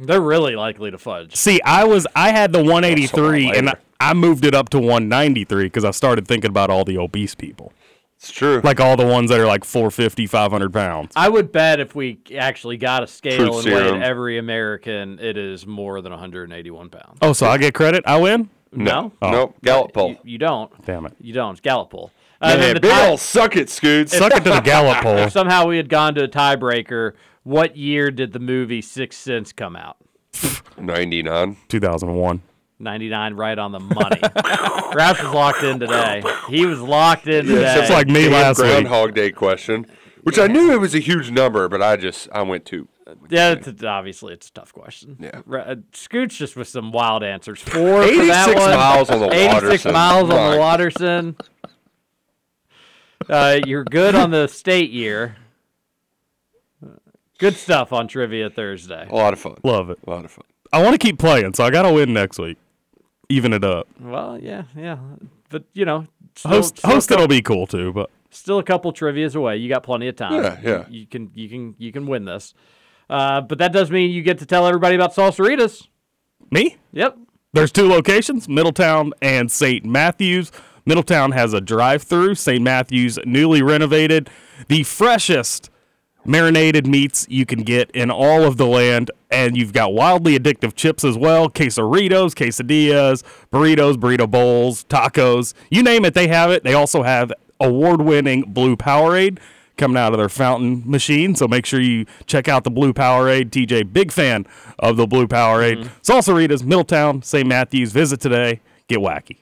They're 0.00 0.20
really 0.20 0.54
likely 0.54 0.90
to 0.92 0.98
fudge. 0.98 1.34
See, 1.34 1.60
I 1.62 1.84
was 1.84 2.06
I 2.14 2.30
had 2.30 2.52
the 2.52 2.62
183, 2.62 3.50
and 3.56 3.70
I. 3.70 3.74
I 4.00 4.14
moved 4.14 4.44
it 4.44 4.54
up 4.54 4.68
to 4.68 4.78
193 4.78 5.64
because 5.64 5.84
I 5.84 5.90
started 5.90 6.28
thinking 6.28 6.50
about 6.50 6.70
all 6.70 6.84
the 6.84 6.96
obese 6.98 7.34
people, 7.34 7.72
It's 8.16 8.30
true. 8.30 8.60
like 8.62 8.78
all 8.78 8.96
the 8.96 9.04
ones 9.04 9.28
that 9.30 9.40
are 9.40 9.46
like 9.46 9.64
450, 9.64 10.28
500 10.28 10.72
pounds. 10.72 11.12
I 11.16 11.28
would 11.28 11.50
bet 11.50 11.80
if 11.80 11.96
we 11.96 12.20
actually 12.38 12.76
got 12.76 13.02
a 13.02 13.08
scale 13.08 13.60
Truth 13.60 13.66
and 13.66 13.74
weighed 13.74 14.02
every 14.04 14.38
American, 14.38 15.18
it 15.18 15.36
is 15.36 15.66
more 15.66 16.00
than 16.00 16.12
181 16.12 16.90
pounds. 16.90 17.18
Oh, 17.22 17.32
so 17.32 17.48
I 17.48 17.58
get 17.58 17.74
credit? 17.74 18.04
I 18.06 18.18
win? 18.18 18.50
No, 18.72 19.12
Oh. 19.22 19.30
Nope. 19.30 19.54
Gallup 19.62 19.92
poll. 19.92 20.10
you, 20.10 20.16
you 20.24 20.38
don't. 20.38 20.70
Damn 20.84 21.06
it! 21.06 21.14
You 21.20 21.32
don't. 21.32 21.52
It's 21.52 21.60
Gallup 21.60 21.90
poll. 21.90 22.10
Uh, 22.40 22.46
and 22.52 22.60
Man, 22.60 22.66
then 22.68 22.74
the 22.74 22.80
big 22.80 22.90
tie- 22.92 23.08
ol' 23.10 23.16
suck 23.16 23.56
it, 23.56 23.68
Scoots. 23.70 24.16
Suck 24.16 24.32
it 24.32 24.44
to 24.44 24.50
the 24.50 24.60
Gallup 24.60 24.98
poll. 25.02 25.16
if 25.18 25.32
somehow 25.32 25.66
we 25.66 25.76
had 25.76 25.88
gone 25.88 26.14
to 26.14 26.24
a 26.24 26.28
tiebreaker, 26.28 27.14
what 27.42 27.76
year 27.76 28.10
did 28.10 28.32
the 28.32 28.38
movie 28.38 28.80
Sixth 28.82 29.18
Sense 29.20 29.52
come 29.52 29.74
out? 29.74 29.96
99. 30.78 31.56
2001. 31.68 32.42
99, 32.80 33.34
right 33.34 33.58
on 33.58 33.72
the 33.72 33.80
money. 33.80 34.20
Roush 34.20 35.20
was 35.22 35.34
locked 35.34 35.64
in 35.64 35.80
today. 35.80 36.22
He 36.48 36.64
was 36.64 36.80
locked 36.80 37.26
in 37.26 37.46
today. 37.46 37.74
It's 37.80 37.90
like 37.90 38.06
me 38.06 38.24
Damn 38.24 38.32
last 38.32 38.58
week. 38.60 38.68
Groundhog 38.70 39.14
Day 39.14 39.32
question, 39.32 39.84
which 40.22 40.38
I 40.38 40.46
knew 40.46 40.72
it 40.72 40.78
was 40.80 40.94
a 40.94 41.00
huge 41.00 41.32
number, 41.32 41.68
but 41.68 41.82
I 41.82 41.96
just 41.96 42.28
I 42.30 42.42
went 42.42 42.64
to 42.66 42.86
yeah, 43.28 43.52
it's, 43.52 43.82
obviously 43.84 44.32
it's 44.34 44.48
a 44.48 44.52
tough 44.52 44.72
question. 44.72 45.16
Yeah. 45.20 45.42
Ra- 45.46 45.62
uh, 45.62 45.76
Scoots 45.92 46.36
just 46.36 46.56
with 46.56 46.68
some 46.68 46.92
wild 46.92 47.22
answers. 47.22 47.60
Four 47.60 48.02
for 48.02 48.26
that 48.26 48.48
86 48.48 48.60
one. 48.60 48.70
miles 48.76 49.10
on 49.10 49.20
the 49.20 49.32
86 49.32 49.54
Watterson. 49.62 49.92
miles 49.92 50.30
on 50.30 50.50
the 50.52 50.58
Watterson. 50.58 51.36
Uh, 53.28 53.58
you're 53.66 53.84
good 53.84 54.14
on 54.14 54.30
the 54.30 54.46
state 54.46 54.90
year. 54.90 55.36
Good 57.38 57.54
stuff 57.56 57.92
on 57.92 58.08
Trivia 58.08 58.50
Thursday. 58.50 59.06
a 59.08 59.14
lot 59.14 59.32
of 59.32 59.38
fun. 59.38 59.56
Love 59.62 59.90
it. 59.90 59.98
A 60.06 60.10
lot 60.10 60.24
of 60.24 60.30
fun. 60.30 60.44
I 60.72 60.82
want 60.82 60.94
to 60.94 60.98
keep 60.98 61.18
playing, 61.18 61.54
so 61.54 61.64
I 61.64 61.70
got 61.70 61.82
to 61.82 61.92
win 61.92 62.12
next 62.12 62.38
week. 62.38 62.58
Even 63.28 63.52
it 63.52 63.64
up. 63.64 63.86
Well, 64.00 64.38
yeah, 64.40 64.64
yeah. 64.76 64.98
But, 65.50 65.64
you 65.72 65.84
know, 65.84 66.06
still, 66.34 66.50
Host, 66.50 66.78
still, 66.78 66.90
host 66.90 67.10
a, 67.10 67.14
it'll 67.14 67.28
be 67.28 67.42
cool 67.42 67.66
too, 67.66 67.92
but 67.92 68.10
still 68.30 68.58
a 68.58 68.62
couple 68.62 68.92
trivias 68.92 69.36
away. 69.36 69.56
You 69.58 69.68
got 69.68 69.82
plenty 69.82 70.08
of 70.08 70.16
time. 70.16 70.42
Yeah, 70.42 70.58
yeah. 70.62 70.84
You, 70.88 71.00
you 71.00 71.06
can 71.06 71.30
you 71.34 71.48
can 71.48 71.74
you 71.78 71.92
can 71.92 72.06
win 72.06 72.24
this. 72.24 72.54
Uh, 73.08 73.40
but 73.40 73.58
that 73.58 73.72
does 73.72 73.90
mean 73.90 74.10
you 74.10 74.22
get 74.22 74.38
to 74.38 74.46
tell 74.46 74.66
everybody 74.66 74.94
about 74.94 75.14
Salsaritas. 75.14 75.88
me? 76.50 76.76
Yep. 76.92 77.18
There's 77.52 77.72
two 77.72 77.88
locations, 77.88 78.48
Middletown 78.48 79.12
and 79.22 79.50
St. 79.50 79.84
Matthews. 79.84 80.52
Middletown 80.84 81.32
has 81.32 81.52
a 81.52 81.60
drive-through. 81.60 82.34
St. 82.34 82.62
Matthews 82.62 83.18
newly 83.24 83.62
renovated, 83.62 84.30
the 84.68 84.82
freshest 84.82 85.70
marinated 86.24 86.86
meats 86.86 87.26
you 87.30 87.46
can 87.46 87.62
get 87.62 87.90
in 87.92 88.10
all 88.10 88.44
of 88.44 88.58
the 88.58 88.66
land, 88.66 89.10
and 89.30 89.56
you've 89.56 89.72
got 89.72 89.94
wildly 89.94 90.38
addictive 90.38 90.74
chips 90.74 91.04
as 91.04 91.16
well: 91.16 91.48
quesaritos, 91.48 92.34
quesadillas, 92.34 93.22
burritos, 93.50 93.96
burrito 93.96 94.30
bowls, 94.30 94.84
tacos. 94.84 95.54
You 95.70 95.82
name 95.82 96.04
it, 96.04 96.14
they 96.14 96.28
have 96.28 96.50
it. 96.50 96.64
They 96.64 96.74
also 96.74 97.02
have 97.02 97.32
award-winning 97.60 98.52
Blue 98.52 98.76
Powerade 98.76 99.38
coming 99.78 99.96
out 99.96 100.12
of 100.12 100.18
their 100.18 100.28
fountain 100.28 100.82
machine. 100.84 101.34
So 101.34 101.48
make 101.48 101.64
sure 101.64 101.80
you 101.80 102.04
check 102.26 102.48
out 102.48 102.64
the 102.64 102.70
Blue 102.70 102.92
Powerade. 102.92 103.50
TJ, 103.50 103.92
big 103.92 104.12
fan 104.12 104.46
of 104.78 104.96
the 104.96 105.06
Blue 105.06 105.26
Powerade. 105.26 105.84
Mm-hmm. 105.84 106.00
Salsaritas, 106.02 106.64
Middletown, 106.64 107.22
St. 107.22 107.46
Matthews. 107.46 107.92
Visit 107.92 108.20
today. 108.20 108.60
Get 108.88 108.98
wacky. 108.98 109.38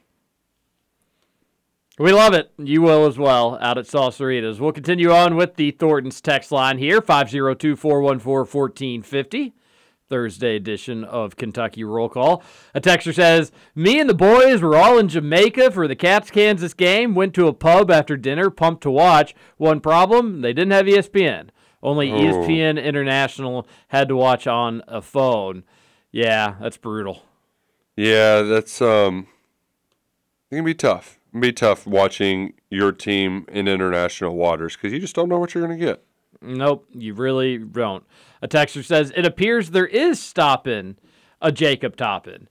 We 1.99 2.13
love 2.13 2.35
it. 2.35 2.53
You 2.59 2.83
will 2.83 3.07
as 3.07 3.17
well 3.17 3.57
out 3.63 3.79
at 3.79 3.87
Salsaritas. 3.87 4.61
We'll 4.61 4.73
continue 4.73 5.13
on 5.13 5.35
with 5.35 5.57
the 5.57 5.71
Thornton's 5.71 6.21
text 6.21 6.53
line 6.53 6.77
here 6.77 7.01
502 7.01 7.75
414 7.75 8.47
1450. 8.47 9.55
Thursday 10.09 10.57
edition 10.57 11.05
of 11.05 11.37
Kentucky 11.37 11.85
Roll 11.85 12.09
Call. 12.09 12.43
A 12.75 12.81
texter 12.81 13.15
says, 13.15 13.53
Me 13.75 13.99
and 13.99 14.09
the 14.09 14.15
boys 14.15 14.63
were 14.63 14.77
all 14.77 14.99
in 14.99 15.09
Jamaica 15.09 15.71
for 15.71 15.89
the 15.89 15.97
Cats 15.97 16.31
Kansas 16.31 16.75
game. 16.75 17.15
Went 17.15 17.35
to 17.35 17.49
a 17.49 17.53
pub 17.53 17.91
after 17.91 18.17
dinner, 18.17 18.51
pumped 18.51 18.83
to 18.83 18.91
watch. 18.91 19.35
One 19.57 19.81
problem, 19.81 20.41
they 20.43 20.53
didn't 20.53 20.73
have 20.73 20.87
ESPN. 20.87 21.49
Only 21.83 22.09
E 22.09 22.13
ESPN 22.13 22.83
International 22.83 23.67
had 23.89 24.09
to 24.09 24.17
watch 24.17 24.47
on 24.47 24.83
a 24.89 25.03
phone. 25.03 25.65
Yeah, 26.11 26.57
that's 26.61 26.77
brutal. 26.77 27.23
Yeah, 27.97 28.43
that's 28.43 28.81
um, 28.83 29.27
it 30.51 30.57
can 30.57 30.65
be 30.65 30.75
tough. 30.75 31.19
It 31.29 31.33
can 31.33 31.41
be 31.41 31.53
tough 31.53 31.87
watching 31.87 32.55
your 32.71 32.93
team 32.93 33.47
in 33.49 33.69
international 33.69 34.37
waters 34.37 34.77
because 34.77 34.93
you 34.93 34.99
just 34.99 35.15
don't 35.15 35.29
know 35.29 35.39
what 35.39 35.55
you're 35.55 35.63
gonna 35.63 35.79
get. 35.79 36.03
Nope, 36.41 36.87
you 36.93 37.15
really 37.15 37.59
don't. 37.59 38.05
A 38.47 38.49
texter 38.49 38.85
says 38.85 39.13
it 39.17 39.27
appears 39.27 39.71
there 39.71 39.89
is 39.89 40.21
stopping 40.23 40.95
a 41.43 41.51
Jacob 41.51 41.97
Toppin. 41.97 42.47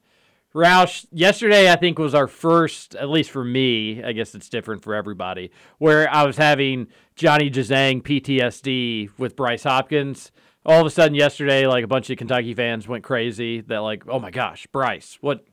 Roush, 0.54 1.06
yesterday 1.10 1.72
I 1.72 1.78
think 1.78 1.98
was 1.98 2.14
our 2.14 2.28
first, 2.28 2.96
at 2.96 3.08
least 3.10 3.32
for 3.32 3.46
me, 3.46 4.04
I 4.04 4.12
guess 4.12 4.36
it's 4.36 4.50
different 4.50 4.84
for 4.84 4.94
everybody, 4.94 5.52
where 5.78 6.14
I 6.14 6.24
was 6.24 6.36
having 6.36 6.88
Johnny 7.16 7.50
Juzang 7.50 8.04
PTSD 8.04 9.12
with 9.18 9.38
Bryce 9.38 9.64
Hopkins. 9.64 10.34
All 10.66 10.82
of 10.82 10.86
a 10.86 10.90
sudden 10.90 11.16
yesterday, 11.16 11.66
like 11.66 11.86
a 11.86 11.88
bunch 11.88 12.10
of 12.10 12.18
Kentucky 12.18 12.54
fans 12.54 12.90
went 12.90 13.06
crazy 13.06 13.62
that 13.62 13.78
like, 13.78 14.04
oh 14.10 14.20
my 14.20 14.32
gosh, 14.32 14.68
Bryce, 14.74 15.18
what 15.22 15.46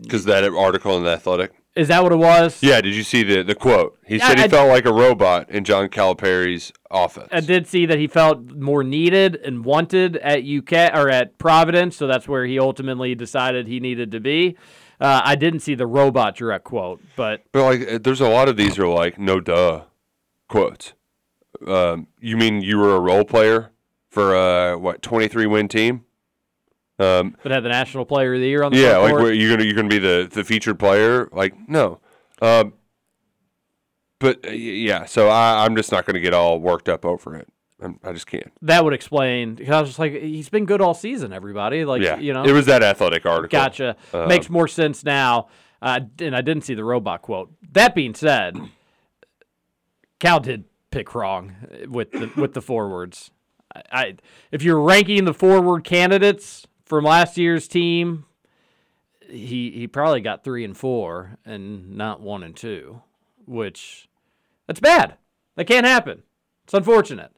Because 0.00 0.24
that 0.24 0.44
article 0.44 0.96
in 0.96 1.04
the 1.04 1.10
Athletic. 1.10 1.52
Is 1.76 1.88
that 1.88 2.02
what 2.02 2.12
it 2.12 2.16
was? 2.16 2.62
Yeah, 2.62 2.80
did 2.80 2.94
you 2.94 3.02
see 3.02 3.22
the 3.22 3.42
the 3.42 3.54
quote? 3.54 3.98
He 4.06 4.18
said 4.18 4.38
he 4.38 4.44
I- 4.44 4.48
felt 4.48 4.68
like 4.68 4.84
a 4.86 4.92
robot 4.92 5.50
in 5.50 5.64
John 5.64 5.88
Calipari's 5.88 6.72
offense. 6.90 7.28
I 7.32 7.40
did 7.40 7.66
see 7.66 7.86
that 7.86 7.98
he 7.98 8.06
felt 8.06 8.42
more 8.52 8.82
needed 8.82 9.36
and 9.36 9.64
wanted 9.64 10.16
at 10.18 10.44
UK 10.44 10.90
or 10.94 11.08
at 11.08 11.38
Providence, 11.38 11.96
so 11.96 12.06
that's 12.06 12.26
where 12.28 12.44
he 12.44 12.58
ultimately 12.58 13.14
decided 13.14 13.66
he 13.68 13.80
needed 13.80 14.10
to 14.12 14.20
be. 14.20 14.56
Uh, 15.00 15.22
I 15.24 15.34
didn't 15.36 15.60
see 15.60 15.74
the 15.74 15.86
robot 15.86 16.36
direct 16.36 16.64
quote, 16.64 17.00
but 17.16 17.42
But 17.52 17.62
like, 17.64 17.90
uh, 17.92 17.98
there's 18.02 18.20
a 18.20 18.28
lot 18.28 18.48
of 18.48 18.56
these 18.56 18.78
are 18.78 18.86
like 18.86 19.18
no 19.18 19.40
duh 19.40 19.82
quotes. 20.48 20.92
Um, 21.66 22.08
you 22.20 22.36
mean 22.36 22.60
you 22.62 22.78
were 22.78 22.94
a 22.96 23.00
role 23.00 23.24
player 23.24 23.70
for 24.10 24.34
a 24.34 24.76
what 24.78 25.02
23 25.02 25.46
win 25.46 25.68
team? 25.68 26.04
Um, 27.00 27.36
but 27.42 27.50
had 27.50 27.64
the 27.64 27.70
National 27.70 28.04
Player 28.04 28.34
of 28.34 28.40
the 28.40 28.46
Year 28.46 28.62
on 28.62 28.72
the 28.72 28.78
yeah, 28.78 28.98
like 28.98 29.14
where 29.14 29.32
you're 29.32 29.50
gonna 29.50 29.64
you're 29.64 29.74
gonna 29.74 29.88
be 29.88 29.98
the 29.98 30.28
the 30.30 30.44
featured 30.44 30.78
player? 30.78 31.28
Like 31.32 31.54
no. 31.68 32.00
Um, 32.42 32.74
but 34.18 34.46
uh, 34.46 34.50
yeah, 34.50 35.06
so 35.06 35.28
I, 35.28 35.64
I'm 35.64 35.74
just 35.76 35.90
not 35.90 36.04
gonna 36.04 36.20
get 36.20 36.34
all 36.34 36.60
worked 36.60 36.88
up 36.88 37.06
over 37.06 37.36
it. 37.36 37.48
I'm, 37.82 37.98
I 38.04 38.12
just 38.12 38.26
can't. 38.26 38.52
that 38.60 38.84
would 38.84 38.92
explain 38.92 39.54
because 39.54 39.72
I 39.72 39.80
was 39.80 39.88
just 39.88 39.98
like, 39.98 40.12
he's 40.12 40.50
been 40.50 40.66
good 40.66 40.82
all 40.82 40.92
season. 40.92 41.32
Everybody, 41.32 41.86
like, 41.86 42.02
yeah, 42.02 42.18
you 42.18 42.34
know, 42.34 42.44
it 42.44 42.52
was 42.52 42.66
that 42.66 42.82
athletic 42.82 43.24
article. 43.24 43.58
Gotcha. 43.58 43.96
Uh, 44.12 44.26
Makes 44.26 44.50
more 44.50 44.68
sense 44.68 45.02
now. 45.02 45.48
Uh, 45.80 46.00
and 46.18 46.36
I 46.36 46.42
didn't 46.42 46.64
see 46.64 46.74
the 46.74 46.84
robot 46.84 47.22
quote. 47.22 47.50
That 47.72 47.94
being 47.94 48.14
said, 48.14 48.58
Cal 50.18 50.40
did 50.40 50.64
pick 50.90 51.14
wrong 51.14 51.54
with 51.88 52.12
the 52.12 52.30
with 52.36 52.52
the 52.52 52.60
forwards. 52.60 53.30
I, 53.74 53.82
I 53.90 54.14
if 54.52 54.62
you're 54.62 54.82
ranking 54.82 55.24
the 55.24 55.32
forward 55.32 55.84
candidates 55.84 56.66
from 56.90 57.04
last 57.04 57.38
year's 57.38 57.68
team, 57.68 58.26
he 59.28 59.70
he 59.70 59.86
probably 59.86 60.20
got 60.20 60.42
three 60.42 60.64
and 60.64 60.76
four 60.76 61.38
and 61.44 61.96
not 61.96 62.20
one 62.20 62.42
and 62.42 62.56
two, 62.56 63.00
which 63.46 64.08
that's 64.66 64.80
bad. 64.80 65.14
That 65.54 65.66
can't 65.66 65.86
happen. 65.86 66.24
It's 66.64 66.74
unfortunate. 66.74 67.30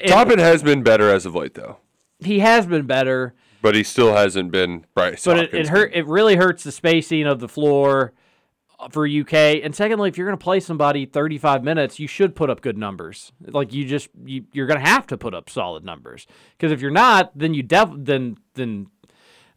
And 0.00 0.08
Toppin 0.10 0.38
has 0.38 0.62
been 0.62 0.82
better 0.82 1.10
as 1.10 1.26
of 1.26 1.34
late, 1.34 1.52
though, 1.52 1.76
he 2.20 2.38
has 2.38 2.66
been 2.66 2.86
better, 2.86 3.34
but 3.60 3.74
he 3.74 3.82
still 3.82 4.14
hasn't 4.14 4.50
been 4.50 4.86
Bryce. 4.94 5.26
but 5.26 5.38
it, 5.38 5.52
it 5.52 5.68
hurt. 5.68 5.92
It 5.92 6.06
really 6.06 6.36
hurts 6.36 6.64
the 6.64 6.72
spacing 6.72 7.26
of 7.26 7.38
the 7.38 7.48
floor 7.48 8.14
for 8.90 9.06
UK. 9.06 9.62
And 9.62 9.74
secondly, 9.74 10.08
if 10.08 10.16
you're 10.16 10.26
going 10.26 10.38
to 10.38 10.42
play 10.42 10.60
somebody 10.60 11.06
35 11.06 11.62
minutes, 11.62 11.98
you 11.98 12.06
should 12.06 12.34
put 12.34 12.50
up 12.50 12.60
good 12.60 12.78
numbers. 12.78 13.32
Like 13.46 13.72
you 13.72 13.84
just 13.84 14.08
you, 14.24 14.44
you're 14.52 14.66
going 14.66 14.80
to 14.80 14.88
have 14.88 15.06
to 15.08 15.18
put 15.18 15.34
up 15.34 15.50
solid 15.50 15.84
numbers 15.84 16.26
because 16.56 16.72
if 16.72 16.80
you're 16.80 16.90
not, 16.90 17.32
then 17.36 17.54
you 17.54 17.62
def 17.62 17.90
then 17.94 18.38
then 18.54 18.86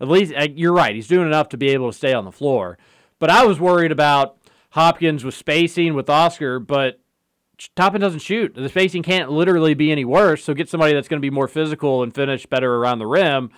at 0.02 0.08
least 0.08 0.34
uh, 0.36 0.48
you're 0.54 0.74
right. 0.74 0.96
He's 0.96 1.08
doing 1.08 1.28
enough 1.28 1.50
to 1.50 1.58
be 1.58 1.70
able 1.70 1.92
to 1.92 1.98
stay 1.98 2.14
on 2.14 2.26
the 2.26 2.32
floor. 2.32 2.78
But 3.20 3.30
I 3.30 3.46
was 3.46 3.60
worried 3.60 3.92
about 3.92 4.38
Hopkins 4.72 5.24
with 5.24 5.36
spacing 5.36 5.94
with 5.94 6.10
Oscar, 6.10 6.60
but 6.60 7.00
Toppin 7.76 8.02
doesn't 8.02 8.20
shoot. 8.20 8.56
The 8.56 8.68
spacing 8.70 9.04
can't 9.04 9.32
literally 9.32 9.74
be 9.74 9.92
any 9.92 10.04
worse. 10.04 10.44
So 10.44 10.54
get 10.54 10.70
somebody 10.70 10.94
that's 10.94 11.08
going 11.08 11.22
to 11.22 11.26
be 11.26 11.30
more 11.30 11.48
physical 11.48 12.04
and 12.04 12.14
finish 12.14 12.46
better 12.46 12.76
around 12.76 13.00
the 13.00 13.08
rim. 13.08 13.52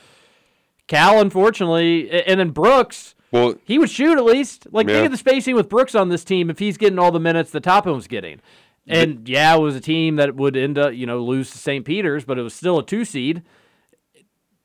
Cal, 0.87 1.19
unfortunately, 1.19 2.11
and 2.11 2.39
then 2.39 2.51
Brooks, 2.51 3.15
Well, 3.35 3.55
he 3.65 3.77
would 3.77 3.89
shoot 3.89 4.17
at 4.17 4.23
least. 4.23 4.67
Like 4.71 4.87
Yeah. 4.87 4.95
think 4.95 5.05
of 5.07 5.11
the 5.11 5.17
spacing 5.17 5.55
with 5.55 5.69
Brooks 5.69 5.93
on 5.95 6.09
this 6.09 6.23
team 6.23 6.49
if 6.49 6.59
he's 6.59 6.77
getting 6.77 6.97
all 6.99 7.11
the 7.11 7.19
minutes 7.19 7.51
that 7.51 7.63
Toppin 7.63 7.93
was 7.93 8.07
getting. 8.07 8.39
And 8.87 9.27
yeah, 9.27 9.55
it 9.55 9.59
was 9.59 9.75
a 9.75 9.81
team 9.81 10.15
that 10.17 10.35
would 10.35 10.55
end 10.55 10.77
up, 10.77 10.93
you 10.93 11.05
know, 11.07 11.19
lose 11.23 11.49
to 11.51 11.57
St. 11.57 11.83
Peter's, 11.83 12.23
but 12.23 12.37
it 12.37 12.43
was 12.43 12.53
still 12.53 12.77
a 12.79 12.85
two 12.85 13.03
seed. 13.03 13.41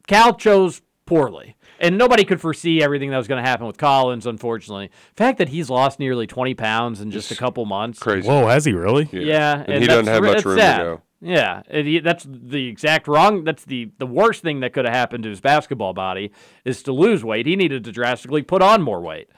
Cal 0.07 0.35
chose 0.35 0.83
poorly. 1.07 1.57
And 1.79 1.97
nobody 1.97 2.25
could 2.25 2.41
foresee 2.41 2.83
everything 2.83 3.11
that 3.11 3.17
was 3.17 3.27
going 3.27 3.43
to 3.43 3.49
happen 3.49 3.67
with 3.67 3.79
Collins, 3.79 4.27
unfortunately. 4.27 4.91
The 5.15 5.25
fact 5.25 5.39
that 5.39 5.49
he's 5.49 5.71
lost 5.71 5.99
nearly 5.99 6.27
20 6.27 6.53
pounds 6.55 7.01
in 7.01 7.11
just 7.11 7.31
a 7.31 7.35
couple 7.37 7.65
months. 7.65 7.99
crazy. 7.99 8.29
Whoa, 8.29 8.47
has 8.49 8.67
he 8.67 8.73
really? 8.75 9.09
Yeah, 9.11 9.65
And 9.67 9.81
he 9.83 9.87
doesn't 9.89 10.07
have 10.07 10.23
much 10.23 10.33
that's 10.35 10.45
room 10.45 10.57
to 10.59 10.63
go. 10.63 11.03
Yeah, 11.23 11.63
he, 11.71 12.01
that's 12.01 12.27
the 12.27 12.67
exact 12.69 13.07
wrong. 13.07 13.45
That's 13.45 13.65
the 13.65 13.91
the 13.99 14.07
worst 14.07 14.43
thing 14.43 14.61
that 14.61 14.73
could 14.73 14.87
have 14.87 14.95
happened 14.95 15.25
to 15.25 15.31
his 15.31 15.41
basketball 15.41 15.93
body 15.93 16.33
is 16.65 16.83
to 16.85 16.93
lose 16.93 17.23
weight. 17.23 17.47
He 17.47 17.57
needed 17.57 17.85
to 17.85 17.93
drastically 17.93 18.43
put 18.43 18.63
on 18.63 18.81
more 18.81 19.01
weight. 19.03 19.29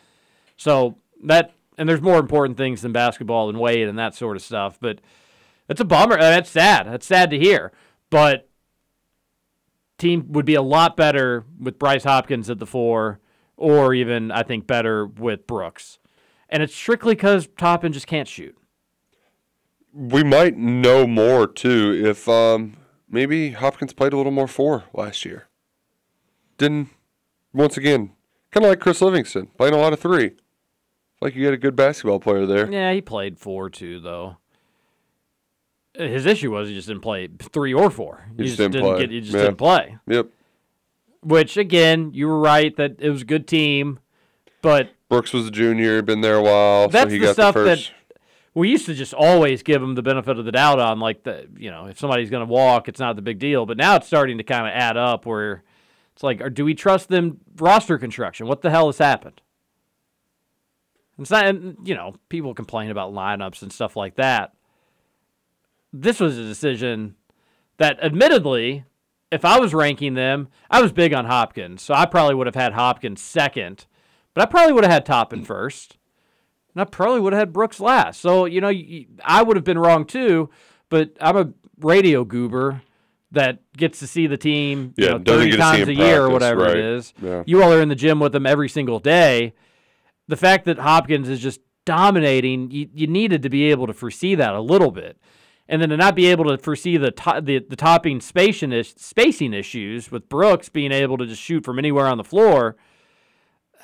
So 0.57 0.99
that 1.25 1.53
and 1.77 1.89
there's 1.89 2.01
more 2.01 2.19
important 2.19 2.57
things 2.57 2.83
than 2.83 2.93
basketball 2.93 3.49
and 3.49 3.59
weight 3.59 3.89
and 3.89 3.99
that 3.99 4.15
sort 4.15 4.37
of 4.37 4.43
stuff. 4.43 4.79
But 4.81 5.01
that's 5.67 5.81
a 5.81 5.85
bummer. 5.85 6.19
That's 6.19 6.51
sad. 6.51 6.87
That's 6.87 7.07
sad 7.07 7.31
to 7.31 7.39
hear. 7.39 7.73
But 8.11 8.49
team 9.99 10.27
would 10.31 10.47
be 10.47 10.55
a 10.55 10.63
lot 10.63 10.97
better 10.97 11.45
with 11.59 11.79
Bryce 11.79 12.05
Hopkins 12.05 12.49
at 12.49 12.59
the 12.61 12.67
four, 12.67 13.19
or 13.57 13.93
even 13.93 14.31
I 14.31 14.45
think 14.45 14.69
better 14.69 15.07
with 15.07 15.49
Brooks. 15.49 15.99
And 16.49 16.63
it's 16.63 16.75
strictly 16.75 17.15
because 17.15 17.49
Toppin 17.57 17.93
just 17.93 18.07
can't 18.07 18.29
shoot. 18.29 18.57
We 19.93 20.23
might 20.25 20.57
know 20.57 21.07
more 21.07 21.47
too 21.47 22.01
if 22.05 22.29
um, 22.29 22.77
maybe 23.11 23.51
Hopkins 23.51 23.93
played 23.93 24.13
a 24.13 24.17
little 24.17 24.33
more 24.33 24.49
four 24.49 24.85
last 24.95 25.25
year. 25.25 25.49
Didn't 26.59 26.89
once 27.53 27.77
again 27.77 28.13
kind 28.51 28.65
of 28.65 28.71
like 28.71 28.81
Chris 28.81 29.01
Livingston 29.01 29.47
playing 29.59 29.75
a 29.75 29.79
lot 29.79 29.93
of 29.93 30.01
three. 30.01 30.33
Like 31.21 31.35
you 31.37 31.45
had 31.45 31.55
a 31.55 31.59
good 31.59 31.77
basketball 31.77 32.21
player 32.21 32.47
there. 32.47 32.71
Yeah, 32.71 32.93
he 32.93 33.01
played 33.01 33.39
four 33.39 33.71
too, 33.71 34.01
though. 34.01 34.39
His 35.95 36.25
issue 36.27 36.51
was 36.51 36.69
he 36.69 36.75
just 36.75 36.89
didn't 36.89 37.03
play 37.03 37.29
three 37.53 37.75
or 37.75 37.91
four. 37.91 38.27
He 38.37 38.45
just 38.45 38.57
didn't 38.57 38.81
play. 38.81 39.01
get. 39.01 39.11
He 39.11 39.21
just 39.21 39.35
Yeah. 39.35 39.43
didn't 39.43 39.59
play. 39.59 39.99
Yep. 40.09 40.27
Which 41.23 41.57
again, 41.57 42.11
you 42.15 42.27
were 42.29 42.39
right 42.41 42.75
that 42.77 42.97
it 42.99 43.11
was 43.11 43.23
a 43.23 43.27
good 43.27 43.47
team, 43.47 44.01
but 44.63 44.91
Brooks 45.09 45.33
was 45.33 45.47
a 45.47 45.51
junior, 45.51 46.03
been 46.03 46.23
there 46.23 46.37
a 46.37 46.43
while, 46.43 46.89
that's 46.89 47.05
so 47.05 47.11
he 47.11 47.19
the 47.19 47.27
got 47.27 47.35
stuff 47.35 47.55
the 47.55 47.63
that. 47.65 47.91
We 48.55 48.71
used 48.71 48.87
to 48.87 48.95
just 48.95 49.15
always 49.15 49.63
give 49.63 49.81
them 49.81 49.95
the 49.95 50.03
benefit 50.03 50.39
of 50.39 50.45
the 50.45 50.53
doubt 50.53 50.79
on. 50.79 51.01
Like 51.01 51.23
the 51.23 51.49
you 51.57 51.71
know, 51.71 51.87
if 51.87 51.99
somebody's 51.99 52.31
going 52.31 52.47
to 52.47 52.53
walk, 52.53 52.89
it's 52.89 53.01
not 53.01 53.17
the 53.17 53.23
big 53.23 53.39
deal. 53.39 53.67
But 53.67 53.77
now 53.77 53.97
it's 53.97 54.07
starting 54.07 54.39
to 54.39 54.45
kind 54.45 54.67
of 54.67 54.73
add 54.75 54.97
up 54.97 55.27
where 55.27 55.63
it's 56.13 56.23
like, 56.23 56.41
or 56.41 56.51
do 56.51 56.65
we 56.65 56.75
trust 56.75 57.09
them 57.09 57.41
roster 57.57 57.99
construction? 57.99 58.47
What 58.47 58.63
the 58.63 58.71
hell 58.71 58.87
has 58.87 58.99
happened? 58.99 59.41
It's 61.19 61.31
not, 61.31 61.47
and, 61.47 61.77
you 61.85 61.95
know, 61.95 62.15
people 62.29 62.55
complain 62.55 62.91
about 62.91 63.13
lineups 63.13 63.63
and 63.63 63.73
stuff 63.73 63.97
like 63.97 64.17
that. 64.17 64.55
This 65.93 66.19
was 66.19 66.37
a 66.39 66.43
decision 66.43 67.17
that, 67.77 68.03
admittedly, 68.03 68.85
if 69.31 69.45
I 69.45 69.61
was 69.61 69.75
ranking 69.75 70.15
them, 70.15 70.49
I 70.71 70.83
was 70.83 70.91
big 70.91 71.13
on 71.13 71.27
Hopkins, 71.27 71.83
so 71.83 71.95
I 71.95 72.07
probably 72.07 72.35
would 72.35 72.47
have 72.47 72.57
had 72.57 72.73
Hopkins 72.73 73.21
second, 73.21 73.87
but 74.35 74.43
I 74.43 74.47
probably 74.47 74.73
would 74.73 74.85
have 74.85 74.93
had 74.93 75.07
Toppin 75.07 75.45
first, 75.45 75.97
and 76.75 76.83
I 76.83 76.85
probably 76.85 77.21
would 77.21 77.33
have 77.33 77.41
had 77.41 77.53
Brooks 77.53 77.81
last. 77.81 78.21
So 78.21 78.45
you 78.45 78.61
know, 78.61 78.73
I 79.25 79.43
would 79.43 79.57
have 79.57 79.65
been 79.65 79.79
wrong 79.79 80.05
too, 80.05 80.51
but 80.89 81.11
I'm 81.21 81.37
a 81.37 81.53
radio 81.79 82.25
goober 82.25 82.83
that 83.33 83.61
gets 83.77 83.99
to 84.01 84.07
see 84.07 84.27
the 84.27 84.37
team, 84.37 84.93
you 84.97 85.05
Yeah, 85.07 85.13
know, 85.13 85.19
doesn't 85.19 85.41
30 85.41 85.51
get 85.53 85.57
to 85.57 85.63
see 85.63 85.77
times 85.79 85.89
a 85.89 85.93
him 85.93 85.99
year 85.99 86.23
or 86.25 86.31
whatever 86.31 86.63
right. 86.65 86.77
it 86.77 86.85
is. 86.85 87.15
Yeah. 87.23 87.43
You 87.47 87.63
all 87.63 87.73
are 87.73 87.81
in 87.81 87.89
the 87.89 87.95
gym 87.95 88.21
with 88.21 88.33
them 88.33 88.45
every 88.47 88.69
single 88.69 88.99
day. 88.99 89.55
The 90.29 90.37
fact 90.37 90.67
that 90.67 90.79
Hopkins 90.79 91.29
is 91.31 91.41
just 91.41 91.61
dominating, 91.87 92.71
you, 92.71 92.89
you 92.93 93.07
needed 93.07 93.43
to 93.43 93.49
be 93.49 93.71
able 93.71 93.87
to 93.87 93.95
foresee 93.95 94.35
that 94.35 94.55
a 94.55 94.61
little 94.61 94.91
bit. 94.91 95.17
And 95.69 95.81
then 95.81 95.89
to 95.89 95.97
not 95.97 96.15
be 96.15 96.27
able 96.27 96.45
to 96.45 96.59
foresee 96.59 96.99
the 96.99 97.11
to- 97.11 97.41
the, 97.43 97.61
the 97.61 97.77
topping 97.77 98.21
spacing, 98.21 98.73
is- 98.73 98.95
spacing 98.99 99.55
issues 99.55 100.11
with 100.11 100.29
Brooks 100.29 100.69
being 100.69 100.93
able 100.93 101.17
to 101.17 101.25
just 101.27 101.41
shoot 101.41 101.65
from 101.65 101.79
anywhere 101.79 102.07
on 102.09 102.19
the 102.19 102.25
floor, 102.25 102.77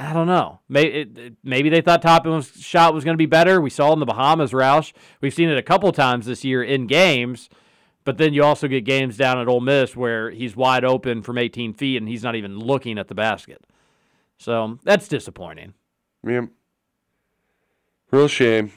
I 0.01 0.13
don't 0.13 0.29
know. 0.29 0.61
Maybe, 0.69 1.35
maybe 1.43 1.69
they 1.71 1.81
thought 1.81 2.03
Toppin's 2.03 2.53
shot 2.61 2.95
was 2.95 3.05
going 3.05 3.15
to 3.15 3.19
be 3.19 3.27
better. 3.27 3.61
We 3.61 3.71
saw 3.71 3.93
in 3.93 3.99
the 3.99 4.07
Bahamas, 4.07 4.53
Roush. 4.53 4.93
We've 5.21 5.35
seen 5.35 5.49
it 5.49 5.59
a 5.59 5.63
couple 5.63 5.91
times 5.93 6.27
this 6.27 6.45
year 6.45 6.63
in 6.63 6.87
games. 6.87 7.49
But 8.05 8.17
then 8.17 8.33
you 8.33 8.43
also 8.45 8.69
get 8.69 8.85
games 8.85 9.17
down 9.17 9.39
at 9.39 9.49
Ole 9.49 9.61
Miss 9.61 9.95
where 9.97 10.31
he's 10.31 10.57
wide 10.57 10.85
open 10.85 11.21
from 11.23 11.37
18 11.37 11.75
feet 11.75 11.97
and 11.99 12.09
he's 12.09 12.23
not 12.23 12.37
even 12.37 12.59
looking 12.59 12.97
at 12.99 13.09
the 13.09 13.15
basket. 13.15 13.65
So 14.39 14.79
that's 14.85 15.09
disappointing. 15.09 15.75
Yeah. 16.27 16.47
Real 18.11 18.29
shame. 18.29 18.73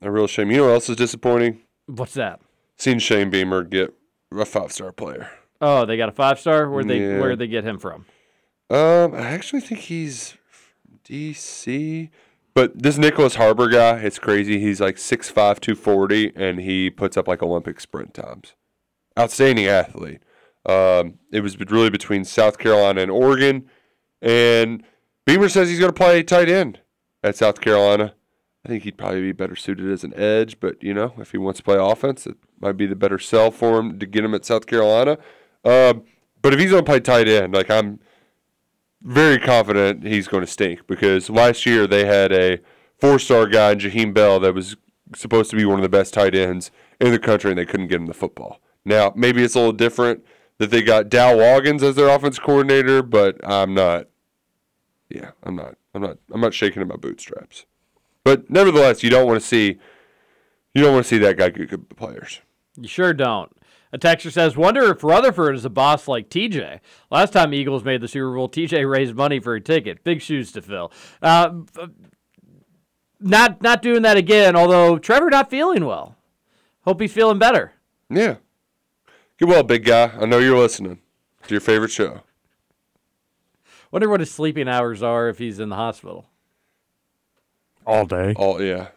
A 0.00 0.10
real 0.10 0.26
shame. 0.26 0.50
You 0.50 0.56
know 0.58 0.64
what 0.64 0.72
else 0.72 0.88
is 0.88 0.96
disappointing? 0.96 1.60
What's 1.86 2.14
that? 2.14 2.40
Seen 2.76 2.98
Shane 2.98 3.30
Beamer 3.30 3.62
get 3.62 3.94
a 4.32 4.44
five 4.44 4.72
star 4.72 4.90
player. 4.90 5.30
Oh, 5.60 5.84
they 5.84 5.96
got 5.96 6.08
a 6.08 6.12
five 6.12 6.40
star. 6.40 6.68
Where 6.68 6.82
they 6.82 6.98
Yeah. 6.98 7.20
where 7.20 7.36
they 7.36 7.46
get 7.46 7.62
him 7.62 7.78
from? 7.78 8.06
Um, 8.70 9.14
I 9.14 9.28
actually 9.28 9.60
think 9.60 9.82
he's 9.82 10.36
DC. 11.12 12.10
But 12.54 12.82
this 12.82 12.98
Nyckoles 12.98 13.36
Harbor 13.36 13.68
guy, 13.68 13.98
it's 13.98 14.18
crazy. 14.18 14.58
He's 14.58 14.80
like 14.80 14.96
6'5", 14.96 15.34
240, 15.60 16.32
and 16.34 16.60
he 16.60 16.90
puts 16.90 17.16
up 17.16 17.28
like 17.28 17.42
Olympic 17.42 17.80
sprint 17.80 18.14
times. 18.14 18.54
Outstanding 19.18 19.66
athlete. 19.66 20.22
Um, 20.66 21.18
it 21.30 21.40
was 21.40 21.58
really 21.58 21.90
between 21.90 22.24
South 22.24 22.58
Carolina 22.58 23.00
and 23.02 23.10
Oregon, 23.10 23.68
and 24.20 24.84
Beamer 25.26 25.48
says 25.48 25.68
he's 25.68 25.80
going 25.80 25.90
to 25.90 25.98
play 25.98 26.22
tight 26.22 26.48
end 26.48 26.80
at 27.22 27.36
South 27.36 27.60
Carolina. 27.60 28.14
I 28.64 28.68
think 28.68 28.84
he'd 28.84 28.96
probably 28.96 29.22
be 29.22 29.32
better 29.32 29.56
suited 29.56 29.90
as 29.90 30.04
an 30.04 30.14
edge, 30.14 30.60
but 30.60 30.80
you 30.82 30.94
know, 30.94 31.14
if 31.18 31.32
he 31.32 31.38
wants 31.38 31.58
to 31.58 31.64
play 31.64 31.76
offense, 31.78 32.26
it 32.26 32.36
might 32.60 32.76
be 32.76 32.86
the 32.86 32.94
better 32.94 33.18
sell 33.18 33.50
for 33.50 33.80
him 33.80 33.98
to 33.98 34.06
get 34.06 34.24
him 34.24 34.34
at 34.34 34.44
South 34.44 34.66
Carolina. 34.66 35.18
Um, 35.64 36.04
but 36.40 36.52
if 36.52 36.60
he's 36.60 36.70
going 36.70 36.84
to 36.84 36.88
play 36.88 37.00
tight 37.00 37.28
end, 37.28 37.54
like 37.54 37.70
I'm 37.70 37.98
very 39.02 39.38
confident 39.38 40.04
he's 40.04 40.28
going 40.28 40.42
to 40.42 40.50
stink 40.50 40.86
because 40.86 41.28
last 41.28 41.66
year 41.66 41.86
they 41.86 42.04
had 42.04 42.32
a 42.32 42.60
four-star 42.98 43.46
guy 43.46 43.72
in 43.72 43.78
Jaheim 43.78 44.14
Bell 44.14 44.38
that 44.40 44.54
was 44.54 44.76
supposed 45.14 45.50
to 45.50 45.56
be 45.56 45.64
one 45.64 45.78
of 45.78 45.82
the 45.82 45.88
best 45.88 46.14
tight 46.14 46.34
ends 46.34 46.70
in 47.00 47.10
the 47.10 47.18
country, 47.18 47.50
and 47.50 47.58
they 47.58 47.66
couldn't 47.66 47.88
get 47.88 48.00
him 48.00 48.06
the 48.06 48.14
football. 48.14 48.60
Now 48.84 49.12
maybe 49.16 49.42
it's 49.42 49.54
a 49.54 49.58
little 49.58 49.72
different 49.72 50.24
that 50.58 50.70
they 50.70 50.82
got 50.82 51.08
Dowell 51.08 51.38
Loggins 51.38 51.82
as 51.82 51.96
their 51.96 52.08
offense 52.08 52.38
coordinator, 52.38 53.02
but 53.02 53.36
I'm 53.42 53.74
not. 53.74 54.06
Yeah, 55.08 55.32
I'm 55.42 55.56
not. 55.56 55.76
I'm 55.94 56.02
not. 56.02 56.18
I'm 56.32 56.40
not 56.40 56.54
shaking 56.54 56.82
in 56.82 56.88
my 56.88 56.96
bootstraps. 56.96 57.66
But 58.24 58.48
nevertheless, 58.48 59.02
you 59.02 59.10
don't 59.10 59.26
want 59.26 59.40
to 59.40 59.46
see. 59.46 59.78
You 60.74 60.82
don't 60.82 60.94
want 60.94 61.04
to 61.04 61.08
see 61.08 61.18
that 61.18 61.36
guy 61.36 61.50
get 61.50 61.68
good 61.68 61.88
players. 61.96 62.40
You 62.80 62.88
sure 62.88 63.12
don't. 63.12 63.52
A 63.92 63.98
texter 63.98 64.32
says, 64.32 64.56
"Wonder 64.56 64.90
if 64.90 65.04
Rutherford 65.04 65.54
is 65.54 65.64
a 65.64 65.70
boss 65.70 66.08
like 66.08 66.30
TJ. 66.30 66.80
Last 67.10 67.32
time 67.32 67.52
Eagles 67.52 67.84
made 67.84 68.00
the 68.00 68.08
Super 68.08 68.34
Bowl, 68.34 68.48
TJ 68.48 68.90
raised 68.90 69.14
money 69.14 69.38
for 69.38 69.54
a 69.54 69.60
ticket. 69.60 70.02
Big 70.02 70.22
shoes 70.22 70.50
to 70.52 70.62
fill. 70.62 70.90
Uh, 71.20 71.60
not 73.20 73.60
not 73.62 73.82
doing 73.82 74.02
that 74.02 74.16
again. 74.16 74.56
Although 74.56 74.98
Trevor 74.98 75.30
not 75.30 75.50
feeling 75.50 75.84
well. 75.84 76.16
Hope 76.84 77.00
he's 77.00 77.12
feeling 77.12 77.38
better. 77.38 77.72
Yeah. 78.10 78.36
Get 79.38 79.48
well, 79.48 79.62
big 79.62 79.84
guy. 79.84 80.10
I 80.18 80.26
know 80.26 80.38
you're 80.38 80.58
listening. 80.58 81.00
to 81.46 81.54
your 81.54 81.60
favorite 81.60 81.90
show. 81.90 82.22
Wonder 83.90 84.08
what 84.08 84.20
his 84.20 84.30
sleeping 84.30 84.68
hours 84.68 85.02
are 85.02 85.28
if 85.28 85.38
he's 85.38 85.58
in 85.60 85.68
the 85.68 85.76
hospital. 85.76 86.26
All 87.86 88.06
day. 88.06 88.32
All 88.36 88.62
yeah. 88.62 88.88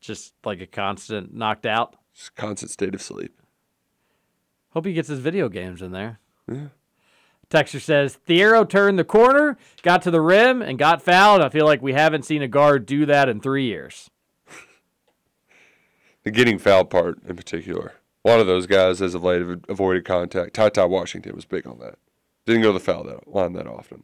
Just 0.00 0.34
like 0.44 0.60
a 0.60 0.66
constant 0.66 1.34
knocked 1.34 1.66
out. 1.66 1.96
Just 2.14 2.34
constant 2.34 2.70
state 2.70 2.94
of 2.94 3.02
sleep. 3.02 3.40
Hope 4.76 4.84
he 4.84 4.92
gets 4.92 5.08
his 5.08 5.20
video 5.20 5.48
games 5.48 5.80
in 5.80 5.92
there. 5.92 6.20
Yeah. 6.46 6.66
Texter 7.48 7.80
says 7.80 8.18
Thiero 8.28 8.68
turned 8.68 8.98
the 8.98 9.04
corner, 9.04 9.56
got 9.80 10.02
to 10.02 10.10
the 10.10 10.20
rim, 10.20 10.60
and 10.60 10.78
got 10.78 11.00
fouled. 11.00 11.40
I 11.40 11.48
feel 11.48 11.64
like 11.64 11.80
we 11.80 11.94
haven't 11.94 12.26
seen 12.26 12.42
a 12.42 12.46
guard 12.46 12.84
do 12.84 13.06
that 13.06 13.26
in 13.26 13.40
three 13.40 13.64
years. 13.64 14.10
The 16.24 16.30
getting 16.30 16.58
fouled 16.58 16.90
part 16.90 17.20
in 17.26 17.36
particular. 17.36 17.94
A 18.22 18.28
lot 18.28 18.38
of 18.38 18.46
those 18.46 18.66
guys, 18.66 19.00
as 19.00 19.14
of 19.14 19.24
late, 19.24 19.40
have 19.40 19.60
avoided 19.66 20.04
contact. 20.04 20.52
Ty 20.52 20.68
Ty 20.68 20.84
Washington 20.84 21.34
was 21.34 21.46
big 21.46 21.66
on 21.66 21.78
that. 21.78 21.94
Didn't 22.44 22.60
go 22.60 22.68
to 22.68 22.78
the 22.78 22.84
foul 22.84 23.04
that, 23.04 23.26
line 23.26 23.54
that 23.54 23.66
often. 23.66 24.02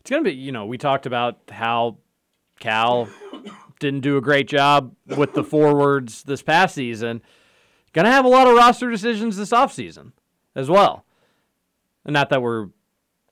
It's 0.00 0.10
gonna 0.10 0.24
be, 0.24 0.32
you 0.32 0.52
know, 0.52 0.66
we 0.66 0.76
talked 0.76 1.06
about 1.06 1.38
how 1.50 1.96
Cal 2.60 3.08
didn't 3.80 4.00
do 4.00 4.18
a 4.18 4.20
great 4.20 4.46
job 4.46 4.94
with 5.06 5.32
the 5.32 5.42
forwards 5.42 6.22
this 6.24 6.42
past 6.42 6.74
season. 6.74 7.22
Gonna 7.92 8.10
have 8.10 8.24
a 8.24 8.28
lot 8.28 8.46
of 8.46 8.54
roster 8.54 8.90
decisions 8.90 9.36
this 9.36 9.50
offseason 9.50 10.12
as 10.54 10.68
well. 10.68 11.04
And 12.04 12.14
not 12.14 12.30
that 12.30 12.42
we're 12.42 12.68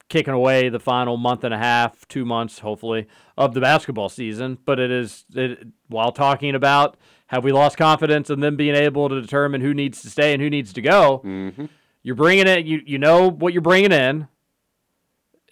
kicking 0.09 0.35
away 0.35 0.69
the 0.69 0.81
final 0.81 1.16
month 1.16 1.45
and 1.45 1.55
a 1.55 1.59
half, 1.59 2.07
two 2.09 2.24
months, 2.24 2.59
hopefully, 2.59 3.07
of 3.39 3.55
the 3.55 3.61
basketball 3.61 4.09
season, 4.09 4.59
but 4.66 4.78
it 4.78 4.91
is 4.91 5.24
it, 5.35 5.66
while 5.89 6.12
talking 6.12 6.55
about 6.55 6.97
have 7.28 7.45
we 7.45 7.53
lost 7.53 7.77
confidence 7.77 8.28
in 8.28 8.41
them 8.41 8.57
being 8.57 8.74
able 8.74 9.09
to 9.09 9.20
determine 9.20 9.61
who 9.61 9.73
needs 9.73 10.03
to 10.03 10.11
stay 10.11 10.32
and 10.32 10.43
who 10.43 10.51
needs 10.51 10.73
to 10.73 10.82
go. 10.82 11.23
Mm-hmm. 11.24 11.66
You're 12.03 12.16
bringing 12.16 12.47
it. 12.47 12.66
You 12.66 12.82
you 12.85 12.99
know 12.99 13.31
what 13.31 13.53
you're 13.53 13.62
bringing 13.62 13.93
in. 13.93 14.28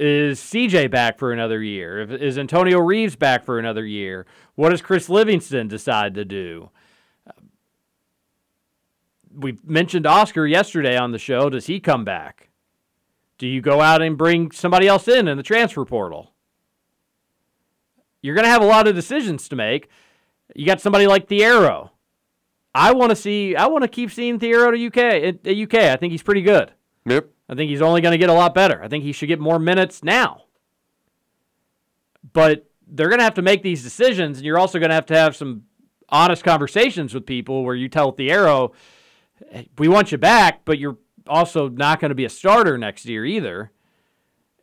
Is 0.00 0.40
CJ 0.40 0.90
back 0.90 1.18
for 1.18 1.32
another 1.32 1.62
year? 1.62 2.00
Is 2.00 2.38
Antonio 2.38 2.78
Reeves 2.78 3.16
back 3.16 3.44
for 3.44 3.58
another 3.58 3.84
year? 3.84 4.26
What 4.54 4.70
does 4.70 4.82
Chris 4.82 5.08
Livingston 5.08 5.66
decide 5.66 6.14
to 6.14 6.24
do? 6.24 6.70
We 9.38 9.58
mentioned 9.64 10.06
Oscar 10.06 10.46
yesterday 10.46 10.96
on 10.96 11.12
the 11.12 11.18
show. 11.18 11.48
Does 11.48 11.66
he 11.66 11.78
come 11.78 12.04
back? 12.04 12.48
Do 13.38 13.46
you 13.46 13.60
go 13.60 13.80
out 13.80 14.02
and 14.02 14.18
bring 14.18 14.50
somebody 14.50 14.88
else 14.88 15.06
in 15.06 15.28
in 15.28 15.36
the 15.36 15.44
transfer 15.44 15.84
portal? 15.84 16.32
You're 18.20 18.34
going 18.34 18.44
to 18.44 18.50
have 18.50 18.62
a 18.62 18.66
lot 18.66 18.88
of 18.88 18.96
decisions 18.96 19.48
to 19.48 19.56
make. 19.56 19.88
You 20.56 20.66
got 20.66 20.80
somebody 20.80 21.06
like 21.06 21.28
Thiero. 21.28 21.90
I 22.74 22.92
want 22.92 23.10
to 23.10 23.16
see. 23.16 23.54
I 23.54 23.66
want 23.66 23.82
to 23.82 23.88
keep 23.88 24.10
seeing 24.10 24.38
Thiero 24.38 24.72
to 24.72 24.86
UK 24.86 25.44
at, 25.46 25.58
UK. 25.58 25.74
I 25.92 25.96
think 25.96 26.10
he's 26.10 26.22
pretty 26.22 26.42
good. 26.42 26.72
Yep. 27.06 27.28
I 27.48 27.54
think 27.54 27.70
he's 27.70 27.82
only 27.82 28.00
going 28.00 28.12
to 28.12 28.18
get 28.18 28.28
a 28.28 28.34
lot 28.34 28.54
better. 28.54 28.82
I 28.82 28.88
think 28.88 29.04
he 29.04 29.12
should 29.12 29.28
get 29.28 29.40
more 29.40 29.58
minutes 29.58 30.02
now. 30.02 30.42
But 32.32 32.68
they're 32.86 33.08
going 33.08 33.20
to 33.20 33.24
have 33.24 33.34
to 33.34 33.42
make 33.42 33.62
these 33.62 33.82
decisions, 33.82 34.38
and 34.38 34.46
you're 34.46 34.58
also 34.58 34.78
going 34.78 34.90
to 34.90 34.94
have 34.94 35.06
to 35.06 35.16
have 35.16 35.34
some 35.34 35.64
honest 36.08 36.44
conversations 36.44 37.14
with 37.14 37.24
people 37.24 37.64
where 37.64 37.74
you 37.74 37.88
tell 37.88 38.12
Thiero, 38.12 38.72
"Hey, 38.72 38.78
we 39.78 39.88
want 39.88 40.12
you 40.12 40.18
back, 40.18 40.64
but 40.64 40.78
you're 40.78 40.98
also 41.26 41.68
not 41.68 42.00
going 42.00 42.10
to 42.10 42.14
be 42.14 42.24
a 42.24 42.30
starter 42.30 42.78
next 42.78 43.04
year 43.06 43.24
either. 43.24 43.70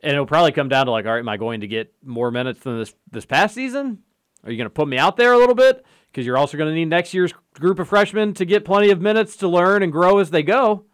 And 0.02 0.12
it'll 0.12 0.26
probably 0.26 0.52
come 0.52 0.68
down 0.68 0.86
to 0.86 0.92
like, 0.92 1.06
all 1.06 1.12
right, 1.12 1.20
am 1.20 1.28
I 1.28 1.36
going 1.36 1.60
to 1.60 1.66
get 1.66 1.92
more 2.04 2.30
minutes 2.30 2.60
than 2.60 2.78
this 2.78 2.94
this 3.10 3.26
past 3.26 3.54
season? 3.54 4.02
Are 4.44 4.50
you 4.50 4.56
going 4.56 4.66
to 4.66 4.70
put 4.74 4.88
me 4.88 4.98
out 4.98 5.16
there 5.16 5.32
a 5.32 5.38
little 5.38 5.54
bit? 5.54 5.84
Because 6.06 6.24
you're 6.24 6.38
also 6.38 6.56
going 6.56 6.70
to 6.70 6.74
need 6.74 6.88
next 6.88 7.12
year's 7.12 7.32
group 7.54 7.78
of 7.78 7.88
freshmen 7.88 8.32
to 8.34 8.44
get 8.44 8.64
plenty 8.64 8.90
of 8.90 9.00
minutes 9.00 9.36
to 9.38 9.48
learn 9.48 9.82
and 9.82 9.90
grow 9.90 10.18
as 10.18 10.30
they 10.30 10.42
go. 10.42 10.84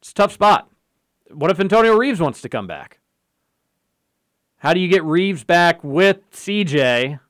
It's 0.00 0.10
a 0.10 0.14
tough 0.14 0.32
spot. 0.32 0.68
What 1.30 1.50
if 1.50 1.60
Antonio 1.60 1.96
Reeves 1.96 2.20
wants 2.20 2.42
to 2.42 2.48
come 2.48 2.66
back? 2.66 2.98
How 4.58 4.74
do 4.74 4.80
you 4.80 4.88
get 4.88 5.04
Reeves 5.04 5.44
back 5.44 5.84
with 5.84 6.28
CJ 6.32 7.20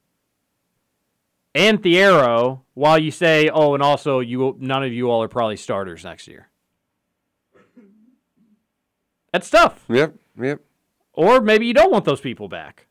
and 1.55 1.83
Thiero 1.83 2.63
while 2.75 2.99
you 2.99 3.11
say, 3.11 3.49
oh, 3.49 3.75
and 3.75 3.83
also 3.83 4.21
you 4.21 4.57
none 4.59 4.83
of 4.83 4.93
you 4.93 5.11
all 5.11 5.23
are 5.23 5.29
probably 5.29 5.57
starters 5.57 6.05
next 6.05 6.29
year? 6.29 6.49
That's 9.33 9.51
tough. 9.51 9.85
Yep. 9.89 10.17
Yep. 10.41 10.61
Or 11.13 11.41
maybe 11.41 11.67
you 11.67 11.75
don't 11.75 11.93
want 11.93 12.05
those 12.05 12.21
people 12.21 12.49
back. 12.49 12.87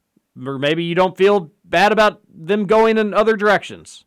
Or 0.45 0.57
maybe 0.57 0.84
you 0.84 0.95
don't 0.95 1.18
feel 1.18 1.52
bad 1.65 1.91
about 1.91 2.22
them 2.34 2.65
going 2.65 2.98
in 2.98 3.14
other 3.14 3.36
directions. 3.36 4.06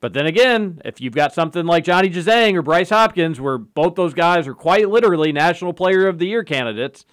But 0.00 0.12
then 0.12 0.26
again, 0.26 0.80
if 0.84 1.00
you've 1.00 1.14
got 1.14 1.32
something 1.32 1.66
like 1.66 1.82
Johnny 1.82 2.08
Juzang 2.08 2.54
or 2.54 2.62
Bryce 2.62 2.90
Hopkins, 2.90 3.40
where 3.40 3.58
both 3.58 3.96
those 3.96 4.14
guys 4.14 4.46
are 4.46 4.54
quite 4.54 4.88
literally 4.88 5.32
National 5.32 5.72
Player 5.72 6.06
of 6.06 6.18
the 6.18 6.28
Year 6.28 6.44
candidates, 6.44 7.04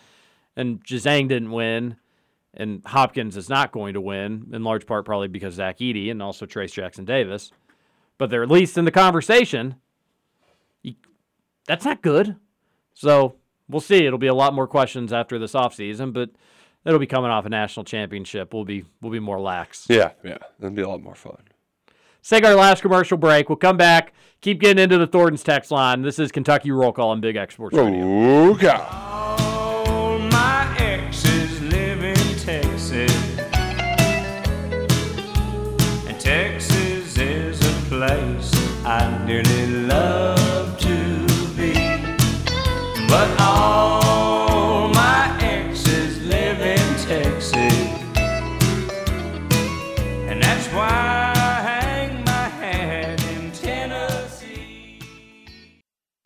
and 0.56 0.84
Juzang 0.84 1.28
didn't 1.28 1.52
win, 1.52 1.98
and 2.56 2.82
Hopkins 2.86 3.38
is 3.38 3.50
not 3.50 3.72
going 3.72 3.94
to 3.94 4.02
win, 4.02 4.48
in 4.54 4.64
large 4.64 4.86
part 4.86 5.06
probably 5.06 5.28
because 5.28 5.56
Zach 5.56 5.80
Edey 5.80 6.12
and 6.12 6.22
also 6.22 6.46
Trayce 6.46 6.72
Jackson 6.72 7.06
Davis, 7.06 7.52
but 8.18 8.30
they're 8.30 8.44
at 8.44 8.52
least 8.52 8.78
in 8.78 8.86
the 8.86 8.92
conversation. 8.92 9.76
That's 11.68 11.86
not 11.86 12.02
good. 12.02 12.36
So 12.94 13.36
we'll 13.68 13.82
see. 13.82 14.06
It'll 14.06 14.20
be 14.20 14.28
a 14.28 14.34
lot 14.34 14.54
more 14.54 14.68
questions 14.68 15.12
after 15.12 15.40
this 15.40 15.54
offseason, 15.54 16.14
but 16.14 16.30
it'll 16.86 17.00
be 17.00 17.08
coming 17.08 17.32
off 17.32 17.46
a 17.46 17.50
national 17.50 17.84
championship. 17.84 18.54
We'll 18.54 18.66
be 18.66 18.86
we'll 19.02 19.12
be 19.12 19.20
more 19.20 19.40
lax. 19.40 19.86
Yeah. 19.90 20.12
Yeah. 20.24 20.38
It'll 20.60 20.72
be 20.72 20.84
a 20.84 20.88
lot 20.88 21.02
more 21.02 21.16
fun. 21.16 21.38
Let's 21.88 22.30
take 22.30 22.46
our 22.46 22.56
last 22.56 22.82
commercial 22.82 23.18
break. 23.18 23.50
We'll 23.50 23.56
come 23.56 23.78
back. 23.78 24.14
Keep 24.42 24.60
getting 24.60 24.84
into 24.84 24.98
the 24.98 25.08
Thornton's 25.08 25.44
text 25.44 25.72
line. 25.72 26.02
This 26.02 26.20
is 26.20 26.32
Kentucky 26.32 26.72
Roll 26.72 26.92
Call 26.92 27.10
on 27.10 27.22
Big 27.22 27.36
X 27.36 27.56
Sports 27.56 27.76
Radio. 27.76 28.04
Oh, 28.04 28.52
okay. 28.52 28.68
All 28.68 29.15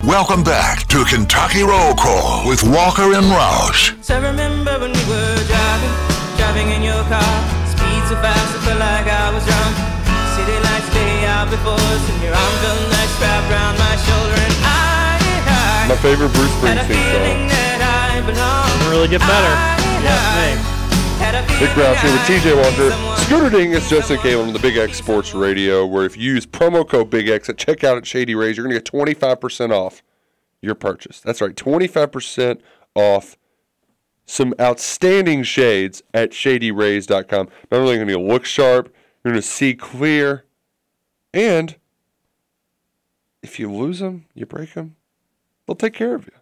Welcome 0.09 0.41
back 0.41 0.89
to 0.89 1.05
Kentucky 1.05 1.61
Roll 1.61 1.93
Call 1.93 2.41
with 2.49 2.65
Walker 2.65 3.13
and 3.13 3.29
Roush. 3.29 3.93
So 4.01 4.17
I 4.17 4.25
remember 4.25 4.73
when 4.81 4.89
we 4.89 5.03
were 5.05 5.37
driving, 5.45 5.93
driving 6.33 6.73
in 6.73 6.81
your 6.81 6.97
car. 7.05 7.21
Speed 7.69 8.01
so 8.09 8.17
fast, 8.17 8.57
I 8.57 8.59
felt 8.65 8.81
like 8.81 9.05
I 9.05 9.29
was 9.29 9.45
drunk. 9.45 9.77
City 10.33 10.57
lights 10.65 10.89
lay 10.97 11.29
out 11.29 11.53
before 11.53 11.77
us, 11.77 12.03
and 12.09 12.25
your 12.25 12.33
arm 12.33 12.55
felt 12.57 12.89
nice 12.89 13.13
wrapped 13.21 13.53
around 13.53 13.77
my 13.77 13.93
shoulder. 14.01 14.33
And 14.33 14.55
I, 14.65 15.13
I 15.45 15.93
My 15.93 15.97
favorite 16.01 16.33
Bruce 16.33 16.57
Springsteen 16.57 17.05
song. 17.13 17.53
I 17.85 18.25
belonged. 18.25 18.65
Doesn't 18.65 18.89
really 18.89 19.13
get 19.13 19.21
better. 19.21 19.53
Yes, 20.01 20.17
I 20.25 20.57
had 20.57 20.78
Big 21.19 21.67
feeling 21.71 21.97
here 21.97 22.11
with 22.13 22.21
TJ 22.21 22.55
Walker. 22.55 23.21
Scooter 23.23 23.49
Ding 23.49 23.73
is 23.73 23.89
Justin 23.89 24.19
Cable 24.19 24.43
on 24.43 24.53
the 24.53 24.59
Big 24.59 24.77
X 24.77 24.97
Sports 24.97 25.33
Radio, 25.33 25.85
where 25.85 26.05
if 26.05 26.15
you 26.15 26.31
use 26.31 26.45
promo 26.45 26.87
code 26.87 27.09
Big 27.09 27.27
X 27.27 27.49
at 27.49 27.57
checkout 27.57 27.97
at 27.97 28.07
Shady 28.07 28.35
Rays, 28.35 28.55
you're 28.55 28.65
going 28.65 28.73
to 28.73 28.81
get 28.81 28.89
25% 28.89 29.71
off 29.71 30.01
your 30.61 30.75
purchase. 30.75 31.19
That's 31.19 31.41
right, 31.41 31.53
25% 31.53 32.61
off 32.95 33.37
some 34.25 34.53
outstanding 34.61 35.43
shades 35.43 36.01
at 36.13 36.31
shadyrays.com. 36.31 37.49
Not 37.69 37.81
only 37.81 37.95
going 37.97 38.07
to 38.07 38.17
look 38.17 38.45
sharp, 38.45 38.95
you're 39.21 39.33
going 39.33 39.41
to 39.41 39.47
see 39.47 39.73
clear, 39.73 40.45
and 41.33 41.75
if 43.43 43.59
you 43.59 43.69
lose 43.69 43.99
them, 43.99 44.25
you 44.33 44.45
break 44.45 44.73
them, 44.73 44.95
they'll 45.67 45.75
take 45.75 45.93
care 45.93 46.15
of 46.15 46.27
you. 46.27 46.33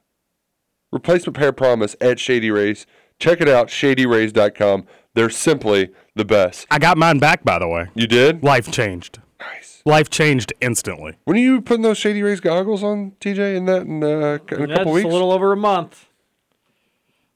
Replacement 0.92 1.36
pair 1.36 1.52
promise 1.52 1.96
at 2.00 2.20
Shady 2.20 2.52
Rays. 2.52 2.86
Check 3.20 3.42
it 3.42 3.50
out, 3.50 3.68
shadyrays.com. 3.68 4.86
They're 5.14 5.30
simply 5.30 5.90
the 6.16 6.26
best. 6.26 6.68
I 6.70 6.78
got 6.80 6.98
mine 6.98 7.20
back, 7.20 7.44
by 7.44 7.58
the 7.60 7.68
way. 7.68 7.88
You 7.96 8.06
did? 8.08 8.44
Life 8.44 8.72
changed. 8.72 9.20
Nice. 9.40 9.82
Life 9.86 10.10
changed 10.10 10.54
instantly. 10.62 11.16
When 11.26 11.38
are 11.38 11.40
you 11.40 11.62
putting 11.62 11.82
those 11.82 11.98
Shady 11.98 12.22
Rays 12.22 12.40
goggles 12.40 12.84
on, 12.84 13.14
TJ, 13.20 13.56
in 13.56 13.66
that 13.66 13.84
in, 13.84 14.04
uh, 14.04 14.08
in 14.08 14.64
a 14.64 14.68
That's 14.68 14.78
couple 14.80 14.92
weeks? 14.94 15.06
a 15.06 15.10
little 15.10 15.32
over 15.32 15.52
a 15.52 15.58
month. 15.58 16.06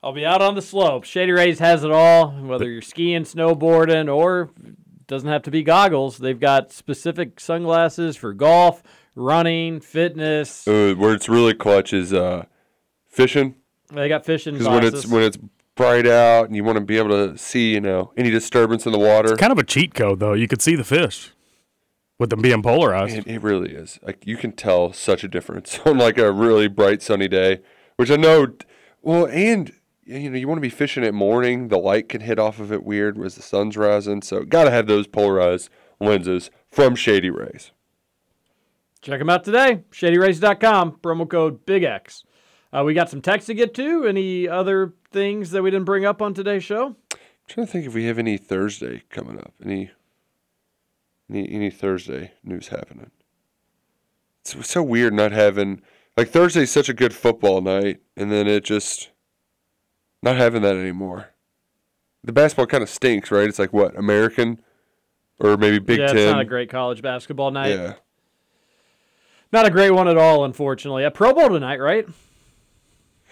I'll 0.03 0.13
be 0.13 0.25
out 0.25 0.41
on 0.41 0.55
the 0.55 0.61
slope. 0.61 1.03
Shady 1.03 1.31
Rays 1.31 1.59
has 1.59 1.83
it 1.83 1.91
all, 1.91 2.31
whether 2.31 2.69
you're 2.69 2.81
skiing, 2.81 3.23
snowboarding, 3.23 4.13
or 4.13 4.49
doesn't 5.07 5.29
have 5.29 5.43
to 5.43 5.51
be 5.51 5.61
goggles. 5.63 6.17
They've 6.17 6.39
got 6.39 6.71
specific 6.71 7.39
sunglasses 7.39 8.17
for 8.17 8.33
golf, 8.33 8.81
running, 9.15 9.79
fitness. 9.79 10.67
uh, 10.67 10.95
where 10.97 11.13
it's 11.13 11.29
really 11.29 11.53
clutch 11.53 11.93
is 11.93 12.13
uh, 12.13 12.45
fishing. 13.07 13.55
They 13.91 14.07
got 14.09 14.25
fishing 14.25 14.53
Because 14.57 14.67
when 14.69 14.83
it's 14.83 15.05
when 15.05 15.23
it's 15.23 15.37
bright 15.81 16.05
out 16.05 16.45
and 16.45 16.55
you 16.55 16.63
want 16.63 16.77
to 16.77 16.83
be 16.83 16.97
able 16.97 17.09
to 17.09 17.35
see, 17.37 17.73
you 17.73 17.81
know, 17.81 18.11
any 18.15 18.29
disturbance 18.29 18.85
in 18.85 18.91
the 18.91 18.99
water. 18.99 19.35
Kind 19.35 19.51
of 19.51 19.57
a 19.57 19.63
cheat 19.63 19.95
code, 19.95 20.19
though. 20.19 20.33
You 20.33 20.47
could 20.47 20.61
see 20.61 20.75
the 20.75 20.83
fish 20.83 21.31
with 22.19 22.29
them 22.29 22.41
being 22.41 22.61
polarized. 22.61 23.17
It, 23.17 23.27
it 23.27 23.41
really 23.41 23.71
is. 23.71 23.99
Like 24.03 24.27
you 24.27 24.37
can 24.37 24.51
tell 24.51 24.93
such 24.93 25.23
a 25.23 25.27
difference 25.27 25.79
on 25.85 25.97
like 25.97 26.19
a 26.19 26.31
really 26.31 26.67
bright 26.67 27.01
sunny 27.01 27.27
day, 27.27 27.61
which 27.95 28.11
I 28.11 28.15
know. 28.15 28.53
Well, 29.01 29.25
and 29.25 29.71
you 30.03 30.29
know 30.29 30.37
you 30.37 30.47
want 30.47 30.57
to 30.57 30.61
be 30.61 30.69
fishing 30.69 31.03
at 31.03 31.15
morning. 31.15 31.69
The 31.69 31.79
light 31.79 32.09
can 32.09 32.21
hit 32.21 32.37
off 32.37 32.59
of 32.59 32.71
it 32.71 32.83
weird 32.83 33.19
as 33.19 33.33
the 33.33 33.41
sun's 33.41 33.75
rising. 33.75 34.21
So 34.21 34.43
got 34.43 34.65
to 34.65 34.71
have 34.71 34.85
those 34.85 35.07
polarized 35.07 35.69
lenses 35.99 36.51
from 36.69 36.95
Shady 36.95 37.31
Rays. 37.31 37.71
Check 39.01 39.17
them 39.17 39.31
out 39.31 39.43
today. 39.43 39.81
ShadyRays.com, 39.91 40.99
promo 41.01 41.27
code 41.27 41.65
Big 41.65 41.81
X. 41.81 42.23
Uh, 42.71 42.83
we 42.85 42.93
got 42.93 43.09
some 43.09 43.21
text 43.21 43.47
to 43.47 43.55
get 43.55 43.73
to. 43.73 44.05
Any 44.05 44.47
other 44.47 44.93
things 45.11 45.51
that 45.51 45.61
we 45.61 45.71
didn't 45.71 45.85
bring 45.85 46.05
up 46.05 46.21
on 46.21 46.33
today's 46.33 46.63
show? 46.63 46.95
I'm 47.11 47.17
trying 47.47 47.67
to 47.67 47.71
think 47.71 47.85
if 47.85 47.93
we 47.93 48.05
have 48.05 48.17
any 48.17 48.37
Thursday 48.37 49.03
coming 49.09 49.37
up. 49.37 49.53
Any 49.63 49.91
any 51.29 51.49
any 51.51 51.69
Thursday 51.69 52.33
news 52.43 52.69
happening. 52.69 53.11
It's 54.41 54.67
so 54.67 54.81
weird 54.83 55.13
not 55.13 55.31
having 55.31 55.81
like 56.17 56.29
Thursday's 56.29 56.71
such 56.71 56.89
a 56.89 56.93
good 56.93 57.13
football 57.13 57.61
night, 57.61 58.01
and 58.17 58.31
then 58.31 58.47
it 58.47 58.63
just 58.63 59.11
not 60.23 60.37
having 60.37 60.61
that 60.61 60.75
anymore. 60.75 61.29
The 62.23 62.33
basketball 62.33 62.67
kind 62.67 62.83
of 62.83 62.89
stinks, 62.89 63.31
right? 63.31 63.47
It's 63.47 63.59
like 63.59 63.73
what 63.73 63.97
American 63.97 64.61
or 65.39 65.57
maybe 65.57 65.79
Big 65.79 65.99
yeah, 65.99 66.07
Ten. 66.07 66.17
it's 66.17 66.31
not 66.31 66.41
a 66.41 66.45
great 66.45 66.69
college 66.69 67.01
basketball 67.01 67.49
night. 67.51 67.69
yeah, 67.69 67.93
Not 69.51 69.65
a 69.65 69.71
great 69.71 69.89
one 69.91 70.07
at 70.07 70.17
all, 70.17 70.45
unfortunately. 70.45 71.03
A 71.03 71.09
Pro 71.11 71.33
Bowl 71.33 71.49
tonight, 71.49 71.79
right? 71.79 72.07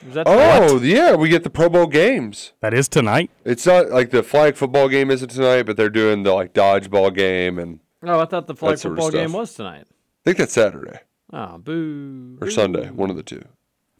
Is 0.07 0.13
that 0.13 0.23
Oh 0.27 0.79
yeah, 0.81 1.15
we 1.15 1.29
get 1.29 1.43
the 1.43 1.49
Pro 1.49 1.69
Bowl 1.69 1.87
games. 1.87 2.53
That 2.61 2.73
is 2.73 2.87
tonight. 2.87 3.29
It's 3.43 3.65
not 3.65 3.89
like 3.89 4.11
the 4.11 4.23
flag 4.23 4.55
football 4.55 4.87
game 4.87 5.11
isn't 5.11 5.29
tonight, 5.29 5.63
but 5.63 5.75
they're 5.77 5.89
doing 5.89 6.23
the 6.23 6.33
like 6.33 6.53
dodgeball 6.53 7.13
game, 7.15 7.59
and 7.59 7.79
Oh, 8.03 8.19
I 8.21 8.25
thought 8.25 8.47
the 8.47 8.55
flag 8.55 8.75
That 8.75 8.79
sort 8.79 8.93
of 8.97 9.03
football 9.03 9.21
game 9.21 9.33
was 9.33 9.53
tonight. 9.53 9.85
I 9.89 10.21
think 10.23 10.37
that's 10.37 10.53
Saturday 10.53 10.99
Oh, 11.33 11.57
boo. 11.57 12.37
or 12.41 12.45
boo. 12.47 12.51
Sunday, 12.51 12.89
one 12.91 13.09
of 13.09 13.15
the 13.17 13.23
two. 13.23 13.43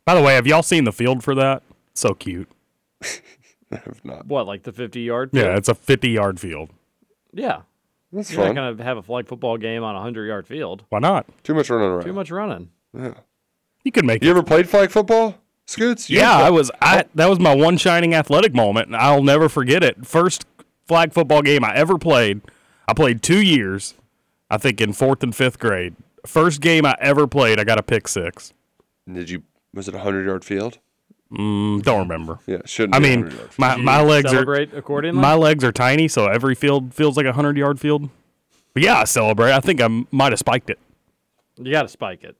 By 0.06 0.16
the 0.16 0.22
way, 0.22 0.34
have 0.36 0.48
y'all 0.48 0.64
seen 0.64 0.86
the 0.86 0.92
field 0.94 1.24
for 1.24 1.36
that? 1.36 1.62
So 1.94 2.14
cute. 2.14 2.50
I 3.04 3.76
have 3.76 4.04
not. 4.04 4.26
What, 4.26 4.48
like 4.48 4.64
the 4.64 4.72
50 4.72 5.02
yard? 5.02 5.30
Yeah, 5.34 5.56
it's 5.58 5.70
a 5.70 5.76
50 5.76 6.10
yard 6.10 6.40
field. 6.40 6.70
Yeah. 7.34 7.62
That's 8.12 8.32
You're 8.32 8.40
fun. 8.46 8.56
not 8.56 8.62
going 8.62 8.78
to 8.78 8.84
have 8.84 8.98
a 8.98 9.04
flag 9.04 9.28
football 9.28 9.58
game 9.58 9.84
on 9.84 9.92
a 9.94 10.00
100 10.00 10.26
yard 10.26 10.48
field. 10.48 10.84
Why 10.90 10.98
not? 11.00 11.28
Too 11.44 11.54
much 11.54 11.70
running 11.70 11.90
around. 11.90 12.06
Too 12.06 12.14
much 12.14 12.32
running. 12.32 12.70
Yeah. 12.98 13.14
You 13.84 13.92
could 13.92 14.06
make 14.06 14.24
You 14.24 14.30
it. 14.30 14.32
ever 14.32 14.42
played 14.44 14.68
flag 14.68 14.90
football, 14.90 15.36
Scoots? 15.70 16.10
Yeah, 16.10 16.36
I 16.36 16.50
was. 16.50 16.72
I 16.82 17.06
that 17.14 17.30
was 17.30 17.40
my 17.40 17.54
one 17.54 17.78
shining 17.78 18.16
athletic 18.16 18.56
moment, 18.56 18.88
and 18.88 18.96
I'll 18.96 19.22
never 19.22 19.48
forget 19.48 19.84
it. 19.84 20.04
First 20.04 20.48
flag 20.88 21.14
football 21.14 21.44
game 21.44 21.64
I 21.64 21.76
ever 21.76 22.00
played. 22.00 22.41
I 22.88 22.96
played 22.96 23.22
two 23.22 23.40
years, 23.40 23.94
I 24.50 24.58
think 24.58 24.82
in 24.82 24.94
fourth 24.94 25.22
and 25.22 25.36
fifth 25.36 25.60
grade. 25.60 25.96
First 26.26 26.62
game 26.62 26.88
I 26.88 26.96
ever 27.00 27.28
played, 27.28 27.60
I 27.60 27.66
got 27.66 27.78
a 27.78 27.84
pick 27.84 28.08
six. 28.08 28.52
Did 29.12 29.30
you? 29.30 29.44
Was 29.72 29.88
it 29.88 29.94
a 29.94 30.00
hundred 30.00 30.26
yard 30.26 30.44
field? 30.44 30.80
Mm, 31.32 31.84
don't 31.84 32.00
remember. 32.00 32.40
Yeah, 32.48 32.62
shouldn't. 32.66 32.96
I 32.96 33.00
be 33.00 33.06
a 33.06 33.10
mean, 33.10 33.20
100 33.26 33.38
yard 33.38 33.52
my, 33.60 33.76
my 33.76 34.02
you 34.02 34.08
legs 34.08 34.26
are 34.26 34.30
celebrate 34.38 34.74
accordingly? 34.74 35.22
my 35.22 35.36
legs 35.36 35.64
are 35.64 35.72
tiny, 35.72 36.08
so 36.08 36.26
every 36.26 36.56
field 36.56 36.96
feels 36.96 37.16
like 37.16 37.28
a 37.28 37.34
hundred 37.34 37.58
yard 37.58 37.80
field. 37.80 38.10
But 38.74 38.82
yeah, 38.82 38.98
I 38.98 39.04
celebrate. 39.04 39.52
I 39.52 39.60
think 39.60 39.82
I 39.82 40.04
might 40.10 40.32
have 40.32 40.40
spiked 40.40 40.72
it. 40.72 40.80
You 41.58 41.72
got 41.72 41.84
to 41.84 41.90
spike 41.90 42.24
it. 42.24 42.36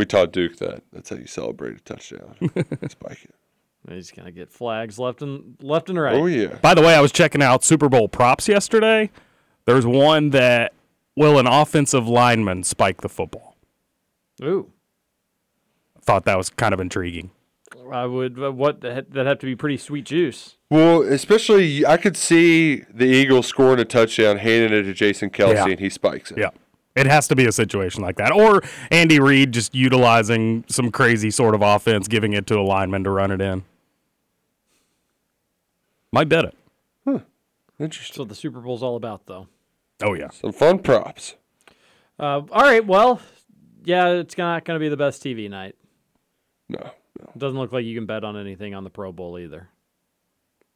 We 0.00 0.06
taught 0.06 0.32
Duke 0.32 0.56
that. 0.56 0.82
That's 0.94 1.10
how 1.10 1.16
you 1.16 1.26
celebrate 1.26 1.76
a 1.76 1.80
touchdown. 1.80 2.34
Spike 2.88 3.22
it. 3.24 3.34
He's 3.86 4.10
going 4.10 4.24
to 4.24 4.32
get 4.32 4.50
flags 4.50 4.98
left 4.98 5.20
and 5.20 5.56
left 5.60 5.90
and 5.90 6.00
right. 6.00 6.14
Oh 6.14 6.24
yeah. 6.24 6.54
By 6.62 6.72
the 6.72 6.80
way, 6.80 6.94
I 6.94 7.02
was 7.02 7.12
checking 7.12 7.42
out 7.42 7.62
Super 7.64 7.90
Bowl 7.90 8.08
props 8.08 8.48
yesterday. 8.48 9.10
There's 9.66 9.84
one 9.84 10.30
that 10.30 10.72
will 11.16 11.38
an 11.38 11.46
offensive 11.46 12.08
lineman 12.08 12.64
spike 12.64 13.02
the 13.02 13.10
football. 13.10 13.56
Ooh. 14.42 14.72
Thought 16.00 16.24
that 16.24 16.38
was 16.38 16.48
kind 16.48 16.72
of 16.72 16.80
intriguing. 16.80 17.30
I 17.92 18.06
would, 18.06 18.42
uh, 18.42 18.52
what, 18.52 18.80
that 18.80 19.10
that'd 19.10 19.26
have 19.26 19.38
to 19.40 19.46
be 19.46 19.54
pretty 19.54 19.76
sweet 19.76 20.06
juice. 20.06 20.56
Well, 20.70 21.02
especially 21.02 21.84
I 21.84 21.98
could 21.98 22.16
see 22.16 22.84
the 22.90 23.04
Eagles 23.04 23.46
scoring 23.48 23.80
a 23.80 23.84
touchdown, 23.84 24.38
handing 24.38 24.72
it 24.78 24.84
to 24.84 24.94
Jason 24.94 25.28
Kelce, 25.28 25.56
Yeah. 25.56 25.66
and 25.66 25.78
he 25.78 25.90
spikes 25.90 26.30
it. 26.30 26.38
Yeah. 26.38 26.50
It 27.00 27.06
has 27.06 27.26
to 27.28 27.36
be 27.36 27.46
a 27.46 27.52
situation 27.52 28.02
like 28.02 28.16
that. 28.16 28.32
Or 28.32 28.62
Andy 28.90 29.18
Reid 29.18 29.52
just 29.52 29.74
utilizing 29.74 30.64
some 30.68 30.90
crazy 30.90 31.30
sort 31.30 31.54
of 31.54 31.62
offense, 31.62 32.08
giving 32.08 32.34
it 32.34 32.46
to 32.48 32.58
a 32.58 32.62
lineman 32.62 33.04
to 33.04 33.10
run 33.10 33.30
it 33.30 33.40
in. 33.40 33.64
Might 36.12 36.28
bet 36.28 36.44
it. 36.44 36.54
That's 37.06 37.22
Interesting. 37.78 38.20
what 38.20 38.28
the 38.28 38.34
Super 38.34 38.60
Bowl's 38.60 38.82
all 38.82 38.96
about, 38.96 39.24
though. 39.24 39.48
Oh, 40.02 40.12
yeah. 40.12 40.28
Some 40.30 40.52
fun 40.52 40.80
props. 40.80 41.36
Uh, 42.18 42.42
all 42.52 42.62
right, 42.62 42.84
well, 42.84 43.22
yeah, 43.84 44.08
it's 44.10 44.36
not 44.36 44.66
going 44.66 44.78
to 44.78 44.80
be 44.84 44.90
the 44.90 44.96
best 44.98 45.22
TV 45.22 45.48
night. 45.48 45.76
No, 46.68 46.78
no. 46.82 47.30
It 47.34 47.38
doesn't 47.38 47.58
look 47.58 47.72
like 47.72 47.86
you 47.86 47.94
can 47.94 48.04
bet 48.04 48.22
on 48.22 48.36
anything 48.36 48.74
on 48.74 48.84
the 48.84 48.90
Pro 48.90 49.12
Bowl 49.12 49.38
either. 49.38 49.68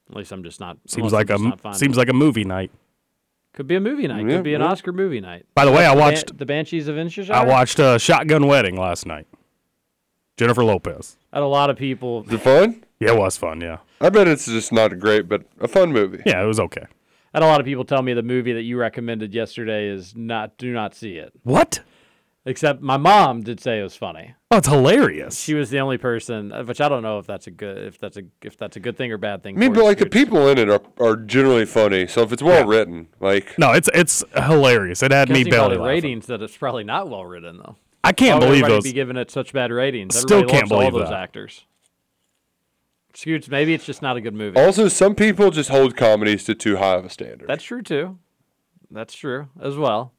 At 0.08 0.16
least 0.16 0.32
I'm 0.32 0.42
just 0.42 0.60
not. 0.60 0.78
Seems 0.86 1.12
like 1.12 1.28
a 1.28 1.38
not 1.38 1.76
seems 1.76 1.96
like 1.96 2.08
a 2.08 2.14
movie 2.14 2.44
night. 2.44 2.70
Could 3.54 3.66
be 3.66 3.76
a 3.76 3.80
movie 3.80 4.06
night. 4.06 4.26
Yeah, 4.26 4.36
could 4.36 4.44
be 4.44 4.54
an 4.54 4.60
yeah. 4.60 4.66
Oscar 4.68 4.92
movie 4.92 5.20
night. 5.20 5.46
By 5.54 5.64
the 5.64 5.72
way, 5.72 5.86
I 5.86 5.94
The 5.94 6.00
Ban- 6.00 6.12
watched 6.12 6.38
the 6.38 6.46
Banshees 6.46 6.88
of 6.88 6.96
Inisherin. 6.96 7.30
I 7.30 7.44
watched 7.46 7.80
uh, 7.80 7.96
Shotgun 7.98 8.46
Wedding 8.46 8.76
last 8.76 9.06
night. 9.06 9.26
Jennifer 10.36 10.64
Lopez. 10.64 11.16
Had 11.32 11.42
a 11.42 11.46
lot 11.46 11.70
of 11.70 11.76
people. 11.76 12.24
Is 12.24 12.32
it 12.32 12.40
fun? 12.40 12.84
Yeah, 13.00 13.12
it 13.12 13.18
was 13.18 13.36
fun. 13.36 13.60
Yeah, 13.60 13.78
I 14.00 14.08
bet 14.10 14.26
it's 14.28 14.46
just 14.46 14.72
not 14.72 14.98
great, 14.98 15.28
but 15.28 15.44
a 15.60 15.68
fun 15.68 15.92
movie. 15.92 16.22
yeah, 16.26 16.42
it 16.42 16.46
was 16.46 16.58
okay. 16.60 16.84
Had 17.32 17.42
a 17.42 17.46
lot 17.46 17.60
of 17.60 17.66
people 17.66 17.84
tell 17.84 18.02
me 18.02 18.14
the 18.14 18.22
movie 18.22 18.52
that 18.52 18.62
you 18.62 18.76
recommended 18.76 19.34
yesterday 19.34 19.88
is 19.88 20.14
not. 20.16 20.56
Do 20.58 20.72
not 20.72 20.94
see 20.94 21.16
it. 21.16 21.32
What? 21.42 21.80
Except 22.46 22.82
my 22.82 22.98
mom 22.98 23.40
did 23.42 23.58
say 23.58 23.80
it 23.80 23.82
was 23.82 23.96
funny. 23.96 24.34
Oh, 24.50 24.58
it's 24.58 24.68
hilarious. 24.68 25.40
She 25.40 25.54
was 25.54 25.70
the 25.70 25.80
only 25.80 25.96
person, 25.96 26.52
uh, 26.52 26.62
which 26.62 26.78
I 26.78 26.90
don't 26.90 27.02
know 27.02 27.18
if 27.18 27.26
that's 27.26 27.46
a 27.46 27.50
good 27.50 27.78
if 27.78 27.98
that's 27.98 28.18
a 28.18 28.24
if 28.42 28.58
that's 28.58 28.76
a 28.76 28.80
good 28.80 28.98
thing 28.98 29.10
or 29.12 29.16
bad 29.16 29.42
thing. 29.42 29.56
I 29.56 29.58
mean, 29.60 29.72
but 29.72 29.82
like 29.84 29.96
the 29.96 30.04
people 30.06 30.46
in 30.48 30.58
it 30.58 30.68
are, 30.68 30.82
are 31.00 31.16
generally 31.16 31.64
funny. 31.64 32.06
So 32.06 32.20
if 32.20 32.32
it's 32.32 32.42
well 32.42 32.66
written, 32.66 33.08
like 33.18 33.58
no, 33.58 33.72
it's 33.72 33.88
it's 33.94 34.22
hilarious. 34.36 35.02
It 35.02 35.10
had 35.10 35.30
me 35.30 35.36
Guessing 35.44 35.50
belly 35.52 35.76
laughing. 35.78 35.86
ratings 35.86 36.26
that 36.26 36.42
it's 36.42 36.56
probably 36.56 36.84
not 36.84 37.08
well 37.08 37.24
written 37.24 37.56
though. 37.56 37.76
I 38.02 38.12
can't 38.12 38.34
Why 38.34 38.34
would 38.40 38.46
believe 38.48 38.64
everybody 38.64 38.74
those. 38.74 38.84
be 38.84 38.92
giving 38.92 39.16
it 39.16 39.30
such 39.30 39.54
bad 39.54 39.70
ratings. 39.72 40.14
Still 40.18 40.40
Everybody 40.40 40.52
can't 40.52 40.70
loves 40.70 40.72
all 40.72 40.90
believe 40.90 41.02
those 41.06 41.10
that. 41.10 41.22
actors. 41.22 41.64
Scoots, 43.14 43.48
maybe 43.48 43.72
it's 43.74 43.86
just 43.86 44.02
not 44.02 44.16
a 44.16 44.20
good 44.20 44.34
movie. 44.34 44.60
also 44.60 44.88
some 44.88 45.14
people 45.14 45.50
just 45.50 45.70
hold 45.70 45.96
comedies 45.96 46.44
to 46.44 46.54
too 46.54 46.76
high 46.76 46.94
of 46.96 47.04
a 47.04 47.10
standard. 47.10 47.48
That's 47.48 47.62
true 47.64 47.80
too. 47.80 48.18
That's 48.90 49.14
true 49.14 49.48
as 49.60 49.76
well. 49.76 50.12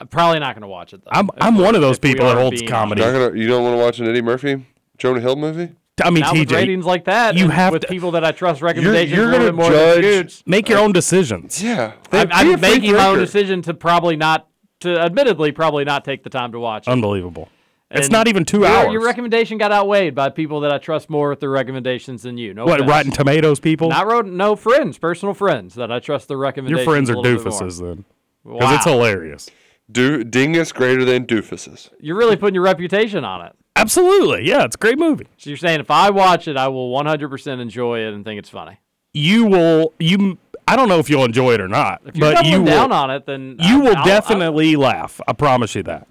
I'm 0.00 0.08
probably 0.08 0.38
not 0.40 0.54
going 0.54 0.62
to 0.62 0.68
watch 0.68 0.92
it 0.94 1.04
though. 1.04 1.10
I'm 1.12 1.26
If 1.26 1.42
I'm 1.42 1.56
one 1.58 1.74
of 1.74 1.80
those 1.82 1.98
people 1.98 2.26
that 2.26 2.36
holds 2.36 2.62
comedy. 2.62 3.02
Not 3.02 3.12
gonna, 3.12 3.36
you 3.38 3.46
don't 3.46 3.62
want 3.62 3.74
to 3.76 3.82
watch 3.82 3.98
an 4.00 4.08
Eddie 4.08 4.22
Murphy, 4.22 4.66
Jonah 4.98 5.20
Hill 5.20 5.36
movie? 5.36 5.74
I 6.02 6.08
mean, 6.08 6.20
Not 6.22 6.32
with 6.32 6.48
TJ, 6.48 6.54
ratings 6.54 6.86
like 6.86 7.04
that. 7.04 7.36
you 7.36 7.50
have 7.50 7.74
with 7.74 7.82
to- 7.82 7.88
people 7.88 8.12
that 8.12 8.24
I 8.24 8.32
trust 8.32 8.62
recommendations 8.62 9.14
you're 9.14 9.28
a 9.28 9.32
little 9.32 9.50
gonna 9.50 9.70
bit 9.70 9.72
more 9.72 9.94
than 9.94 10.02
judge- 10.02 10.42
make 10.46 10.68
your 10.70 10.78
own 10.78 10.92
decisions. 10.92 11.62
Yeah. 11.62 11.92
I'm, 12.10 12.28
Be 12.28 12.32
a 12.32 12.36
I'm 12.36 12.46
free 12.46 12.56
making 12.70 12.92
my 12.94 13.08
own 13.08 13.18
decision 13.18 13.60
to 13.62 13.74
probably 13.74 14.16
not, 14.16 14.48
to 14.80 14.98
admittedly 14.98 15.52
probably 15.52 15.84
not 15.84 16.06
take 16.06 16.24
the 16.24 16.30
time 16.30 16.52
to 16.52 16.58
watch 16.58 16.88
it. 16.88 16.90
Unbelievable. 16.90 17.50
it's 17.90 18.08
not 18.08 18.28
even 18.28 18.46
two 18.46 18.60
your, 18.60 18.68
hours. 18.68 18.92
Your 18.94 19.04
recommendation 19.04 19.58
got 19.58 19.72
outweighed 19.72 20.14
by 20.14 20.30
people 20.30 20.60
that 20.60 20.72
I 20.72 20.78
trust 20.78 21.10
more 21.10 21.28
with 21.28 21.40
their 21.40 21.50
recommendations 21.50 22.22
than 22.22 22.38
you. 22.38 22.54
No 22.54 22.64
what, 22.64 22.80
offense. 22.80 22.90
Rotten 22.90 23.10
Tomatoes 23.12 23.60
people? 23.60 23.90
Not 23.90 24.06
road, 24.06 24.26
no 24.26 24.56
friends, 24.56 24.96
personal 24.96 25.34
friends 25.34 25.74
that 25.74 25.92
I 25.92 25.98
trust 25.98 26.28
their 26.28 26.38
recommendations. 26.38 26.86
Your 26.86 26.94
friends 26.94 27.10
are 27.10 27.16
little 27.16 27.36
bit 27.44 27.44
more. 27.52 27.60
doofuses 27.60 27.80
then. 27.82 28.04
Because 28.42 28.60
Wow. 28.62 28.74
it's 28.76 28.84
hilarious. 28.86 29.50
Do, 29.90 30.22
dingus 30.24 30.72
greater 30.72 31.04
than 31.04 31.26
doofuses. 31.26 31.90
You're 32.00 32.16
really 32.16 32.36
putting 32.36 32.54
your 32.54 32.64
reputation 32.64 33.24
on 33.24 33.46
it. 33.46 33.52
Absolutely. 33.76 34.46
Yeah, 34.46 34.64
it's 34.64 34.76
a 34.76 34.78
great 34.78 34.98
movie. 34.98 35.26
So 35.38 35.48
you're 35.50 35.56
saying 35.56 35.80
if 35.80 35.90
I 35.90 36.10
watch 36.10 36.46
it, 36.48 36.56
I 36.56 36.68
will 36.68 36.90
100% 36.92 37.60
enjoy 37.60 38.00
it 38.00 38.12
and 38.12 38.24
think 38.24 38.38
it's 38.38 38.50
funny. 38.50 38.78
You 39.14 39.46
will 39.46 39.94
you 39.98 40.38
I 40.68 40.76
don't 40.76 40.88
know 40.88 40.98
if 41.00 41.10
you'll 41.10 41.24
enjoy 41.24 41.54
it 41.54 41.60
or 41.60 41.66
not, 41.68 42.02
If 42.06 42.16
you're 42.16 42.32
but 42.32 42.44
you 42.44 42.58
will 42.60 42.66
down 42.66 42.92
on 42.92 43.10
it, 43.10 43.26
then 43.26 43.56
you 43.58 43.80
I- 43.80 43.82
will 43.88 43.96
I'll- 43.96 44.04
definitely 44.04 44.76
laugh. 44.76 45.20
I 45.26 45.32
promise 45.32 45.74
you 45.74 45.82
that. 45.84 46.06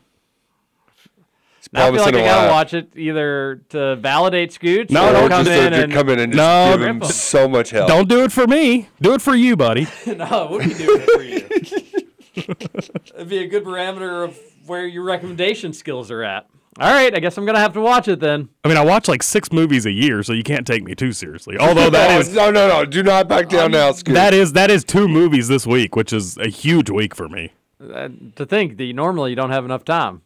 I'll, 1.76 1.90
I 1.90 1.96
feel 1.96 2.02
like 2.06 2.16
I 2.16 2.26
gotta 2.26 2.42
laugh. 2.48 2.52
watch 2.52 2.74
it 2.74 2.90
either 2.96 3.62
to 3.70 3.96
validate 3.98 4.50
Scooch 4.52 4.90
No, 4.90 5.10
or 5.10 5.14
don't 5.14 5.30
come 5.30 5.46
just 5.46 5.62
in 5.62 5.74
and 5.74 5.94
come 5.94 6.10
in 6.10 6.18
and 6.20 6.34
just 6.34 6.38
No, 6.38 6.76
give 6.76 6.88
him 6.88 7.04
so 7.04 7.48
much 7.48 7.70
help. 7.70 7.88
Don't 7.88 8.10
do 8.10 8.24
it 8.24 8.32
for 8.32 8.48
me. 8.48 8.90
Do 9.00 9.14
it 9.14 9.22
for 9.22 9.36
you, 9.36 9.56
buddy. 9.56 9.86
no, 10.08 10.46
it 10.46 10.50
would 10.52 10.68
be 10.68 10.74
doing 10.74 11.02
it 11.04 11.12
for 11.12 11.22
you. 11.22 11.86
It'd 12.48 13.30
be 13.30 13.40
a 13.40 13.48
good 13.48 13.64
parameter 13.64 14.24
of 14.26 14.40
where 14.66 14.86
your 14.88 15.04
recommendation 15.04 15.74
skills 15.74 16.10
are 16.12 16.24
at. 16.24 16.48
All 16.80 16.92
right, 16.92 17.14
I 17.14 17.20
guess 17.20 17.38
I'm 17.38 17.46
gonna 17.46 17.60
have 17.60 17.74
to 17.74 17.82
watch 17.82 18.08
it 18.08 18.20
then. 18.22 18.48
I 18.64 18.68
mean, 18.70 18.78
I 18.78 18.86
watch 18.86 19.08
like 19.10 19.22
six 19.24 19.52
movies 19.52 19.86
a 19.86 19.92
year, 19.92 20.24
so 20.24 20.32
you 20.34 20.44
can't 20.44 20.66
take 20.66 20.84
me 20.84 20.96
too 20.96 21.12
seriously. 21.12 21.58
Although 21.58 21.90
that 21.90 22.12
Oh, 22.16 22.20
is 22.22 22.34
no, 22.34 22.52
no, 22.52 22.68
no. 22.70 22.86
Do 22.86 23.04
not 23.04 23.28
back 23.28 23.50
down 23.50 23.72
now, 23.72 23.92
Scoot. 23.92 24.14
that 24.16 24.34
is 24.34 24.54
that 24.54 24.72
is 24.72 24.84
two 24.86 25.08
movies 25.08 25.48
this 25.50 25.68
week, 25.68 25.96
which 25.96 26.14
is 26.14 26.38
a 26.38 26.48
huge 26.48 26.90
week 26.90 27.16
for 27.16 27.28
me. 27.28 27.52
Uh, 27.82 28.10
to 28.36 28.46
think 28.46 28.78
that 28.78 28.86
you, 28.86 28.94
normally 28.94 29.30
you 29.32 29.36
don't 29.36 29.52
have 29.52 29.66
enough 29.66 29.84
time. 29.84 30.22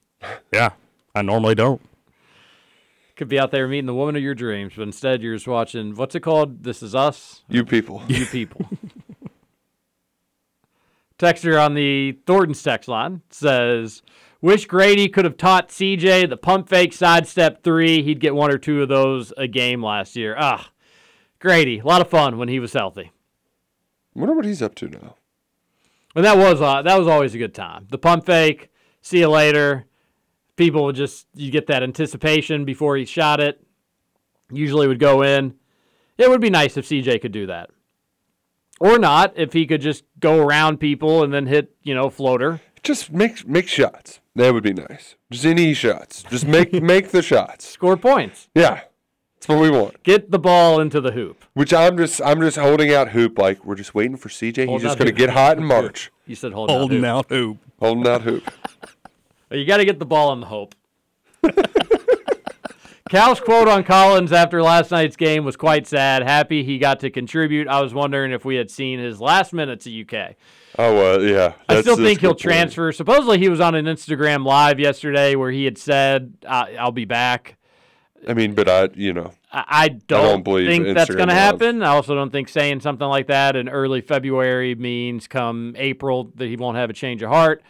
Yeah, 0.52 0.72
I 1.16 1.22
normally 1.24 1.56
don't. 1.56 1.82
Could 3.16 3.30
be 3.30 3.40
out 3.40 3.52
there 3.52 3.68
meeting 3.68 3.86
the 3.86 3.94
woman 3.94 4.16
of 4.16 4.22
your 4.24 4.34
dreams, 4.36 4.74
but 4.76 4.84
instead 4.84 5.22
you're 5.24 5.36
just 5.36 5.48
watching. 5.48 5.96
What's 5.96 6.14
it 6.16 6.22
called? 6.22 6.64
This 6.64 6.84
is 6.84 6.94
us. 6.94 7.42
you 7.48 7.64
people. 7.66 8.02
You 8.08 8.26
people. 8.26 8.68
Texter 11.20 11.64
on 11.64 11.74
the 11.74 12.18
Thornton's 12.26 12.62
text 12.64 12.90
line 12.90 13.22
says, 13.30 14.02
"Wish 14.42 14.66
Grady 14.66 15.08
could 15.08 15.26
have 15.26 15.38
taught 15.38 15.70
CJ 15.70 16.26
the 16.26 16.38
pump 16.38 16.68
fake 16.70 16.94
sidestep 16.94 17.64
three. 17.64 18.02
He'd 18.04 18.20
get 18.20 18.36
one 18.36 18.52
or 18.52 18.58
two 18.58 18.82
of 18.82 18.90
those 18.90 19.32
a 19.38 19.48
game 19.48 19.84
last 19.84 20.16
year. 20.16 20.36
Ah, 20.38 20.72
Grady, 21.40 21.80
a 21.80 21.86
lot 21.86 22.02
of 22.02 22.10
fun 22.10 22.38
when 22.38 22.50
he 22.50 22.60
was 22.60 22.74
healthy. 22.74 23.12
wonder 24.16 24.34
what 24.34 24.46
he's 24.46 24.62
up 24.62 24.76
to 24.76 24.88
now. 24.88 25.16
And 26.16 26.24
that 26.26 26.38
was 26.38 26.62
uh, 26.62 26.82
that 26.82 26.98
was 26.98 27.08
always 27.08 27.34
a 27.36 27.40
good 27.40 27.54
time. 27.56 27.88
The 27.90 27.98
pump 27.98 28.26
fake, 28.26 28.70
see 29.02 29.20
you 29.20 29.30
later. 29.30 29.86
People 30.56 30.84
would 30.86 30.96
just 30.96 31.28
you 31.36 31.52
get 31.52 31.68
that 31.68 31.84
anticipation 31.84 32.66
before 32.66 32.96
he 32.98 33.06
shot 33.06 33.40
it. 33.40 33.60
Usually 34.52 34.88
would 34.88 35.00
go 35.00 35.24
in. 35.24 35.56
It 36.18 36.30
would 36.30 36.42
be 36.42 36.52
nice 36.52 36.78
if 36.78 36.88
CJ 36.88 37.22
could 37.22 37.32
do 37.32 37.48
that. 37.48 37.72
Or 38.84 39.00
not, 39.00 39.32
if 39.38 39.54
he 39.54 39.66
could 39.66 39.80
just 39.80 40.04
go 40.20 40.40
around 40.40 40.78
people 40.78 41.24
and 41.24 41.34
then 41.34 41.48
hit, 41.48 41.74
you 41.84 41.96
know, 41.96 42.10
floater. 42.10 42.60
Just 42.84 43.14
make 43.14 43.48
make 43.48 43.70
shots. 43.70 44.20
That 44.36 44.54
would 44.54 44.64
be 44.64 44.74
nice. 44.74 45.16
Just 45.32 45.46
any 45.46 45.74
shots. 45.74 46.24
Just 46.24 46.46
make 46.46 46.74
make 46.84 47.12
the 47.12 47.22
shots. 47.22 47.66
Score 47.66 47.96
points. 47.96 48.50
Yeah, 48.54 48.82
that's 49.36 49.48
what 49.48 49.60
we 49.62 49.70
want. 49.70 50.04
Get 50.04 50.32
the 50.32 50.40
ball 50.40 50.82
into 50.82 51.00
the 51.00 51.12
hoop. 51.14 51.46
Which 51.54 51.74
I'm 51.74 51.96
just 51.96 52.22
I'm 52.26 52.42
just 52.42 52.58
holding 52.58 52.94
out 52.94 53.12
hoop 53.12 53.40
like 53.40 53.64
we're 53.64 53.76
just 53.76 53.96
waiting 53.96 54.18
for 54.18 54.28
CJ. 54.28 54.68
He's 54.68 54.82
just 54.82 54.98
gonna 54.98 55.12
hoop. 55.12 55.18
get 55.18 55.30
hot 55.30 55.58
in 55.58 55.64
March. 55.64 56.12
You 56.26 56.36
said 56.36 56.52
hold 56.52 56.70
Holding 56.70 57.06
out. 57.06 57.30
hoop. 57.30 57.32
out 57.32 57.38
hoop. 57.38 57.58
Holding 57.80 58.08
out 58.08 58.22
hoop. 58.24 58.44
You 59.52 59.66
got 59.66 59.78
to 59.78 59.86
get 59.86 60.00
the 60.00 60.06
ball 60.06 60.34
in 60.34 60.40
the 60.40 60.48
hope. 60.48 60.74
Cal's 63.10 63.40
quote 63.40 63.68
on 63.68 63.84
Collins 63.84 64.32
after 64.32 64.64
last 64.64 64.92
night's 64.92 65.18
game 65.18 65.44
was 65.44 65.58
quite 65.58 65.86
sad. 65.86 66.24
Happy 66.24 66.64
he 66.64 66.78
got 66.78 67.02
to 67.02 67.10
contribute. 67.10 67.68
I 67.68 67.82
was 67.82 67.94
wondering 67.94 68.32
if 68.32 68.46
we 68.46 68.56
had 68.56 68.72
seen 68.72 69.00
his 69.00 69.20
last 69.20 69.52
minutes 69.54 69.86
at 69.86 69.94
UK. 69.94 70.36
Oh 70.80 70.94
well, 70.94 71.22
yeah. 71.22 71.54
I 71.68 71.82
still 71.82 71.98
think 71.98 72.22
he'll 72.22 72.32
good 72.32 72.36
point. 72.36 72.40
transfer. 72.40 72.92
Supposedly 72.92 73.40
he 73.40 73.50
was 73.50 73.60
on 73.60 73.76
an 73.76 73.86
Instagram 73.86 74.46
live 74.46 74.80
yesterday 74.80 75.36
where 75.36 75.52
he 75.52 75.66
had 75.66 75.78
said, 75.78 76.34
I 76.48 76.76
"I'll 76.80 76.92
be 76.92 77.06
back." 77.06 77.58
I 78.28 78.34
mean, 78.34 78.56
but 78.56 78.70
I, 78.70 78.88
you 78.96 79.14
know, 79.14 79.32
I, 79.52 79.66
I 79.68 79.88
don't, 79.90 80.44
believe 80.44 80.68
think 80.68 80.96
that's 80.96 81.14
going 81.14 81.28
to 81.28 81.34
happen. 81.34 81.84
I 81.84 81.90
also 81.90 82.16
don't 82.16 82.32
think 82.32 82.48
saying 82.48 82.80
something 82.80 83.08
like 83.08 83.28
that 83.28 83.58
in 83.58 83.68
early 83.68 84.00
February 84.00 84.76
means 84.76 85.28
come 85.28 85.76
April 85.78 86.32
that 86.36 86.48
he 86.48 86.56
won't 86.56 86.78
have 86.78 86.90
a 86.90 86.94
change 86.94 87.22
of 87.22 87.30
heart. 87.30 87.62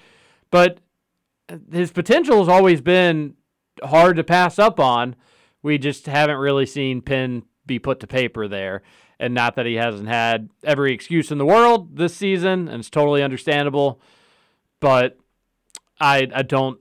But 0.51 0.77
his 1.71 1.91
potential 1.91 2.37
has 2.37 2.47
always 2.47 2.81
been 2.81 3.35
hard 3.83 4.17
to 4.17 4.23
pass 4.23 4.59
up 4.59 4.79
on. 4.79 5.15
We 5.61 5.77
just 5.77 6.05
haven't 6.07 6.37
really 6.37 6.65
seen 6.65 7.01
pen 7.01 7.43
be 7.65 7.79
put 7.79 7.99
to 8.01 8.07
paper 8.07 8.47
there. 8.47 8.81
And 9.19 9.33
not 9.33 9.55
that 9.55 9.65
he 9.65 9.75
hasn't 9.75 10.09
had 10.09 10.49
every 10.63 10.91
excuse 10.93 11.31
in 11.31 11.37
the 11.37 11.45
world 11.45 11.95
this 11.95 12.15
season, 12.15 12.67
and 12.67 12.79
it's 12.79 12.89
totally 12.89 13.23
understandable. 13.23 14.01
But 14.81 15.17
I 16.01 16.27
I 16.35 16.41
don't 16.41 16.79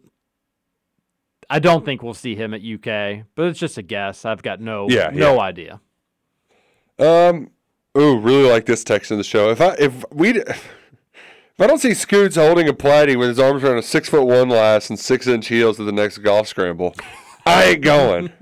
I 1.48 1.58
don't 1.60 1.84
think 1.84 2.02
we'll 2.02 2.14
see 2.14 2.34
him 2.34 2.52
at 2.54 2.62
UK, 2.62 3.26
but 3.36 3.46
it's 3.46 3.60
just 3.60 3.78
a 3.78 3.82
guess. 3.82 4.24
I've 4.24 4.42
got 4.42 4.60
no 4.60 4.88
Yeah, 4.88 5.10
no 5.12 5.34
yeah. 5.36 5.40
idea. 5.40 5.80
Um. 6.98 7.50
Ooh, 7.96 8.18
really 8.18 8.48
like 8.48 8.64
this 8.64 8.82
text 8.84 9.10
in 9.10 9.18
the 9.18 9.24
show. 9.24 9.50
If 9.50 9.60
I 9.60 9.74
if 9.78 10.04
we 10.10 10.42
I 11.58 11.66
don't 11.66 11.78
see 11.78 11.94
Scoots 11.94 12.36
holding 12.36 12.68
a 12.68 12.72
platy 12.72 13.16
with 13.16 13.28
his 13.28 13.38
arms 13.38 13.62
around 13.62 13.78
a 13.78 13.82
six 13.82 14.08
foot 14.08 14.24
one 14.26 14.48
lass 14.48 14.90
and 14.90 14.98
six 14.98 15.26
inch 15.26 15.48
heels 15.48 15.78
at 15.78 15.86
the 15.86 15.92
next 15.92 16.18
golf 16.18 16.48
scramble, 16.48 16.94
I 17.46 17.64
ain't 17.64 17.82
going. 17.82 18.32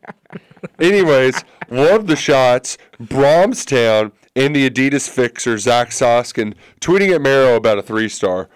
Anyways, 0.78 1.42
love 1.70 2.06
the 2.06 2.16
shots. 2.16 2.76
Bromstown 3.00 4.12
and 4.34 4.54
the 4.54 4.68
Adidas 4.68 5.08
fixer 5.08 5.58
Zach 5.58 5.90
Soskin 5.90 6.54
tweeting 6.80 7.14
at 7.14 7.22
Marrow 7.22 7.56
about 7.56 7.78
a 7.78 7.82
three 7.82 8.08
star. 8.08 8.48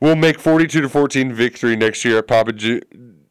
We'll 0.00 0.16
make 0.16 0.38
forty 0.38 0.66
two 0.66 0.80
to 0.82 0.88
fourteen 0.88 1.32
victory 1.32 1.74
next 1.76 2.04
year 2.04 2.18
at 2.18 2.26
Papa 2.28 2.52
J- 2.52 2.82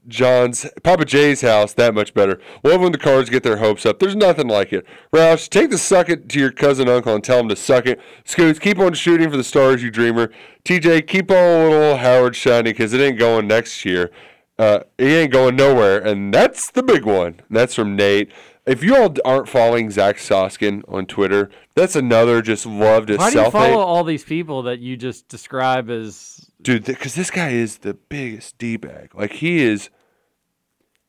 John's 0.07 0.65
Papa 0.83 1.05
Jay's 1.05 1.41
house 1.41 1.73
that 1.73 1.93
much 1.93 2.13
better. 2.13 2.39
Love 2.63 2.81
when 2.81 2.91
the 2.91 2.97
cards 2.97 3.29
get 3.29 3.43
their 3.43 3.57
hopes 3.57 3.85
up. 3.85 3.99
There's 3.99 4.15
nothing 4.15 4.47
like 4.47 4.73
it. 4.73 4.85
Roush, 5.13 5.47
take 5.47 5.69
the 5.69 5.77
suck 5.77 6.09
it 6.09 6.27
to 6.29 6.39
your 6.39 6.51
cousin 6.51 6.89
uncle 6.89 7.13
and 7.13 7.23
tell 7.23 7.39
him 7.39 7.49
to 7.49 7.55
suck 7.55 7.85
it. 7.85 7.99
Scoots, 8.25 8.59
keep 8.59 8.79
on 8.79 8.93
shooting 8.93 9.29
for 9.29 9.37
the 9.37 9.43
stars, 9.43 9.83
you 9.83 9.91
dreamer. 9.91 10.31
TJ, 10.65 11.07
keep 11.07 11.29
on 11.29 11.69
little 11.69 11.97
Howard 11.97 12.35
shining 12.35 12.73
because 12.73 12.93
it 12.93 13.01
ain't 13.01 13.19
going 13.19 13.47
next 13.47 13.85
year. 13.85 14.11
Uh, 14.57 14.81
he 14.97 15.15
ain't 15.15 15.31
going 15.31 15.55
nowhere, 15.55 15.99
and 15.99 16.33
that's 16.33 16.69
the 16.69 16.83
big 16.83 17.05
one. 17.05 17.39
That's 17.49 17.73
from 17.73 17.95
Nate. 17.95 18.31
If 18.65 18.83
you 18.83 18.95
all 18.95 19.15
aren't 19.25 19.49
following 19.49 19.89
Zach 19.89 20.17
Soskin 20.17 20.83
on 20.87 21.07
Twitter, 21.07 21.49
that's 21.73 21.95
another 21.95 22.43
just 22.43 22.67
love 22.67 23.07
to 23.07 23.15
Why 23.17 23.31
do 23.31 23.39
you 23.39 23.49
follow 23.49 23.67
hate. 23.69 23.75
all 23.75 24.03
these 24.03 24.23
people 24.23 24.63
that 24.63 24.79
you 24.79 24.97
just 24.97 25.27
describe 25.27 25.89
as 25.89 26.50
dude 26.63 26.85
because 26.85 27.15
this 27.15 27.31
guy 27.31 27.49
is 27.49 27.79
the 27.79 27.93
biggest 27.93 28.57
d-bag. 28.57 29.13
Like 29.15 29.33
he 29.33 29.61
is 29.61 29.89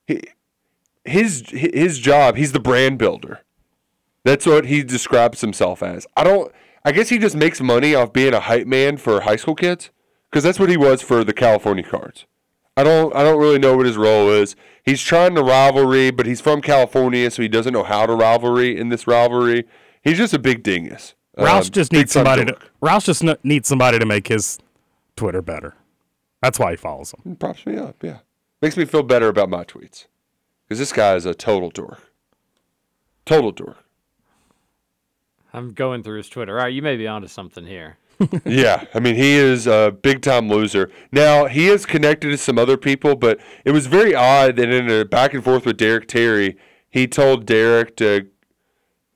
he, 0.07 0.23
his 1.05 1.45
his 1.49 1.99
job 1.99 2.37
he's 2.37 2.53
the 2.53 2.61
brand 2.61 2.99
builder. 2.99 3.41
That's 4.25 4.47
what 4.47 4.67
he 4.67 4.83
describes 4.83 5.41
himself 5.41 5.83
as. 5.83 6.07
I 6.17 6.25
don't 6.25 6.53
i 6.85 6.93
guess 6.93 7.09
he 7.11 7.19
just 7.19 7.37
makes 7.37 7.61
money 7.61 7.95
off 7.95 8.13
being 8.13 8.35
a 8.35 8.41
hype 8.41 8.67
man 8.67 8.97
for 8.97 9.21
high 9.21 9.37
school 9.37 9.55
kids 9.55 9.91
because 10.31 10.43
that's 10.43 10.59
what 10.59 10.69
he 10.71 10.77
was 10.77 11.03
for 11.03 11.25
the 11.25 11.33
california 11.33 11.85
cards. 11.85 12.27
I 12.77 12.85
don't 12.85 13.15
i 13.15 13.23
don't 13.23 13.41
really 13.41 13.59
know 13.59 13.77
what 13.77 13.87
his 13.87 13.97
role 13.97 14.31
is. 14.31 14.57
He's 14.85 15.03
trying 15.03 15.35
to 15.35 15.43
rivalry 15.43 16.11
but 16.11 16.27
he's 16.27 16.41
from 16.41 16.63
california 16.63 17.31
so 17.31 17.43
he 17.43 17.49
doesn't 17.49 17.73
know 17.73 17.85
how 17.85 18.07
to 18.07 18.15
rivalry 18.15 18.79
in 18.79 18.89
this 18.89 19.07
rivalry. 19.07 19.65
He's 20.03 20.19
just 20.19 20.35
a 20.35 20.39
big 20.39 20.63
dingus. 20.63 21.15
Roush 21.39 21.67
Um, 21.67 21.71
just 21.71 21.93
needs 21.93 22.13
somebody 22.13 22.45
to. 22.45 22.59
Roush 22.83 23.07
just 23.07 23.45
needs 23.45 23.69
somebody 23.69 23.99
to 23.99 24.05
make 24.05 24.29
his 24.29 24.59
Twitter 25.17 25.43
better. 25.43 25.75
That's 26.41 26.59
why 26.59 26.73
he 26.73 26.77
follows 26.77 27.15
him. 27.15 27.37
props 27.37 27.65
me 27.67 27.77
up. 27.77 28.03
Yeah, 28.03 28.19
makes 28.61 28.77
me 28.77 28.85
feel 28.85 29.03
better 29.03 29.29
about 29.29 29.49
my 29.49 29.65
tweets 29.65 30.07
because 30.67 30.79
this 30.79 30.93
guy 30.93 31.15
is 31.15 31.27
a 31.27 31.35
total 31.35 31.71
dork. 31.71 32.13
Total 33.25 33.53
dork. 33.53 33.85
I'm 35.53 35.73
going 35.73 36.03
through 36.03 36.17
his 36.17 36.29
Twitter. 36.29 36.59
All 36.59 36.65
right, 36.65 36.73
you 36.73 36.83
may 36.83 36.97
be 36.97 37.07
onto 37.07 37.29
something 37.29 37.67
here. 37.67 37.99
yeah, 38.45 38.85
I 38.95 39.01
mean 39.01 39.17
he 39.17 39.33
is 39.35 39.67
a 39.67 39.97
big 40.03 40.23
time 40.23 40.49
loser. 40.49 40.91
Now 41.11 41.47
he 41.47 41.69
is 41.69 41.87
connected 41.87 42.31
to 42.31 42.37
some 42.37 42.59
other 42.59 42.77
people, 42.77 43.17
but 43.17 43.41
it 43.65 43.73
was 43.73 43.87
very 43.87 44.15
odd 44.15 44.57
that 44.57 44.71
in 44.71 44.91
a 44.91 45.05
back 45.05 45.35
and 45.35 45.43
forth 45.43 45.67
with 45.67 45.77
Derek 45.77 46.09
Terry, 46.09 46.57
he 46.91 47.07
told 47.07 47.47
Derek 47.47 47.97
to. 47.97 48.29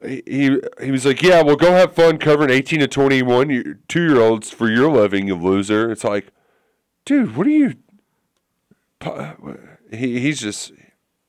He 0.05 0.61
he, 0.81 0.91
was 0.91 1.07
like, 1.07 1.23
"Yeah, 1.23 1.43
well, 1.43 1.57
go 1.57 1.73
have 1.73 1.95
fun 1.95 2.19
covering 2.19 2.51
eighteen 2.51 2.81
to 2.81 2.89
twenty 2.89 3.23
one 3.23 3.51
year, 3.51 3.79
two 3.89 4.07
year 4.07 4.21
olds 4.21 4.51
for 4.51 4.71
your 4.71 4.91
living, 4.91 5.27
you 5.27 5.35
loser." 5.35 5.91
It's 5.91 6.05
like, 6.05 6.29
dude, 7.05 7.37
what 7.37 7.47
are 7.47 7.51
you? 7.51 7.75
He 9.91 10.21
he's 10.21 10.41
just, 10.41 10.73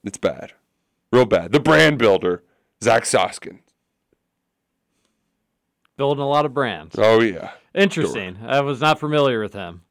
it's 0.04 0.18
bad, 0.18 0.54
real 1.12 1.26
bad. 1.26 1.52
The 1.52 1.60
brand 1.60 1.98
builder, 1.98 2.44
Zach 2.84 3.04
Soskin. 3.04 3.60
Building 5.96 6.24
a 6.24 6.28
lot 6.28 6.46
of 6.46 6.54
brands. 6.54 6.96
Oh 6.98 7.22
yeah. 7.22 7.52
Interesting. 7.74 8.38
I 8.46 8.62
was 8.62 8.82
not 8.82 9.00
familiar 9.00 9.40
with 9.40 9.54
him. 9.54 9.84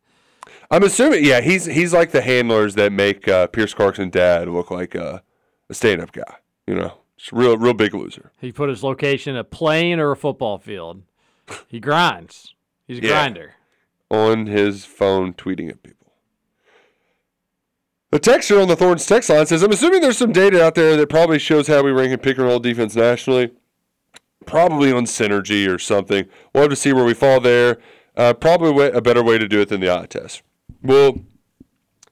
I'm 0.70 0.82
assuming, 0.82 1.24
yeah, 1.24 1.40
he's 1.40 1.64
he's 1.64 1.92
like 1.92 2.10
the 2.10 2.22
handlers 2.22 2.74
that 2.74 2.92
make 2.92 3.28
uh, 3.28 3.46
Pierce 3.46 3.74
Clarkson 3.74 4.10
dad 4.10 4.48
look 4.48 4.70
like 4.70 4.96
a, 4.96 5.22
a 5.70 5.74
stand-up 5.74 6.10
guy. 6.10 6.36
You 6.66 6.74
know, 6.74 6.98
just 7.16 7.32
real 7.32 7.56
real 7.56 7.74
big 7.74 7.94
loser. 7.94 8.30
He 8.40 8.52
put 8.52 8.68
his 8.68 8.82
location 8.82 9.34
in 9.34 9.38
a 9.40 9.44
plane 9.44 9.98
or 10.00 10.10
a 10.10 10.16
football 10.16 10.58
field. 10.58 11.02
He 11.68 11.80
grinds. 11.80 12.54
He's 12.86 12.98
a 12.98 13.02
Yeah. 13.02 13.08
grinder. 13.08 13.54
On 14.10 14.46
his 14.46 14.84
phone, 14.84 15.32
tweeting 15.32 15.68
at 15.70 15.82
people. 15.82 16.12
The 18.10 18.20
texter 18.20 18.60
on 18.62 18.68
the 18.68 18.76
Thorns 18.76 19.04
text 19.04 19.28
line 19.30 19.46
says, 19.46 19.62
"I'm 19.62 19.72
assuming 19.72 20.00
there's 20.00 20.16
some 20.18 20.32
data 20.32 20.64
out 20.64 20.74
there 20.76 20.96
that 20.96 21.08
probably 21.08 21.38
shows 21.38 21.66
how 21.66 21.82
we 21.82 21.90
rank 21.90 22.12
in 22.12 22.18
pick 22.18 22.38
and 22.38 22.46
roll 22.46 22.58
defense 22.60 22.94
nationally. 22.94 23.50
Probably 24.46 24.92
on 24.92 25.04
synergy 25.06 25.68
or 25.68 25.78
something. 25.78 26.26
We'll 26.54 26.62
have 26.62 26.70
to 26.70 26.76
see 26.76 26.92
where 26.92 27.04
we 27.04 27.14
fall 27.14 27.40
there. 27.40 27.78
Uh, 28.16 28.32
probably 28.32 28.86
a 28.90 29.00
better 29.00 29.22
way 29.22 29.38
to 29.38 29.48
do 29.48 29.60
it 29.60 29.68
than 29.68 29.80
the 29.80 29.90
eye 29.90 30.06
test. 30.06 30.42
Well, 30.82 31.18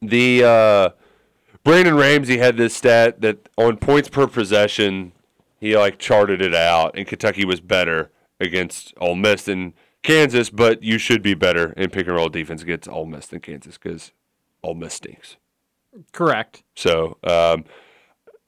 the 0.03 0.43
uh, 0.45 0.89
Brandon 1.65 1.97
Ramsey 1.97 2.39
had 2.39 2.57
this 2.57 2.77
stat 2.77 3.21
that 3.23 3.49
on 3.57 3.79
points 3.79 4.09
per 4.09 4.27
possession, 4.27 5.13
he 5.59 5.77
like 5.77 5.99
charted 5.99 6.43
it 6.43 6.55
out, 6.55 6.97
and 6.97 7.07
Kentucky 7.07 7.45
was 7.45 7.61
better 7.61 8.11
against 8.39 8.93
Ole 9.01 9.15
Miss 9.15 9.45
than 9.45 9.73
Kansas, 10.03 10.51
but 10.51 10.83
you 10.83 10.99
should 10.99 11.23
be 11.23 11.33
better 11.35 11.73
in 11.77 11.89
pick 11.91 12.07
and 12.07 12.17
roll 12.17 12.29
defense 12.29 12.63
against 12.63 12.89
Ole 12.89 13.07
Miss 13.07 13.27
than 13.27 13.41
Kansas 13.41 13.79
because 13.79 14.13
Ole 14.63 14.75
Miss 14.75 14.95
stinks. 14.95 15.37
Correct. 16.13 16.63
So, 16.77 17.17
um, 17.25 17.65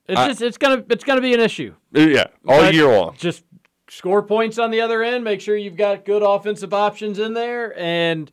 It's 0.09 0.19
I- 0.21 0.29
just 0.29 0.43
it's 0.43 0.59
gonna 0.59 0.85
it's 0.91 1.05
gonna 1.05 1.21
be 1.23 1.33
an 1.33 1.41
issue. 1.41 1.75
yeah, 1.93 2.27
all 2.47 2.61
But 2.61 2.75
year 2.75 2.87
long. 2.89 3.15
Just 3.17 3.45
score 3.89 4.23
points 4.23 4.59
on 4.59 4.71
the 4.71 4.81
other 4.83 5.03
end. 5.03 5.25
Make 5.25 5.41
sure 5.41 5.57
you've 5.57 5.77
got 5.77 6.05
good 6.05 6.23
offensive 6.23 6.75
options 6.75 7.19
in 7.19 7.33
there, 7.35 7.73
and 7.79 8.31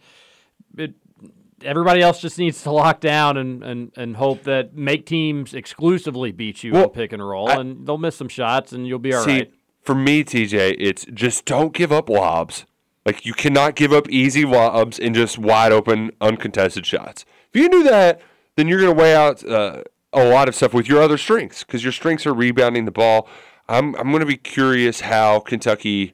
everybody 1.64 2.02
else 2.02 2.22
just 2.22 2.38
needs 2.38 2.62
to 2.64 2.72
lock 2.72 3.00
down 3.00 3.38
and, 3.38 3.64
and, 3.64 3.92
and 3.96 4.16
hope 4.18 4.44
that 4.44 4.76
make 4.76 5.06
teams 5.06 5.54
exclusively 5.54 6.32
beat 6.32 6.64
you 6.64 6.74
Well, 6.74 6.84
in 6.86 6.90
pick 6.90 7.14
and 7.14 7.28
roll, 7.28 7.50
and 7.50 7.88
they'll 7.88 7.98
miss 7.98 8.16
some 8.16 8.30
shots, 8.30 8.72
and 8.72 8.88
you'll 8.88 9.00
be 9.00 9.14
all 9.14 9.24
See, 9.24 9.40
right. 9.40 9.54
for 9.82 9.96
me, 9.96 10.24
TJ, 10.24 10.76
it's 10.80 11.06
just 11.14 11.46
don't 11.46 11.74
give 11.74 11.92
up 11.92 12.10
lobs. 12.10 12.66
Like 13.06 13.26
you 13.26 13.34
cannot 13.34 13.76
give 13.76 13.92
up 13.92 14.10
easy 14.10 14.46
lobs 14.46 14.98
and 15.00 15.14
just 15.14 15.38
wide 15.38 15.72
open, 15.72 16.12
uncontested 16.22 16.86
shots. 16.86 17.26
If 17.54 17.62
you 17.62 17.70
do 17.70 17.84
that, 17.84 18.22
then 18.56 18.68
you're 18.68 18.80
going 18.80 18.96
to 18.96 19.02
weigh 19.02 19.16
out 19.16 19.44
uh, 19.46 19.84
a 20.14 20.26
lot 20.26 20.48
of 20.48 20.56
stuff 20.56 20.74
with 20.74 20.88
your 20.88 21.02
other 21.02 21.18
strengths 21.18 21.64
because 21.64 21.84
your 21.84 21.92
strengths 21.92 22.26
are 22.26 22.34
rebounding 22.34 22.86
the 22.86 22.92
ball. 22.92 23.28
I'm 23.68 23.96
I'm 23.96 24.10
going 24.10 24.20
to 24.22 24.26
be 24.26 24.38
curious 24.38 25.02
how 25.02 25.40
Kentucky, 25.40 26.14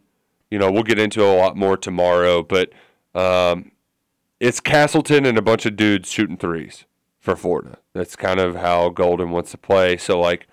you 0.50 0.58
know, 0.58 0.72
we'll 0.72 0.84
get 0.84 1.00
into 1.00 1.24
a 1.24 1.34
lot 1.36 1.56
more 1.58 1.78
tomorrow, 1.78 2.44
but 2.44 2.72
um, 3.14 3.72
it's 4.40 4.60
Castleton 4.60 5.26
and 5.26 5.38
a 5.38 5.42
bunch 5.42 5.66
of 5.66 5.76
dudes 5.76 6.10
shooting 6.10 6.38
threes 6.38 6.86
for 7.20 7.36
Florida. 7.36 7.80
That's 7.94 8.16
kind 8.16 8.40
of 8.40 8.56
how 8.56 8.90
Golden 8.90 9.32
wants 9.32 9.52
to 9.52 9.58
play. 9.58 9.98
So 9.98 10.20
like 10.20 10.48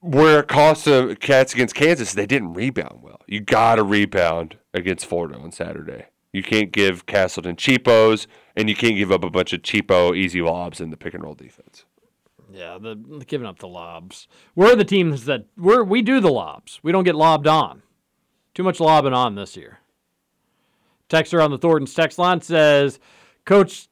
where 0.00 0.40
it 0.40 0.48
cost 0.48 0.84
the 0.84 1.16
Cats 1.18 1.52
against 1.52 1.74
Kansas, 1.74 2.12
they 2.12 2.26
didn't 2.26 2.54
rebound 2.54 3.00
well. 3.02 3.20
You 3.26 3.40
got 3.40 3.76
to 3.76 3.82
rebound 3.82 4.56
against 4.72 5.06
Florida 5.06 5.38
on 5.38 5.50
Saturday. 5.52 6.06
You 6.32 6.42
can't 6.42 6.70
give 6.70 7.06
Castleton 7.06 7.56
cheapos, 7.56 8.26
and 8.54 8.68
you 8.68 8.76
can't 8.76 8.96
give 8.96 9.10
up 9.10 9.24
a 9.24 9.30
bunch 9.30 9.52
of 9.52 9.62
cheapo 9.62 10.16
easy 10.16 10.42
lobs 10.42 10.80
in 10.80 10.90
the 10.90 10.96
pick 10.96 11.14
and 11.14 11.24
roll 11.24 11.34
defense. 11.34 11.84
Yeah, 12.52 12.78
the, 12.78 12.94
the 12.94 13.24
giving 13.24 13.46
up 13.46 13.58
the 13.58 13.68
lobs. 13.68 14.28
We're 14.54 14.76
the 14.76 14.84
teams 14.84 15.24
that 15.24 15.46
we're 15.56 15.82
we 15.82 16.02
do 16.02 16.20
the 16.20 16.30
lobs. 16.30 16.80
We 16.82 16.92
don't 16.92 17.04
get 17.04 17.14
lobbed 17.14 17.46
on. 17.46 17.82
Too 18.54 18.62
much 18.62 18.80
lobbing 18.80 19.12
on 19.12 19.34
this 19.34 19.56
year. 19.56 19.80
Texter 21.08 21.42
on 21.42 21.50
the 21.50 21.58
Thornton's 21.58 21.94
text 21.94 22.18
line 22.18 22.40
says, 22.40 22.98
Coach 23.44 23.88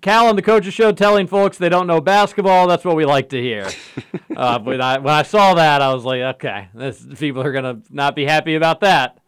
Cal 0.00 0.26
on 0.26 0.36
the 0.36 0.42
coaches 0.42 0.74
show 0.74 0.90
telling 0.90 1.28
folks 1.28 1.56
they 1.56 1.68
don't 1.68 1.86
know 1.86 2.00
basketball. 2.00 2.66
That's 2.66 2.84
what 2.84 2.96
we 2.96 3.04
like 3.04 3.28
to 3.28 3.40
hear. 3.40 3.68
uh, 4.36 4.58
when 4.58 4.80
I 4.80 4.98
when 4.98 5.14
I 5.14 5.22
saw 5.22 5.54
that, 5.54 5.80
I 5.82 5.94
was 5.94 6.04
like, 6.04 6.20
okay, 6.20 6.68
this 6.74 7.06
people 7.18 7.42
are 7.42 7.52
gonna 7.52 7.80
not 7.90 8.16
be 8.16 8.24
happy 8.24 8.56
about 8.56 8.80
that. 8.80 9.18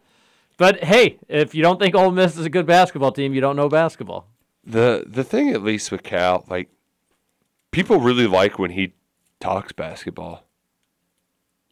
But 0.57 0.83
hey, 0.83 1.19
if 1.29 1.55
you 1.55 1.63
don't 1.63 1.79
think 1.79 1.95
Ole 1.95 2.11
Miss 2.11 2.37
is 2.37 2.45
a 2.45 2.49
good 2.49 2.65
basketball 2.65 3.11
team, 3.13 3.33
you 3.33 3.39
don't 3.39 3.55
know 3.55 3.69
basketball. 3.69 4.27
The 4.65 5.05
the 5.07 5.23
thing 5.23 5.51
at 5.51 5.63
least 5.63 5.89
with 5.89 6.03
Cal, 6.03 6.43
like 6.49 6.69
people 7.71 7.99
really 7.99 8.27
like 8.27 8.59
when 8.59 8.71
he 8.71 8.93
talks 9.39 9.71
basketball. 9.71 10.43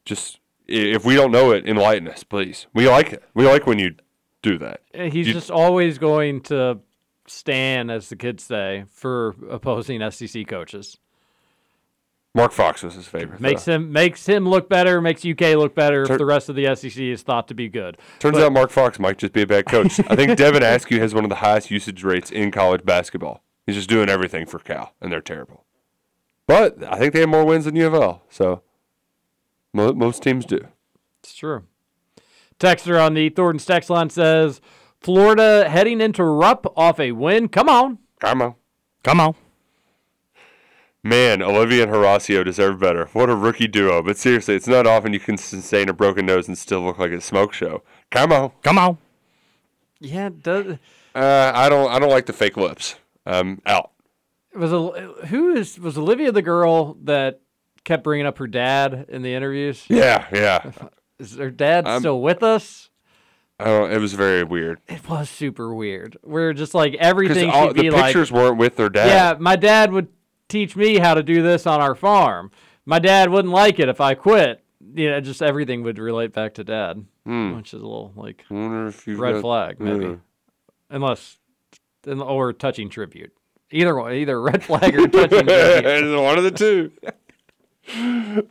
Just 0.06 0.40
if 0.68 1.04
we 1.04 1.16
don't 1.16 1.32
know 1.32 1.52
it, 1.52 1.68
enlighten 1.68 2.08
us, 2.08 2.24
please. 2.24 2.68
We 2.74 2.88
like 2.88 3.12
it. 3.12 3.24
We 3.34 3.46
like 3.46 3.68
when 3.68 3.78
you 3.78 3.96
do 4.42 4.58
that. 4.60 4.82
He's 4.94 5.28
You- 5.28 5.34
just 5.34 5.52
always 5.52 5.98
going 5.98 6.42
to 6.44 6.80
stand, 7.28 7.92
as 7.92 8.10
the 8.10 8.16
kids 8.16 8.44
say, 8.44 8.86
for 8.90 9.36
opposing 9.50 10.02
SEC 10.12 10.46
coaches. 10.48 10.98
Mark 12.36 12.52
Fox 12.52 12.84
was 12.84 12.94
his 12.94 13.08
favorite. 13.08 13.40
Makes 13.42 13.66
though. 13.66 13.74
him 13.74 13.92
makes 13.92 14.26
him 14.28 14.48
look 14.48 14.70
better, 14.70 15.02
makes 15.02 15.26
UK 15.26 15.56
look 15.56 15.74
better 15.74 16.06
Tur- 16.06 16.14
if 16.14 16.20
the 16.20 16.26
rest 16.26 16.48
of 16.48 16.56
the 16.56 16.66
SEC 16.76 16.96
is 17.12 17.24
thought 17.24 17.48
to 17.48 17.56
be 17.56 17.68
good. 17.68 17.98
Turns 18.20 18.38
But- 18.38 18.46
out 18.46 18.54
Mark 18.54 18.70
Fox 18.70 19.00
might 19.00 19.18
just 19.18 19.34
be 19.34 19.42
a 19.42 19.48
bad 19.48 19.66
coach. 19.66 20.00
I 20.08 20.16
think 20.16 20.38
Devin 20.38 20.62
Askew 20.64 21.00
has 21.00 21.14
one 21.16 21.24
of 21.24 21.30
the 21.30 21.38
highest 21.38 21.72
usage 21.72 22.04
rates 22.04 22.30
in 22.32 22.52
college 22.52 22.86
basketball. 22.86 23.44
He's 23.66 23.76
just 23.76 23.90
doing 23.90 24.10
everything 24.10 24.46
for 24.46 24.60
Cal, 24.60 24.94
and 25.02 25.12
they're 25.12 25.22
terrible. 25.22 25.66
But 26.48 26.84
I 26.84 26.98
think 26.98 27.14
they 27.14 27.20
have 27.22 27.30
more 27.30 27.46
wins 27.46 27.66
than 27.66 27.76
U 27.76 27.88
of 27.88 27.94
L, 27.96 28.24
so 28.30 28.62
mo- 29.74 29.94
most 29.94 30.22
teams 30.24 30.46
do. 30.46 30.60
It's 31.24 31.34
true. 31.36 31.64
Texter 32.60 33.04
on 33.04 33.14
the 33.14 33.30
Thornton's 33.30 33.66
text 33.66 33.90
line 33.90 34.10
says, 34.10 34.60
Florida 35.00 35.70
heading 35.70 36.02
into 36.02 36.24
Rupp 36.24 36.72
off 36.78 37.00
a 37.00 37.14
win. 37.14 37.48
Come 37.48 37.70
on. 37.70 38.00
Come 38.20 38.42
on. 38.42 38.56
Come 39.04 39.20
on. 39.22 39.36
Man, 41.02 41.42
Olivia 41.42 41.84
and 41.84 41.92
Horatio 41.92 42.44
deserve 42.44 42.78
better. 42.80 43.06
What 43.14 43.30
a 43.30 43.36
rookie 43.36 43.70
duo. 43.70 44.02
But 44.04 44.18
seriously, 44.18 44.56
it's 44.56 44.68
not 44.68 44.86
often 44.86 45.14
you 45.14 45.20
can 45.20 45.38
sustain 45.38 45.88
a 45.88 45.94
broken 45.94 46.26
nose 46.26 46.50
and 46.50 46.58
still 46.58 46.82
look 46.82 47.00
like 47.00 47.12
a 47.12 47.22
smoke 47.22 47.54
show. 47.54 47.84
Come 48.12 48.34
on. 48.34 48.52
Come 48.62 48.78
on. 48.78 48.98
Yeah, 50.02 50.28
it 50.28 50.44
does 50.44 50.78
Uh, 51.16 51.52
I 51.56 51.70
don't 51.70 51.90
I 51.90 52.00
don't 52.00 52.10
like 52.10 52.26
the 52.26 52.34
fake 52.34 52.58
lips. 52.58 52.96
I'm 53.26 53.62
out. 53.66 53.92
was 54.54 54.74
a, 54.74 55.26
who 55.28 55.56
is 55.56 55.80
was 55.80 55.98
Olivia 55.98 56.32
the 56.34 56.42
girl 56.42 56.96
that 57.04 57.40
kept 57.86 58.04
bringing 58.04 58.26
up 58.26 58.38
her 58.38 58.48
dad 58.48 59.06
in 59.08 59.22
the 59.22 59.34
interviews? 59.34 59.86
Yeah, 59.88 60.28
yeah. 60.34 60.72
Is 61.20 61.36
her 61.38 61.52
dad 61.52 61.86
I'm- 61.88 62.00
still 62.00 62.22
with 62.22 62.42
us? 62.44 62.90
Oh, 63.62 63.84
it 63.86 63.98
was 63.98 64.14
very 64.14 64.44
weird. 64.46 64.80
It 64.88 65.08
was 65.10 65.30
super 65.30 65.74
weird. 65.76 66.16
We're 66.24 66.54
just 66.54 66.74
like 66.74 66.96
everything 66.96 67.50
all 67.50 67.68
should 67.68 67.76
the 67.76 67.82
be 67.82 67.90
like 67.90 68.06
pictures 68.06 68.32
weren't 68.32 68.58
with 68.58 68.78
their 68.78 68.88
dad. 68.90 69.08
Yeah, 69.08 69.36
my 69.38 69.58
dad 69.58 69.92
would 69.92 70.08
teach 70.48 70.78
me 70.78 70.98
how 70.98 71.14
to 71.14 71.22
do 71.22 71.42
this 71.44 71.68
on 71.68 71.82
our 71.82 71.94
farm. 71.94 72.52
My 72.86 73.00
dad 73.00 73.30
wouldn't 73.30 73.54
like 73.54 73.78
it 73.80 73.90
if 73.90 74.00
I 74.00 74.14
quit. 74.14 74.64
You 74.96 75.10
know, 75.10 75.20
just 75.20 75.42
everything 75.42 75.84
would 75.84 76.00
relate 76.00 76.32
back 76.32 76.54
to 76.54 76.64
dad, 76.64 77.06
Hmm. 77.26 77.58
which 77.58 77.74
is 77.74 77.82
a 77.82 77.84
little 77.86 78.14
like 78.16 78.46
I 78.50 78.54
wonder 78.54 78.88
if 78.88 79.06
you 79.06 79.18
red 79.18 79.42
flag, 79.42 79.78
maybe, 79.82 80.18
unless 80.90 81.38
or 82.08 82.54
touching 82.54 82.90
tribute. 82.90 83.34
Either 83.72 83.94
one, 83.96 84.14
either 84.14 84.42
red 84.42 84.64
flag 84.64 84.98
or 84.98 85.06
touching 85.10 85.46
tribute. 85.48 86.22
one 86.24 86.38
of 86.38 86.46
the 86.46 86.52
two. 86.52 86.92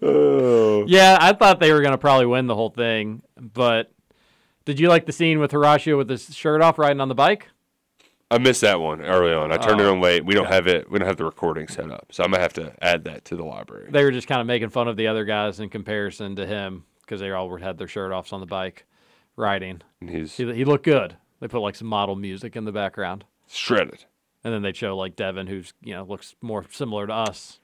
oh. 0.03 0.85
Yeah, 0.87 1.19
I 1.21 1.33
thought 1.33 1.61
they 1.61 1.73
were 1.73 1.83
gonna 1.83 1.99
probably 1.99 2.27
win 2.27 2.47
the 2.47 2.55
whole 2.55 2.71
thing, 2.71 3.23
but 3.37 3.93
did 4.65 4.79
you 4.81 4.89
like 4.89 5.07
the 5.07 5.13
scene 5.13 5.39
with 5.39 5.53
Horatio 5.53 5.97
with 5.97 6.09
his 6.11 6.35
shirt 6.35 6.61
off 6.63 6.79
riding 6.79 7.01
on 7.01 7.09
the 7.09 7.15
bike? 7.15 7.49
I 8.31 8.37
missed 8.39 8.61
that 8.61 8.79
one 8.81 9.01
early 9.01 9.33
on. 9.33 9.53
I 9.53 9.57
turned 9.57 9.81
it 9.81 9.85
Oh, 9.85 9.93
on 9.93 10.03
late. 10.03 10.23
We 10.27 10.35
don't 10.35 10.49
have 10.49 10.67
it. 10.67 10.91
We 10.91 10.99
don't 10.99 11.09
have 11.09 11.17
the 11.17 11.25
recording 11.25 11.67
set 11.67 11.91
up, 11.91 12.09
so 12.11 12.23
I'm 12.23 12.31
gonna 12.31 12.43
have 12.43 12.53
to 12.55 12.75
add 12.83 13.05
that 13.05 13.25
to 13.27 13.37
the 13.37 13.45
library. 13.45 13.89
They 13.91 14.05
were 14.05 14.11
just 14.11 14.29
kind 14.29 14.41
of 14.41 14.47
making 14.47 14.69
fun 14.71 14.87
of 14.89 14.97
the 14.97 15.07
other 15.07 15.25
guys 15.25 15.61
in 15.61 15.71
comparison 15.71 16.37
to 16.37 16.47
him 16.47 16.85
because 17.03 17.21
they 17.21 17.31
all 17.31 17.57
had 17.57 17.79
their 17.79 17.89
shirt 17.89 18.13
offs 18.13 18.33
on 18.35 18.41
the 18.41 18.47
bike, 18.47 18.85
riding. 19.37 19.81
And 20.03 20.11
he's 20.11 20.37
He, 20.37 20.45
he 20.53 20.65
looked 20.67 20.85
good. 20.85 21.17
They 21.41 21.49
put 21.49 21.61
like 21.61 21.77
some 21.77 21.89
model 21.89 22.17
music 22.17 22.55
in 22.57 22.65
the 22.65 22.73
background, 22.73 23.25
shredded. 23.49 24.05
and 24.45 24.53
then 24.53 24.61
they 24.63 24.73
show 24.75 24.95
like 24.97 25.17
Devin, 25.17 25.47
who's 25.47 25.73
you 25.81 25.95
know 25.95 26.03
looks 26.05 26.35
more 26.43 26.67
similar 26.71 27.07
to 27.07 27.15
us. 27.15 27.61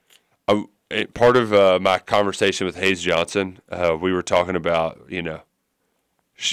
I, 0.47 0.63
it, 0.89 1.13
part 1.13 1.37
of 1.37 1.53
uh, 1.53 1.79
my 1.81 1.99
conversation 1.99 2.65
with 2.65 2.75
Hayes 2.77 3.01
Johnson, 3.01 3.59
uh, 3.69 3.97
we 3.99 4.11
were 4.11 4.21
talking 4.21 4.55
about 4.55 5.01
you 5.09 5.21
know 5.21 5.41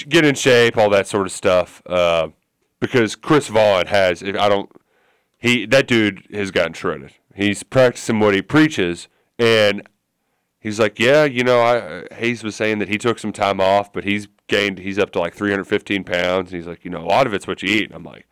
get 0.09 0.25
in 0.25 0.35
shape, 0.35 0.77
all 0.77 0.89
that 0.89 1.07
sort 1.07 1.27
of 1.27 1.31
stuff. 1.31 1.81
Uh, 1.85 2.29
because 2.79 3.15
Chris 3.15 3.47
Vaughn 3.47 3.87
has, 3.87 4.21
if 4.21 4.35
I 4.35 4.49
don't, 4.49 4.69
he 5.37 5.65
that 5.67 5.87
dude 5.87 6.27
has 6.33 6.51
gotten 6.51 6.73
shredded. 6.73 7.13
He's 7.33 7.63
practicing 7.63 8.19
what 8.19 8.33
he 8.33 8.41
preaches, 8.41 9.07
and 9.39 9.87
he's 10.59 10.79
like, 10.79 10.99
yeah, 10.99 11.23
you 11.23 11.43
know, 11.43 11.61
I 11.61 11.77
uh, 11.77 12.03
Hayes 12.15 12.43
was 12.43 12.55
saying 12.55 12.79
that 12.79 12.89
he 12.89 12.97
took 12.97 13.19
some 13.19 13.31
time 13.31 13.59
off, 13.59 13.93
but 13.93 14.03
he's 14.03 14.27
gained, 14.47 14.79
he's 14.79 14.99
up 14.99 15.11
to 15.11 15.19
like 15.19 15.33
315 15.33 16.03
pounds, 16.03 16.51
and 16.51 16.59
he's 16.59 16.67
like, 16.67 16.83
you 16.83 16.91
know, 16.91 17.01
a 17.01 17.07
lot 17.07 17.25
of 17.25 17.33
it's 17.33 17.47
what 17.47 17.63
you 17.63 17.69
eat. 17.69 17.85
And 17.85 17.95
I'm 17.95 18.03
like, 18.03 18.27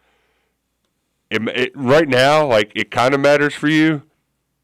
it, 1.30 1.41
it, 1.48 1.72
right 1.76 2.07
now, 2.07 2.45
like 2.45 2.72
it 2.76 2.91
kind 2.91 3.14
of 3.14 3.19
matters 3.19 3.53
for 3.53 3.69
you, 3.69 4.03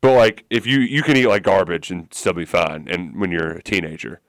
but 0.02 0.14
like 0.14 0.46
if 0.50 0.66
you 0.66 0.80
you 0.80 1.04
can 1.04 1.18
eat 1.18 1.28
like 1.28 1.44
garbage 1.44 1.92
and 1.92 2.08
still 2.14 2.34
be 2.34 2.46
fine, 2.46 2.88
and 2.90 3.20
when 3.20 3.32
you're 3.32 3.52
a 3.52 3.64
teenager, 3.64 4.22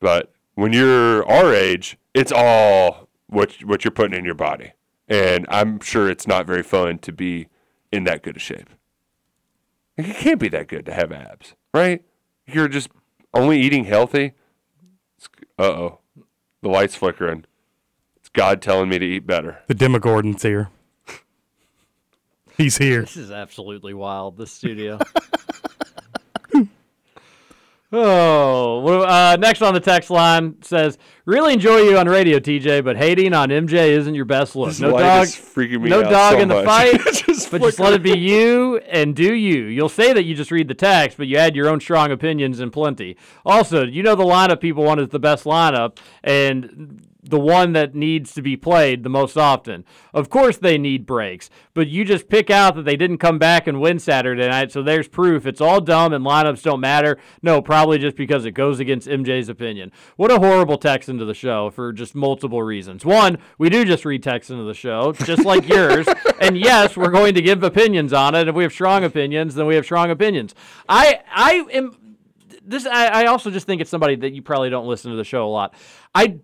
but 0.00 0.32
when 0.54 0.72
you're 0.72 1.26
our 1.28 1.54
age, 1.54 1.98
it's 2.14 2.32
all 2.32 3.08
what 3.26 3.62
what 3.64 3.84
you're 3.84 3.92
putting 3.92 4.18
in 4.18 4.24
your 4.24 4.34
body, 4.34 4.72
and 5.08 5.46
I'm 5.48 5.80
sure 5.80 6.08
it's 6.08 6.26
not 6.26 6.46
very 6.46 6.62
fun 6.62 6.98
to 6.98 7.12
be 7.12 7.48
in 7.92 8.04
that 8.04 8.22
good 8.22 8.36
a 8.36 8.40
shape. 8.40 8.70
Like, 9.96 10.08
it 10.08 10.16
can't 10.16 10.40
be 10.40 10.48
that 10.48 10.68
good 10.68 10.84
to 10.86 10.92
have 10.92 11.12
abs, 11.12 11.54
right? 11.72 12.04
You're 12.46 12.68
just 12.68 12.90
only 13.34 13.60
eating 13.60 13.84
healthy. 13.84 14.32
Uh 15.58 15.62
oh, 15.62 15.98
the 16.62 16.68
lights 16.68 16.94
flickering. 16.94 17.44
It's 18.16 18.28
God 18.28 18.60
telling 18.60 18.88
me 18.88 18.98
to 18.98 19.06
eat 19.06 19.26
better. 19.26 19.62
The 19.66 19.74
Demogorgon's 19.74 20.42
here. 20.42 20.68
He's 22.58 22.78
here. 22.78 23.02
This 23.02 23.18
is 23.18 23.30
absolutely 23.30 23.92
wild. 23.92 24.38
This 24.38 24.50
studio. 24.50 24.98
oh, 27.92 28.80
well, 28.80 29.02
uh, 29.04 29.36
next 29.36 29.60
on 29.60 29.74
the 29.74 29.80
text 29.80 30.08
line 30.08 30.56
says, 30.62 30.96
"Really 31.26 31.52
enjoy 31.52 31.82
you 31.82 31.98
on 31.98 32.08
radio, 32.08 32.38
TJ, 32.38 32.82
but 32.82 32.96
hating 32.96 33.34
on 33.34 33.50
MJ 33.50 33.90
isn't 33.90 34.14
your 34.14 34.24
best 34.24 34.56
look. 34.56 34.68
This 34.68 34.80
no 34.80 34.88
light 34.88 35.02
dog, 35.02 35.24
is 35.24 35.36
freaking 35.36 35.82
me 35.82 35.90
no 35.90 36.02
out 36.02 36.10
dog 36.10 36.32
so 36.32 36.38
in 36.40 36.48
the 36.48 36.62
fight, 36.62 36.98
Just 37.26 37.50
but 37.50 37.60
just 37.60 37.78
let 37.78 37.92
it 37.92 38.02
be 38.02 38.16
you 38.16 38.78
and 38.78 39.14
do 39.14 39.34
you. 39.34 39.64
You'll 39.64 39.90
say 39.90 40.14
that 40.14 40.22
you 40.24 40.34
just 40.34 40.50
read 40.50 40.68
the 40.68 40.74
text, 40.74 41.18
but 41.18 41.26
you 41.26 41.36
add 41.36 41.54
your 41.54 41.68
own 41.68 41.80
strong 41.80 42.10
opinions 42.10 42.60
in 42.60 42.70
plenty. 42.70 43.18
Also, 43.44 43.84
you 43.84 44.02
know 44.02 44.14
the 44.14 44.24
lineup 44.24 44.62
people 44.62 44.82
want 44.82 44.98
is 45.00 45.10
the 45.10 45.18
best 45.18 45.44
lineup, 45.44 45.98
and 46.24 47.06
the 47.28 47.40
one 47.40 47.72
that 47.72 47.94
needs 47.94 48.32
to 48.34 48.42
be 48.42 48.56
played 48.56 49.02
the 49.02 49.08
most 49.08 49.36
often. 49.36 49.84
Of 50.14 50.30
course, 50.30 50.56
they 50.56 50.78
need 50.78 51.06
breaks, 51.06 51.50
but 51.74 51.88
you 51.88 52.04
just 52.04 52.28
pick 52.28 52.50
out 52.50 52.74
that 52.76 52.84
they 52.84 52.96
didn't 52.96 53.18
come 53.18 53.38
back 53.38 53.66
and 53.66 53.80
win 53.80 53.98
Saturday 53.98 54.48
night, 54.48 54.72
so 54.72 54.82
there's 54.82 55.08
proof. 55.08 55.46
It's 55.46 55.60
all 55.60 55.80
dumb 55.80 56.12
and 56.12 56.24
lineups 56.24 56.62
don't 56.62 56.80
matter. 56.80 57.18
No, 57.42 57.60
probably 57.60 57.98
just 57.98 58.16
because 58.16 58.44
it 58.44 58.52
goes 58.52 58.80
against 58.80 59.08
MJ's 59.08 59.48
opinion. 59.48 59.92
What 60.16 60.30
a 60.30 60.38
horrible 60.38 60.78
text 60.78 61.08
into 61.08 61.24
the 61.24 61.34
show 61.34 61.70
for 61.70 61.92
just 61.92 62.14
multiple 62.14 62.62
reasons. 62.62 63.04
One, 63.04 63.38
we 63.58 63.68
do 63.68 63.84
just 63.84 64.04
read 64.04 64.22
text 64.22 64.50
into 64.50 64.64
the 64.64 64.74
show, 64.74 65.12
just 65.12 65.44
like 65.44 65.68
yours. 65.68 66.06
And 66.40 66.56
yes, 66.56 66.96
we're 66.96 67.10
going 67.10 67.34
to 67.34 67.42
give 67.42 67.62
opinions 67.62 68.12
on 68.12 68.34
it. 68.34 68.48
If 68.48 68.54
we 68.54 68.62
have 68.62 68.72
strong 68.72 69.04
opinions, 69.04 69.54
then 69.54 69.66
we 69.66 69.74
have 69.74 69.84
strong 69.84 70.10
opinions. 70.10 70.54
I 70.88 71.20
I 71.30 71.64
am 71.72 71.96
this 72.66 72.86
I, 72.86 73.06
I 73.22 73.26
also 73.26 73.50
just 73.50 73.66
think 73.66 73.80
it's 73.80 73.90
somebody 73.90 74.16
that 74.16 74.32
you 74.32 74.42
probably 74.42 74.70
don't 74.70 74.86
listen 74.86 75.10
to 75.10 75.16
the 75.16 75.24
show 75.24 75.46
a 75.46 75.48
lot. 75.48 75.74
I 76.14 76.38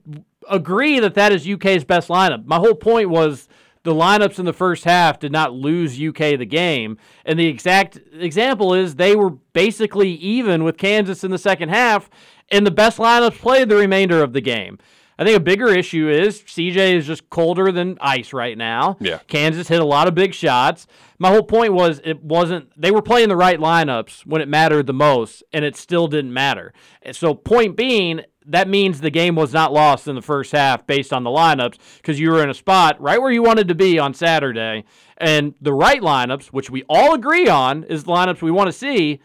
agree 0.51 1.01
that 1.01 1.14
that 1.14 1.32
is 1.32 1.48
UK's 1.48 1.85
best 1.85 2.09
lineup. 2.09 2.47
My 2.47 2.56
whole 2.56 2.74
point 2.74 3.10
was 3.10 3.48
the 3.82 3.94
lineups 3.94 4.39
in 4.39 4.44
the 4.44 4.52
first 4.52 4.85
half 4.85 5.19
did 5.19 5.32
not 5.32 5.52
lose 5.52 6.01
UK 6.01 6.39
the 6.39 6.47
game, 6.47 6.98
and 7.24 7.39
the 7.39 7.47
exact 7.47 7.98
example 8.12 8.74
is 8.74 8.94
they 8.94 9.16
were 9.16 9.31
basically 9.31 10.10
even 10.10 10.64
with 10.64 10.77
Kansas 10.77 11.24
in 11.24 11.31
the 11.31 11.39
second 11.39 11.70
half, 11.70 12.09
and 12.51 12.66
the 12.66 12.70
best 12.70 12.98
lineups 12.98 13.39
played 13.39 13.69
the 13.69 13.77
remainder 13.77 14.23
of 14.23 14.32
the 14.32 14.40
game. 14.40 14.78
I 15.19 15.24
think 15.24 15.36
a 15.36 15.40
bigger 15.40 15.69
issue 15.69 16.09
is 16.09 16.43
CJ 16.43 16.94
is 16.94 17.06
just 17.06 17.28
colder 17.31 17.70
than 17.70 17.98
ice 18.01 18.32
right 18.32 18.56
now. 18.56 18.97
Yeah. 19.01 19.19
Kansas 19.28 19.69
hit 19.69 19.81
a 19.81 19.85
lot 19.85 20.09
of 20.09 20.14
big 20.14 20.35
shots. 20.35 20.86
My 21.19 21.31
whole 21.31 21.43
point 21.43 21.74
was 21.74 22.01
it 22.05 22.24
wasn't 22.24 22.70
they 22.81 22.90
were 22.90 23.02
playing 23.02 23.28
the 23.28 23.36
right 23.36 23.59
lineups 23.59 24.27
when 24.27 24.40
it 24.43 24.48
mattered 24.48 24.86
the 24.86 24.93
most, 24.93 25.44
and 25.52 25.64
it 25.64 25.77
still 25.77 26.09
didn't 26.09 26.32
matter. 26.32 26.73
And 27.02 27.14
So 27.14 27.35
point 27.35 27.77
being, 27.77 28.23
that 28.47 28.69
means 28.69 29.01
the 29.01 29.10
game 29.10 29.35
was 29.35 29.52
not 29.52 29.73
lost 29.73 30.09
in 30.09 30.14
the 30.14 30.23
first 30.23 30.52
half 30.52 30.86
based 30.86 31.12
on 31.12 31.24
the 31.24 31.31
lineups 31.31 31.78
because 31.98 32.19
you 32.20 32.31
were 32.31 32.43
in 32.43 32.51
a 32.51 32.55
spot 32.55 33.01
right 33.01 33.20
where 33.20 33.31
you 33.31 33.43
wanted 33.43 33.69
to 33.69 33.74
be 33.74 33.98
on 33.98 34.14
Saturday, 34.14 34.85
and 35.19 35.55
the 35.60 35.73
right 35.73 36.01
lineups, 36.01 36.47
which 36.47 36.70
we 36.70 36.82
all 36.89 37.14
agree 37.14 37.48
on, 37.48 37.85
is 37.85 38.05
the 38.05 38.12
lineups 38.12 38.43
we 38.43 38.51
want 38.51 38.69
to 38.69 38.73
see, 38.73 39.20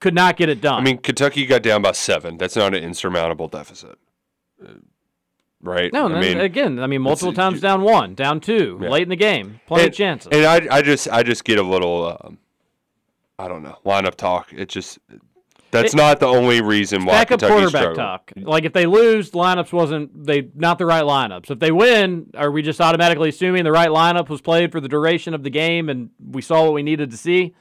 could 0.00 0.14
not 0.14 0.36
get 0.36 0.48
it 0.48 0.60
done. 0.60 0.80
I 0.80 0.84
mean, 0.84 0.98
Kentucky 0.98 1.44
got 1.46 1.62
down 1.62 1.82
by 1.82 1.92
seven. 1.92 2.36
That's 2.38 2.56
not 2.56 2.74
an 2.74 2.82
insurmountable 2.84 3.48
deficit, 3.48 3.98
Uh, 4.64 4.74
right? 5.60 5.92
no, 5.92 6.08
I 6.08 6.20
mean, 6.20 6.38
again, 6.38 6.78
I 6.78 6.86
mean, 6.86 7.02
multiple 7.02 7.32
times 7.32 7.60
down 7.60 7.82
one, 7.82 8.14
down 8.14 8.40
two, 8.40 8.78
Yeah. 8.80 8.88
late 8.90 9.02
in 9.02 9.08
the 9.08 9.16
game, 9.16 9.60
plenty 9.66 9.84
and, 9.84 9.92
of 9.92 9.96
chances. 9.96 10.28
And 10.32 10.44
I, 10.44 10.76
I 10.76 10.82
just, 10.82 11.08
I 11.08 11.22
just 11.22 11.44
get 11.44 11.58
a 11.58 11.62
little, 11.62 12.16
um, 12.22 12.38
I 13.38 13.48
don't 13.48 13.62
know, 13.62 13.78
lineup 13.84 14.14
talk. 14.16 14.52
It 14.52 14.68
just, 14.68 14.98
that's 15.70 15.92
It- 15.94 15.96
not 15.96 16.20
the 16.20 16.26
only 16.26 16.60
reason 16.60 17.04
why 17.04 17.12
backup 17.12 17.40
Kentucky 17.40 17.52
quarterback 17.52 17.80
struggled. 17.82 17.96
talk. 17.96 18.32
Like 18.36 18.64
if 18.64 18.72
they 18.72 18.86
lose, 18.86 19.30
lineups 19.32 19.72
wasn't 19.72 20.24
they 20.26 20.48
not 20.54 20.78
the 20.78 20.86
right 20.86 21.04
lineups. 21.04 21.50
If 21.50 21.58
they 21.58 21.70
win, 21.72 22.26
are 22.36 22.50
we 22.50 22.62
just 22.62 22.80
automatically 22.80 23.28
assuming 23.28 23.64
the 23.64 23.72
right 23.72 23.88
lineup 23.90 24.28
was 24.28 24.40
played 24.40 24.72
for 24.72 24.80
the 24.80 24.88
duration 24.88 25.34
of 25.34 25.42
the 25.42 25.50
game 25.50 25.88
and 25.88 26.10
we 26.24 26.40
saw 26.42 26.64
what 26.64 26.74
we 26.74 26.82
needed 26.82 27.10
to 27.10 27.16
see? 27.16 27.54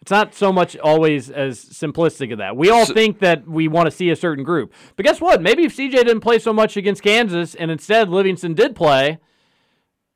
It's 0.00 0.12
not 0.12 0.32
so 0.32 0.52
much 0.52 0.76
always 0.78 1.28
as 1.28 1.58
simplistic 1.64 2.30
of 2.32 2.38
that. 2.38 2.56
We 2.56 2.70
all 2.70 2.86
think 2.86 3.18
that 3.18 3.48
we 3.48 3.66
want 3.66 3.86
to 3.86 3.90
see 3.90 4.10
a 4.10 4.16
certain 4.16 4.44
group. 4.44 4.72
But 4.94 5.04
guess 5.04 5.20
what? 5.20 5.42
Maybe 5.42 5.64
if 5.64 5.74
CJ 5.76 5.90
didn't 5.90 6.20
play 6.20 6.38
so 6.38 6.52
much 6.52 6.76
against 6.76 7.02
Kansas 7.02 7.56
and 7.56 7.68
instead 7.70 8.08
Livingston 8.08 8.54
did 8.54 8.76
play, 8.76 9.18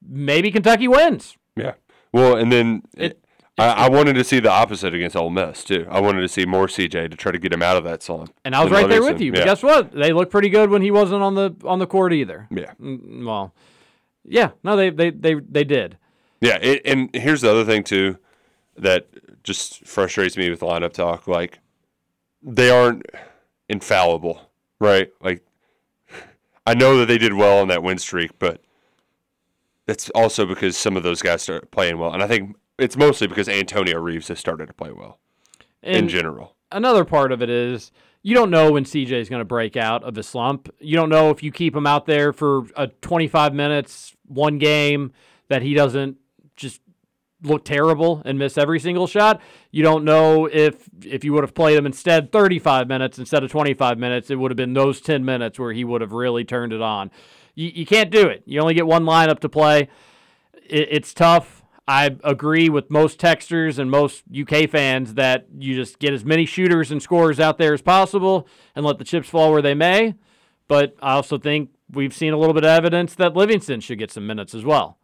maybe 0.09 0.51
Kentucky 0.51 0.87
wins. 0.89 1.37
Yeah. 1.57 1.73
Well, 2.13 2.37
and 2.37 2.53
then 2.53 2.83
It- 2.97 3.19
I, 3.59 3.67
I 3.85 3.89
wanted 3.91 4.15
to 4.15 4.25
see 4.25 4.41
the 4.41 4.51
opposite 4.51 4.95
against 4.95 5.15
Ole 5.15 5.31
Miss 5.31 5.63
too. 5.65 5.87
I 5.91 6.01
wanted 6.01 6.23
to 6.23 6.29
see 6.29 6.47
more 6.47 6.67
CJ 6.67 7.11
to 7.11 7.17
try 7.17 7.33
to 7.33 7.39
get 7.39 7.53
him 7.53 7.63
out 7.63 7.77
of 7.77 7.85
that 7.85 8.03
slump. 8.03 8.35
And 8.45 8.55
I 8.55 8.63
was 8.63 8.73
right 8.73 8.89
there 8.89 9.03
with 9.03 9.21
you. 9.21 9.31
But 9.33 9.41
Yeah. 9.41 9.45
guess 9.45 9.63
what? 9.63 9.93
They 9.93 10.13
looked 10.13 10.33
pretty 10.33 10.49
good 10.49 10.71
when 10.71 10.81
he 10.83 10.91
wasn't 10.91 11.23
on 11.23 11.35
the 11.35 11.55
on 11.65 11.79
the 11.79 11.87
court 11.87 12.13
either. 12.13 12.49
Yeah. 12.51 12.73
Mm, 12.81 13.27
Well, 13.27 13.55
yeah, 14.25 14.51
no, 14.65 14.77
they 14.77 14.91
they 14.91 15.11
they 15.11 15.35
they 15.35 15.65
did. 15.65 15.99
Yeah, 16.41 16.59
it, 16.63 16.83
and 16.85 17.11
here's 17.15 17.43
the 17.43 17.51
other 17.51 17.65
thing 17.65 17.85
too 17.85 18.19
that 18.79 19.07
just 19.45 19.87
frustrates 19.87 20.37
me 20.37 20.49
with 20.49 20.61
lineup 20.61 20.93
talk. 20.95 21.27
Like 21.29 21.59
they 22.43 22.71
aren't 22.71 23.05
infallible, 23.69 24.51
right? 24.81 25.11
Like 25.21 25.45
I 26.67 26.75
know 26.75 26.97
that 26.99 27.07
they 27.07 27.19
did 27.19 27.35
well 27.35 27.59
on 27.61 27.69
that 27.69 27.83
win 27.83 27.99
streak, 27.99 28.39
but 28.39 28.63
that's 29.87 30.09
also 30.11 30.47
because 30.47 30.77
some 30.77 30.97
of 30.97 31.03
those 31.03 31.21
guys 31.21 31.43
started 31.43 31.71
playing 31.71 31.99
well, 31.99 32.13
and 32.15 32.23
I 32.23 32.27
think 32.27 32.57
it's 32.83 32.97
mostly 32.97 33.27
because 33.27 33.49
Antonio 33.49 33.99
Reeves 34.01 34.29
has 34.29 34.39
started 34.39 34.67
to 34.67 34.73
play 34.73 34.93
well 34.93 35.19
in 35.83 36.09
general. 36.09 36.57
another 36.71 37.05
part 37.05 37.33
of 37.33 37.43
it 37.43 37.51
is 37.51 37.93
you 38.23 38.35
don't 38.35 38.51
know 38.51 38.73
when 38.73 38.85
CJ 38.85 39.13
is 39.13 39.29
going 39.29 39.41
to 39.41 39.45
break 39.45 39.77
out 39.77 40.05
of 40.05 40.15
the 40.15 40.23
slump. 40.23 40.73
You 40.79 40.95
don't 40.97 41.09
know 41.09 41.31
if 41.31 41.43
you 41.43 41.51
keep 41.51 41.75
him 41.75 41.87
out 41.87 42.07
there 42.07 42.33
for 42.33 42.67
a 42.77 42.87
25 42.87 43.53
minutes, 43.53 44.15
one 44.27 44.59
game, 44.59 45.13
that 45.49 45.63
he 45.63 45.75
doesn't 45.75 46.19
just 46.55 46.81
look 47.43 47.65
terrible 47.65 48.23
and 48.25 48.39
miss 48.39 48.57
every 48.57 48.79
single 48.79 49.09
shot. 49.09 49.41
You 49.73 49.83
don't 49.83 50.05
know 50.05 50.47
if 50.47 50.89
if 51.05 51.25
you 51.25 51.33
would 51.33 51.43
have 51.43 51.55
played 51.55 51.77
him 51.77 51.87
instead 51.87 52.31
35 52.31 52.87
minutes 52.87 53.19
instead 53.19 53.43
of 53.43 53.51
25 53.51 53.99
minutes, 53.99 54.31
it 54.31 54.37
would 54.37 54.51
have 54.51 54.57
been 54.57 54.75
those 54.75 55.01
10 55.01 55.25
minutes 55.25 55.59
where 55.59 55.73
he 55.73 55.85
would 55.85 56.01
have 56.01 56.13
really 56.13 56.45
turned 56.45 56.73
it 56.73 56.81
on. 56.81 57.11
You, 57.55 57.71
you 57.75 57.87
can't 57.87 58.11
do 58.11 58.29
it. 58.29 58.45
You 58.47 58.61
only 58.61 58.75
get 58.75 58.87
one 58.87 59.05
lineup 59.05 59.41
to 59.41 59.49
play. 59.49 59.89
It, 60.55 60.89
it's 60.91 61.13
tough. 61.13 61.62
I 61.93 62.17
agree 62.25 62.71
with 62.71 62.91
most 62.91 63.21
texters 63.21 63.79
and 63.79 63.91
most 63.91 64.25
UK 64.35 64.71
fans 64.71 65.13
that 65.13 65.45
you 65.59 65.75
just 65.75 65.99
get 65.99 66.15
as 66.15 66.25
many 66.25 66.47
shooters 66.47 66.91
and 66.91 67.03
scorers 67.03 67.39
out 67.39 67.59
there 67.59 67.75
as 67.75 67.83
possible 67.83 68.49
and 68.75 68.83
let 68.83 68.97
the 68.97 69.05
chips 69.05 69.29
fall 69.29 69.53
where 69.53 69.61
they 69.61 69.75
may. 69.75 70.15
But 70.69 70.97
I 71.03 71.13
also 71.13 71.37
think 71.37 71.69
we've 71.91 72.15
seen 72.15 72.33
a 72.33 72.39
little 72.39 72.55
bit 72.55 72.65
of 72.65 72.71
evidence 72.71 73.15
that 73.17 73.37
Livingston 73.37 73.81
should 73.81 73.99
get 73.99 74.11
some 74.11 74.27
minutes 74.27 74.55
as 74.55 74.65
well. 74.65 74.97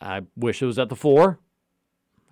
I 0.00 0.22
wish 0.36 0.62
it 0.62 0.66
was 0.66 0.78
at 0.78 0.88
the 0.88 0.96
four. 0.96 1.38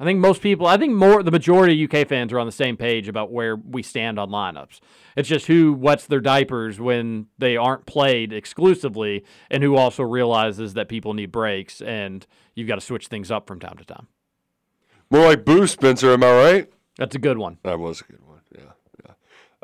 I 0.01 0.05
think 0.05 0.19
most 0.19 0.41
people, 0.41 0.67
I 0.67 0.79
think 0.79 0.95
more, 0.95 1.23
the 1.23 1.31
majority 1.31 1.85
of 1.85 1.93
UK 1.93 2.09
fans 2.09 2.33
are 2.33 2.39
on 2.39 2.47
the 2.47 2.53
same 2.53 2.79
page 2.79 3.07
about 3.07 3.33
where 3.33 3.57
we 3.57 3.83
stand 3.83 4.19
on 4.19 4.31
lineups. 4.31 4.81
It's 5.15 5.29
just 5.29 5.47
who 5.47 5.75
wets 5.75 6.07
their 6.07 6.21
diapers 6.21 6.81
when 6.81 7.27
they 7.37 7.59
aren't 7.59 7.85
played 7.85 8.33
exclusively 8.33 9.25
and 9.51 9.63
who 9.63 9.77
also 9.77 10.05
realizes 10.05 10.73
that 10.73 10.89
people 10.89 11.13
need 11.13 11.33
breaks 11.33 11.83
and 11.83 12.27
you've 12.57 12.67
got 12.67 12.75
to 12.75 12.81
switch 12.81 13.07
things 13.07 13.31
up 13.31 13.47
from 13.47 13.61
time 13.61 13.77
to 13.77 13.85
time. 13.85 14.09
More 15.09 15.27
like 15.27 15.45
boo, 15.45 15.69
Spencer. 15.69 16.13
Am 16.13 16.25
I 16.25 16.33
right? 16.33 16.73
That's 16.99 17.15
a 17.15 17.21
good 17.21 17.39
one. 17.39 17.59
That 17.63 17.79
was 17.79 18.01
a 18.01 18.05
good 18.11 18.27
one. 18.27 18.41
Yeah, 18.53 18.73
yeah. 19.05 19.13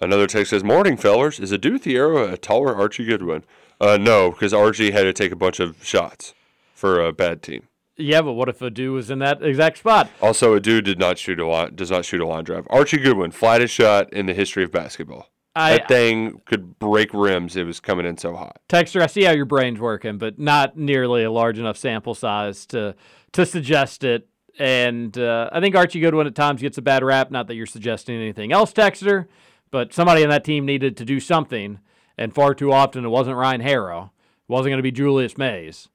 Another 0.01 0.29
text 0.29 0.51
says, 0.51 0.63
"Morning, 0.63 0.97
fellers. 0.97 1.41
Is 1.41 1.51
Adou 1.51 1.79
Thiero 1.79 2.33
a 2.33 2.37
taller 2.37 2.77
Archie 2.77 3.05
Goodwin?" 3.05 3.43
Uh, 3.81 3.97
no, 3.97 4.31
because 4.31 4.55
Archie 4.55 4.93
had 4.93 5.03
to 5.03 5.13
take 5.13 5.33
a 5.33 5.37
bunch 5.37 5.59
of 5.59 5.85
shots 5.85 6.35
for 6.75 7.05
a 7.05 7.13
bad 7.13 7.43
team. 7.43 7.67
Yeah, 7.97 8.23
but 8.23 8.35
what 8.35 8.49
if 8.49 8.63
Adou 8.63 8.93
was 8.93 9.11
in 9.11 9.19
that 9.19 9.43
exact 9.43 9.79
spot? 9.79 10.09
Also, 10.21 10.55
Adou 10.55 10.81
did 10.81 10.99
not 10.99 11.19
shoot 11.19 11.41
a 11.41 11.47
line, 11.47 11.75
does 11.75 11.91
not 11.91 12.05
shoot 12.05 12.21
a 12.21 12.27
line 12.27 12.45
drive. 12.45 12.67
Archie 12.71 12.99
Goodwin, 12.99 13.33
flattest 13.33 13.75
shot 13.75 14.13
in 14.13 14.27
the 14.27 14.35
history 14.35 14.63
of 14.63 14.71
basketball. 14.71 15.32
I- 15.55 15.79
that 15.79 15.89
thing 15.89 16.41
could 16.47 16.79
break 16.79 17.13
rims. 17.13 17.57
It 17.57 17.65
was 17.65 17.81
coming 17.81 18.07
in 18.07 18.17
so 18.17 18.35
hot. 18.35 18.61
Texter, 18.69 19.03
I 19.03 19.07
see 19.07 19.25
how 19.25 19.33
your 19.33 19.45
brain's 19.45 19.79
working, 19.81 20.19
but 20.19 20.39
not 20.39 20.77
nearly 20.77 21.25
a 21.25 21.31
large 21.31 21.59
enough 21.59 21.77
sample 21.77 22.15
size 22.15 22.67
to 22.67 22.95
to 23.33 23.47
suggest 23.47 24.05
it. 24.05 24.29
And 24.59 25.17
uh, 25.17 25.49
I 25.53 25.61
think 25.61 25.75
Archie 25.75 26.01
Goodwin 26.01 26.27
at 26.27 26.35
times 26.35 26.61
gets 26.61 26.77
a 26.79 26.83
bad 26.83 27.03
rap. 27.03 27.31
Not 27.31 27.47
that 27.49 27.55
you're 27.55 27.67
suggesting 27.67 28.17
anything 28.17 28.53
else, 28.53 28.73
Texter, 28.73 29.27
but 29.71 29.93
somebody 29.95 30.23
on 30.23 30.31
that 30.31 30.45
team 30.45 30.67
needed 30.67 30.97
to 30.99 31.05
do 31.07 31.21
something, 31.21 31.79
and 32.19 32.35
far 32.35 32.55
too 32.55 32.73
often 32.73 33.05
it 33.05 33.09
wasn't 33.09 33.37
Ryan 33.37 33.63
Harrow. 33.63 34.13
It 34.49 34.53
wasn't 34.53 34.71
going 34.73 34.79
to 34.79 34.83
be 34.83 34.91
Julius 34.93 35.39
Mays. 35.39 35.89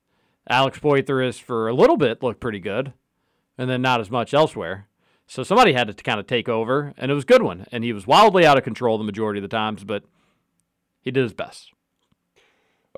Alex 0.49 0.79
Poythress 0.79 1.39
for 1.39 1.67
a 1.67 1.73
little 1.73 1.97
bit 1.97 2.23
looked 2.23 2.39
pretty 2.39 2.59
good, 2.59 2.93
and 3.57 3.69
then 3.69 3.81
not 3.81 3.99
as 3.99 4.09
much 4.09 4.33
elsewhere. 4.33 4.87
So 5.27 5.43
somebody 5.43 5.73
had 5.73 5.87
to 5.87 6.03
kind 6.03 6.19
of 6.19 6.25
take 6.25 6.47
over, 6.47 6.93
and 6.97 7.11
it 7.11 7.13
was 7.13 7.25
Goodwin, 7.25 7.67
and 7.71 7.83
he 7.83 7.91
was 7.91 8.07
wildly 8.07 8.45
out 8.45 8.57
of 8.57 8.63
control 8.63 8.97
the 8.97 9.03
majority 9.03 9.39
of 9.39 9.43
the 9.43 9.49
times, 9.49 9.83
but 9.83 10.03
he 11.01 11.11
did 11.11 11.23
his 11.23 11.33
best. 11.33 11.71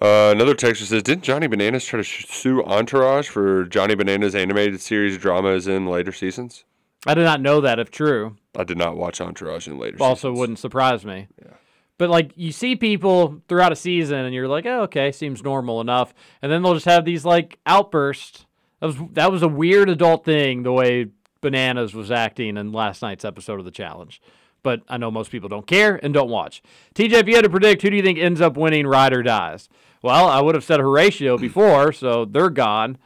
Uh, 0.01 0.31
another 0.33 0.53
texter 0.53 0.85
says, 0.85 1.03
"Didn't 1.03 1.23
Johnny 1.23 1.47
Bananas 1.47 1.85
try 1.85 1.97
to 1.97 2.03
sue 2.03 2.63
Entourage 2.63 3.27
for 3.27 3.65
Johnny 3.65 3.95
Bananas 3.95 4.35
animated 4.35 4.79
series 4.79 5.17
dramas 5.17 5.67
in 5.67 5.87
later 5.87 6.11
seasons?" 6.11 6.63
I 7.05 7.15
did 7.15 7.23
not 7.23 7.41
know 7.41 7.61
that 7.61 7.79
if 7.79 7.91
true. 7.91 8.37
I 8.55 8.63
did 8.63 8.77
not 8.77 8.95
watch 8.95 9.19
Entourage 9.19 9.67
in 9.67 9.77
later. 9.77 9.97
Seasons. 9.97 10.01
Also, 10.01 10.29
seasons. 10.29 10.39
wouldn't 10.39 10.59
surprise 10.59 11.05
me. 11.05 11.27
Yeah. 11.41 11.53
But 11.97 12.09
like 12.09 12.31
you 12.35 12.51
see 12.53 12.75
people 12.75 13.41
throughout 13.49 13.73
a 13.73 13.75
season, 13.75 14.19
and 14.19 14.33
you're 14.33 14.47
like, 14.47 14.65
oh, 14.65 14.83
okay, 14.83 15.11
seems 15.11 15.43
normal 15.43 15.81
enough, 15.81 16.13
and 16.41 16.51
then 16.51 16.61
they'll 16.61 16.75
just 16.75 16.85
have 16.85 17.03
these 17.03 17.25
like 17.25 17.59
outbursts. 17.65 18.45
That 18.79 18.87
was 18.87 18.97
that 19.13 19.31
was 19.31 19.41
a 19.41 19.49
weird 19.49 19.89
adult 19.89 20.23
thing 20.23 20.63
the 20.63 20.71
way 20.71 21.07
Bananas 21.41 21.93
was 21.93 22.11
acting 22.11 22.57
in 22.57 22.71
last 22.71 23.01
night's 23.01 23.25
episode 23.25 23.59
of 23.59 23.65
the 23.65 23.71
challenge. 23.71 24.21
But 24.61 24.81
I 24.89 24.97
know 24.97 25.09
most 25.09 25.31
people 25.31 25.49
don't 25.49 25.67
care 25.67 25.99
and 26.03 26.13
don't 26.13 26.29
watch. 26.29 26.61
TJ, 26.93 27.13
if 27.13 27.27
you 27.27 27.35
had 27.35 27.45
to 27.45 27.49
predict, 27.49 27.81
who 27.81 27.89
do 27.89 27.95
you 27.95 28.03
think 28.03 28.19
ends 28.19 28.41
up 28.41 28.57
winning 28.57 28.85
Ride 28.85 29.13
or 29.13 29.23
Dies? 29.23 29.69
Well, 30.01 30.27
I 30.27 30.41
would 30.41 30.55
have 30.55 30.63
said 30.63 30.79
Horatio 30.79 31.37
before, 31.39 31.93
so 31.93 32.25
they're 32.25 32.49
gone. 32.49 32.97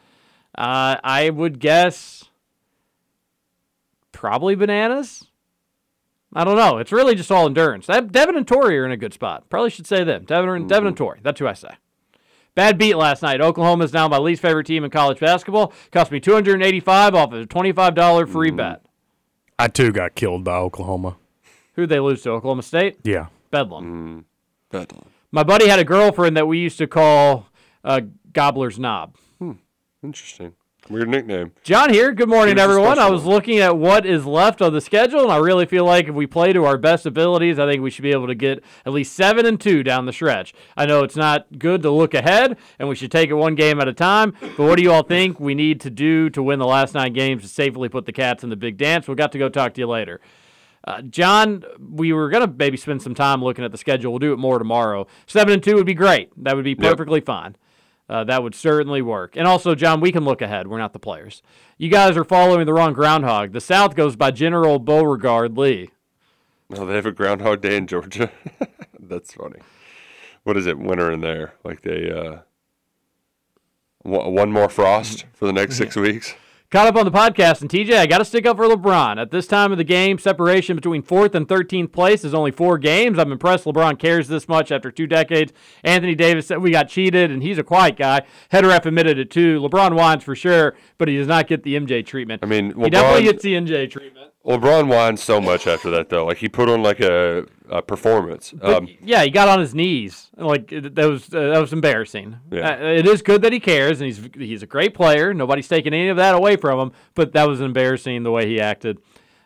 Uh, 0.58 0.98
I 1.04 1.30
would 1.30 1.60
guess 1.60 2.26
probably 4.12 4.56
Bananas. 4.56 5.26
I 6.36 6.44
don't 6.44 6.58
know. 6.58 6.80
It's 6.80 6.92
really 6.92 7.14
just 7.14 7.32
all 7.32 7.46
endurance. 7.46 7.86
That, 7.86 8.12
Devin 8.12 8.36
and 8.36 8.48
Tori 8.48 8.78
are 8.80 8.86
in 8.86 8.92
a 8.92 8.98
good 8.98 9.14
spot. 9.14 9.50
Probably 9.50 9.70
should 9.70 9.86
say 9.86 10.04
them. 10.04 10.26
Devin, 10.26 10.50
and 10.50 10.70
Devin 10.70 10.88
and 10.88 10.98
Tori. 10.98 11.20
That's 11.22 11.40
who 11.40 11.48
I 11.48 11.54
say. 11.54 11.70
Bad 12.56 12.78
beat 12.78 12.96
last 12.96 13.24
night. 13.24 13.42
Oklahoma 13.42 13.84
is 13.84 13.94
now 13.94 14.08
my 14.08 14.20
least 14.20 14.42
favorite 14.42 14.68
team 14.68 14.84
in 14.84 14.92
college 14.92 15.20
basketball. 15.20 15.74
Cost 15.92 16.12
me 16.12 16.20
285 16.20 17.16
off 17.16 17.34
of 17.34 17.42
a 17.42 17.46
$25 17.46 18.30
free 18.30 18.52
mm. 18.52 18.58
bet. 18.58 18.86
I 19.58 19.68
too 19.68 19.92
got 19.92 20.14
killed 20.16 20.44
by 20.44 20.58
Oklahoma. 20.58 21.18
Who'd 21.74 21.90
they 21.90 22.00
lose 22.00 22.22
to? 22.24 22.32
Oklahoma 22.32 22.62
State? 22.62 22.98
Yeah. 23.04 23.28
Bedlam. 23.50 23.86
Mm. 23.86 24.24
Bedlam. 24.70 25.10
My 25.32 25.44
buddy 25.44 25.68
had 25.68 25.80
a 25.80 25.84
girlfriend 25.84 26.38
that 26.38 26.48
we 26.48 26.60
used 26.60 26.78
to 26.78 26.86
call 26.86 27.48
uh, 27.84 28.02
Gobbler's 28.32 28.78
Knob. 28.78 29.16
Hmm. 29.40 29.54
Interesting. 30.04 30.54
Weird 30.90 31.08
nickname. 31.08 31.54
John 31.64 31.92
here. 31.92 32.12
Good 32.12 32.28
morning, 32.28 32.58
Here's 32.58 32.70
everyone. 32.70 33.00
I 33.00 33.10
was 33.10 33.24
looking 33.24 33.60
at 33.60 33.78
what 33.78 34.06
is 34.06 34.26
left 34.26 34.62
of 34.62 34.74
the 34.74 34.82
schedule, 34.82 35.22
and 35.22 35.32
I 35.32 35.38
really 35.38 35.66
feel 35.66 35.86
like 35.86 36.10
if 36.10 36.14
we 36.14 36.28
play 36.28 36.52
to 36.52 36.66
our 36.66 36.78
best 36.78 37.06
abilities, 37.06 37.58
I 37.58 37.66
think 37.70 37.82
we 37.82 37.90
should 37.90 38.04
be 38.04 38.12
able 38.12 38.28
to 38.28 38.36
get 38.36 38.62
at 38.86 38.92
least 38.92 39.16
seven 39.16 39.46
and 39.46 39.60
two 39.60 39.82
down 39.82 40.06
the 40.06 40.12
stretch. 40.12 40.54
I 40.76 40.86
know 40.86 41.04
it's 41.04 41.16
not 41.16 41.48
good 41.58 41.84
to 41.84 41.90
look 41.90 42.14
ahead, 42.14 42.58
and 42.80 42.90
we 42.90 42.96
should 42.96 43.12
take 43.14 43.30
it 43.30 43.36
one 43.36 43.56
game 43.56 43.80
at 43.80 43.88
a 43.88 43.94
time. 43.94 44.34
But 44.42 44.60
what 44.60 44.76
do 44.76 44.84
you 44.84 44.92
all 44.92 45.04
think 45.04 45.40
we 45.40 45.56
need 45.56 45.80
to 45.82 45.90
do 45.90 46.30
to 46.32 46.44
win 46.44 46.60
the 46.60 46.68
last 46.68 46.94
nine 46.94 47.14
games 47.14 47.44
to 47.44 47.48
safely 47.48 47.88
put 47.88 48.06
the 48.06 48.12
Cats 48.12 48.44
in 48.44 48.50
the 48.50 48.58
big 48.58 48.76
dance? 48.76 49.08
We've 49.08 49.16
got 49.16 49.32
to 49.32 49.38
go 49.38 49.48
talk 49.48 49.74
to 49.76 49.82
you 49.82 49.88
later. 49.88 50.20
Uh, 50.86 51.02
John, 51.02 51.64
we 51.80 52.12
were 52.12 52.30
gonna 52.30 52.54
maybe 52.58 52.76
spend 52.76 53.02
some 53.02 53.16
time 53.16 53.42
looking 53.42 53.64
at 53.64 53.72
the 53.72 53.78
schedule. 53.78 54.12
We'll 54.12 54.20
do 54.20 54.34
it 54.34 54.38
more 54.38 54.60
tomorrow. 54.60 55.08
Seven 55.28 55.54
and 55.54 55.64
two 55.64 55.76
would 55.76 55.86
be 55.86 55.94
great. 55.94 56.32
That 56.44 56.58
would 56.58 56.66
be 56.66 56.76
perfectly 56.76 57.22
fine. 57.22 57.56
Uh, 58.10 58.24
that 58.26 58.44
would 58.44 58.54
certainly 58.54 59.02
work. 59.02 59.36
And 59.36 59.48
also, 59.48 59.76
John, 59.76 60.02
we 60.02 60.12
can 60.12 60.26
look 60.26 60.42
ahead. 60.42 60.68
We're 60.68 60.78
not 60.78 60.94
the 60.94 61.00
players. 61.00 61.42
You 61.78 61.90
guys 61.90 62.18
are 62.18 62.26
following 62.26 62.66
the 62.66 62.74
wrong 62.74 62.94
groundhog. 62.94 63.54
The 63.54 63.62
South 63.62 63.96
goes 63.96 64.16
by 64.16 64.32
General 64.32 64.78
Beauregard 64.78 65.58
Lee. 65.58 65.90
Oh, 66.76 66.86
they 66.86 66.96
have 66.96 67.06
a 67.06 67.12
Groundhog 67.12 67.62
Day 67.62 67.78
in 67.78 67.88
Georgia. 67.88 68.32
That's 69.00 69.34
funny. 69.34 69.60
What 70.44 70.58
is 70.58 70.66
it? 70.66 70.78
Winter 70.78 71.12
in 71.12 71.22
there? 71.22 71.54
Like 71.64 71.82
they 71.82 72.12
uh, 72.12 72.40
one 74.04 74.52
more 74.52 74.70
frost 74.70 75.26
for 75.34 75.46
the 75.46 75.54
next 75.54 75.78
six 75.78 75.96
weeks. 75.96 76.36
Caught 76.74 76.88
up 76.88 76.96
on 76.96 77.06
the 77.06 77.12
podcast, 77.12 77.62
and 77.62 77.70
TJ, 77.70 77.96
I 77.96 78.08
got 78.08 78.18
to 78.18 78.26
stick 78.26 78.48
up 78.48 78.58
for 78.58 78.66
LeBron. 78.66 79.22
At 79.22 79.30
this 79.30 79.46
time 79.46 79.72
of 79.72 79.78
the 79.78 79.84
game, 79.84 80.18
separation 80.18 80.76
between 80.76 81.04
fourth 81.04 81.36
and 81.36 81.48
13th 81.48 81.92
place 81.92 82.26
is 82.26 82.34
only 82.34 82.50
four 82.50 82.80
games. 82.80 83.20
I'm 83.20 83.32
impressed 83.32 83.66
LeBron 83.66 84.00
cares 84.00 84.28
this 84.28 84.48
much 84.48 84.72
after 84.72 84.90
two 84.90 85.06
decades. 85.06 85.54
Anthony 85.84 86.16
Davis 86.16 86.48
said 86.48 86.64
we 86.64 86.72
got 86.72 86.90
cheated, 86.90 87.30
and 87.30 87.44
he's 87.44 87.60
a 87.60 87.64
quiet 87.64 87.96
guy. 87.96 88.24
Headeref 88.52 88.88
admitted 88.88 89.20
it 89.20 89.30
too. 89.30 89.60
LeBron 89.60 89.96
whines 89.96 90.24
for 90.24 90.36
sure, 90.36 90.74
but 90.98 91.08
he 91.08 91.16
does 91.16 91.28
not 91.28 91.46
get 91.46 91.62
the 91.62 91.76
MJ 91.76 92.04
treatment. 92.04 92.42
I 92.44 92.48
mean, 92.48 92.74
he 92.76 92.90
definitely 92.90 93.22
LeBron- 93.22 93.24
gets 93.26 93.44
the 93.44 93.54
MJ 93.54 93.88
treatment. 93.88 94.33
LeBron 94.46 94.88
whined 94.88 95.20
so 95.20 95.40
much 95.40 95.68
after 95.68 95.90
that 95.92 96.10
though. 96.10 96.26
Like 96.26 96.38
he 96.38 96.50
put 96.50 96.68
on 96.68 96.84
like 96.84 97.00
a, 97.00 97.46
a 97.70 97.82
performance. 97.82 98.54
Um, 98.62 98.90
yeah, 99.02 99.24
he 99.24 99.30
got 99.30 99.48
on 99.48 99.60
his 99.60 99.74
knees. 99.74 100.30
Like 100.36 100.68
that 100.70 101.06
was 101.10 101.34
uh, 101.34 101.52
that 101.54 101.60
was 101.60 101.72
embarrassing. 101.72 102.38
Yeah. 102.52 102.72
Uh, 102.72 102.86
it 102.88 103.08
is 103.08 103.22
good 103.22 103.42
that 103.44 103.54
he 103.54 103.62
cares, 103.62 104.02
and 104.02 104.08
he's 104.08 104.30
he's 104.36 104.64
a 104.64 104.68
great 104.68 104.94
player. 104.94 105.34
Nobody's 105.34 105.70
taking 105.70 105.94
any 105.94 106.10
of 106.10 106.18
that 106.18 106.36
away 106.36 106.58
from 106.58 106.80
him. 106.80 106.92
But 107.16 107.32
that 107.34 107.48
was 107.48 107.62
embarrassing 107.62 108.24
the 108.24 108.32
way 108.32 108.48
he 108.48 108.60
acted. 108.60 109.00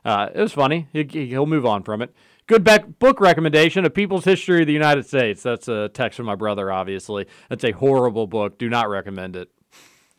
Uh, 0.04 0.30
it 0.34 0.42
was 0.42 0.54
funny. 0.54 0.88
He, 0.94 1.04
he'll 1.04 1.46
move 1.46 1.66
on 1.66 1.84
from 1.84 2.02
it. 2.02 2.16
Good 2.48 2.64
bec- 2.64 2.98
book 2.98 3.20
recommendation: 3.20 3.86
A 3.86 3.92
People's 3.92 4.26
History 4.26 4.62
of 4.62 4.68
the 4.68 4.74
United 4.74 5.06
States. 5.06 5.44
That's 5.44 5.68
a 5.68 5.90
text 5.90 6.18
from 6.18 6.26
my 6.26 6.36
brother. 6.36 6.72
Obviously, 6.72 7.28
that's 7.50 7.64
a 7.64 7.72
horrible 7.72 8.26
book. 8.26 8.58
Do 8.58 8.68
not 8.68 8.90
recommend 8.90 9.36
it. 9.36 9.52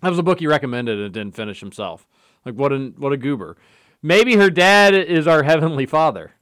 That 0.03 0.11
was 0.11 0.19
a 0.21 0.23
book 0.23 0.39
he 0.39 0.47
recommended 0.47 1.01
and 1.01 1.13
didn't 1.13 1.35
finish 1.35 1.59
himself. 1.59 2.07
Like 2.45 2.55
what 2.55 2.73
a 2.73 2.93
what 2.97 3.13
a 3.13 3.17
goober. 3.17 3.57
Maybe 4.03 4.37
her 4.37 4.51
dad 4.51 4.95
is 4.95 5.27
our 5.27 5.43
heavenly 5.43 5.87
father. 5.87 6.33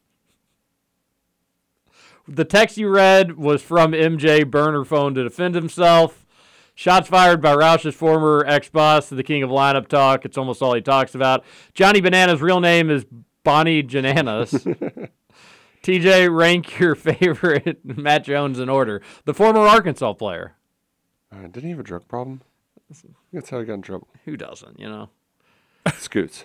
The 2.29 2.45
text 2.45 2.77
you 2.77 2.89
read 2.89 3.37
was 3.37 3.63
from 3.63 3.93
MJ 3.93 4.49
burner 4.49 4.85
phone 4.85 5.15
to 5.15 5.23
defend 5.23 5.55
himself. 5.55 6.27
Shots 6.75 7.09
fired 7.09 7.41
by 7.41 7.55
Roush's 7.55 7.95
former 7.95 8.45
ex 8.47 8.69
boss, 8.69 9.09
the 9.09 9.23
king 9.23 9.43
of 9.43 9.49
lineup 9.49 9.89
talk. 9.89 10.25
It's 10.25 10.37
almost 10.37 10.61
all 10.61 10.75
he 10.75 10.83
talks 10.83 11.15
about. 11.15 11.45
Johnny 11.73 12.03
Banana's 12.03 12.43
real 12.43 12.61
name 12.61 12.91
is 12.91 13.07
Bonnie 13.45 13.83
Jananas. 13.83 14.53
TJ, 15.83 16.37
rank 16.37 16.79
your 16.79 16.95
favorite 16.97 17.79
Matt 17.85 18.25
Jones 18.25 18.59
in 18.59 18.69
order. 18.69 19.01
The 19.25 19.33
former 19.33 19.61
Arkansas 19.61 20.15
player. 20.15 20.57
uh, 21.33 21.43
didn't 21.43 21.63
he 21.63 21.71
have 21.71 21.79
a 21.79 21.85
drug 21.85 22.07
problem? 22.09 22.43
That's 23.33 23.51
how 23.51 23.61
he 23.61 23.65
got 23.65 23.75
in 23.75 23.83
trouble. 23.83 24.09
Who 24.25 24.37
doesn't, 24.37 24.79
you 24.79 24.89
know? 24.89 25.11
Scoots. 25.97 26.45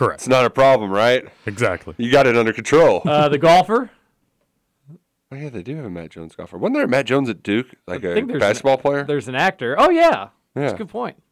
Correct. 0.00 0.22
It's 0.22 0.28
not 0.28 0.46
a 0.46 0.50
problem, 0.50 0.90
right? 0.90 1.28
Exactly. 1.44 1.94
You 1.98 2.10
got 2.10 2.26
it 2.26 2.34
under 2.34 2.54
control. 2.54 3.02
Uh, 3.04 3.28
the 3.28 3.36
golfer. 3.36 3.90
oh 5.30 5.36
yeah, 5.36 5.50
they 5.50 5.62
do 5.62 5.76
have 5.76 5.84
a 5.84 5.90
Matt 5.90 6.08
Jones 6.12 6.34
golfer. 6.34 6.56
Wasn't 6.56 6.72
there 6.74 6.84
a 6.84 6.88
Matt 6.88 7.04
Jones 7.04 7.28
at 7.28 7.42
Duke, 7.42 7.66
like 7.86 8.02
a 8.02 8.14
think 8.14 8.28
there's 8.28 8.36
an- 8.36 8.48
basketball 8.48 8.78
player? 8.78 9.04
There's 9.04 9.28
an 9.28 9.34
actor. 9.34 9.76
Oh, 9.78 9.90
yeah. 9.90 10.28
That's 10.54 10.72
a 10.72 10.76
good 10.78 10.88
point. 10.88 11.22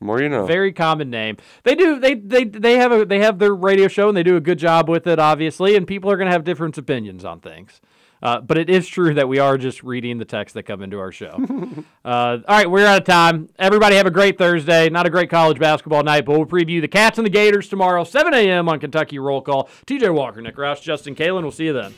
More 0.00 0.22
you 0.22 0.30
know. 0.30 0.46
Very 0.46 0.72
common 0.72 1.10
name. 1.10 1.36
They 1.64 1.74
do. 1.74 2.00
They 2.00 2.14
they 2.14 2.44
they 2.44 2.76
have 2.76 2.90
a 2.90 3.04
they 3.04 3.18
have 3.18 3.38
their 3.38 3.54
radio 3.54 3.88
show 3.88 4.08
and 4.08 4.16
they 4.16 4.22
do 4.22 4.36
a 4.36 4.40
good 4.40 4.58
job 4.58 4.88
with 4.88 5.06
it, 5.06 5.18
obviously. 5.18 5.76
And 5.76 5.86
people 5.86 6.10
are 6.10 6.16
going 6.16 6.26
to 6.26 6.32
have 6.32 6.44
different 6.44 6.76
opinions 6.78 7.22
on 7.24 7.40
things. 7.40 7.82
Uh, 8.24 8.40
but 8.40 8.56
it 8.56 8.70
is 8.70 8.88
true 8.88 9.12
that 9.12 9.28
we 9.28 9.38
are 9.38 9.58
just 9.58 9.82
reading 9.82 10.16
the 10.16 10.24
text 10.24 10.54
that 10.54 10.62
come 10.62 10.82
into 10.82 10.98
our 10.98 11.12
show. 11.12 11.34
uh, 12.04 12.08
all 12.08 12.40
right, 12.48 12.70
we're 12.70 12.86
out 12.86 13.02
of 13.02 13.04
time. 13.04 13.50
Everybody 13.58 13.96
have 13.96 14.06
a 14.06 14.10
great 14.10 14.38
Thursday. 14.38 14.88
Not 14.88 15.04
a 15.04 15.10
great 15.10 15.28
college 15.28 15.58
basketball 15.58 16.02
night, 16.02 16.24
but 16.24 16.38
we'll 16.38 16.46
preview 16.46 16.80
the 16.80 16.88
Cats 16.88 17.18
and 17.18 17.26
the 17.26 17.30
Gators 17.30 17.68
tomorrow, 17.68 18.02
7 18.02 18.32
a.m. 18.32 18.66
on 18.70 18.80
Kentucky 18.80 19.18
Roll 19.18 19.42
Call. 19.42 19.68
TJ 19.86 20.14
Walker, 20.14 20.40
Nick 20.40 20.56
Roush, 20.56 20.80
Justin 20.80 21.14
Kalen. 21.14 21.42
We'll 21.42 21.52
see 21.52 21.66
you 21.66 21.74
then. 21.74 21.92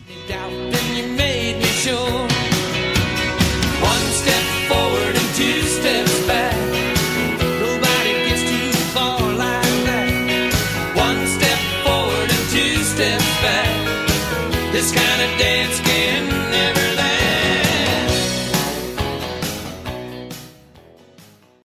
This 14.73 14.93
kind 14.93 15.23
of 15.23 15.39
game 15.39 15.56